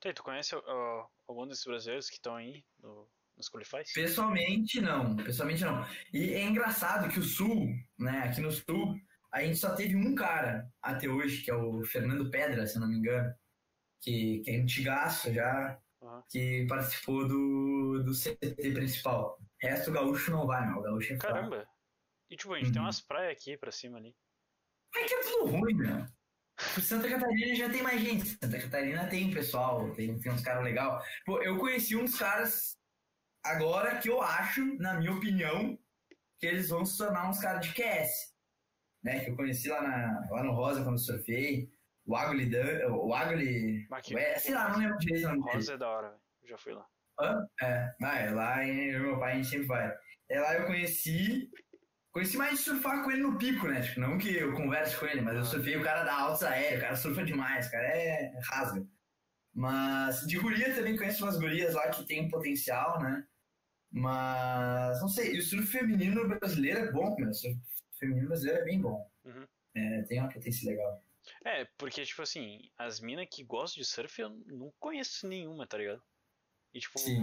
Tu 0.00 0.22
conhece 0.22 0.54
ó, 0.54 1.06
algum 1.26 1.46
desses 1.46 1.64
brasileiros 1.64 2.08
que 2.08 2.16
estão 2.16 2.34
aí 2.36 2.64
no, 2.80 3.08
nos 3.36 3.48
qualifies? 3.48 3.92
Pessoalmente, 3.92 4.80
não. 4.80 5.16
Pessoalmente, 5.16 5.64
não. 5.64 5.84
E 6.12 6.32
é 6.34 6.42
engraçado 6.42 7.10
que 7.12 7.18
o 7.18 7.22
Sul, 7.22 7.66
né, 7.98 8.20
aqui 8.24 8.40
no 8.40 8.50
Sul, 8.50 8.98
a 9.32 9.42
gente 9.42 9.58
só 9.58 9.74
teve 9.74 9.96
um 9.96 10.14
cara 10.14 10.70
até 10.80 11.08
hoje, 11.08 11.42
que 11.42 11.50
é 11.50 11.54
o 11.54 11.84
Fernando 11.84 12.30
Pedra, 12.30 12.66
se 12.66 12.78
não 12.78 12.88
me 12.88 12.96
engano, 12.96 13.34
que, 14.00 14.40
que 14.40 14.50
é 14.50 14.56
antigaço 14.60 15.32
já, 15.32 15.78
Aham. 16.02 16.22
que 16.30 16.66
participou 16.68 17.26
do, 17.28 18.02
do 18.04 18.12
CT 18.14 18.72
principal. 18.72 19.38
O 19.40 19.66
resto, 19.66 19.90
o 19.90 19.92
gaúcho 19.92 20.30
não 20.30 20.46
vai, 20.46 20.66
não. 20.66 20.78
O 20.78 20.82
gaúcho 20.82 21.12
é 21.12 21.16
fraco. 21.18 21.34
Caramba! 21.34 21.68
E 22.30 22.36
tipo, 22.36 22.54
a 22.54 22.58
gente 22.58 22.72
tem 22.72 22.80
Uhum. 22.80 22.86
umas 22.86 23.00
praias 23.00 23.32
aqui 23.32 23.56
pra 23.58 23.70
cima 23.72 23.98
ali. 23.98 24.14
É 24.96 25.04
que 25.04 25.14
é 25.14 25.20
tudo 25.22 25.46
ruim, 25.46 25.74
meu. 25.74 26.06
Por 26.74 26.82
Santa 26.82 27.08
Catarina 27.08 27.54
já 27.54 27.70
tem 27.70 27.82
mais 27.82 28.00
gente. 28.00 28.30
Santa 28.30 28.60
Catarina 28.60 29.08
tem 29.08 29.32
pessoal, 29.32 29.92
tem, 29.92 30.18
tem 30.18 30.32
uns 30.32 30.42
caras 30.42 30.64
legais. 30.64 31.04
Pô, 31.24 31.40
eu 31.40 31.56
conheci 31.58 31.94
uns 31.96 32.18
caras 32.18 32.76
agora 33.44 33.98
que 33.98 34.08
eu 34.08 34.20
acho, 34.20 34.64
na 34.78 34.94
minha 34.94 35.12
opinião, 35.12 35.78
que 36.38 36.46
eles 36.46 36.68
vão 36.68 36.84
se 36.84 36.98
tornar 36.98 37.28
uns 37.28 37.38
caras 37.38 37.64
de 37.66 37.72
QS. 37.72 38.34
Né? 39.04 39.20
Que 39.20 39.30
eu 39.30 39.36
conheci 39.36 39.68
lá, 39.68 39.82
na, 39.82 40.26
lá 40.30 40.42
no 40.42 40.52
Rosa 40.52 40.82
quando 40.82 40.96
eu 40.96 40.98
surfei. 40.98 41.70
O 42.04 42.16
Agli, 42.16 42.50
o 42.88 43.14
Agli. 43.14 43.86
Sei 44.38 44.54
lá, 44.54 44.70
não 44.70 44.78
lembro 44.78 44.98
direito 44.98 45.28
o 45.28 45.36
nome. 45.36 45.52
Rosa 45.52 45.74
é 45.74 45.78
da 45.78 45.88
hora, 45.88 46.08
velho. 46.08 46.22
Já 46.44 46.58
fui 46.58 46.72
lá. 46.72 46.86
Hã? 47.20 47.46
É, 47.60 48.30
lá 48.30 48.64
em 48.64 48.90
eu 48.90 49.02
meu 49.02 49.18
pai 49.18 49.32
a 49.32 49.36
gente 49.36 49.48
sempre 49.48 49.66
vai. 49.66 49.94
É 50.30 50.40
lá 50.40 50.54
eu 50.54 50.66
conheci. 50.66 51.50
Conheci 52.18 52.36
mais 52.36 52.58
de 52.58 52.64
surfar 52.64 53.04
com 53.04 53.12
ele 53.12 53.22
no 53.22 53.38
pico, 53.38 53.68
né? 53.68 53.80
Tipo, 53.80 54.00
não 54.00 54.18
que 54.18 54.34
eu 54.34 54.52
converse 54.52 54.96
com 54.96 55.06
ele, 55.06 55.20
mas 55.20 55.36
eu 55.36 55.44
surfei 55.44 55.76
o 55.76 55.84
cara 55.84 56.02
da 56.02 56.12
altos 56.12 56.42
aéreos, 56.42 56.78
o 56.78 56.82
cara 56.82 56.96
surfa 56.96 57.24
demais, 57.24 57.68
o 57.68 57.70
cara 57.70 57.86
é 57.86 58.40
rasga. 58.40 58.84
Mas 59.54 60.26
de 60.26 60.36
guria 60.36 60.74
também 60.74 60.96
conheço 60.96 61.22
umas 61.24 61.38
gurias 61.38 61.74
lá 61.74 61.88
que 61.90 62.04
tem 62.04 62.28
potencial, 62.28 63.00
né? 63.00 63.24
Mas 63.92 65.00
não 65.00 65.08
sei, 65.08 65.36
e 65.36 65.38
o 65.38 65.42
surf 65.42 65.64
feminino 65.68 66.26
brasileiro 66.26 66.80
é 66.80 66.90
bom, 66.90 67.14
meu. 67.14 67.28
O 67.28 67.34
surf 67.34 67.56
feminino 68.00 68.26
brasileiro 68.26 68.62
é 68.62 68.64
bem 68.64 68.80
bom. 68.80 69.08
Uhum. 69.24 69.46
É, 69.76 70.02
tem 70.02 70.18
uma 70.18 70.28
potência 70.28 70.68
legal. 70.68 71.00
É, 71.44 71.66
porque, 71.78 72.04
tipo 72.04 72.22
assim, 72.22 72.68
as 72.76 72.98
minas 72.98 73.28
que 73.30 73.44
gostam 73.44 73.80
de 73.80 73.88
surf 73.88 74.20
eu 74.20 74.30
não 74.46 74.72
conheço 74.80 75.28
nenhuma, 75.28 75.68
tá 75.68 75.78
ligado? 75.78 76.02
E, 76.74 76.80
tipo, 76.80 76.98
Sim. 76.98 77.22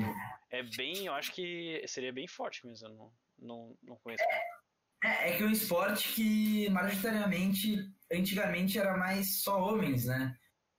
é 0.50 0.64
bem. 0.64 1.08
Eu 1.08 1.14
acho 1.16 1.34
que 1.34 1.84
seria 1.86 2.14
bem 2.14 2.30
forte 2.30 2.66
mesmo. 2.66 2.88
Eu 2.88 2.94
não, 2.94 3.14
não, 3.38 3.78
não 3.84 3.98
conheço. 3.98 4.24
É, 4.24 4.65
é 5.04 5.32
que 5.36 5.44
é 5.44 5.46
um 5.46 5.52
esporte 5.52 6.14
que, 6.14 6.70
majoritariamente, 6.70 7.78
antigamente 8.12 8.80
era 8.80 8.98
mais 8.98 9.42
só 9.42 9.60
homens, 9.60 10.06
né? 10.06 10.36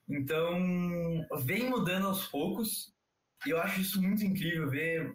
Então, 0.09 1.27
vem 1.45 1.69
mudando 1.69 2.07
aos 2.07 2.27
poucos. 2.29 2.93
E 3.47 3.51
eu 3.51 3.61
acho 3.61 3.81
isso 3.81 4.01
muito 4.01 4.25
incrível 4.25 4.69
ver 4.71 5.15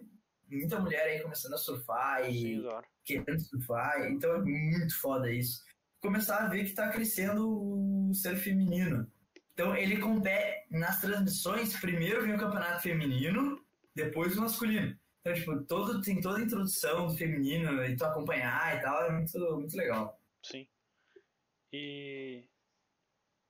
muita 0.50 0.78
mulher 0.78 1.04
aí 1.04 1.20
começando 1.20 1.54
a 1.54 1.58
surfar 1.58 2.30
e 2.30 2.62
querendo 3.04 3.40
surfar. 3.40 4.10
Então, 4.10 4.34
é 4.34 4.42
muito 4.42 4.98
foda 5.00 5.30
isso. 5.30 5.62
Começar 6.00 6.38
a 6.38 6.48
ver 6.48 6.64
que 6.64 6.72
tá 6.72 6.88
crescendo 6.88 7.48
o 7.48 8.12
surf 8.14 8.40
feminino. 8.42 9.10
Então, 9.52 9.76
ele 9.76 9.98
compete 9.98 10.66
nas 10.70 11.00
transmissões. 11.00 11.78
Primeiro 11.78 12.22
vem 12.22 12.34
o 12.34 12.38
campeonato 12.38 12.82
feminino, 12.82 13.62
depois 13.94 14.36
o 14.36 14.40
masculino. 14.40 14.96
Então, 15.24 15.34
tipo, 15.34 15.64
todo, 15.66 16.00
tem 16.02 16.20
toda 16.20 16.38
a 16.38 16.42
introdução 16.42 17.06
do 17.06 17.16
feminino 17.16 17.84
e 17.84 17.96
tu 17.96 18.04
acompanhar 18.04 18.76
e 18.76 18.82
tal, 18.82 19.04
é 19.06 19.12
muito, 19.12 19.38
muito 19.56 19.76
legal. 19.76 20.20
Sim. 20.42 20.68
E. 21.72 22.44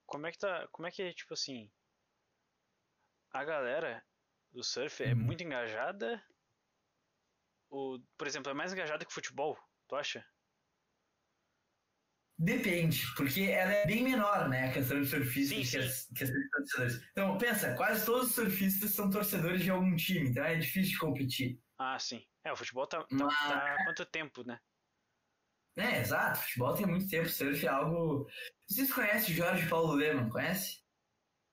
Como 0.07 0.27
é 0.27 0.33
que 0.33 0.39
tá. 0.39 0.69
Como 0.69 0.87
é 0.87 0.91
que 0.91 1.03
é, 1.03 1.13
tipo 1.15 1.33
assim. 1.33 1.71
A 3.33 3.43
galera 3.43 4.05
do 4.53 4.63
surf 4.63 5.03
é 5.03 5.15
Uhum. 5.15 5.17
muito 5.21 5.43
engajada? 5.43 6.23
Ou, 7.71 7.99
por 8.19 8.27
exemplo, 8.27 8.51
é 8.51 8.55
mais 8.55 8.75
engajada 8.75 9.07
que 9.07 9.11
o 9.11 9.15
futebol? 9.15 9.59
Tu 9.89 9.97
acha? 9.97 10.27
Depende, 12.45 13.07
porque 13.17 13.43
ela 13.43 13.71
é 13.73 13.87
bem 13.87 14.03
menor, 14.03 14.49
né? 14.49 14.69
A 14.69 14.73
questão 14.73 15.01
de 15.01 15.07
surfistas 15.07 15.49
Sim, 15.57 15.61
que, 15.63 15.67
sim. 15.67 15.79
as, 15.79 16.09
que 16.09 16.25
as 16.25 16.31
de 16.31 16.51
torcedores. 16.51 17.09
Então, 17.13 17.39
pensa, 17.39 17.75
quase 17.77 18.05
todos 18.05 18.31
os 18.31 18.35
surfistas 18.35 18.91
são 18.91 19.09
torcedores 19.09 19.63
de 19.63 19.71
algum 19.71 19.95
time, 19.95 20.29
então 20.31 20.45
é 20.45 20.57
difícil 20.57 20.91
de 20.93 20.99
competir. 20.99 21.61
Ah, 21.79 21.97
sim. 22.01 22.21
É, 22.45 22.53
o 22.53 22.57
futebol 22.57 22.85
tá, 22.89 22.99
tá, 23.05 23.07
Mas- 23.13 23.39
tá 23.49 23.75
há 23.75 23.85
quanto 23.85 24.05
tempo, 24.07 24.43
né? 24.45 24.59
É, 25.77 26.01
exato, 26.01 26.41
futebol 26.41 26.75
tem 26.75 26.85
muito 26.87 27.09
tempo, 27.09 27.29
surf 27.29 27.65
é 27.65 27.69
algo. 27.69 28.27
Vocês 28.69 28.93
conhecem 28.93 29.33
o 29.35 29.37
Jorge 29.37 29.69
Paulo 29.69 29.93
Leman, 29.95 30.29
conhece? 30.29 30.83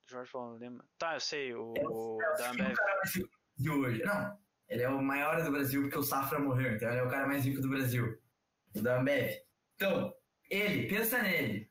Jorge 0.10 0.32
Paulo 0.32 0.58
Lema. 0.58 0.84
Tá, 0.98 1.14
eu 1.14 1.20
sei, 1.20 1.54
o, 1.54 1.72
É 1.78 1.88
o 1.88 2.18
É 2.20 2.34
o 2.34 2.36
da 2.38 2.50
Ambev. 2.50 2.74
Brasil 2.76 3.30
hoje. 3.80 4.02
Não, 4.04 4.40
ele 4.68 4.82
é 4.82 4.90
o 4.90 5.02
maior 5.04 5.44
do 5.44 5.52
Brasil 5.52 5.84
porque 5.84 5.98
o 6.00 6.04
Safra 6.04 6.40
morreu, 6.40 6.74
então 6.74 6.90
ele 6.90 7.00
é 7.00 7.04
o 7.04 7.10
cara 7.10 7.28
mais 7.28 7.46
rico 7.46 7.62
do 7.62 7.70
Brasil. 7.70 8.20
O 8.76 8.82
da 8.82 9.00
Ambev. 9.00 9.36
Então, 9.76 10.14
ele, 10.50 10.88
pensa 10.88 11.22
nele. 11.22 11.70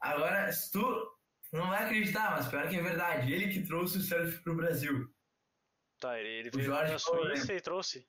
Agora, 0.00 0.50
se 0.52 0.70
tu 0.72 1.10
não 1.52 1.68
vai 1.68 1.84
acreditar, 1.84 2.30
mas 2.32 2.48
pior 2.48 2.68
que 2.68 2.76
é 2.76 2.82
verdade, 2.82 3.32
ele 3.32 3.52
que 3.52 3.66
trouxe 3.66 3.98
o 3.98 4.02
surf 4.02 4.38
pro 4.42 4.56
Brasil. 4.56 5.08
Tá, 6.00 6.18
ele, 6.20 6.50
veio 6.50 6.64
Jorge 6.66 6.92
da 6.92 6.98
Suíça 6.98 7.54
e 7.54 7.60
trouxe. 7.60 8.06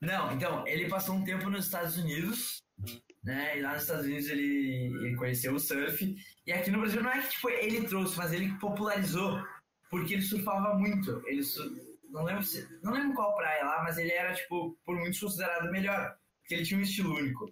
Não, 0.00 0.32
então, 0.32 0.66
ele 0.66 0.88
passou 0.88 1.14
um 1.14 1.24
tempo 1.24 1.48
nos 1.50 1.66
Estados 1.66 1.96
Unidos, 1.96 2.62
Hum. 2.78 3.00
né? 3.24 3.58
E 3.58 3.62
lá 3.62 3.72
nos 3.72 3.82
Estados 3.82 4.04
Unidos 4.04 4.28
ele, 4.28 4.92
ele 5.06 5.16
conheceu 5.16 5.54
o 5.54 5.58
surf. 5.58 6.14
E 6.46 6.52
aqui 6.52 6.70
no 6.70 6.80
Brasil 6.80 7.02
não 7.02 7.10
é 7.10 7.22
que 7.22 7.30
tipo, 7.30 7.48
ele 7.50 7.86
trouxe, 7.88 8.16
mas 8.18 8.32
ele 8.32 8.52
popularizou. 8.58 9.42
Porque 9.88 10.14
ele 10.14 10.22
surfava 10.22 10.74
muito. 10.74 11.22
Ele 11.26 11.42
su- 11.42 11.74
não, 12.10 12.24
lembro 12.24 12.42
se- 12.42 12.66
não 12.82 12.92
lembro 12.92 13.14
qual 13.14 13.34
praia 13.36 13.64
lá, 13.64 13.82
mas 13.82 13.96
ele 13.98 14.10
era, 14.12 14.34
tipo, 14.34 14.78
por 14.84 14.96
muitos 14.96 15.20
considerado 15.20 15.70
melhor. 15.70 16.18
Porque 16.40 16.54
ele 16.54 16.64
tinha 16.64 16.78
um 16.78 16.82
estilo 16.82 17.14
único. 17.14 17.50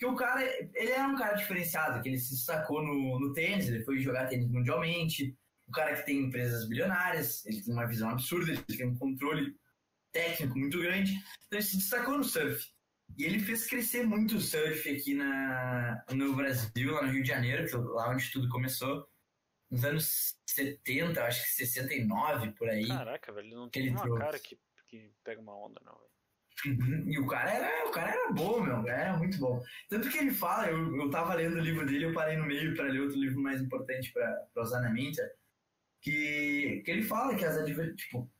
Porque 0.00 0.14
o 0.14 0.16
cara, 0.16 0.42
ele 0.74 0.92
era 0.92 1.06
um 1.06 1.14
cara 1.14 1.34
diferenciado, 1.34 2.02
que 2.02 2.08
ele 2.08 2.18
se 2.18 2.34
destacou 2.34 2.82
no, 2.82 3.20
no 3.20 3.34
tênis, 3.34 3.68
ele 3.68 3.84
foi 3.84 3.98
jogar 3.98 4.28
tênis 4.28 4.48
mundialmente. 4.48 5.36
O 5.68 5.72
cara 5.72 5.94
que 5.94 6.06
tem 6.06 6.20
empresas 6.20 6.66
bilionárias, 6.66 7.44
ele 7.44 7.62
tem 7.62 7.74
uma 7.74 7.86
visão 7.86 8.08
absurda, 8.08 8.50
ele 8.50 8.62
tem 8.62 8.88
um 8.88 8.96
controle 8.96 9.54
técnico 10.10 10.58
muito 10.58 10.80
grande. 10.80 11.12
Então 11.12 11.58
ele 11.58 11.62
se 11.62 11.76
destacou 11.76 12.16
no 12.16 12.24
surf. 12.24 12.66
E 13.18 13.24
ele 13.24 13.40
fez 13.40 13.66
crescer 13.66 14.06
muito 14.06 14.36
o 14.36 14.40
surf 14.40 14.88
aqui 14.88 15.12
na, 15.12 16.02
no 16.12 16.34
Brasil, 16.34 16.92
lá 16.94 17.02
no 17.02 17.12
Rio 17.12 17.22
de 17.22 17.28
Janeiro, 17.28 17.68
que 17.68 17.76
lá 17.76 18.10
onde 18.10 18.32
tudo 18.32 18.48
começou. 18.48 19.06
Nos 19.70 19.84
anos 19.84 20.34
70, 20.46 21.22
acho 21.22 21.42
que 21.42 21.66
69, 21.66 22.52
por 22.52 22.70
aí. 22.70 22.88
Caraca, 22.88 23.32
velho, 23.34 23.48
ele 23.48 23.54
não 23.54 23.68
tem 23.68 23.90
uma 23.90 24.00
trouxe. 24.00 24.18
cara 24.18 24.38
que, 24.38 24.58
que 24.88 25.12
pega 25.22 25.42
uma 25.42 25.54
onda, 25.54 25.78
não, 25.84 25.92
velho. 25.92 26.09
Uhum. 26.66 27.04
E 27.06 27.18
o 27.18 27.26
cara 27.26 27.50
era, 27.50 27.88
o 27.88 27.90
cara 27.90 28.10
era 28.10 28.32
bom, 28.32 28.60
meu, 28.60 28.86
era 28.88 29.16
muito 29.16 29.38
bom. 29.38 29.62
Tanto 29.88 30.10
que 30.10 30.18
ele 30.18 30.32
fala, 30.32 30.68
eu, 30.68 30.96
eu 30.96 31.10
tava 31.10 31.34
lendo 31.34 31.56
o 31.56 31.60
livro 31.60 31.86
dele, 31.86 32.06
eu 32.06 32.12
parei 32.12 32.36
no 32.36 32.46
meio 32.46 32.74
para 32.74 32.84
ler 32.84 33.00
outro 33.00 33.18
livro 33.18 33.40
mais 33.40 33.60
importante 33.60 34.12
para 34.12 34.62
usar 34.62 34.80
na 34.80 34.90
mente, 34.90 35.20
que, 36.00 36.82
que 36.84 36.90
ele 36.90 37.02
fala 37.02 37.36
que 37.36 37.44
as 37.44 37.56
adver- 37.56 37.94
tipo, 37.94 38.30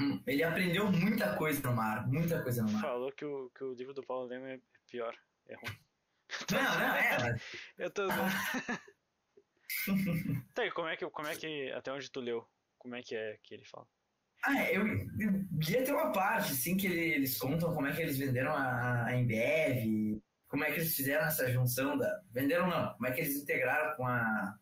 hum, 0.00 0.22
ele 0.26 0.42
aprendeu 0.42 0.90
muita 0.90 1.36
coisa 1.36 1.60
no 1.68 1.76
mar, 1.76 2.08
muita 2.08 2.42
coisa 2.42 2.62
no 2.62 2.72
mar. 2.72 2.80
Falou 2.80 3.12
que 3.12 3.24
o, 3.24 3.50
que 3.50 3.64
o 3.64 3.74
livro 3.74 3.94
do 3.94 4.02
Paulo 4.02 4.26
Lema 4.26 4.50
é 4.50 4.60
pior. 4.90 5.16
É 5.46 5.54
ruim. 5.54 5.78
Não, 6.50 6.62
não, 6.62 6.94
é, 6.94 7.36
Eu 7.78 7.90
tô. 7.90 8.06
tá, 10.54 10.70
como 10.72 10.88
é, 10.88 10.96
que, 10.96 11.08
como 11.08 11.28
é 11.28 11.36
que. 11.36 11.70
Até 11.72 11.92
onde 11.92 12.10
tu 12.10 12.20
leu? 12.20 12.46
Como 12.76 12.94
é 12.94 13.02
que 13.02 13.16
é 13.16 13.38
que 13.42 13.54
ele 13.54 13.64
fala? 13.64 13.86
Ah, 14.44 14.70
eu, 14.72 14.86
eu 14.86 15.46
ia 15.68 15.84
ter 15.84 15.92
uma 15.92 16.12
parte, 16.12 16.52
assim, 16.52 16.76
que 16.76 16.86
ele- 16.86 17.14
eles 17.14 17.36
contam 17.38 17.74
como 17.74 17.86
é 17.86 17.94
que 17.94 18.02
eles 18.02 18.18
venderam 18.18 18.52
a, 18.52 19.06
a 19.06 19.16
Embev, 19.16 20.22
como 20.46 20.64
é 20.64 20.70
que 20.70 20.78
eles 20.80 20.94
fizeram 20.94 21.26
essa 21.26 21.50
junção 21.50 21.98
da... 21.98 22.22
Venderam 22.30 22.68
não, 22.68 22.92
como 22.94 23.06
é 23.06 23.12
que 23.12 23.20
eles 23.20 23.36
integraram 23.36 23.96
com 23.96 24.06
a... 24.06 24.58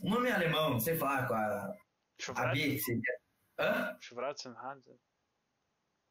O 0.00 0.08
nome 0.08 0.28
é 0.28 0.32
alemão, 0.32 0.70
não 0.70 0.80
sei 0.80 0.96
falar, 0.96 1.26
com 1.26 1.34
a, 1.34 1.38
a 1.38 1.76
Chuvrado? 2.18 2.52
B, 2.52 2.74
que 2.74 2.80
seria... 2.80 3.18
Hã? 3.58 3.96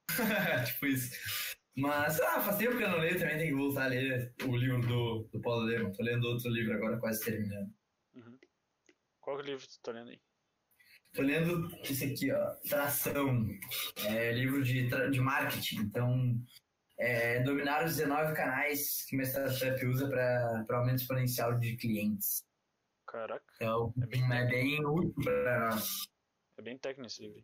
Tipo 0.65 0.85
isso. 0.87 1.55
Mas, 1.75 2.19
ah, 2.19 2.41
faz 2.41 2.57
tempo 2.57 2.77
que 2.77 2.83
eu 2.83 2.89
não 2.89 2.97
leio, 2.97 3.19
também 3.19 3.37
tem 3.37 3.49
que 3.49 3.55
voltar 3.55 3.85
a 3.85 3.87
ler 3.87 4.33
o 4.43 4.55
livro 4.55 4.81
do, 4.81 5.29
do 5.31 5.41
Paulo 5.41 5.63
Lema. 5.63 5.91
Tô 5.93 6.03
lendo 6.03 6.25
outro 6.25 6.49
livro 6.49 6.73
agora, 6.73 6.99
quase 6.99 7.23
terminando. 7.23 7.71
Uhum. 8.15 8.37
Qual 9.21 9.37
que 9.37 9.43
é 9.43 9.45
o 9.45 9.47
livro 9.47 9.67
que 9.67 9.73
tu 9.73 9.81
tá 9.81 9.91
lendo 9.91 10.09
aí? 10.09 10.21
Tô 11.13 11.21
lendo 11.21 11.67
esse 11.83 12.05
aqui, 12.05 12.31
ó, 12.31 12.53
Tração. 12.69 13.47
É 14.05 14.31
livro 14.31 14.63
de, 14.63 14.87
de 15.09 15.19
marketing. 15.19 15.77
Então, 15.81 16.39
é, 16.99 17.41
dominar 17.43 17.85
os 17.85 17.95
19 17.95 18.33
canais 18.35 19.03
que 19.05 19.15
uma 19.15 19.23
startup 19.23 19.85
usa 19.85 20.07
para 20.09 20.77
aumento 20.77 21.01
exponencial 21.01 21.57
de 21.59 21.75
clientes. 21.77 22.43
Caraca, 23.07 23.45
Então, 23.55 23.93
É 24.01 24.05
bem 24.05 24.33
é 24.33 24.45
bem 24.45 24.85
útil 24.85 25.13
para 25.23 25.69
nós. 25.71 26.07
é 26.57 26.61
bem 26.61 26.77
técnico 26.77 27.07
esse 27.07 27.21
livro. 27.23 27.43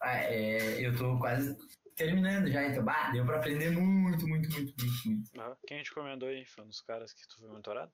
Ah, 0.00 0.18
é, 0.24 0.84
eu 0.84 0.96
tô 0.96 1.18
quase 1.18 1.56
terminando 1.94 2.48
já, 2.50 2.64
então, 2.66 2.84
bah, 2.84 3.10
deu 3.12 3.24
pra 3.24 3.38
aprender 3.38 3.70
muito, 3.70 4.26
muito, 4.26 4.50
muito, 4.50 4.74
muito, 4.76 5.06
muito. 5.08 5.40
Aham. 5.40 5.56
Quem 5.66 5.76
a 5.76 5.78
gente 5.80 5.88
recomendou 5.90 6.28
aí? 6.28 6.44
Foi 6.44 6.64
um 6.64 6.68
dos 6.68 6.80
caras 6.80 7.12
que 7.12 7.26
tu 7.28 7.38
foi 7.38 7.52
mentorado? 7.52 7.92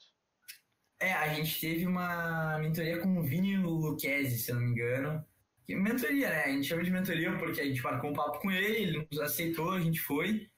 É, 1.01 1.12
a 1.12 1.33
gente 1.35 1.61
teve 1.61 1.87
uma 1.87 2.59
mentoria 2.59 2.99
com 3.01 3.19
o 3.19 3.23
Vini 3.23 3.57
Lucchesi, 3.57 4.39
se 4.39 4.51
eu 4.51 4.57
não 4.57 4.62
me 4.62 4.70
engano. 4.73 5.25
Que- 5.65 5.77
Mentoria, 5.77 6.29
né? 6.29 6.45
A 6.45 6.49
gente 6.49 6.66
chama 6.66 6.83
de 6.83 6.91
mentoria 6.91 7.37
porque 7.39 7.61
a 7.61 7.65
gente 7.65 7.81
marcou 7.83 8.11
um 8.11 8.15
papo 8.15 8.41
com 8.41 8.51
ele, 8.51 8.66
ele 8.66 9.09
nos 9.11 9.20
aceitou, 9.20 9.70
a 9.73 9.81
gente 9.81 10.01
foi. 10.01 10.51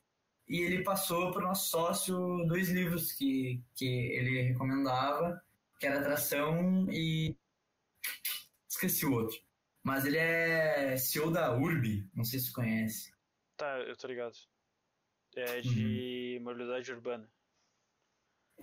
E 0.49 0.61
ele 0.63 0.83
passou 0.83 1.31
para 1.31 1.41
o 1.43 1.47
nosso 1.49 1.69
sócio 1.71 2.17
dois 2.47 2.71
livros 2.71 3.13
que, 3.13 3.63
que 3.75 3.87
ele 3.87 4.43
recomendava, 4.43 5.41
que 5.79 5.87
era 5.87 6.01
Atração 6.01 6.87
e... 6.91 7.37
Esqueci 8.69 9.05
o 9.05 9.13
outro. 9.13 9.39
Mas 9.83 10.05
ele 10.05 10.17
é 10.17 10.97
CEO 10.97 11.31
da 11.31 11.55
Urb, 11.57 12.09
não 12.15 12.25
sei 12.25 12.39
se 12.39 12.47
você 12.47 12.53
conhece. 12.53 13.13
Tá, 13.57 13.79
eu 13.81 13.97
tô 13.97 14.07
ligado. 14.07 14.35
É 15.37 15.61
de 15.61 16.39
mobilidade 16.43 16.91
urbana. 16.93 17.31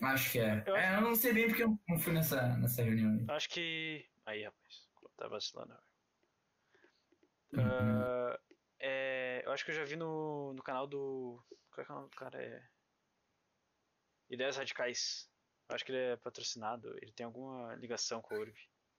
Acho 0.02 0.32
que 0.32 0.40
é. 0.40 0.64
Eu 0.66 0.76
acho- 0.76 0.86
É, 0.86 0.96
eu 0.98 1.02
não 1.02 1.16
sei 1.16 1.34
bem 1.34 1.48
porque 1.48 1.64
eu 1.64 1.80
não 1.88 2.00
fui 2.00 2.14
nessa, 2.14 2.56
nessa 2.58 2.84
reunião. 2.84 3.26
Acho 3.30 3.50
que. 3.50 4.08
Aí, 4.26 4.44
rapaz, 4.44 4.88
tá 5.18 5.28
vacilando. 5.28 5.74
Uhum. 7.54 7.62
Ah, 7.62 8.40
é, 8.80 9.42
eu 9.46 9.52
acho 9.52 9.64
que 9.66 9.72
eu 9.72 9.76
já 9.76 9.84
vi 9.86 9.96
no, 9.96 10.54
no 10.54 10.62
canal 10.62 10.86
do. 10.86 11.42
Qual 11.72 11.86
é 11.86 11.90
é 11.90 11.92
o 11.92 11.96
nome 11.96 12.10
do 12.10 12.16
cara? 12.16 12.42
É. 12.42 12.68
Ideias 14.30 14.58
Radicais. 14.58 15.30
Eu 15.70 15.76
acho 15.76 15.86
que 15.86 15.92
ele 15.92 16.14
é 16.14 16.18
patrocinado. 16.18 16.96
Ele 17.02 17.12
tem 17.12 17.26
alguma 17.26 17.76
ligação 17.76 18.22
com 18.22 18.36
a 18.36 18.40
URB. 18.40 18.58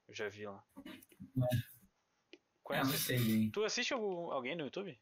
Eu 0.08 0.14
já 0.14 0.28
vi 0.28 0.46
lá. 0.46 0.64
É, 0.86 0.90
não 1.40 2.40
Conhece? 2.62 2.98
sei 2.98 3.18
bem. 3.18 3.50
Tu 3.50 3.64
assiste 3.64 3.92
algum, 3.92 4.30
alguém 4.30 4.54
no 4.56 4.64
YouTube? 4.64 4.98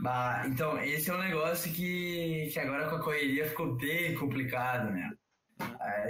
Bah, 0.00 0.44
então, 0.46 0.78
esse 0.82 1.10
é 1.10 1.14
um 1.14 1.18
negócio 1.18 1.72
que, 1.72 2.50
que 2.52 2.58
agora 2.58 2.88
com 2.88 2.96
a 2.96 3.02
correria 3.02 3.48
ficou 3.48 3.76
bem 3.76 4.14
complicado, 4.14 4.90
né? 4.90 5.10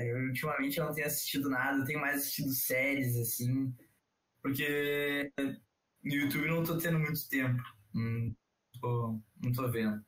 Eu, 0.00 0.18
ultimamente 0.28 0.78
eu 0.78 0.84
não 0.86 0.92
tenho 0.92 1.06
assistido 1.06 1.48
nada, 1.50 1.78
eu 1.78 1.84
tenho 1.84 2.00
mais 2.00 2.18
assistido 2.18 2.50
séries, 2.52 3.16
assim, 3.16 3.74
porque 4.42 5.30
no 6.02 6.14
YouTube 6.14 6.46
eu 6.46 6.54
não 6.56 6.64
tô 6.64 6.78
tendo 6.78 6.98
muito 6.98 7.28
tempo. 7.28 7.62
Hum, 7.94 8.34
tô- 8.80 9.20
não 9.42 9.52
tô 9.52 9.70
vendo. 9.70 10.04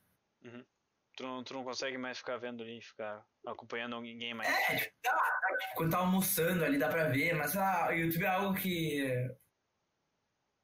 Tu 1.16 1.22
não, 1.22 1.44
tu 1.44 1.52
não 1.52 1.64
consegue 1.64 1.98
mais 1.98 2.18
ficar 2.18 2.38
vendo 2.38 2.62
ali, 2.62 2.80
ficar 2.80 3.22
acompanhando 3.46 4.00
ninguém 4.00 4.32
mais. 4.32 4.48
É, 4.48 4.76
tipo, 4.76 4.96
tá, 5.02 5.12
tá, 5.12 5.56
tipo, 5.58 5.74
quando 5.76 5.90
tá 5.90 5.98
almoçando 5.98 6.64
ali 6.64 6.78
dá 6.78 6.88
pra 6.88 7.08
ver, 7.08 7.34
mas 7.34 7.54
ah, 7.56 7.88
o 7.90 7.92
YouTube 7.92 8.24
é 8.24 8.28
algo 8.28 8.58
que 8.58 9.28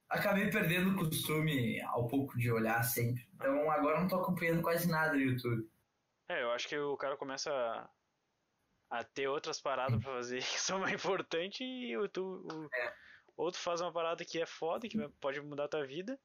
acabei 0.08 0.50
perdendo 0.50 0.90
o 0.90 0.96
costume 0.96 1.80
ao 1.82 2.06
pouco 2.06 2.38
de 2.38 2.50
olhar 2.50 2.82
sempre. 2.82 3.28
Então 3.34 3.70
agora 3.70 4.00
não 4.00 4.08
tô 4.08 4.16
acompanhando 4.16 4.62
quase 4.62 4.88
nada 4.88 5.12
no 5.14 5.20
YouTube. 5.20 5.68
É, 6.28 6.42
eu 6.42 6.50
acho 6.50 6.68
que 6.68 6.76
o 6.78 6.96
cara 6.96 7.16
começa 7.16 7.52
a, 7.52 8.98
a 8.98 9.04
ter 9.04 9.28
outras 9.28 9.60
paradas 9.60 10.02
pra 10.02 10.12
fazer 10.12 10.38
que 10.42 10.60
são 10.60 10.80
mais 10.80 10.94
importantes 10.94 11.60
e 11.60 11.96
o, 11.96 12.08
tu, 12.08 12.46
o, 12.50 12.68
ou 13.36 13.52
tu 13.52 13.58
faz 13.58 13.80
uma 13.80 13.92
parada 13.92 14.24
que 14.24 14.40
é 14.40 14.46
foda, 14.46 14.88
que 14.88 14.98
pode 15.20 15.40
mudar 15.40 15.64
a 15.64 15.68
tua 15.68 15.86
vida, 15.86 16.18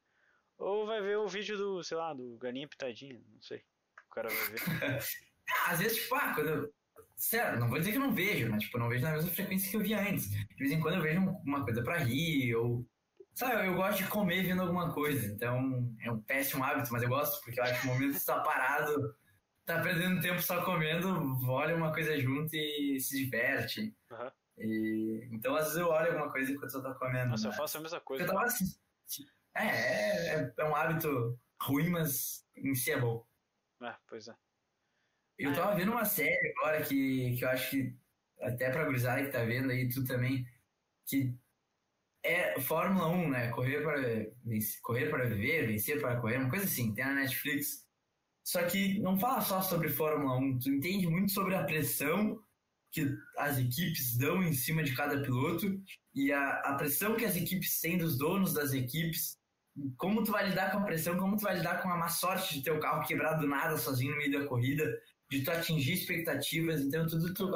ou 0.58 0.86
vai 0.86 1.00
ver 1.00 1.18
o 1.18 1.28
vídeo 1.28 1.56
do, 1.56 1.82
sei 1.82 1.96
lá, 1.96 2.12
do 2.14 2.36
Galinha 2.38 2.68
Pitadinha, 2.68 3.20
não 3.32 3.42
sei. 3.42 3.62
O 4.10 4.14
cara 4.14 4.28
vai 4.28 4.46
ver. 4.50 4.60
Às 5.66 5.78
vezes, 5.80 6.02
tipo, 6.02 6.14
ah, 6.14 6.32
quando 6.34 6.48
eu. 6.48 6.74
Sério, 7.16 7.60
não 7.60 7.68
vou 7.68 7.78
dizer 7.78 7.92
que 7.92 7.98
eu 7.98 8.02
não 8.02 8.12
vejo, 8.14 8.50
mas 8.50 8.62
tipo, 8.64 8.78
não 8.78 8.88
vejo 8.88 9.04
na 9.04 9.12
mesma 9.12 9.30
frequência 9.30 9.70
que 9.70 9.76
eu 9.76 9.80
via 9.80 10.00
antes. 10.00 10.30
De 10.30 10.54
vez 10.56 10.72
em 10.72 10.80
quando 10.80 10.96
eu 10.96 11.02
vejo 11.02 11.20
um- 11.20 11.40
uma 11.44 11.64
coisa 11.64 11.82
pra 11.82 11.98
rir, 11.98 12.54
ou. 12.56 12.84
Sabe, 13.34 13.66
eu 13.66 13.74
gosto 13.74 13.98
de 13.98 14.08
comer 14.08 14.42
vendo 14.42 14.62
alguma 14.62 14.92
coisa. 14.92 15.26
Então, 15.26 15.94
é 16.00 16.10
um 16.10 16.20
péssimo 16.20 16.62
hábito, 16.62 16.92
mas 16.92 17.02
eu 17.02 17.08
gosto, 17.08 17.42
porque 17.42 17.58
eu 17.58 17.64
acho 17.64 17.80
que 17.80 17.86
o 17.86 17.90
momento 17.90 18.12
que 18.12 18.18
você 18.20 18.26
tá 18.26 18.40
parado, 18.40 19.16
tá 19.64 19.80
perdendo 19.82 20.20
tempo 20.20 20.40
só 20.40 20.64
comendo, 20.64 21.08
olha 21.50 21.74
uma 21.74 21.92
coisa 21.92 22.18
junto 22.20 22.54
e 22.54 23.00
se 23.00 23.24
diverte. 23.24 23.96
Aham. 24.10 24.32
E, 24.58 25.28
então, 25.32 25.56
às 25.56 25.64
vezes 25.64 25.78
eu 25.78 25.88
olho 25.88 26.12
alguma 26.12 26.30
coisa 26.30 26.52
enquanto 26.52 26.74
eu 26.74 26.82
tô 26.82 26.94
comendo. 26.94 27.30
Nossa, 27.30 27.46
eu 27.46 27.50
né? 27.52 27.56
faço 27.56 27.78
a 27.78 27.80
mesma 27.80 28.00
Porque 28.00 28.22
coisa. 28.22 28.24
eu 28.24 28.34
tava 28.34 28.46
assim. 28.46 28.64
É, 29.54 29.66
é, 29.66 30.34
é- 30.36 30.54
é 30.58 30.64
um 30.64 30.76
hábito 30.76 31.38
ruim, 31.60 31.88
mas 31.88 32.46
em 32.56 32.74
si 32.74 32.90
é 32.92 33.00
bom. 33.00 33.26
É, 33.82 33.94
pois 34.06 34.28
é. 34.28 34.34
Eu 35.38 35.52
tava 35.54 35.74
vendo 35.74 35.90
uma 35.90 36.04
série 36.04 36.54
agora 36.56 36.82
que, 36.84 37.34
que 37.36 37.44
eu 37.44 37.48
acho 37.48 37.70
que 37.70 37.96
até 38.40 38.70
pra 38.70 38.84
gurizada 38.84 39.24
que 39.24 39.30
tá 39.30 39.42
vendo 39.44 39.70
aí, 39.70 39.88
tu 39.88 40.04
também, 40.04 40.46
que 41.06 41.34
é 42.24 42.60
Fórmula 42.60 43.08
1, 43.08 43.30
né? 43.30 43.48
Correr 43.48 43.82
para, 43.82 44.26
correr 44.82 45.10
para 45.10 45.26
viver, 45.26 45.66
vencer 45.66 46.00
para 46.00 46.20
correr, 46.20 46.38
uma 46.38 46.50
coisa 46.50 46.64
assim, 46.64 46.94
tem 46.94 47.04
na 47.04 47.14
Netflix. 47.14 47.86
Só 48.44 48.62
que 48.64 48.98
não 49.00 49.18
fala 49.18 49.40
só 49.40 49.60
sobre 49.62 49.88
Fórmula 49.88 50.36
1, 50.36 50.58
tu 50.58 50.70
entende 50.70 51.06
muito 51.06 51.32
sobre 51.32 51.54
a 51.54 51.64
pressão 51.64 52.38
que 52.90 53.08
as 53.38 53.58
equipes 53.58 54.16
dão 54.18 54.42
em 54.42 54.52
cima 54.52 54.82
de 54.82 54.94
cada 54.94 55.22
piloto 55.22 55.80
e 56.14 56.30
a, 56.30 56.60
a 56.60 56.74
pressão 56.74 57.16
que 57.16 57.24
as 57.24 57.36
equipes 57.36 57.80
têm 57.80 57.96
dos 57.96 58.18
donos 58.18 58.52
das 58.52 58.74
equipes, 58.74 59.38
como 59.96 60.22
tu 60.22 60.30
vai 60.30 60.48
lidar 60.48 60.70
com 60.70 60.78
a 60.78 60.84
pressão, 60.84 61.16
como 61.16 61.36
tu 61.36 61.42
vai 61.42 61.56
lidar 61.56 61.80
com 61.82 61.88
a 61.88 61.96
má 61.96 62.08
sorte 62.08 62.54
de 62.54 62.62
ter 62.62 62.70
o 62.70 62.80
carro 62.80 63.06
quebrar 63.06 63.34
do 63.34 63.46
nada 63.46 63.78
sozinho 63.78 64.12
no 64.12 64.18
meio 64.18 64.38
da 64.38 64.46
corrida, 64.46 64.84
de 65.30 65.42
tu 65.42 65.50
atingir 65.50 65.94
expectativas, 65.94 66.82
então 66.82 67.06
tudo 67.06 67.32
tu 67.32 67.50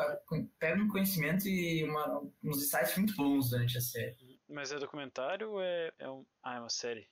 pega 0.58 0.82
um 0.82 0.88
conhecimento 0.88 1.46
e 1.46 1.84
uma, 1.84 2.22
uns 2.42 2.62
insights 2.62 2.96
muito 2.96 3.14
bons 3.14 3.50
durante 3.50 3.76
a 3.76 3.80
série. 3.82 4.16
Mas 4.48 4.72
é 4.72 4.78
documentário 4.78 5.50
ou 5.50 5.62
é, 5.62 5.92
é 5.98 6.08
um. 6.08 6.24
Ah, 6.42 6.56
é 6.56 6.60
uma 6.60 6.70
série. 6.70 7.08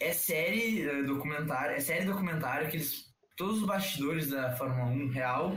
É 0.00 0.12
série 0.12 0.82
eh, 0.82 1.02
documentário, 1.02 1.76
é 1.76 1.80
série 1.80 2.04
documentário 2.04 2.70
que 2.70 2.76
eles 2.76 3.14
todos 3.36 3.60
os 3.60 3.66
bastidores 3.66 4.30
da 4.30 4.56
Fórmula 4.56 4.86
1 4.86 5.08
real, 5.10 5.52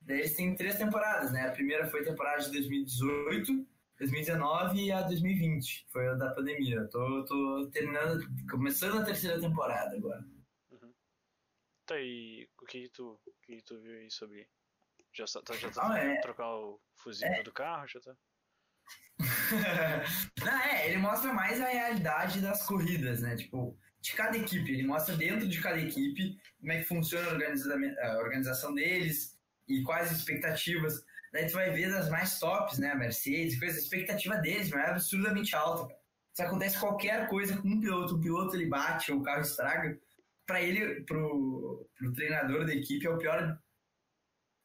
daí 0.00 0.20
eles 0.20 0.36
têm 0.36 0.54
três 0.54 0.76
temporadas, 0.76 1.32
né? 1.32 1.48
A 1.48 1.52
primeira 1.52 1.88
foi 1.88 2.00
a 2.00 2.04
temporada 2.04 2.42
de 2.42 2.50
2018, 2.52 3.66
2019 3.98 4.84
e 4.84 4.92
a 4.92 5.02
2020, 5.02 5.86
foi 5.90 6.08
a 6.08 6.14
da 6.14 6.32
pandemia. 6.34 6.76
Eu 6.76 6.90
tô, 6.90 7.24
tô 7.24 7.70
terminando, 7.70 8.24
começando 8.50 9.00
a 9.00 9.04
terceira 9.04 9.40
temporada 9.40 9.96
agora. 9.96 10.24
Tá, 11.86 11.98
e 11.98 12.48
o 12.60 12.64
que 12.64 12.88
tu, 12.88 13.20
o 13.26 13.32
que 13.42 13.60
tu 13.62 13.80
viu 13.80 13.96
aí 13.96 14.10
sobre. 14.10 14.48
Já 15.12 15.24
tá, 15.26 15.54
já 15.54 15.70
tá 15.70 15.92
Ah, 15.92 15.98
é. 15.98 16.20
trocar 16.20 16.48
o 16.54 16.80
fusível 16.96 17.42
do 17.42 17.52
carro? 17.52 17.86
Já 17.86 18.00
tá. 18.00 18.16
Não, 20.44 20.60
é, 20.60 20.88
ele 20.88 20.98
mostra 20.98 21.32
mais 21.32 21.60
a 21.60 21.66
realidade 21.66 22.40
das 22.40 22.64
corridas, 22.64 23.20
né? 23.20 23.36
Tipo, 23.36 23.76
de 24.00 24.12
cada 24.12 24.36
equipe. 24.36 24.72
Ele 24.72 24.86
mostra 24.86 25.16
dentro 25.16 25.48
de 25.48 25.60
cada 25.60 25.80
equipe 25.80 26.36
como 26.60 26.72
é 26.72 26.78
que 26.78 26.84
funciona 26.84 27.28
a 27.28 27.32
organiza- 27.32 27.96
a 28.02 28.18
organização 28.18 28.74
deles 28.74 29.38
e 29.68 29.82
quais 29.82 30.10
as 30.10 30.18
expectativas. 30.18 31.04
Daí 31.32 31.46
tu 31.46 31.54
vai 31.54 31.70
ver 31.70 31.90
das 31.90 32.10
mais 32.10 32.38
tops, 32.38 32.78
né? 32.78 32.90
A 32.90 32.96
Mercedes, 32.96 33.58
coisa, 33.58 33.78
a 33.78 33.80
expectativa 33.82 34.36
deles 34.36 34.70
meu, 34.70 34.80
é 34.80 34.90
absurdamente 34.90 35.54
alta. 35.54 35.94
Se 36.34 36.42
acontece 36.42 36.78
qualquer 36.78 37.28
coisa 37.28 37.56
com 37.56 37.68
um 37.68 37.80
piloto, 37.80 38.16
o 38.16 38.20
piloto 38.20 38.56
ele 38.56 38.66
bate 38.66 39.12
ou 39.12 39.18
o 39.18 39.22
carro 39.22 39.42
estraga, 39.42 39.98
para 40.46 40.60
ele, 40.60 41.02
pro, 41.02 41.88
pro 41.96 42.12
treinador 42.12 42.66
da 42.66 42.74
equipe, 42.74 43.06
é 43.06 43.10
o 43.10 43.18
pior, 43.18 43.58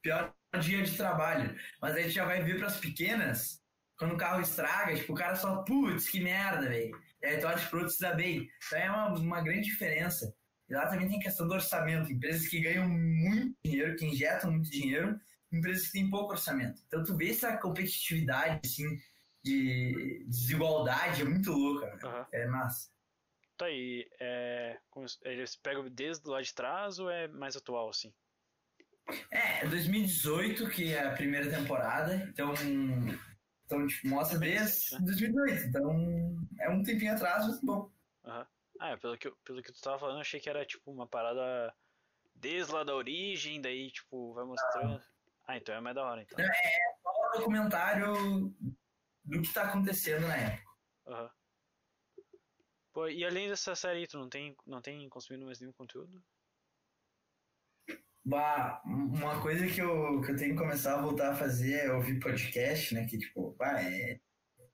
pior 0.02 0.34
dia 0.60 0.84
de 0.84 0.96
trabalho. 0.98 1.56
Mas 1.82 1.96
aí 1.96 2.06
tu 2.06 2.10
já 2.10 2.26
vai 2.26 2.42
ver 2.42 2.58
para 2.58 2.68
as 2.68 2.78
pequenas, 2.78 3.62
quando 3.98 4.14
o 4.14 4.18
carro 4.18 4.42
estraga, 4.42 4.96
tipo, 4.96 5.14
o 5.14 5.16
cara 5.16 5.36
só, 5.36 5.64
putz, 5.64 6.08
que 6.10 6.20
merda, 6.20 6.70
velho. 6.70 6.98
Aí 7.24 7.38
tu 7.40 7.48
olha 7.48 7.58
pro 7.68 7.80
outro 7.80 7.94
se 7.94 8.00
dá 8.02 8.14
bem. 8.14 8.48
Então 8.68 8.80
é 8.80 8.90
uma, 8.90 9.10
uma 9.20 9.42
grande 9.42 9.64
diferença. 9.70 10.36
E 10.70 10.74
lá 10.74 10.88
também 10.88 11.08
tem 11.08 11.20
questão 11.20 11.48
do 11.48 11.54
orçamento. 11.54 12.12
Empresas 12.12 12.48
que 12.48 12.60
ganham 12.60 12.88
muito 12.88 13.58
dinheiro, 13.66 13.96
que 13.96 14.06
injetam 14.06 14.52
muito 14.52 14.70
dinheiro, 14.70 15.20
empresas 15.52 15.88
que 15.88 15.94
têm 15.94 16.10
pouco 16.10 16.34
orçamento. 16.34 16.82
Então 16.88 17.04
tu 17.04 17.16
vê 17.16 17.30
essa 17.30 17.58
competitividade, 17.58 18.60
assim, 18.66 19.00
de 19.44 20.26
desigualdade, 20.28 21.22
é 21.22 21.26
muito 21.26 21.52
louca. 21.52 21.98
Aham. 22.04 22.28
É 22.32 22.46
massa. 22.48 22.90
Tá 23.58 23.66
aí, 23.66 24.08
é, 24.20 24.78
se- 25.08 25.18
eles 25.24 25.56
pegam 25.56 25.90
desde 25.90 26.30
lá 26.30 26.40
de 26.42 26.54
trás 26.54 27.00
ou 27.00 27.10
é 27.10 27.28
mais 27.28 27.56
atual 27.56 27.90
assim? 27.90 28.14
É, 29.32 29.66
2018, 29.66 30.70
que 30.70 30.94
é 30.94 31.04
a 31.08 31.12
primeira 31.14 31.50
temporada, 31.50 32.16
então, 32.30 32.54
então 33.68 33.86
tipo, 33.86 34.08
mostra 34.08 34.40
Bem 34.40 34.56
desde 34.56 34.96
né? 34.96 35.02
2018. 35.06 35.68
Então 35.68 36.48
é 36.60 36.70
um 36.70 36.82
tempinho 36.82 37.14
atrás, 37.14 37.46
mas 37.46 37.62
bom. 37.62 37.92
Aham. 38.26 38.48
Ah, 38.80 38.90
é, 38.90 38.98
pelo 38.98 39.18
que, 39.18 39.32
pelo 39.44 39.62
que 39.62 39.74
tu 39.74 39.82
tava 39.82 40.00
falando, 40.00 40.18
eu 40.18 40.22
achei 40.22 40.40
que 40.40 40.50
era 40.50 40.66
tipo 40.66 40.92
uma 40.92 41.08
parada 41.08 41.76
desde 42.36 42.72
lá 42.72 42.84
da 42.84 42.96
origem, 42.96 43.60
daí 43.60 43.92
tipo, 43.92 44.34
vai 44.34 44.46
mostrando. 44.46 45.04
Ah, 45.48 45.58
então 45.58 45.74
é 45.74 45.82
mais 45.82 45.96
da 45.96 46.04
hora 46.04 46.22
então. 46.22 46.38
Só 47.02 47.10
um 47.10 47.40
documentário 47.40 48.56
do 49.26 49.42
que 49.42 49.54
tá 49.54 49.64
acontecendo 49.64 50.28
na 50.28 50.38
época. 50.38 50.72
Aham. 51.08 51.32
Pô, 52.94 53.08
e 53.08 53.26
além 53.26 53.50
dessa 53.50 53.76
série 53.76 54.00
aí, 54.00 54.08
tu 54.08 54.18
não 54.18 54.30
tem, 54.30 54.56
não 54.66 54.82
tem 54.82 55.08
consumido 55.10 55.46
mais 55.46 55.60
nenhum 55.60 55.74
conteúdo? 55.74 56.24
Bah, 58.28 58.82
uma 58.86 59.42
coisa 59.42 59.66
que 59.66 59.82
eu, 59.82 60.20
que 60.20 60.34
eu 60.34 60.36
tenho 60.36 60.54
que 60.54 60.60
começar 60.60 60.96
a 60.96 61.02
voltar 61.02 61.32
a 61.32 61.36
fazer 61.36 61.86
é 61.86 61.94
ouvir 61.94 62.20
podcast, 62.20 62.94
né? 62.94 63.06
Que, 63.06 63.18
tipo, 63.18 63.56
bah, 63.58 63.82
é, 63.82 64.20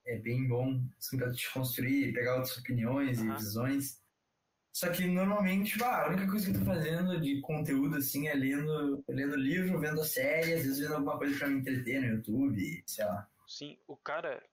é 0.07 0.17
bem 0.17 0.47
bom 0.47 0.84
assim, 0.97 1.19
pra 1.19 1.31
te 1.31 1.53
construir, 1.53 2.13
pegar 2.13 2.38
outras 2.38 2.57
opiniões 2.57 3.19
Aham. 3.19 3.35
e 3.35 3.38
visões. 3.38 4.01
Só 4.75 4.89
que 4.89 5.05
normalmente, 5.05 5.77
bah, 5.77 6.05
a 6.05 6.07
única 6.09 6.27
coisa 6.27 6.49
que 6.49 6.57
eu 6.57 6.61
tô 6.61 6.65
fazendo 6.65 7.21
de 7.21 7.41
conteúdo 7.41 7.97
assim 7.97 8.27
é 8.27 8.34
lendo, 8.34 9.03
lendo 9.07 9.35
livro, 9.35 9.80
vendo 9.80 10.03
série, 10.03 10.53
às 10.53 10.63
vezes 10.63 10.80
vendo 10.80 10.95
alguma 10.95 11.19
coisa 11.19 11.38
pra 11.38 11.47
me 11.47 11.59
entreter 11.59 12.01
no 12.01 12.07
YouTube, 12.07 12.84
sei 12.88 13.05
lá. 13.05 13.30
Sim, 13.47 13.77
o 13.85 13.95
cara. 13.95 14.43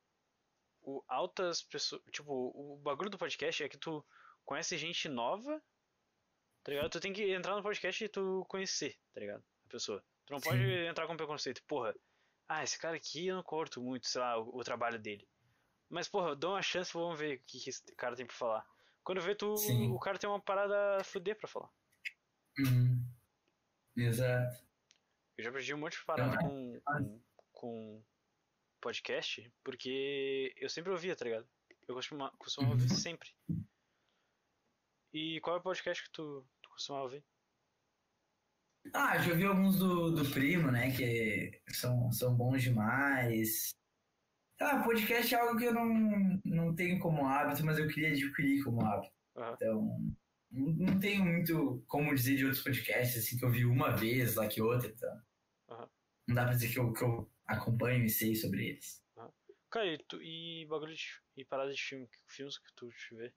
O 0.82 1.02
altas 1.08 1.62
pessoas. 1.62 2.02
Tipo, 2.12 2.52
o 2.54 2.76
bagulho 2.76 3.08
do 3.08 3.16
podcast 3.16 3.62
é 3.64 3.68
que 3.70 3.78
tu 3.78 4.04
conhece 4.44 4.76
gente 4.76 5.08
nova, 5.08 5.62
tá 6.62 6.72
ligado? 6.72 6.90
Tu 6.90 7.00
tem 7.00 7.12
que 7.12 7.32
entrar 7.32 7.56
no 7.56 7.62
podcast 7.62 8.04
e 8.04 8.08
tu 8.08 8.44
conhecer, 8.48 8.98
tá 9.12 9.20
ligado? 9.20 9.44
A 9.66 9.68
pessoa. 9.68 10.04
Tu 10.26 10.32
não 10.32 10.40
pode 10.40 10.58
Sim. 10.58 10.86
entrar 10.86 11.06
com 11.06 11.16
preconceito. 11.16 11.62
Porra, 11.64 11.94
ah, 12.48 12.62
esse 12.62 12.78
cara 12.78 12.96
aqui 12.96 13.26
eu 13.28 13.36
não 13.36 13.42
curto 13.42 13.80
muito, 13.82 14.06
sei 14.06 14.20
lá, 14.20 14.38
o, 14.38 14.58
o 14.58 14.64
trabalho 14.64 14.98
dele. 14.98 15.28
Mas, 15.88 16.08
porra, 16.08 16.36
dá 16.36 16.48
uma 16.50 16.62
chance, 16.62 16.92
vamos 16.92 17.18
ver 17.18 17.36
o 17.36 17.40
que, 17.40 17.58
que 17.60 17.70
esse 17.70 17.82
cara 17.96 18.14
tem 18.14 18.26
pra 18.26 18.34
falar. 18.36 18.66
Quando 19.02 19.20
vê, 19.20 19.34
tu, 19.34 19.56
Sim. 19.56 19.90
o 19.90 19.98
cara 19.98 20.18
tem 20.18 20.28
uma 20.30 20.40
parada 20.40 20.98
a 20.98 21.04
fuder 21.04 21.36
pra 21.36 21.48
falar. 21.48 21.70
Uhum. 22.58 23.04
Exato. 23.96 24.62
Eu 25.36 25.44
já 25.44 25.52
perdi 25.52 25.74
um 25.74 25.78
monte 25.78 25.98
de 25.98 26.04
parada 26.04 26.34
Então, 26.36 26.48
com, 26.48 26.80
com, 26.84 27.20
com 27.52 28.04
podcast, 28.80 29.50
porque 29.64 30.52
eu 30.56 30.68
sempre 30.68 30.90
ouvia, 30.92 31.16
tá 31.16 31.24
ligado? 31.24 31.48
Eu 31.88 31.94
costumo, 31.94 32.30
costumo 32.38 32.70
ouvir 32.70 32.88
Uhum. 32.90 32.96
sempre. 32.96 33.30
E 35.12 35.40
qual 35.40 35.56
é 35.56 35.58
o 35.58 35.62
podcast 35.62 36.04
que 36.04 36.10
tu, 36.12 36.46
tu 36.62 36.70
costuma 36.70 37.02
ouvir? 37.02 37.24
Ah, 38.94 39.18
já 39.18 39.34
vi 39.34 39.44
alguns 39.44 39.78
do, 39.78 40.10
do 40.10 40.30
Primo, 40.30 40.70
né? 40.70 40.90
Que 40.96 41.60
são, 41.68 42.10
são 42.12 42.34
bons 42.34 42.62
demais. 42.62 43.74
Ah, 44.60 44.82
podcast 44.82 45.34
é 45.34 45.40
algo 45.40 45.58
que 45.58 45.64
eu 45.64 45.74
não, 45.74 46.40
não 46.44 46.74
tenho 46.74 46.98
como 47.00 47.26
hábito, 47.26 47.64
mas 47.64 47.78
eu 47.78 47.88
queria 47.88 48.10
adquirir 48.10 48.62
como 48.62 48.84
hábito. 48.84 49.12
Aham. 49.36 49.54
Então, 49.54 50.14
não 50.50 50.98
tenho 50.98 51.24
muito 51.24 51.84
como 51.86 52.14
dizer 52.14 52.36
de 52.36 52.44
outros 52.44 52.62
podcasts, 52.62 53.24
assim, 53.24 53.38
que 53.38 53.44
eu 53.44 53.50
vi 53.50 53.64
uma 53.64 53.90
vez 53.90 54.36
lá 54.36 54.46
que 54.48 54.62
outra, 54.62 54.88
então. 54.88 55.22
Aham. 55.70 55.90
Não 56.28 56.34
dá 56.34 56.44
pra 56.44 56.54
dizer 56.54 56.72
que 56.72 56.78
eu, 56.78 56.92
que 56.92 57.02
eu 57.02 57.30
acompanho 57.46 58.04
e 58.04 58.08
sei 58.08 58.34
sobre 58.34 58.68
eles. 58.68 59.02
Cara, 59.70 59.86
e, 59.86 59.98
tu, 59.98 60.20
e 60.20 60.66
bagulho 60.66 60.94
de, 60.94 61.04
e 61.36 61.44
parada 61.44 61.72
de 61.72 61.80
filme, 61.80 62.08
que 62.08 62.18
filmes 62.26 62.58
que 62.58 62.74
tu 62.74 62.90
te 62.90 63.14
vê? 63.14 63.32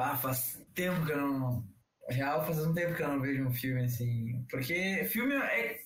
Ah, 0.00 0.16
faz 0.16 0.64
tempo 0.74 1.04
que 1.04 1.12
eu 1.12 1.18
não. 1.18 1.68
Real, 2.08 2.44
faz 2.44 2.58
um 2.66 2.74
tempo 2.74 2.94
que 2.96 3.02
eu 3.02 3.08
não 3.08 3.20
vejo 3.20 3.46
um 3.46 3.52
filme 3.52 3.84
assim. 3.84 4.44
Porque 4.50 5.04
filme 5.04 5.34
é. 5.34 5.80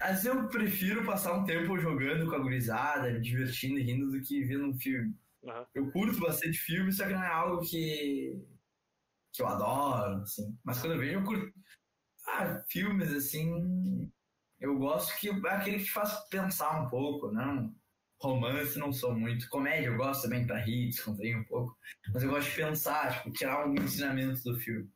Às 0.00 0.22
vezes 0.22 0.24
eu 0.26 0.48
prefiro 0.48 1.04
passar 1.04 1.34
um 1.34 1.44
tempo 1.44 1.78
jogando 1.78 2.28
com 2.28 2.36
a 2.36 2.38
gurizada, 2.38 3.12
me 3.12 3.20
divertindo 3.20 3.78
e 3.78 3.82
rindo 3.82 4.10
do 4.10 4.22
que 4.22 4.44
vendo 4.44 4.66
um 4.66 4.78
filme. 4.78 5.14
Aham. 5.44 5.66
Eu 5.74 5.90
curto 5.90 6.20
bastante 6.20 6.58
filme, 6.58 6.92
só 6.92 7.06
que 7.06 7.12
não 7.12 7.22
é 7.22 7.28
algo 7.28 7.60
que. 7.62 8.40
que 9.32 9.42
eu 9.42 9.48
adoro, 9.48 10.22
assim. 10.22 10.56
Mas 10.64 10.80
quando 10.80 10.92
eu 10.92 10.98
vejo, 11.00 11.18
eu 11.18 11.24
curto. 11.24 11.52
Ah, 12.26 12.62
filmes 12.70 13.12
assim. 13.12 14.10
Eu 14.60 14.78
gosto 14.78 15.18
que 15.18 15.28
é 15.28 15.50
aquele 15.50 15.78
que 15.78 15.90
faz 15.90 16.28
pensar 16.28 16.82
um 16.82 16.88
pouco, 16.88 17.32
não. 17.32 17.74
Romance 18.20 18.78
não 18.78 18.92
sou 18.92 19.14
muito. 19.14 19.48
Comédia 19.48 19.88
eu 19.88 19.96
gosto 19.96 20.22
também 20.22 20.46
pra 20.46 20.58
rir, 20.58 20.88
descontrair 20.88 21.38
um 21.38 21.44
pouco. 21.44 21.76
Mas 22.12 22.22
eu 22.22 22.30
gosto 22.30 22.50
de 22.50 22.56
pensar, 22.56 23.16
tipo, 23.16 23.32
tirar 23.32 23.62
algum 23.62 23.82
ensinamento 23.82 24.42
do 24.42 24.58
filme. 24.58 24.90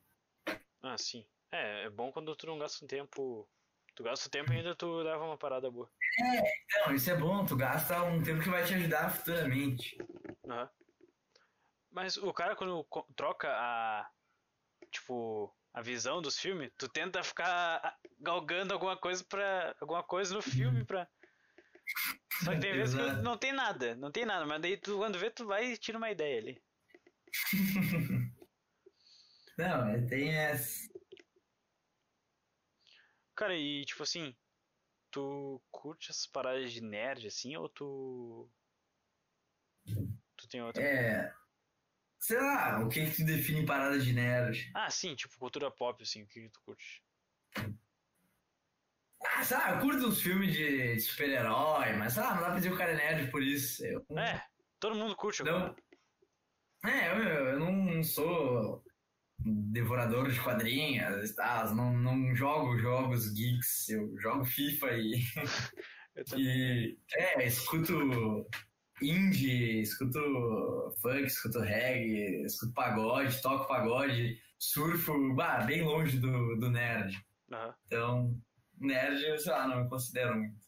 Ah, 0.82 0.98
sim. 0.98 1.26
É, 1.50 1.84
é 1.84 1.90
bom 1.90 2.12
quando 2.12 2.36
tu 2.36 2.46
não 2.46 2.58
gasta 2.58 2.84
um 2.84 2.88
tempo. 2.88 3.48
Tu 3.94 4.02
gasta 4.02 4.28
o 4.28 4.30
tempo 4.30 4.52
e 4.52 4.56
ainda 4.56 4.74
tu 4.74 4.86
leva 4.96 5.24
uma 5.24 5.38
parada 5.38 5.70
boa. 5.70 5.90
Não, 6.86 6.94
isso 6.94 7.10
é 7.10 7.16
bom, 7.16 7.46
tu 7.46 7.56
gasta 7.56 8.02
um 8.02 8.22
tempo 8.22 8.42
que 8.42 8.50
vai 8.50 8.64
te 8.64 8.74
ajudar 8.74 9.10
futuramente. 9.10 9.96
Aham. 10.46 10.68
Mas 11.90 12.16
o 12.16 12.32
cara 12.32 12.56
quando 12.56 12.84
troca 13.14 13.48
a. 13.48 14.10
Tipo, 14.90 15.54
a 15.72 15.80
visão 15.80 16.20
dos 16.20 16.38
filmes, 16.38 16.70
tu 16.76 16.88
tenta 16.88 17.22
ficar 17.22 17.96
galgando 18.18 18.74
alguma 18.74 18.96
coisa 18.96 19.24
para 19.24 19.74
alguma 19.80 20.02
coisa 20.02 20.34
no 20.34 20.42
filme 20.42 20.84
pra. 20.84 21.08
Só 22.42 22.52
que 22.52 22.60
tem 22.60 22.72
vezes 22.72 22.94
que 22.94 23.22
não 23.22 23.38
tem 23.38 23.52
nada, 23.52 23.94
não 23.96 24.10
tem 24.10 24.24
nada, 24.24 24.46
mas 24.46 24.60
daí 24.60 24.76
tu 24.76 24.96
quando 24.96 25.18
vê 25.18 25.30
tu 25.30 25.46
vai 25.46 25.72
e 25.72 25.76
tira 25.76 25.98
uma 25.98 26.10
ideia 26.10 26.40
ali. 26.40 26.62
Não, 29.56 30.06
tem 30.06 30.34
essa. 30.34 30.92
Cara, 33.36 33.56
e 33.56 33.84
tipo 33.84 34.02
assim, 34.02 34.34
tu 35.10 35.62
curte 35.70 36.10
essas 36.10 36.26
paradas 36.26 36.72
de 36.72 36.80
nerd 36.80 37.26
assim 37.26 37.56
ou 37.56 37.68
tu. 37.68 38.50
Tu 40.36 40.48
tem 40.48 40.62
outra. 40.62 40.82
É. 40.82 41.32
Sei 42.18 42.38
lá, 42.38 42.80
o 42.80 42.88
que 42.88 43.04
que 43.04 43.16
tu 43.16 43.24
define 43.24 43.66
parada 43.66 43.98
de 43.98 44.12
nerd? 44.12 44.70
Ah, 44.74 44.90
sim, 44.90 45.14
tipo 45.14 45.38
cultura 45.38 45.70
pop, 45.70 46.02
assim, 46.02 46.22
o 46.22 46.26
que 46.26 46.42
que 46.42 46.48
tu 46.48 46.60
curte? 46.62 47.04
Ah, 49.36 49.42
sei 49.42 49.56
lá, 49.56 49.74
eu 49.74 49.80
curto 49.80 50.06
uns 50.06 50.20
filmes 50.20 50.52
de 50.52 51.00
super-herói, 51.00 51.92
mas 51.94 52.12
sei 52.12 52.22
lá, 52.22 52.34
não 52.34 52.40
dá 52.40 52.46
pra 52.46 52.56
dizer 52.56 52.68
que 52.68 52.74
o 52.74 52.78
cara 52.78 52.92
é 52.92 52.96
nerd 52.96 53.30
por 53.32 53.42
isso. 53.42 53.84
Eu, 53.84 54.06
É, 54.16 54.40
todo 54.78 54.94
mundo 54.94 55.16
curte 55.16 55.42
Não. 55.42 55.56
agora. 55.56 55.76
É, 56.84 57.10
eu, 57.10 57.24
eu 57.48 57.58
não 57.58 58.02
sou 58.04 58.84
devorador 59.38 60.30
de 60.30 60.40
quadrinhos 60.40 61.30
e 61.30 61.34
tal, 61.34 61.74
não, 61.74 61.92
não 61.96 62.34
jogo 62.34 62.78
jogos 62.78 63.32
geeks, 63.32 63.88
eu 63.88 64.16
jogo 64.20 64.44
FIFA 64.44 64.92
e, 64.92 65.14
e 66.36 66.98
é, 67.14 67.44
escuto 67.46 68.46
indie, 69.02 69.80
escuto 69.80 70.94
funk, 71.02 71.24
escuto 71.24 71.58
reggae, 71.60 72.44
escuto 72.44 72.72
pagode, 72.72 73.42
toco 73.42 73.66
pagode, 73.66 74.40
surfo, 74.58 75.34
bah, 75.34 75.62
bem 75.62 75.82
longe 75.82 76.18
do, 76.18 76.56
do 76.56 76.70
nerd. 76.70 77.20
Aham. 77.50 77.74
Então, 77.86 78.40
nerd, 78.84 79.22
eu, 79.24 79.38
sei 79.38 79.52
lá, 79.52 79.66
não 79.66 79.84
me 79.84 79.88
considero 79.88 80.36
muito. 80.36 80.64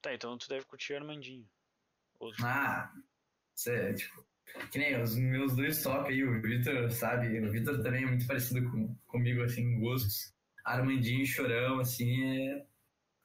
Tá, 0.00 0.12
então 0.14 0.36
tu 0.38 0.48
deve 0.48 0.64
curtir 0.66 0.94
Armandinho. 0.94 1.48
Ah, 2.42 2.92
você, 3.54 3.94
tipo, 3.94 4.24
que 4.70 4.78
nem 4.78 5.00
os 5.00 5.16
meus 5.16 5.56
dois 5.56 5.82
top 5.82 6.08
aí, 6.10 6.22
o 6.24 6.40
Vitor, 6.40 6.90
sabe? 6.90 7.40
O 7.40 7.50
Vitor 7.50 7.82
também 7.82 8.04
é 8.04 8.06
muito 8.06 8.26
parecido 8.26 8.68
com, 8.70 8.94
comigo, 9.06 9.42
assim, 9.42 9.62
em 9.62 9.80
gostos. 9.80 10.32
Armandinho 10.64 11.22
e 11.22 11.26
Chorão, 11.26 11.80
assim, 11.80 12.48
é 12.48 12.66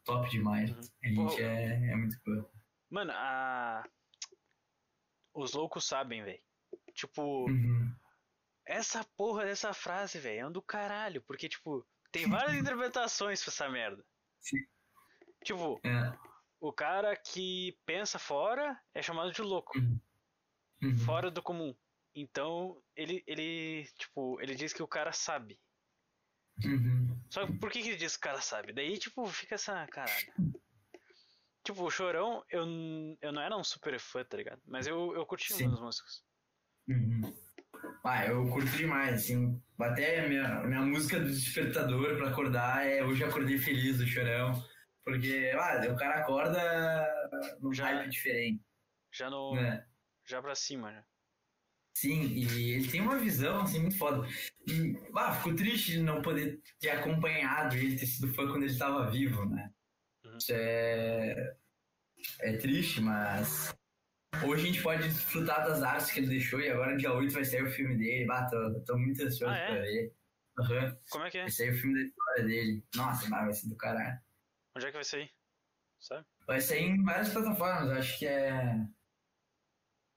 top 0.03 0.27
demais. 0.29 0.71
Uhum. 0.71 0.79
A 1.03 1.07
gente 1.07 1.35
Pô. 1.35 1.39
é, 1.41 1.91
é 1.91 1.95
muito 1.95 2.19
fã. 2.23 2.45
Mano, 2.89 3.11
a. 3.13 3.83
Os 5.33 5.53
loucos 5.53 5.85
sabem, 5.85 6.23
velho. 6.23 6.41
Tipo, 6.93 7.47
Uhum. 7.47 7.93
essa 8.65 9.03
porra 9.15 9.45
dessa 9.45 9.71
frase, 9.73 10.17
velho, 10.17 10.39
é 10.39 10.47
um 10.47 10.51
do 10.51 10.61
caralho. 10.63 11.21
Porque, 11.21 11.47
tipo, 11.47 11.85
tem 12.11 12.27
várias 12.27 12.55
interpretações 12.57 13.43
pra 13.43 13.51
essa 13.51 13.69
merda. 13.69 14.03
Sim. 14.39 14.57
Tipo, 15.43 15.79
É. 15.83 16.17
o 16.59 16.71
cara 16.73 17.15
que 17.15 17.77
pensa 17.85 18.19
fora 18.19 18.79
é 18.93 19.01
chamado 19.01 19.31
de 19.31 19.41
louco. 19.41 19.77
Uhum. 20.81 20.97
Fora 21.05 21.31
do 21.31 21.41
comum. 21.41 21.75
Então, 22.13 22.81
ele, 22.95 23.23
ele, 23.27 23.87
tipo, 23.97 24.41
ele 24.41 24.55
diz 24.55 24.73
que 24.73 24.81
o 24.83 24.87
cara 24.87 25.11
sabe. 25.11 25.59
Uhum. 26.65 27.19
Só 27.29 27.45
que 27.45 27.53
por 27.53 27.71
que, 27.71 27.81
que 27.81 27.89
ele 27.89 27.97
diz 27.97 28.13
que 28.17 28.19
o 28.19 28.29
cara 28.29 28.41
sabe? 28.41 28.73
Daí, 28.73 28.97
tipo, 28.97 29.25
fica 29.27 29.55
essa 29.55 29.85
caralho. 29.87 30.33
Tipo, 31.63 31.83
o 31.83 31.91
Chorão, 31.91 32.45
eu, 32.49 32.65
eu 33.21 33.33
não 33.33 33.41
era 33.41 33.57
um 33.57 33.63
super 33.63 33.99
fã, 33.99 34.23
tá 34.23 34.37
ligado? 34.37 34.61
Mas 34.65 34.87
eu, 34.87 35.13
eu 35.13 35.25
curti 35.25 35.51
umas 35.65 35.81
músicas. 35.81 36.23
Uhum. 36.87 37.36
Ah, 38.07 38.25
eu 38.25 38.47
curto 38.49 38.69
demais, 38.77 39.15
assim. 39.15 39.61
Até 39.77 40.27
minha, 40.29 40.63
minha 40.63 40.81
música 40.81 41.19
do 41.19 41.27
despertador 41.29 42.15
pra 42.15 42.29
acordar 42.29 42.87
é 42.87 43.03
Hoje 43.03 43.23
Acordei 43.23 43.57
Feliz 43.57 43.97
do 43.97 44.07
Chorão. 44.07 44.63
Porque, 45.03 45.51
ah, 45.53 45.91
o 45.91 45.95
cara 45.97 46.21
acorda 46.21 47.07
num 47.59 47.73
Já- 47.73 47.85
hype 47.85 48.09
diferente, 48.09 48.63
Já 49.13 49.29
no. 49.29 49.55
né? 49.55 49.85
Já 50.25 50.41
pra 50.41 50.55
cima, 50.55 50.89
né? 50.91 51.03
Sim, 51.97 52.21
e 52.27 52.73
ele 52.73 52.87
tem 52.87 53.01
uma 53.01 53.17
visão, 53.17 53.61
assim, 53.61 53.79
muito 53.79 53.97
foda. 53.97 54.25
E, 54.67 54.95
ah, 55.15 55.33
fico 55.33 55.55
triste 55.55 55.93
de 55.93 55.99
não 56.01 56.21
poder 56.21 56.61
ter 56.79 56.91
acompanhado 56.91 57.75
ele, 57.75 57.97
ter 57.97 58.05
sido 58.05 58.33
fã 58.33 58.47
quando 58.47 58.63
ele 58.63 58.71
estava 58.71 59.09
vivo, 59.09 59.45
né? 59.49 59.69
Uhum. 60.25 60.37
Isso 60.37 60.53
é... 60.53 61.55
É 62.41 62.57
triste, 62.57 63.01
mas... 63.01 63.73
Hoje 64.45 64.63
a 64.63 64.65
gente 64.67 64.81
pode 64.83 65.03
desfrutar 65.03 65.65
das 65.65 65.81
artes 65.83 66.11
que 66.11 66.19
ele 66.19 66.27
deixou 66.27 66.59
e 66.59 66.69
agora 66.69 66.95
dia 66.97 67.13
8 67.13 67.33
vai 67.33 67.43
sair 67.45 67.63
o 67.63 67.71
filme 67.71 67.97
dele. 67.97 68.25
Bah, 68.25 68.47
tô, 68.49 68.79
tô 68.81 68.97
muito 68.97 69.21
ansioso 69.23 69.53
Ah, 69.53 69.57
é? 69.57 69.65
pra 69.67 69.81
ver. 69.81 70.15
Aham. 70.59 70.97
Como 71.09 71.23
é 71.25 71.29
que 71.31 71.37
é? 71.37 71.41
Vai 71.41 71.51
sair 71.51 71.71
o 71.73 71.77
filme 71.77 71.93
da 71.95 72.07
história 72.07 72.43
dele. 72.45 72.85
Nossa, 72.95 73.29
bah, 73.29 73.43
vai 73.43 73.53
ser 73.53 73.69
do 73.69 73.75
caralho. 73.77 74.19
Onde 74.75 74.85
é 74.85 74.89
que 74.89 74.97
vai 74.97 75.03
sair? 75.03 75.31
Sabe? 75.99 76.25
Vai 76.45 76.61
sair 76.61 76.83
em 76.83 77.03
várias 77.03 77.29
plataformas, 77.33 77.89
eu 77.89 77.97
acho 77.97 78.19
que 78.19 78.25
é. 78.27 78.75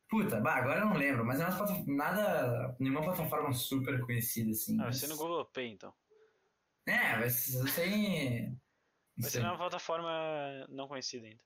Puta, 0.08 0.40
bah, 0.40 0.56
agora 0.56 0.80
eu 0.80 0.86
não 0.86 0.96
lembro, 0.96 1.24
mas 1.24 1.40
é 1.40 1.46
uma 1.46 1.56
plataforma. 1.56 1.94
Nada. 1.94 2.76
Nenhuma 2.80 3.02
plataforma 3.02 3.52
super 3.52 4.00
conhecida, 4.00 4.50
assim. 4.50 4.74
Ah, 4.74 4.78
vai 4.78 4.86
mas- 4.86 4.98
ser 5.00 5.06
no 5.08 5.16
Google 5.16 5.44
Play, 5.46 5.68
então. 5.68 5.94
É, 6.86 7.18
vai 7.18 7.30
ser. 7.30 7.58
Vai 7.62 7.68
ser, 7.70 8.56
Vai 9.18 9.30
ser 9.30 9.40
numa 9.40 9.56
plataforma 9.56 10.66
não 10.68 10.88
conhecida 10.88 11.26
ainda. 11.26 11.42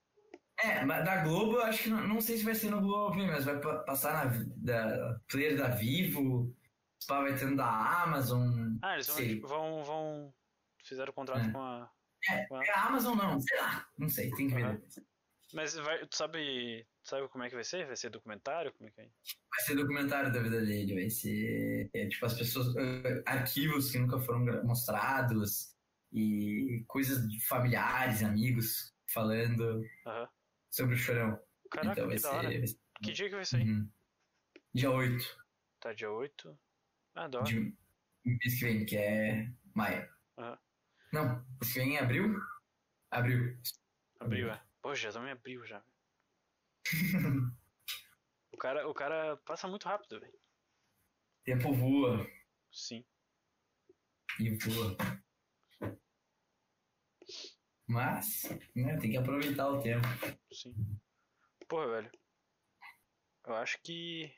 É, 0.63 0.85
mas 0.85 1.05
da 1.05 1.25
Globo, 1.25 1.57
eu 1.57 1.63
acho 1.63 1.83
que 1.85 1.89
não, 1.91 2.07
não 2.07 2.21
sei 2.21 2.37
se 2.39 2.45
vai 2.45 2.55
ser 2.55 2.71
no 2.71 2.81
Globo, 2.81 3.17
mas 3.17 3.45
vai 3.45 3.61
pa- 3.61 3.79
passar 3.81 4.25
na 4.27 4.45
da, 4.57 5.19
player 5.29 5.57
da 5.57 5.69
Vivo, 5.69 6.55
Spa 7.03 7.21
vai 7.23 7.35
ter 7.37 7.47
no 7.47 7.57
da 7.57 8.03
Amazon. 8.05 8.77
Ah, 8.81 8.95
eles 8.95 9.07
vão, 9.09 9.17
Sei. 9.17 9.41
vão, 9.41 9.85
vão. 9.85 10.35
Fizeram 10.85 11.13
contrato 11.13 11.47
É. 11.49 11.53
com 11.53 11.61
a. 11.61 11.91
É, 12.31 12.47
com 12.47 12.57
a- 12.57 12.65
é 12.65 12.71
a 12.71 12.85
Amazon 12.87 13.17
não, 13.17 13.41
sei 13.41 13.59
lá, 13.59 13.87
não 13.99 14.09
sei, 14.09 14.31
tem 14.31 14.49
que 14.49 14.55
ver 14.55 14.73
depois. 14.73 15.01
Mas 15.53 15.75
vai, 15.75 16.07
tu 16.07 16.17
sabe. 16.17 16.87
Tu 17.03 17.09
sabe 17.11 17.29
como 17.29 17.45
é 17.45 17.49
que 17.51 17.55
vai 17.55 17.65
ser? 17.65 17.87
Vai 17.87 17.97
ser 17.97 18.09
documentário? 18.11 18.73
Como 18.73 18.89
é 18.89 18.93
que 18.93 19.01
é? 19.03 19.05
Vai 19.51 19.61
ser 19.61 19.75
documentário 19.77 20.33
da 20.33 20.41
vida 20.41 20.61
dele, 20.65 20.95
vai 20.95 21.11
ser 21.11 21.91
é, 21.93 22.09
tipo 22.09 22.25
as 22.25 22.33
pessoas, 22.35 22.75
eh, 22.77 23.23
arquivos 23.27 23.91
que 23.91 23.99
nunca 23.99 24.19
foram 24.21 24.41
mostrados 24.65 25.75
e 26.13 26.83
coisas 26.89 27.29
de 27.29 27.45
familiares, 27.47 28.23
amigos 28.23 28.95
falando 29.13 29.85
Aham. 30.07 30.29
Sobre 30.75 30.95
o 30.97 30.99
chorão. 30.99 31.41
Caraca, 31.71 31.93
então 31.93 32.07
vai 32.09 32.17
que 32.17 32.21
ser, 32.23 32.29
vai 32.59 32.67
ser- 32.67 32.79
Que 33.03 33.13
dia 33.13 33.29
que 33.29 33.35
vai 33.37 33.45
sair? 33.45 33.69
Uhum. 33.69 33.93
Dia 34.75 34.91
8 34.91 35.45
Tá 35.81 35.93
dia 35.93 36.11
8. 36.11 36.59
Ah, 37.15 37.29
da 37.29 37.39
hora. 37.41 37.49
de 37.49 37.77
mês 38.25 38.59
que 38.59 38.65
vem, 38.65 38.85
que 38.87 38.97
é 38.97 39.53
maio. 39.75 40.09
Aham. 40.39 40.59
Não, 41.13 41.47
mês 41.61 41.73
que 41.73 41.79
vem 41.79 41.97
é 41.97 42.01
abril? 42.01 42.35
Abril. 43.11 43.57
Abril, 44.19 44.51
é. 44.51 44.67
Pô, 44.83 44.95
já 44.95 45.09
estamos 45.11 45.29
em 45.29 45.33
abril 45.33 45.65
já. 45.65 45.85
o, 48.53 48.57
cara, 48.57 48.89
o 48.89 48.95
cara 48.95 49.37
passa 49.45 49.69
muito 49.69 49.85
rápido, 49.87 50.19
velho. 50.21 50.39
Tempo 51.45 51.73
voa 51.75 52.27
Sim. 52.73 53.05
e 54.41 54.51
voa. 54.57 54.97
Mas, 57.87 58.43
né, 58.75 58.97
tem 58.99 59.11
que 59.11 59.17
aproveitar 59.17 59.69
o 59.69 59.81
tempo. 59.81 60.07
Sim. 60.53 60.75
Porra, 61.69 61.89
velho. 61.89 62.11
Eu 63.47 63.55
acho 63.57 63.79
que. 63.83 64.35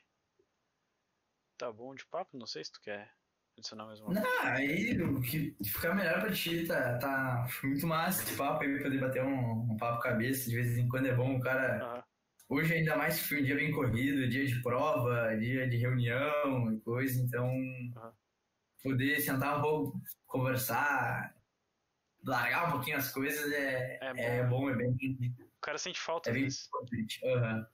Tá 1.56 1.72
bom 1.72 1.94
de 1.94 2.04
papo, 2.06 2.36
não 2.36 2.46
sei 2.46 2.64
se 2.64 2.72
tu 2.72 2.80
quer 2.80 3.10
adicionar 3.56 3.86
mais 3.86 4.00
uma 4.00 4.12
coisa. 4.12 4.20
Não, 4.20 4.40
aí 4.52 5.00
o 5.00 5.20
que 5.22 5.56
ficar 5.64 5.94
melhor 5.94 6.20
pra 6.20 6.32
ti, 6.32 6.66
tá, 6.66 6.98
tá 6.98 7.48
muito 7.62 7.86
massa 7.86 8.22
esse 8.22 8.36
papo 8.36 8.62
aí, 8.62 8.82
poder 8.82 9.00
bater 9.00 9.22
um, 9.22 9.72
um 9.72 9.76
papo 9.76 10.02
cabeça, 10.02 10.50
de 10.50 10.56
vez 10.56 10.76
em 10.76 10.88
quando 10.88 11.06
é 11.06 11.14
bom 11.14 11.36
o 11.36 11.40
cara. 11.40 11.82
Aham. 11.82 12.04
Hoje 12.48 12.74
ainda 12.74 12.96
mais 12.96 13.18
que 13.18 13.28
foi 13.28 13.40
um 13.40 13.44
dia 13.44 13.56
bem 13.56 13.72
corrido, 13.72 14.28
dia 14.28 14.46
de 14.46 14.60
prova, 14.62 15.36
dia 15.36 15.68
de 15.68 15.76
reunião 15.78 16.72
e 16.72 16.80
coisa, 16.80 17.20
então 17.20 17.50
Aham. 17.96 18.12
poder 18.82 19.20
sentar 19.20 19.58
um 19.58 19.62
pouco, 19.62 20.00
conversar, 20.26 21.35
largar 22.26 22.68
um 22.68 22.72
pouquinho 22.72 22.96
as 22.96 23.10
coisas 23.12 23.50
é, 23.52 23.98
É 24.02 24.12
bom, 24.14 24.20
é 24.22 24.46
bom, 24.46 24.70
é 24.70 24.74
bem, 24.76 24.96
O 25.40 25.60
cara 25.60 25.78
sente 25.78 25.98
falta 26.00 26.30
é 26.30 26.32
bem 26.32 26.44
disso. 26.44 26.68
importante. 26.68 27.20
Aham. 27.26 27.66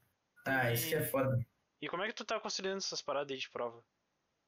Ah, 0.47 0.73
isso 0.73 0.89
que 0.89 0.95
é 0.95 1.05
foda. 1.05 1.45
E 1.81 1.89
como 1.89 2.03
é 2.03 2.09
que 2.09 2.15
tu 2.15 2.25
tá 2.25 2.39
conciliando 2.39 2.79
essas 2.79 3.03
paradas 3.03 3.33
aí 3.33 3.39
de 3.39 3.51
prova? 3.51 3.83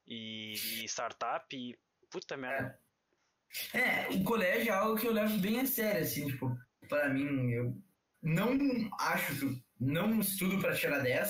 E, 0.07 0.53
e 0.53 0.85
startup 0.89 1.45
e. 1.57 1.77
Puta 2.11 2.37
merda. 2.37 2.79
É, 3.73 4.09
o 4.11 4.23
colégio 4.25 4.71
é 4.73 4.75
algo 4.77 4.97
que 5.01 5.07
eu 5.07 5.13
levo 5.13 5.39
bem 5.39 5.61
a 5.61 5.67
sério, 5.67 6.03
assim, 6.03 6.27
tipo, 6.27 6.57
pra 6.89 7.09
mim, 7.09 7.51
eu 7.51 7.77
não 8.23 8.59
acho 9.01 9.39
que. 9.39 9.65
Não 9.81 10.21
estudo 10.21 10.61
pra 10.61 10.75
tirar 10.75 11.01
10, 11.01 11.29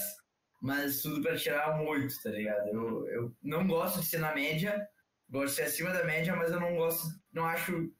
mas 0.60 0.96
estudo 0.96 1.22
pra 1.22 1.36
tirar 1.36 1.80
um 1.80 1.86
8, 1.88 2.22
tá 2.22 2.30
ligado? 2.30 2.68
Eu, 2.68 3.08
eu 3.08 3.36
não 3.42 3.66
gosto 3.66 4.00
de 4.00 4.06
ser 4.06 4.18
na 4.18 4.34
média, 4.34 4.86
gosto 5.28 5.48
de 5.50 5.56
ser 5.56 5.62
acima 5.62 5.90
da 5.92 6.04
média, 6.04 6.36
mas 6.36 6.52
eu 6.52 6.60
não 6.60 6.76
gosto, 6.76 7.06
não 7.32 7.46
acho 7.46 7.90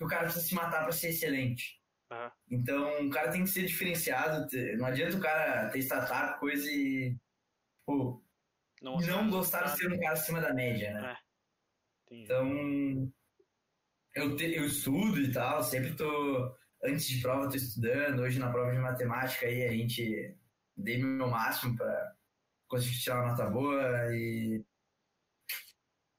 que 0.00 0.04
o 0.04 0.08
cara 0.08 0.24
precisa 0.24 0.46
se 0.46 0.54
matar 0.54 0.82
pra 0.84 0.92
ser 0.92 1.10
excelente. 1.10 1.78
Aham. 2.10 2.32
Então, 2.50 3.06
o 3.06 3.10
cara 3.10 3.30
tem 3.30 3.44
que 3.44 3.50
ser 3.50 3.66
diferenciado, 3.66 4.46
não 4.78 4.86
adianta 4.86 5.14
o 5.18 5.20
cara 5.20 5.68
ter 5.68 5.80
startup, 5.80 6.40
coisa 6.40 6.66
e. 6.70 7.14
Pô, 7.84 8.24
Não, 8.80 8.96
não 9.00 9.28
gostar 9.28 9.64
de 9.64 9.76
ser 9.76 9.92
um 9.92 10.00
cara 10.00 10.14
acima 10.14 10.40
da 10.40 10.54
média, 10.54 10.94
né? 10.94 11.16
Entendi. 12.06 12.22
Então, 12.24 13.12
eu, 14.14 14.36
te- 14.36 14.54
eu 14.56 14.64
estudo 14.64 15.20
e 15.20 15.30
tal, 15.30 15.62
sempre 15.62 15.94
tô. 15.94 16.56
Antes 16.82 17.06
de 17.06 17.20
prova, 17.20 17.50
tô 17.50 17.56
estudando. 17.56 18.20
Hoje, 18.20 18.38
na 18.38 18.50
prova 18.50 18.72
de 18.72 18.78
matemática, 18.78 19.44
aí 19.46 19.66
a 19.68 19.72
gente 19.72 20.34
dei 20.74 20.96
meu 20.96 21.28
máximo 21.28 21.76
para 21.76 22.16
conseguir 22.68 22.98
tirar 23.02 23.20
uma 23.20 23.32
nota 23.32 23.50
boa 23.50 24.16
e. 24.16 24.64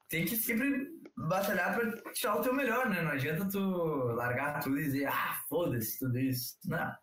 Tem 0.08 0.24
que 0.24 0.36
sempre 0.36 1.01
batalhar 1.16 1.74
para 1.74 2.12
tirar 2.12 2.36
o 2.36 2.42
teu 2.42 2.54
melhor, 2.54 2.88
né? 2.88 3.02
Não 3.02 3.12
adianta 3.12 3.48
tu 3.48 3.58
largar 4.14 4.62
tudo 4.62 4.78
e 4.78 4.84
dizer, 4.84 5.06
ah, 5.06 5.42
foda-se 5.48 5.98
tudo 5.98 6.18
isso. 6.18 6.58
Não. 6.64 6.96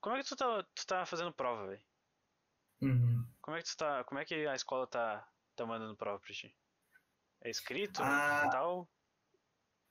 Como 0.00 0.16
é 0.16 0.22
que 0.22 0.28
tu 0.28 0.36
tá, 0.36 0.62
tu 0.74 0.86
tá 0.86 1.06
fazendo 1.06 1.32
prova, 1.32 1.66
velho? 1.68 1.82
Uhum. 2.82 3.26
Como 3.40 3.56
é 3.56 3.62
que 3.62 3.68
tu 3.68 3.76
tá. 3.76 4.04
Como 4.04 4.20
é 4.20 4.24
que 4.24 4.46
a 4.46 4.54
escola 4.54 4.86
tá, 4.86 5.26
tá 5.56 5.66
mandando 5.66 5.96
prova 5.96 6.20
pra 6.20 6.34
ti? 6.34 6.54
É 7.42 7.50
escrito 7.50 8.02
Ah. 8.02 8.48
tal? 8.50 8.90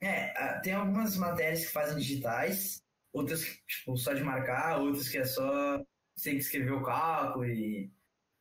É, 0.01 0.37
ah, 0.37 0.59
tem 0.59 0.73
algumas 0.73 1.15
matérias 1.15 1.65
que 1.65 1.71
fazem 1.71 1.97
digitais, 1.97 2.83
outras 3.13 3.43
que, 3.45 3.65
tipo, 3.65 3.95
só 3.95 4.13
de 4.13 4.23
marcar, 4.23 4.79
outras 4.79 5.07
que 5.07 5.17
é 5.17 5.25
só 5.25 5.77
você 6.15 6.29
tem 6.29 6.37
que 6.37 6.45
escrever 6.45 6.71
o 6.71 6.83
cálculo 6.83 7.45
e... 7.45 7.91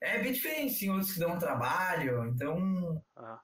É 0.01 0.20
bem 0.20 0.33
diferente, 0.33 0.74
sim, 0.74 0.91
outros 0.91 1.12
que 1.12 1.20
dão 1.20 1.39
trabalho, 1.39 2.27
então... 2.27 3.03
Aham. 3.16 3.41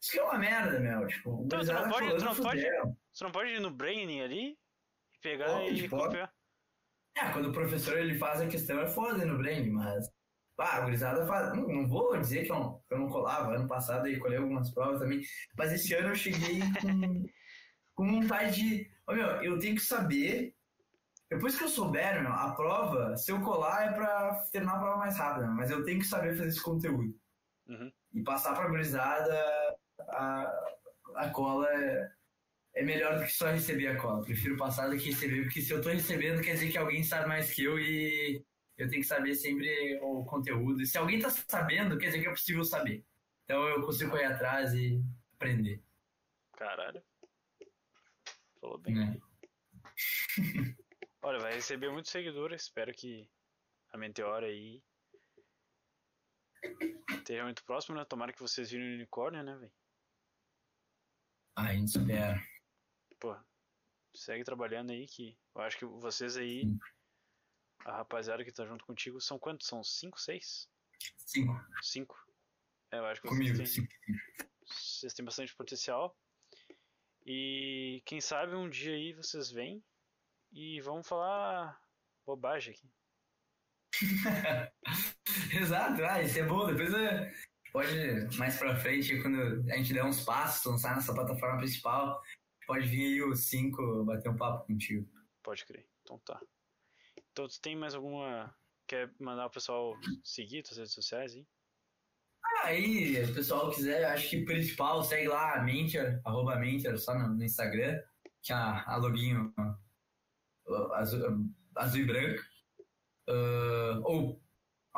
Isso 0.00 0.12
que 0.12 0.18
é 0.18 0.22
uma 0.22 0.38
merda, 0.38 0.78
meu, 0.78 1.06
tipo... 1.08 1.42
Então, 1.44 1.60
tu 1.60 1.72
não 1.72 1.88
pode- 1.90 2.16
tu 2.16 2.24
não 2.24 2.34
pode-. 2.36 2.66
Você 3.12 3.24
não 3.24 3.32
pode 3.32 3.50
ir 3.50 3.60
no 3.60 3.70
Brain 3.70 4.20
ali 4.22 4.56
e 5.12 5.18
pegar 5.20 5.46
Pode, 5.46 5.84
e 5.84 5.88
pode. 5.88 6.04
copiar. 6.04 6.32
É, 7.16 7.32
quando 7.32 7.48
o 7.48 7.52
professor 7.52 7.98
ele 7.98 8.16
faz 8.16 8.40
a 8.40 8.46
questão 8.46 8.80
é 8.80 8.86
foda 8.86 9.24
no 9.26 9.38
Brain, 9.38 9.70
mas... 9.70 10.08
Ah, 10.56 10.76
a 10.76 10.80
gurizada 10.82 11.26
faz... 11.26 11.52
Não, 11.56 11.66
não 11.66 11.88
vou 11.88 12.16
dizer 12.18 12.44
que 12.44 12.52
eu, 12.52 12.58
não, 12.58 12.78
que 12.86 12.94
eu 12.94 12.98
não 12.98 13.08
colava, 13.08 13.54
ano 13.54 13.66
passado 13.68 14.06
eu 14.06 14.20
colhei 14.20 14.38
algumas 14.38 14.70
provas 14.72 15.00
também, 15.00 15.20
mas 15.56 15.72
esse 15.72 15.92
ano 15.94 16.10
eu 16.10 16.14
cheguei 16.14 16.60
com, 16.80 17.24
com 17.94 18.20
vontade 18.20 18.54
de... 18.54 18.90
Ô, 19.06 19.12
meu, 19.12 19.26
eu 19.42 19.58
tenho 19.58 19.74
que 19.74 19.82
saber... 19.82 20.54
Depois 21.30 21.58
que 21.58 21.64
eu 21.64 21.68
souber, 21.68 22.22
meu, 22.22 22.32
a 22.32 22.54
prova, 22.54 23.14
se 23.16 23.30
eu 23.30 23.40
colar 23.42 23.84
é 23.84 23.92
pra 23.92 24.46
terminar 24.50 24.76
a 24.76 24.78
prova 24.78 24.96
mais 24.96 25.18
rápido, 25.18 25.46
meu, 25.46 25.56
mas 25.56 25.70
eu 25.70 25.84
tenho 25.84 25.98
que 25.98 26.06
saber 26.06 26.34
fazer 26.34 26.48
esse 26.48 26.62
conteúdo. 26.62 27.14
Uhum. 27.66 27.92
E 28.14 28.22
passar 28.22 28.54
pra 28.54 28.68
gurizada 28.68 29.36
a, 30.08 30.74
a 31.16 31.30
cola 31.30 31.68
é, 31.72 32.12
é 32.76 32.82
melhor 32.82 33.18
do 33.18 33.24
que 33.24 33.32
só 33.32 33.50
receber 33.50 33.88
a 33.88 34.00
cola. 34.00 34.24
Prefiro 34.24 34.56
passar 34.56 34.88
do 34.88 34.96
que 34.96 35.10
receber, 35.10 35.42
porque 35.42 35.60
se 35.60 35.72
eu 35.72 35.82
tô 35.82 35.90
recebendo 35.90 36.42
quer 36.42 36.54
dizer 36.54 36.70
que 36.70 36.78
alguém 36.78 37.02
sabe 37.02 37.28
mais 37.28 37.52
que 37.52 37.64
eu 37.64 37.78
e 37.78 38.44
eu 38.76 38.88
tenho 38.88 39.02
que 39.02 39.08
saber 39.08 39.34
sempre 39.34 39.98
o 40.00 40.24
conteúdo. 40.24 40.80
E 40.80 40.86
se 40.86 40.96
alguém 40.96 41.18
tá 41.18 41.30
sabendo, 41.30 41.98
quer 41.98 42.06
dizer 42.06 42.20
que 42.20 42.28
é 42.28 42.30
possível 42.30 42.64
saber. 42.64 43.04
Então 43.44 43.66
eu 43.68 43.82
consigo 43.82 44.10
correr 44.10 44.26
atrás 44.26 44.72
e 44.74 45.02
aprender. 45.34 45.82
Caralho. 46.56 47.02
Falou 48.60 48.78
bem. 48.78 48.94
Né? 48.94 49.20
Olha, 51.22 51.40
vai 51.40 51.54
receber 51.54 51.90
muitos 51.90 52.10
seguidores. 52.10 52.62
Espero 52.62 52.92
que 52.92 53.28
a 53.90 53.98
Meteora 53.98 54.46
aí 54.46 54.82
esteja 57.10 57.44
muito 57.44 57.64
próximo, 57.64 57.96
né? 57.96 58.04
Tomara 58.04 58.32
que 58.32 58.40
vocês 58.40 58.70
virem 58.70 58.92
o 58.92 58.94
unicórnio, 58.94 59.42
né, 59.42 59.56
velho? 59.56 59.72
A 61.58 61.74
gente 61.74 61.88
espera. 61.88 62.40
Pô, 63.18 63.36
segue 64.14 64.44
trabalhando 64.44 64.92
aí 64.92 65.06
que 65.08 65.36
eu 65.54 65.60
acho 65.60 65.76
que 65.76 65.84
vocês 65.84 66.36
aí, 66.36 66.62
Sim. 66.62 66.78
a 67.84 67.96
rapaziada 67.96 68.44
que 68.44 68.52
tá 68.52 68.64
junto 68.64 68.84
contigo, 68.84 69.20
são 69.20 69.38
quantos? 69.40 69.66
São 69.66 69.82
cinco, 69.82 70.20
seis? 70.20 70.68
Cinco. 71.16 71.52
Cinco. 71.82 72.16
É, 72.92 72.98
eu 72.98 73.06
acho 73.06 73.20
que 73.20 73.28
vocês 73.28 73.38
Comigo, 73.38 73.56
têm, 73.56 73.66
cinco. 73.66 73.92
vocês 74.66 75.12
têm 75.12 75.24
bastante 75.24 75.54
potencial. 75.56 76.16
E 77.26 78.02
quem 78.06 78.20
sabe 78.20 78.54
um 78.54 78.70
dia 78.70 78.94
aí 78.94 79.12
vocês 79.12 79.50
vêm 79.50 79.84
e 80.52 80.80
vão 80.80 81.02
falar 81.02 81.78
bobagem 82.24 82.72
aqui. 82.72 82.90
Exato, 85.60 86.04
ah, 86.04 86.22
isso 86.22 86.38
é 86.38 86.44
bom. 86.44 86.66
Depois 86.68 86.94
é, 86.94 87.34
pode, 87.72 88.36
mais 88.36 88.56
pra 88.58 88.76
frente, 88.76 89.20
quando 89.20 89.64
a 89.70 89.76
gente 89.76 89.92
der 89.92 90.04
uns 90.04 90.24
passos, 90.24 90.64
lançar 90.64 90.94
nessa 90.94 91.14
plataforma 91.14 91.58
principal, 91.58 92.20
pode 92.66 92.86
vir 92.86 93.06
aí 93.06 93.22
os 93.22 93.46
cinco 93.46 94.04
bater 94.04 94.30
um 94.30 94.36
papo 94.36 94.66
contigo. 94.66 95.08
Pode 95.42 95.64
crer. 95.64 95.86
Então 96.02 96.18
tá. 96.20 96.40
Então 97.32 97.48
tu 97.48 97.60
tem 97.60 97.76
mais 97.76 97.94
alguma. 97.94 98.54
Quer 98.86 99.12
mandar 99.20 99.46
o 99.46 99.50
pessoal 99.50 99.94
seguir 100.24 100.62
tuas 100.62 100.78
redes 100.78 100.94
sociais 100.94 101.34
aí? 101.34 101.46
Aí, 102.64 103.24
se 103.24 103.30
o 103.30 103.34
pessoal 103.34 103.70
quiser, 103.70 104.04
acho 104.04 104.30
que 104.30 104.44
principal, 104.44 105.02
segue 105.02 105.28
lá 105.28 105.54
a 105.54 105.62
Mentor, 105.62 106.20
arroba 106.24 106.56
Mentor, 106.56 106.98
só 106.98 107.16
no, 107.16 107.28
no 107.28 107.44
Instagram, 107.44 108.00
que 108.42 108.52
é 108.52 108.56
a, 108.56 108.84
a 108.86 108.96
loginho 108.96 109.52
azul, 110.94 111.50
azul 111.76 112.00
e 112.00 112.06
branco. 112.06 112.42
Uh, 113.28 114.00
ou 114.04 114.42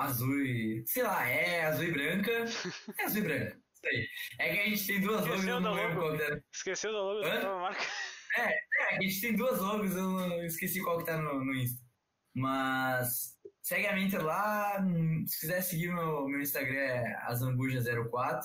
azul 0.00 0.40
e. 0.44 0.82
sei 0.86 1.02
lá, 1.02 1.26
é 1.28 1.64
azul 1.66 1.84
e 1.84 1.92
branca. 1.92 2.30
É 2.98 3.04
azul 3.04 3.18
e 3.20 3.22
branca. 3.24 3.60
Isso 3.74 3.86
aí. 3.86 4.08
É 4.38 4.52
que 4.54 4.60
a 4.60 4.64
gente 4.68 4.86
tem 4.86 5.00
duas 5.00 5.20
logos, 5.20 5.34
Esqueceu 5.36 5.54
eu 5.54 5.60
não 5.60 5.74
da 5.74 5.82
lembro 5.82 6.00
logo? 6.02 6.08
qual 6.08 6.16
que 6.18 6.22
era. 6.24 6.44
Esqueceu 6.52 6.92
da 6.92 6.98
logo 7.02 7.20
da 7.20 7.28
Hã? 7.34 7.42
nova 7.42 7.60
marca? 7.60 7.84
É, 8.38 8.96
a 8.96 9.00
gente 9.02 9.20
tem 9.20 9.36
duas 9.36 9.58
logos, 9.58 9.90
eu 9.96 10.02
não- 10.02 10.34
eu 10.38 10.44
esqueci 10.46 10.80
qual 10.82 10.98
que 10.98 11.04
tá 11.06 11.16
no, 11.16 11.44
no 11.44 11.54
Insta. 11.54 11.82
Mas 12.34 13.36
segue 13.62 13.86
a 13.86 13.94
Minter 13.94 14.24
lá. 14.24 14.76
Se 15.26 15.40
quiser 15.40 15.60
seguir 15.62 15.88
meu, 15.92 16.28
meu 16.28 16.40
Instagram 16.40 16.78
é 16.78 17.16
azambuja04. 17.28 18.42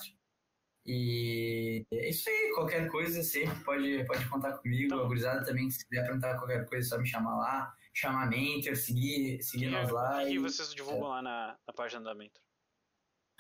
E 0.87 1.83
é 1.91 2.09
isso 2.09 2.29
aí, 2.29 2.51
qualquer 2.53 2.87
coisa 2.89 3.23
sempre 3.23 3.63
pode, 3.63 4.05
pode 4.05 4.25
contar 4.29 4.53
comigo. 4.59 4.89
Tá. 4.95 5.01
A 5.03 5.07
gurizada 5.07 5.43
também, 5.45 5.69
se 5.69 5.87
quiser 5.87 6.03
perguntar 6.05 6.37
qualquer 6.37 6.65
coisa, 6.65 6.87
é 6.87 6.89
só 6.89 6.97
me 7.01 7.07
chamar 7.07 7.35
lá. 7.37 7.73
Chamar 7.95 8.23
a 8.23 8.27
Mentor, 8.27 8.75
seguir, 8.75 9.41
seguir 9.41 9.67
nós 9.67 9.89
lá. 9.89 10.21
O 10.21 10.25
que 10.25 10.33
e- 10.33 10.39
vocês 10.39 10.75
divulgam 10.75 11.07
lá 11.07 11.21
na, 11.21 11.57
na 11.65 11.73
página 11.73 12.03
da 12.03 12.13
Mentor? 12.13 12.43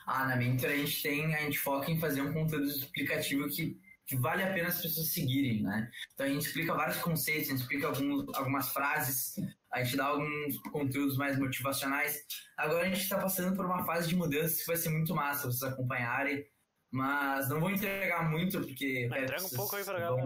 Ah, 0.07 0.25
na 0.25 0.37
Mentor 0.37 0.69
a 0.69 0.75
gente 0.77 1.03
tem, 1.03 1.35
a 1.35 1.41
gente 1.41 1.59
foca 1.59 1.91
em 1.91 1.99
fazer 1.99 2.21
um 2.21 2.31
conteúdo 2.31 2.65
explicativo 2.65 3.49
que, 3.49 3.77
que 4.05 4.15
vale 4.15 4.43
a 4.43 4.53
pena 4.53 4.69
as 4.69 4.81
pessoas 4.81 5.11
seguirem, 5.11 5.61
né? 5.61 5.91
Então 6.13 6.25
a 6.25 6.29
gente 6.29 6.45
explica 6.45 6.73
vários 6.73 6.97
conceitos, 6.99 7.47
a 7.47 7.51
gente 7.51 7.61
explica 7.63 7.87
alguns, 7.87 8.33
algumas 8.33 8.69
frases, 8.69 9.35
a 9.73 9.83
gente 9.83 9.97
dá 9.97 10.05
alguns 10.05 10.57
conteúdos 10.71 11.17
mais 11.17 11.37
motivacionais. 11.37 12.25
Agora 12.55 12.85
a 12.85 12.87
gente 12.87 13.01
está 13.01 13.19
passando 13.19 13.53
por 13.57 13.65
uma 13.65 13.83
fase 13.85 14.07
de 14.07 14.15
mudança 14.15 14.57
que 14.61 14.67
vai 14.67 14.77
ser 14.77 14.89
muito 14.89 15.13
massa 15.13 15.51
vocês 15.51 15.69
acompanharem, 15.69 16.47
mas 16.91 17.49
não 17.49 17.59
vou 17.59 17.71
entregar 17.71 18.29
muito 18.29 18.61
porque 18.61 19.05
entrega 19.07 19.43
um 19.43 19.49
pouco 19.49 19.75
aí 19.75 19.83
pra 19.83 19.99
galera. 19.99 20.23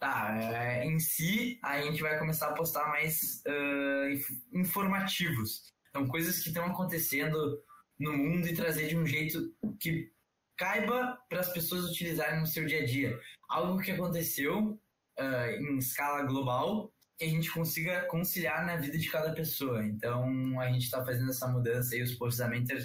Tá, 0.00 0.34
é, 0.40 0.86
em 0.86 0.98
si 0.98 1.60
a 1.62 1.80
gente 1.82 2.00
vai 2.00 2.18
começar 2.18 2.48
a 2.48 2.54
postar 2.54 2.88
mais 2.88 3.42
inf- 4.10 4.42
informativos. 4.54 5.70
Então, 5.90 6.08
coisas 6.08 6.42
que 6.42 6.48
estão 6.48 6.64
acontecendo 6.64 7.62
no 7.98 8.16
mundo 8.16 8.48
e 8.48 8.54
trazer 8.54 8.88
de 8.88 8.96
um 8.96 9.04
jeito 9.04 9.54
que 9.78 10.10
caiba 10.56 11.18
para 11.28 11.40
as 11.40 11.52
pessoas 11.52 11.84
utilizarem 11.84 12.40
no 12.40 12.46
seu 12.46 12.64
dia 12.64 12.80
a 12.80 12.86
dia. 12.86 13.20
Algo 13.48 13.78
que 13.82 13.90
aconteceu 13.90 14.80
ah, 15.18 15.52
em 15.52 15.76
escala 15.76 16.22
global 16.22 16.90
que 17.18 17.26
a 17.26 17.28
gente 17.28 17.50
consiga 17.50 18.06
conciliar 18.06 18.64
na 18.64 18.76
vida 18.76 18.96
de 18.96 19.10
cada 19.10 19.34
pessoa. 19.34 19.84
Então, 19.84 20.58
a 20.58 20.72
gente 20.72 20.84
está 20.84 21.04
fazendo 21.04 21.28
essa 21.28 21.46
mudança 21.46 21.94
e 21.94 22.02
os 22.02 22.14
posts 22.14 22.38
da 22.38 22.48
Mentor 22.48 22.78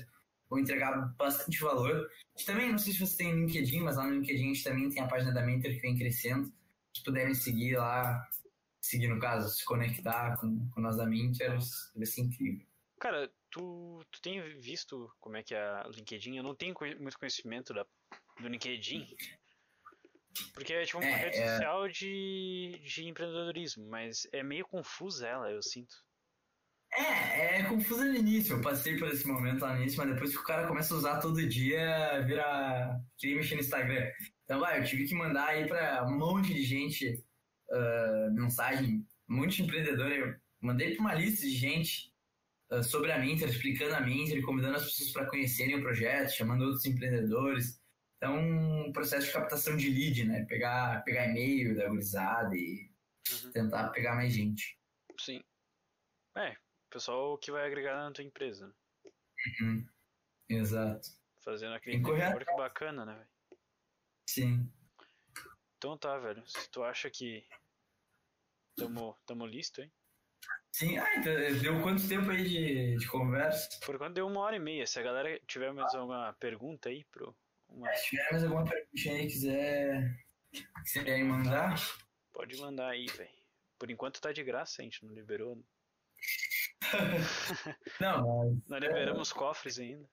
vão 0.50 0.60
entregar 0.60 0.98
bastante 1.18 1.62
valor. 1.62 2.10
Gente 2.36 2.46
também, 2.46 2.72
não 2.72 2.78
sei 2.78 2.92
se 2.92 3.00
você 3.00 3.16
tem 3.16 3.34
LinkedIn, 3.34 3.80
mas 3.80 3.96
lá 3.96 4.06
no 4.06 4.16
LinkedIn 4.16 4.44
a 4.44 4.48
gente 4.48 4.64
também 4.66 4.90
tem 4.90 5.02
a 5.02 5.08
página 5.08 5.32
da 5.32 5.46
Mentor 5.46 5.72
que 5.72 5.80
vem 5.80 5.98
crescendo. 5.98 6.52
Se 6.96 7.04
puderem 7.04 7.34
seguir 7.34 7.76
lá, 7.78 8.26
seguir 8.82 9.08
no 9.08 9.20
caso, 9.20 9.50
se 9.50 9.66
conectar 9.66 10.38
com, 10.40 10.70
com 10.70 10.82
nós 10.82 10.96
da 10.96 11.06
Mentor, 11.06 11.58
vai 11.96 12.06
ser 12.06 12.22
incrível. 12.22 12.66
Cara, 13.00 13.30
tu, 13.52 14.02
tu 14.12 14.22
tem 14.22 14.42
visto 14.60 15.12
como 15.20 15.36
é 15.36 15.44
que 15.44 15.54
é 15.54 15.60
a 15.60 15.88
LinkedIn? 15.94 16.38
Eu 16.38 16.44
não 16.44 16.56
tenho 16.56 16.74
muito 17.00 17.20
conhecimento 17.20 17.74
da, 17.74 17.86
do 18.40 18.48
LinkedIn. 18.48 19.06
Porque 20.54 20.74
é 20.74 20.84
tipo 20.84 21.00
uma 21.00 21.08
É, 21.08 21.16
rede 21.16 21.38
é. 21.38 21.48
social 21.48 21.88
de, 21.90 22.82
de 22.84 23.08
empreendedorismo, 23.08 23.88
mas 23.90 24.28
é 24.34 24.44
meio 24.44 24.66
confusa 24.66 25.28
ela, 25.28 25.52
eu 25.52 25.62
sinto. 25.62 25.96
É, 26.94 27.60
é 27.60 27.64
confuso 27.64 28.06
no 28.06 28.16
início. 28.16 28.56
Eu 28.56 28.62
passei 28.62 28.98
por 28.98 29.10
esse 29.10 29.28
momento 29.28 29.62
lá 29.62 29.74
no 29.74 29.82
início, 29.82 29.98
mas 29.98 30.14
depois 30.14 30.32
que 30.32 30.40
o 30.40 30.44
cara 30.44 30.68
começa 30.68 30.94
a 30.94 30.98
usar 30.98 31.20
todo 31.20 31.48
dia, 31.48 32.22
vira. 32.26 32.98
Queria 33.18 33.36
mexer 33.38 33.56
no 33.56 33.62
Instagram. 33.62 34.10
Então, 34.46 34.60
vai, 34.60 34.80
eu 34.80 34.86
tive 34.86 35.08
que 35.08 35.16
mandar 35.16 35.48
aí 35.48 35.68
pra 35.68 36.06
um 36.08 36.18
monte 36.18 36.54
de 36.54 36.64
gente 36.64 37.24
ah, 37.72 38.30
mensagem, 38.32 39.06
um 39.28 39.36
monte 39.38 39.58
de 39.58 39.64
empreendedor. 39.64 40.12
Eu 40.12 40.36
mandei 40.62 40.94
pra 40.96 41.02
uma 41.02 41.14
lista 41.14 41.46
de 41.46 41.52
gente 41.56 42.14
ah, 42.72 42.84
sobre 42.84 43.12
a 43.12 43.20
Mentor, 43.20 43.50
explicando 43.50 43.96
a 43.96 44.02
Mentor, 44.02 44.42
convidando 44.44 44.78
as 44.78 44.86
pessoas 44.86 45.12
para 45.12 45.30
conhecerem 45.30 45.76
o 45.78 45.82
projeto, 45.82 46.30
chamando 46.30 46.64
outros 46.64 46.86
empreendedores. 46.86 47.82
Então, 48.18 48.38
um 48.40 48.92
processo 48.94 49.28
de 49.28 49.34
captação 49.34 49.76
de 49.76 49.90
lead, 49.90 50.26
né? 50.26 50.46
Pegar, 50.46 51.04
pegar 51.04 51.28
e-mail 51.28 51.76
da 51.76 51.90
gurizada 51.90 52.56
e 52.56 52.90
Uhum. 53.44 53.52
tentar 53.52 53.90
pegar 53.90 54.14
mais 54.16 54.32
gente. 54.32 54.80
Sim. 55.20 55.42
É, 56.38 56.56
pessoal 56.92 57.38
que 57.40 57.52
vai 57.52 57.66
agregar 57.66 57.96
na 57.96 58.12
tua 58.12 58.24
empresa, 58.24 58.68
né? 58.68 58.74
Uhum. 59.62 59.88
Exato. 60.48 61.10
Fazendo 61.44 61.74
aquele 61.74 61.98
network 61.98 62.56
bacana, 62.56 63.04
né, 63.06 63.16
velho? 63.16 63.35
Sim. 64.26 64.72
Então 65.78 65.98
tá, 65.98 66.18
velho. 66.18 66.44
Se 66.48 66.70
tu 66.70 66.84
acha 66.84 67.10
que 67.10 67.46
tamo, 68.76 69.18
tamo 69.26 69.46
listo, 69.46 69.82
hein? 69.82 69.92
Sim, 70.72 70.98
ah, 70.98 71.16
então, 71.16 71.34
deu 71.62 71.82
quanto 71.82 72.08
tempo 72.08 72.30
aí 72.30 72.44
de, 72.44 72.98
de 72.98 73.08
conversa? 73.08 73.70
Por 73.86 73.96
enquanto 73.96 74.16
deu 74.16 74.28
uma 74.28 74.42
hora 74.42 74.58
e 74.58 74.60
meia. 74.60 74.86
Se 74.86 75.00
a 75.00 75.04
galera 75.04 75.40
tiver 75.48 75.72
mais 75.72 75.94
alguma 75.96 76.34
pergunta 76.34 76.90
aí 76.90 77.04
pro. 77.06 77.36
Uma... 77.70 77.92
Se 77.94 78.10
tiver 78.10 78.32
mais 78.32 78.44
alguma 78.44 78.66
perguntinha 78.66 79.16
aí 79.16 79.28
quiser, 79.28 80.26
quiser 80.84 81.24
mandar, 81.24 81.76
Pode 82.36 82.60
mandar 82.60 82.90
aí, 82.90 83.06
velho. 83.06 83.30
Por 83.80 83.90
enquanto 83.90 84.20
tá 84.20 84.34
de 84.34 84.44
graça, 84.44 84.82
a 84.82 84.84
gente 84.84 85.06
não 85.06 85.14
liberou. 85.14 85.64
não, 88.02 88.52
mas 88.58 88.70
Nós 88.70 88.82
liberamos 88.82 89.32
cofres 89.32 89.80
ainda. 89.80 90.06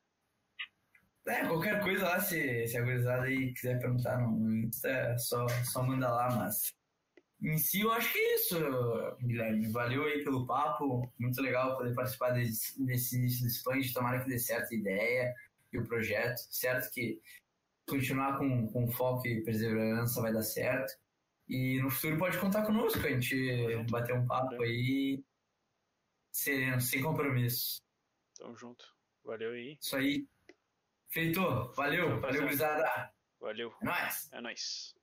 É, 1.27 1.47
qualquer 1.47 1.81
coisa 1.83 2.05
lá, 2.05 2.21
se, 2.21 2.67
se 2.67 2.77
a 2.77 2.83
gurizada 2.83 3.27
aí 3.27 3.53
quiser 3.53 3.79
perguntar 3.79 4.19
no, 4.19 4.53
Insta, 4.57 4.89
é 4.89 5.19
só, 5.19 5.47
só 5.65 5.83
manda 5.83 6.11
lá, 6.11 6.35
mas 6.37 6.75
em 7.41 7.59
si 7.59 7.81
eu 7.81 7.93
acho 7.93 8.13
que 8.13 8.19
é 8.19 8.35
isso, 8.37 8.57
Guilherme. 9.21 9.71
Valeu 9.71 10.05
aí 10.05 10.23
pelo 10.23 10.47
papo, 10.47 11.13
muito 11.19 11.41
legal 11.41 11.77
poder 11.77 11.95
participar 11.95 12.31
desse, 12.31 12.85
desse 12.85 13.17
início 13.17 13.43
do 13.43 13.51
Sponge, 13.51 13.93
tomara 13.93 14.21
que 14.21 14.29
dê 14.29 14.39
certo 14.39 14.73
a 14.73 14.77
ideia 14.77 15.35
e 15.73 15.79
o 15.79 15.87
projeto, 15.87 16.39
certo 16.51 16.93
que 16.93 17.21
continuar 17.89 18.39
com, 18.39 18.69
com 18.69 18.91
foco 18.91 19.27
e 19.27 19.43
perseverança 19.43 20.23
vai 20.23 20.33
dar 20.33 20.43
certo. 20.43 20.93
E 21.49 21.81
no 21.83 21.91
futuro 21.91 22.19
pode 22.19 22.39
contar 22.39 22.65
conosco, 22.65 23.01
a 23.05 23.11
gente 23.11 23.85
bater 23.91 24.15
um 24.15 24.27
papo 24.27 24.63
aí 24.63 25.23
sereno, 26.33 26.81
sem 26.81 27.03
compromisso. 27.03 27.83
Tamo 28.39 28.57
junto. 28.57 28.85
Valeu 29.25 29.51
aí. 29.51 29.77
Isso 29.81 29.97
aí. 29.97 30.27
Feito. 31.13 31.73
Valeu. 31.77 32.19
Valeu, 32.21 32.43
gurizada. 32.43 33.13
Valeu. 33.39 33.71
É 33.83 33.85
nóis. 33.85 34.33
É 34.33 34.41
nóis. 34.41 34.95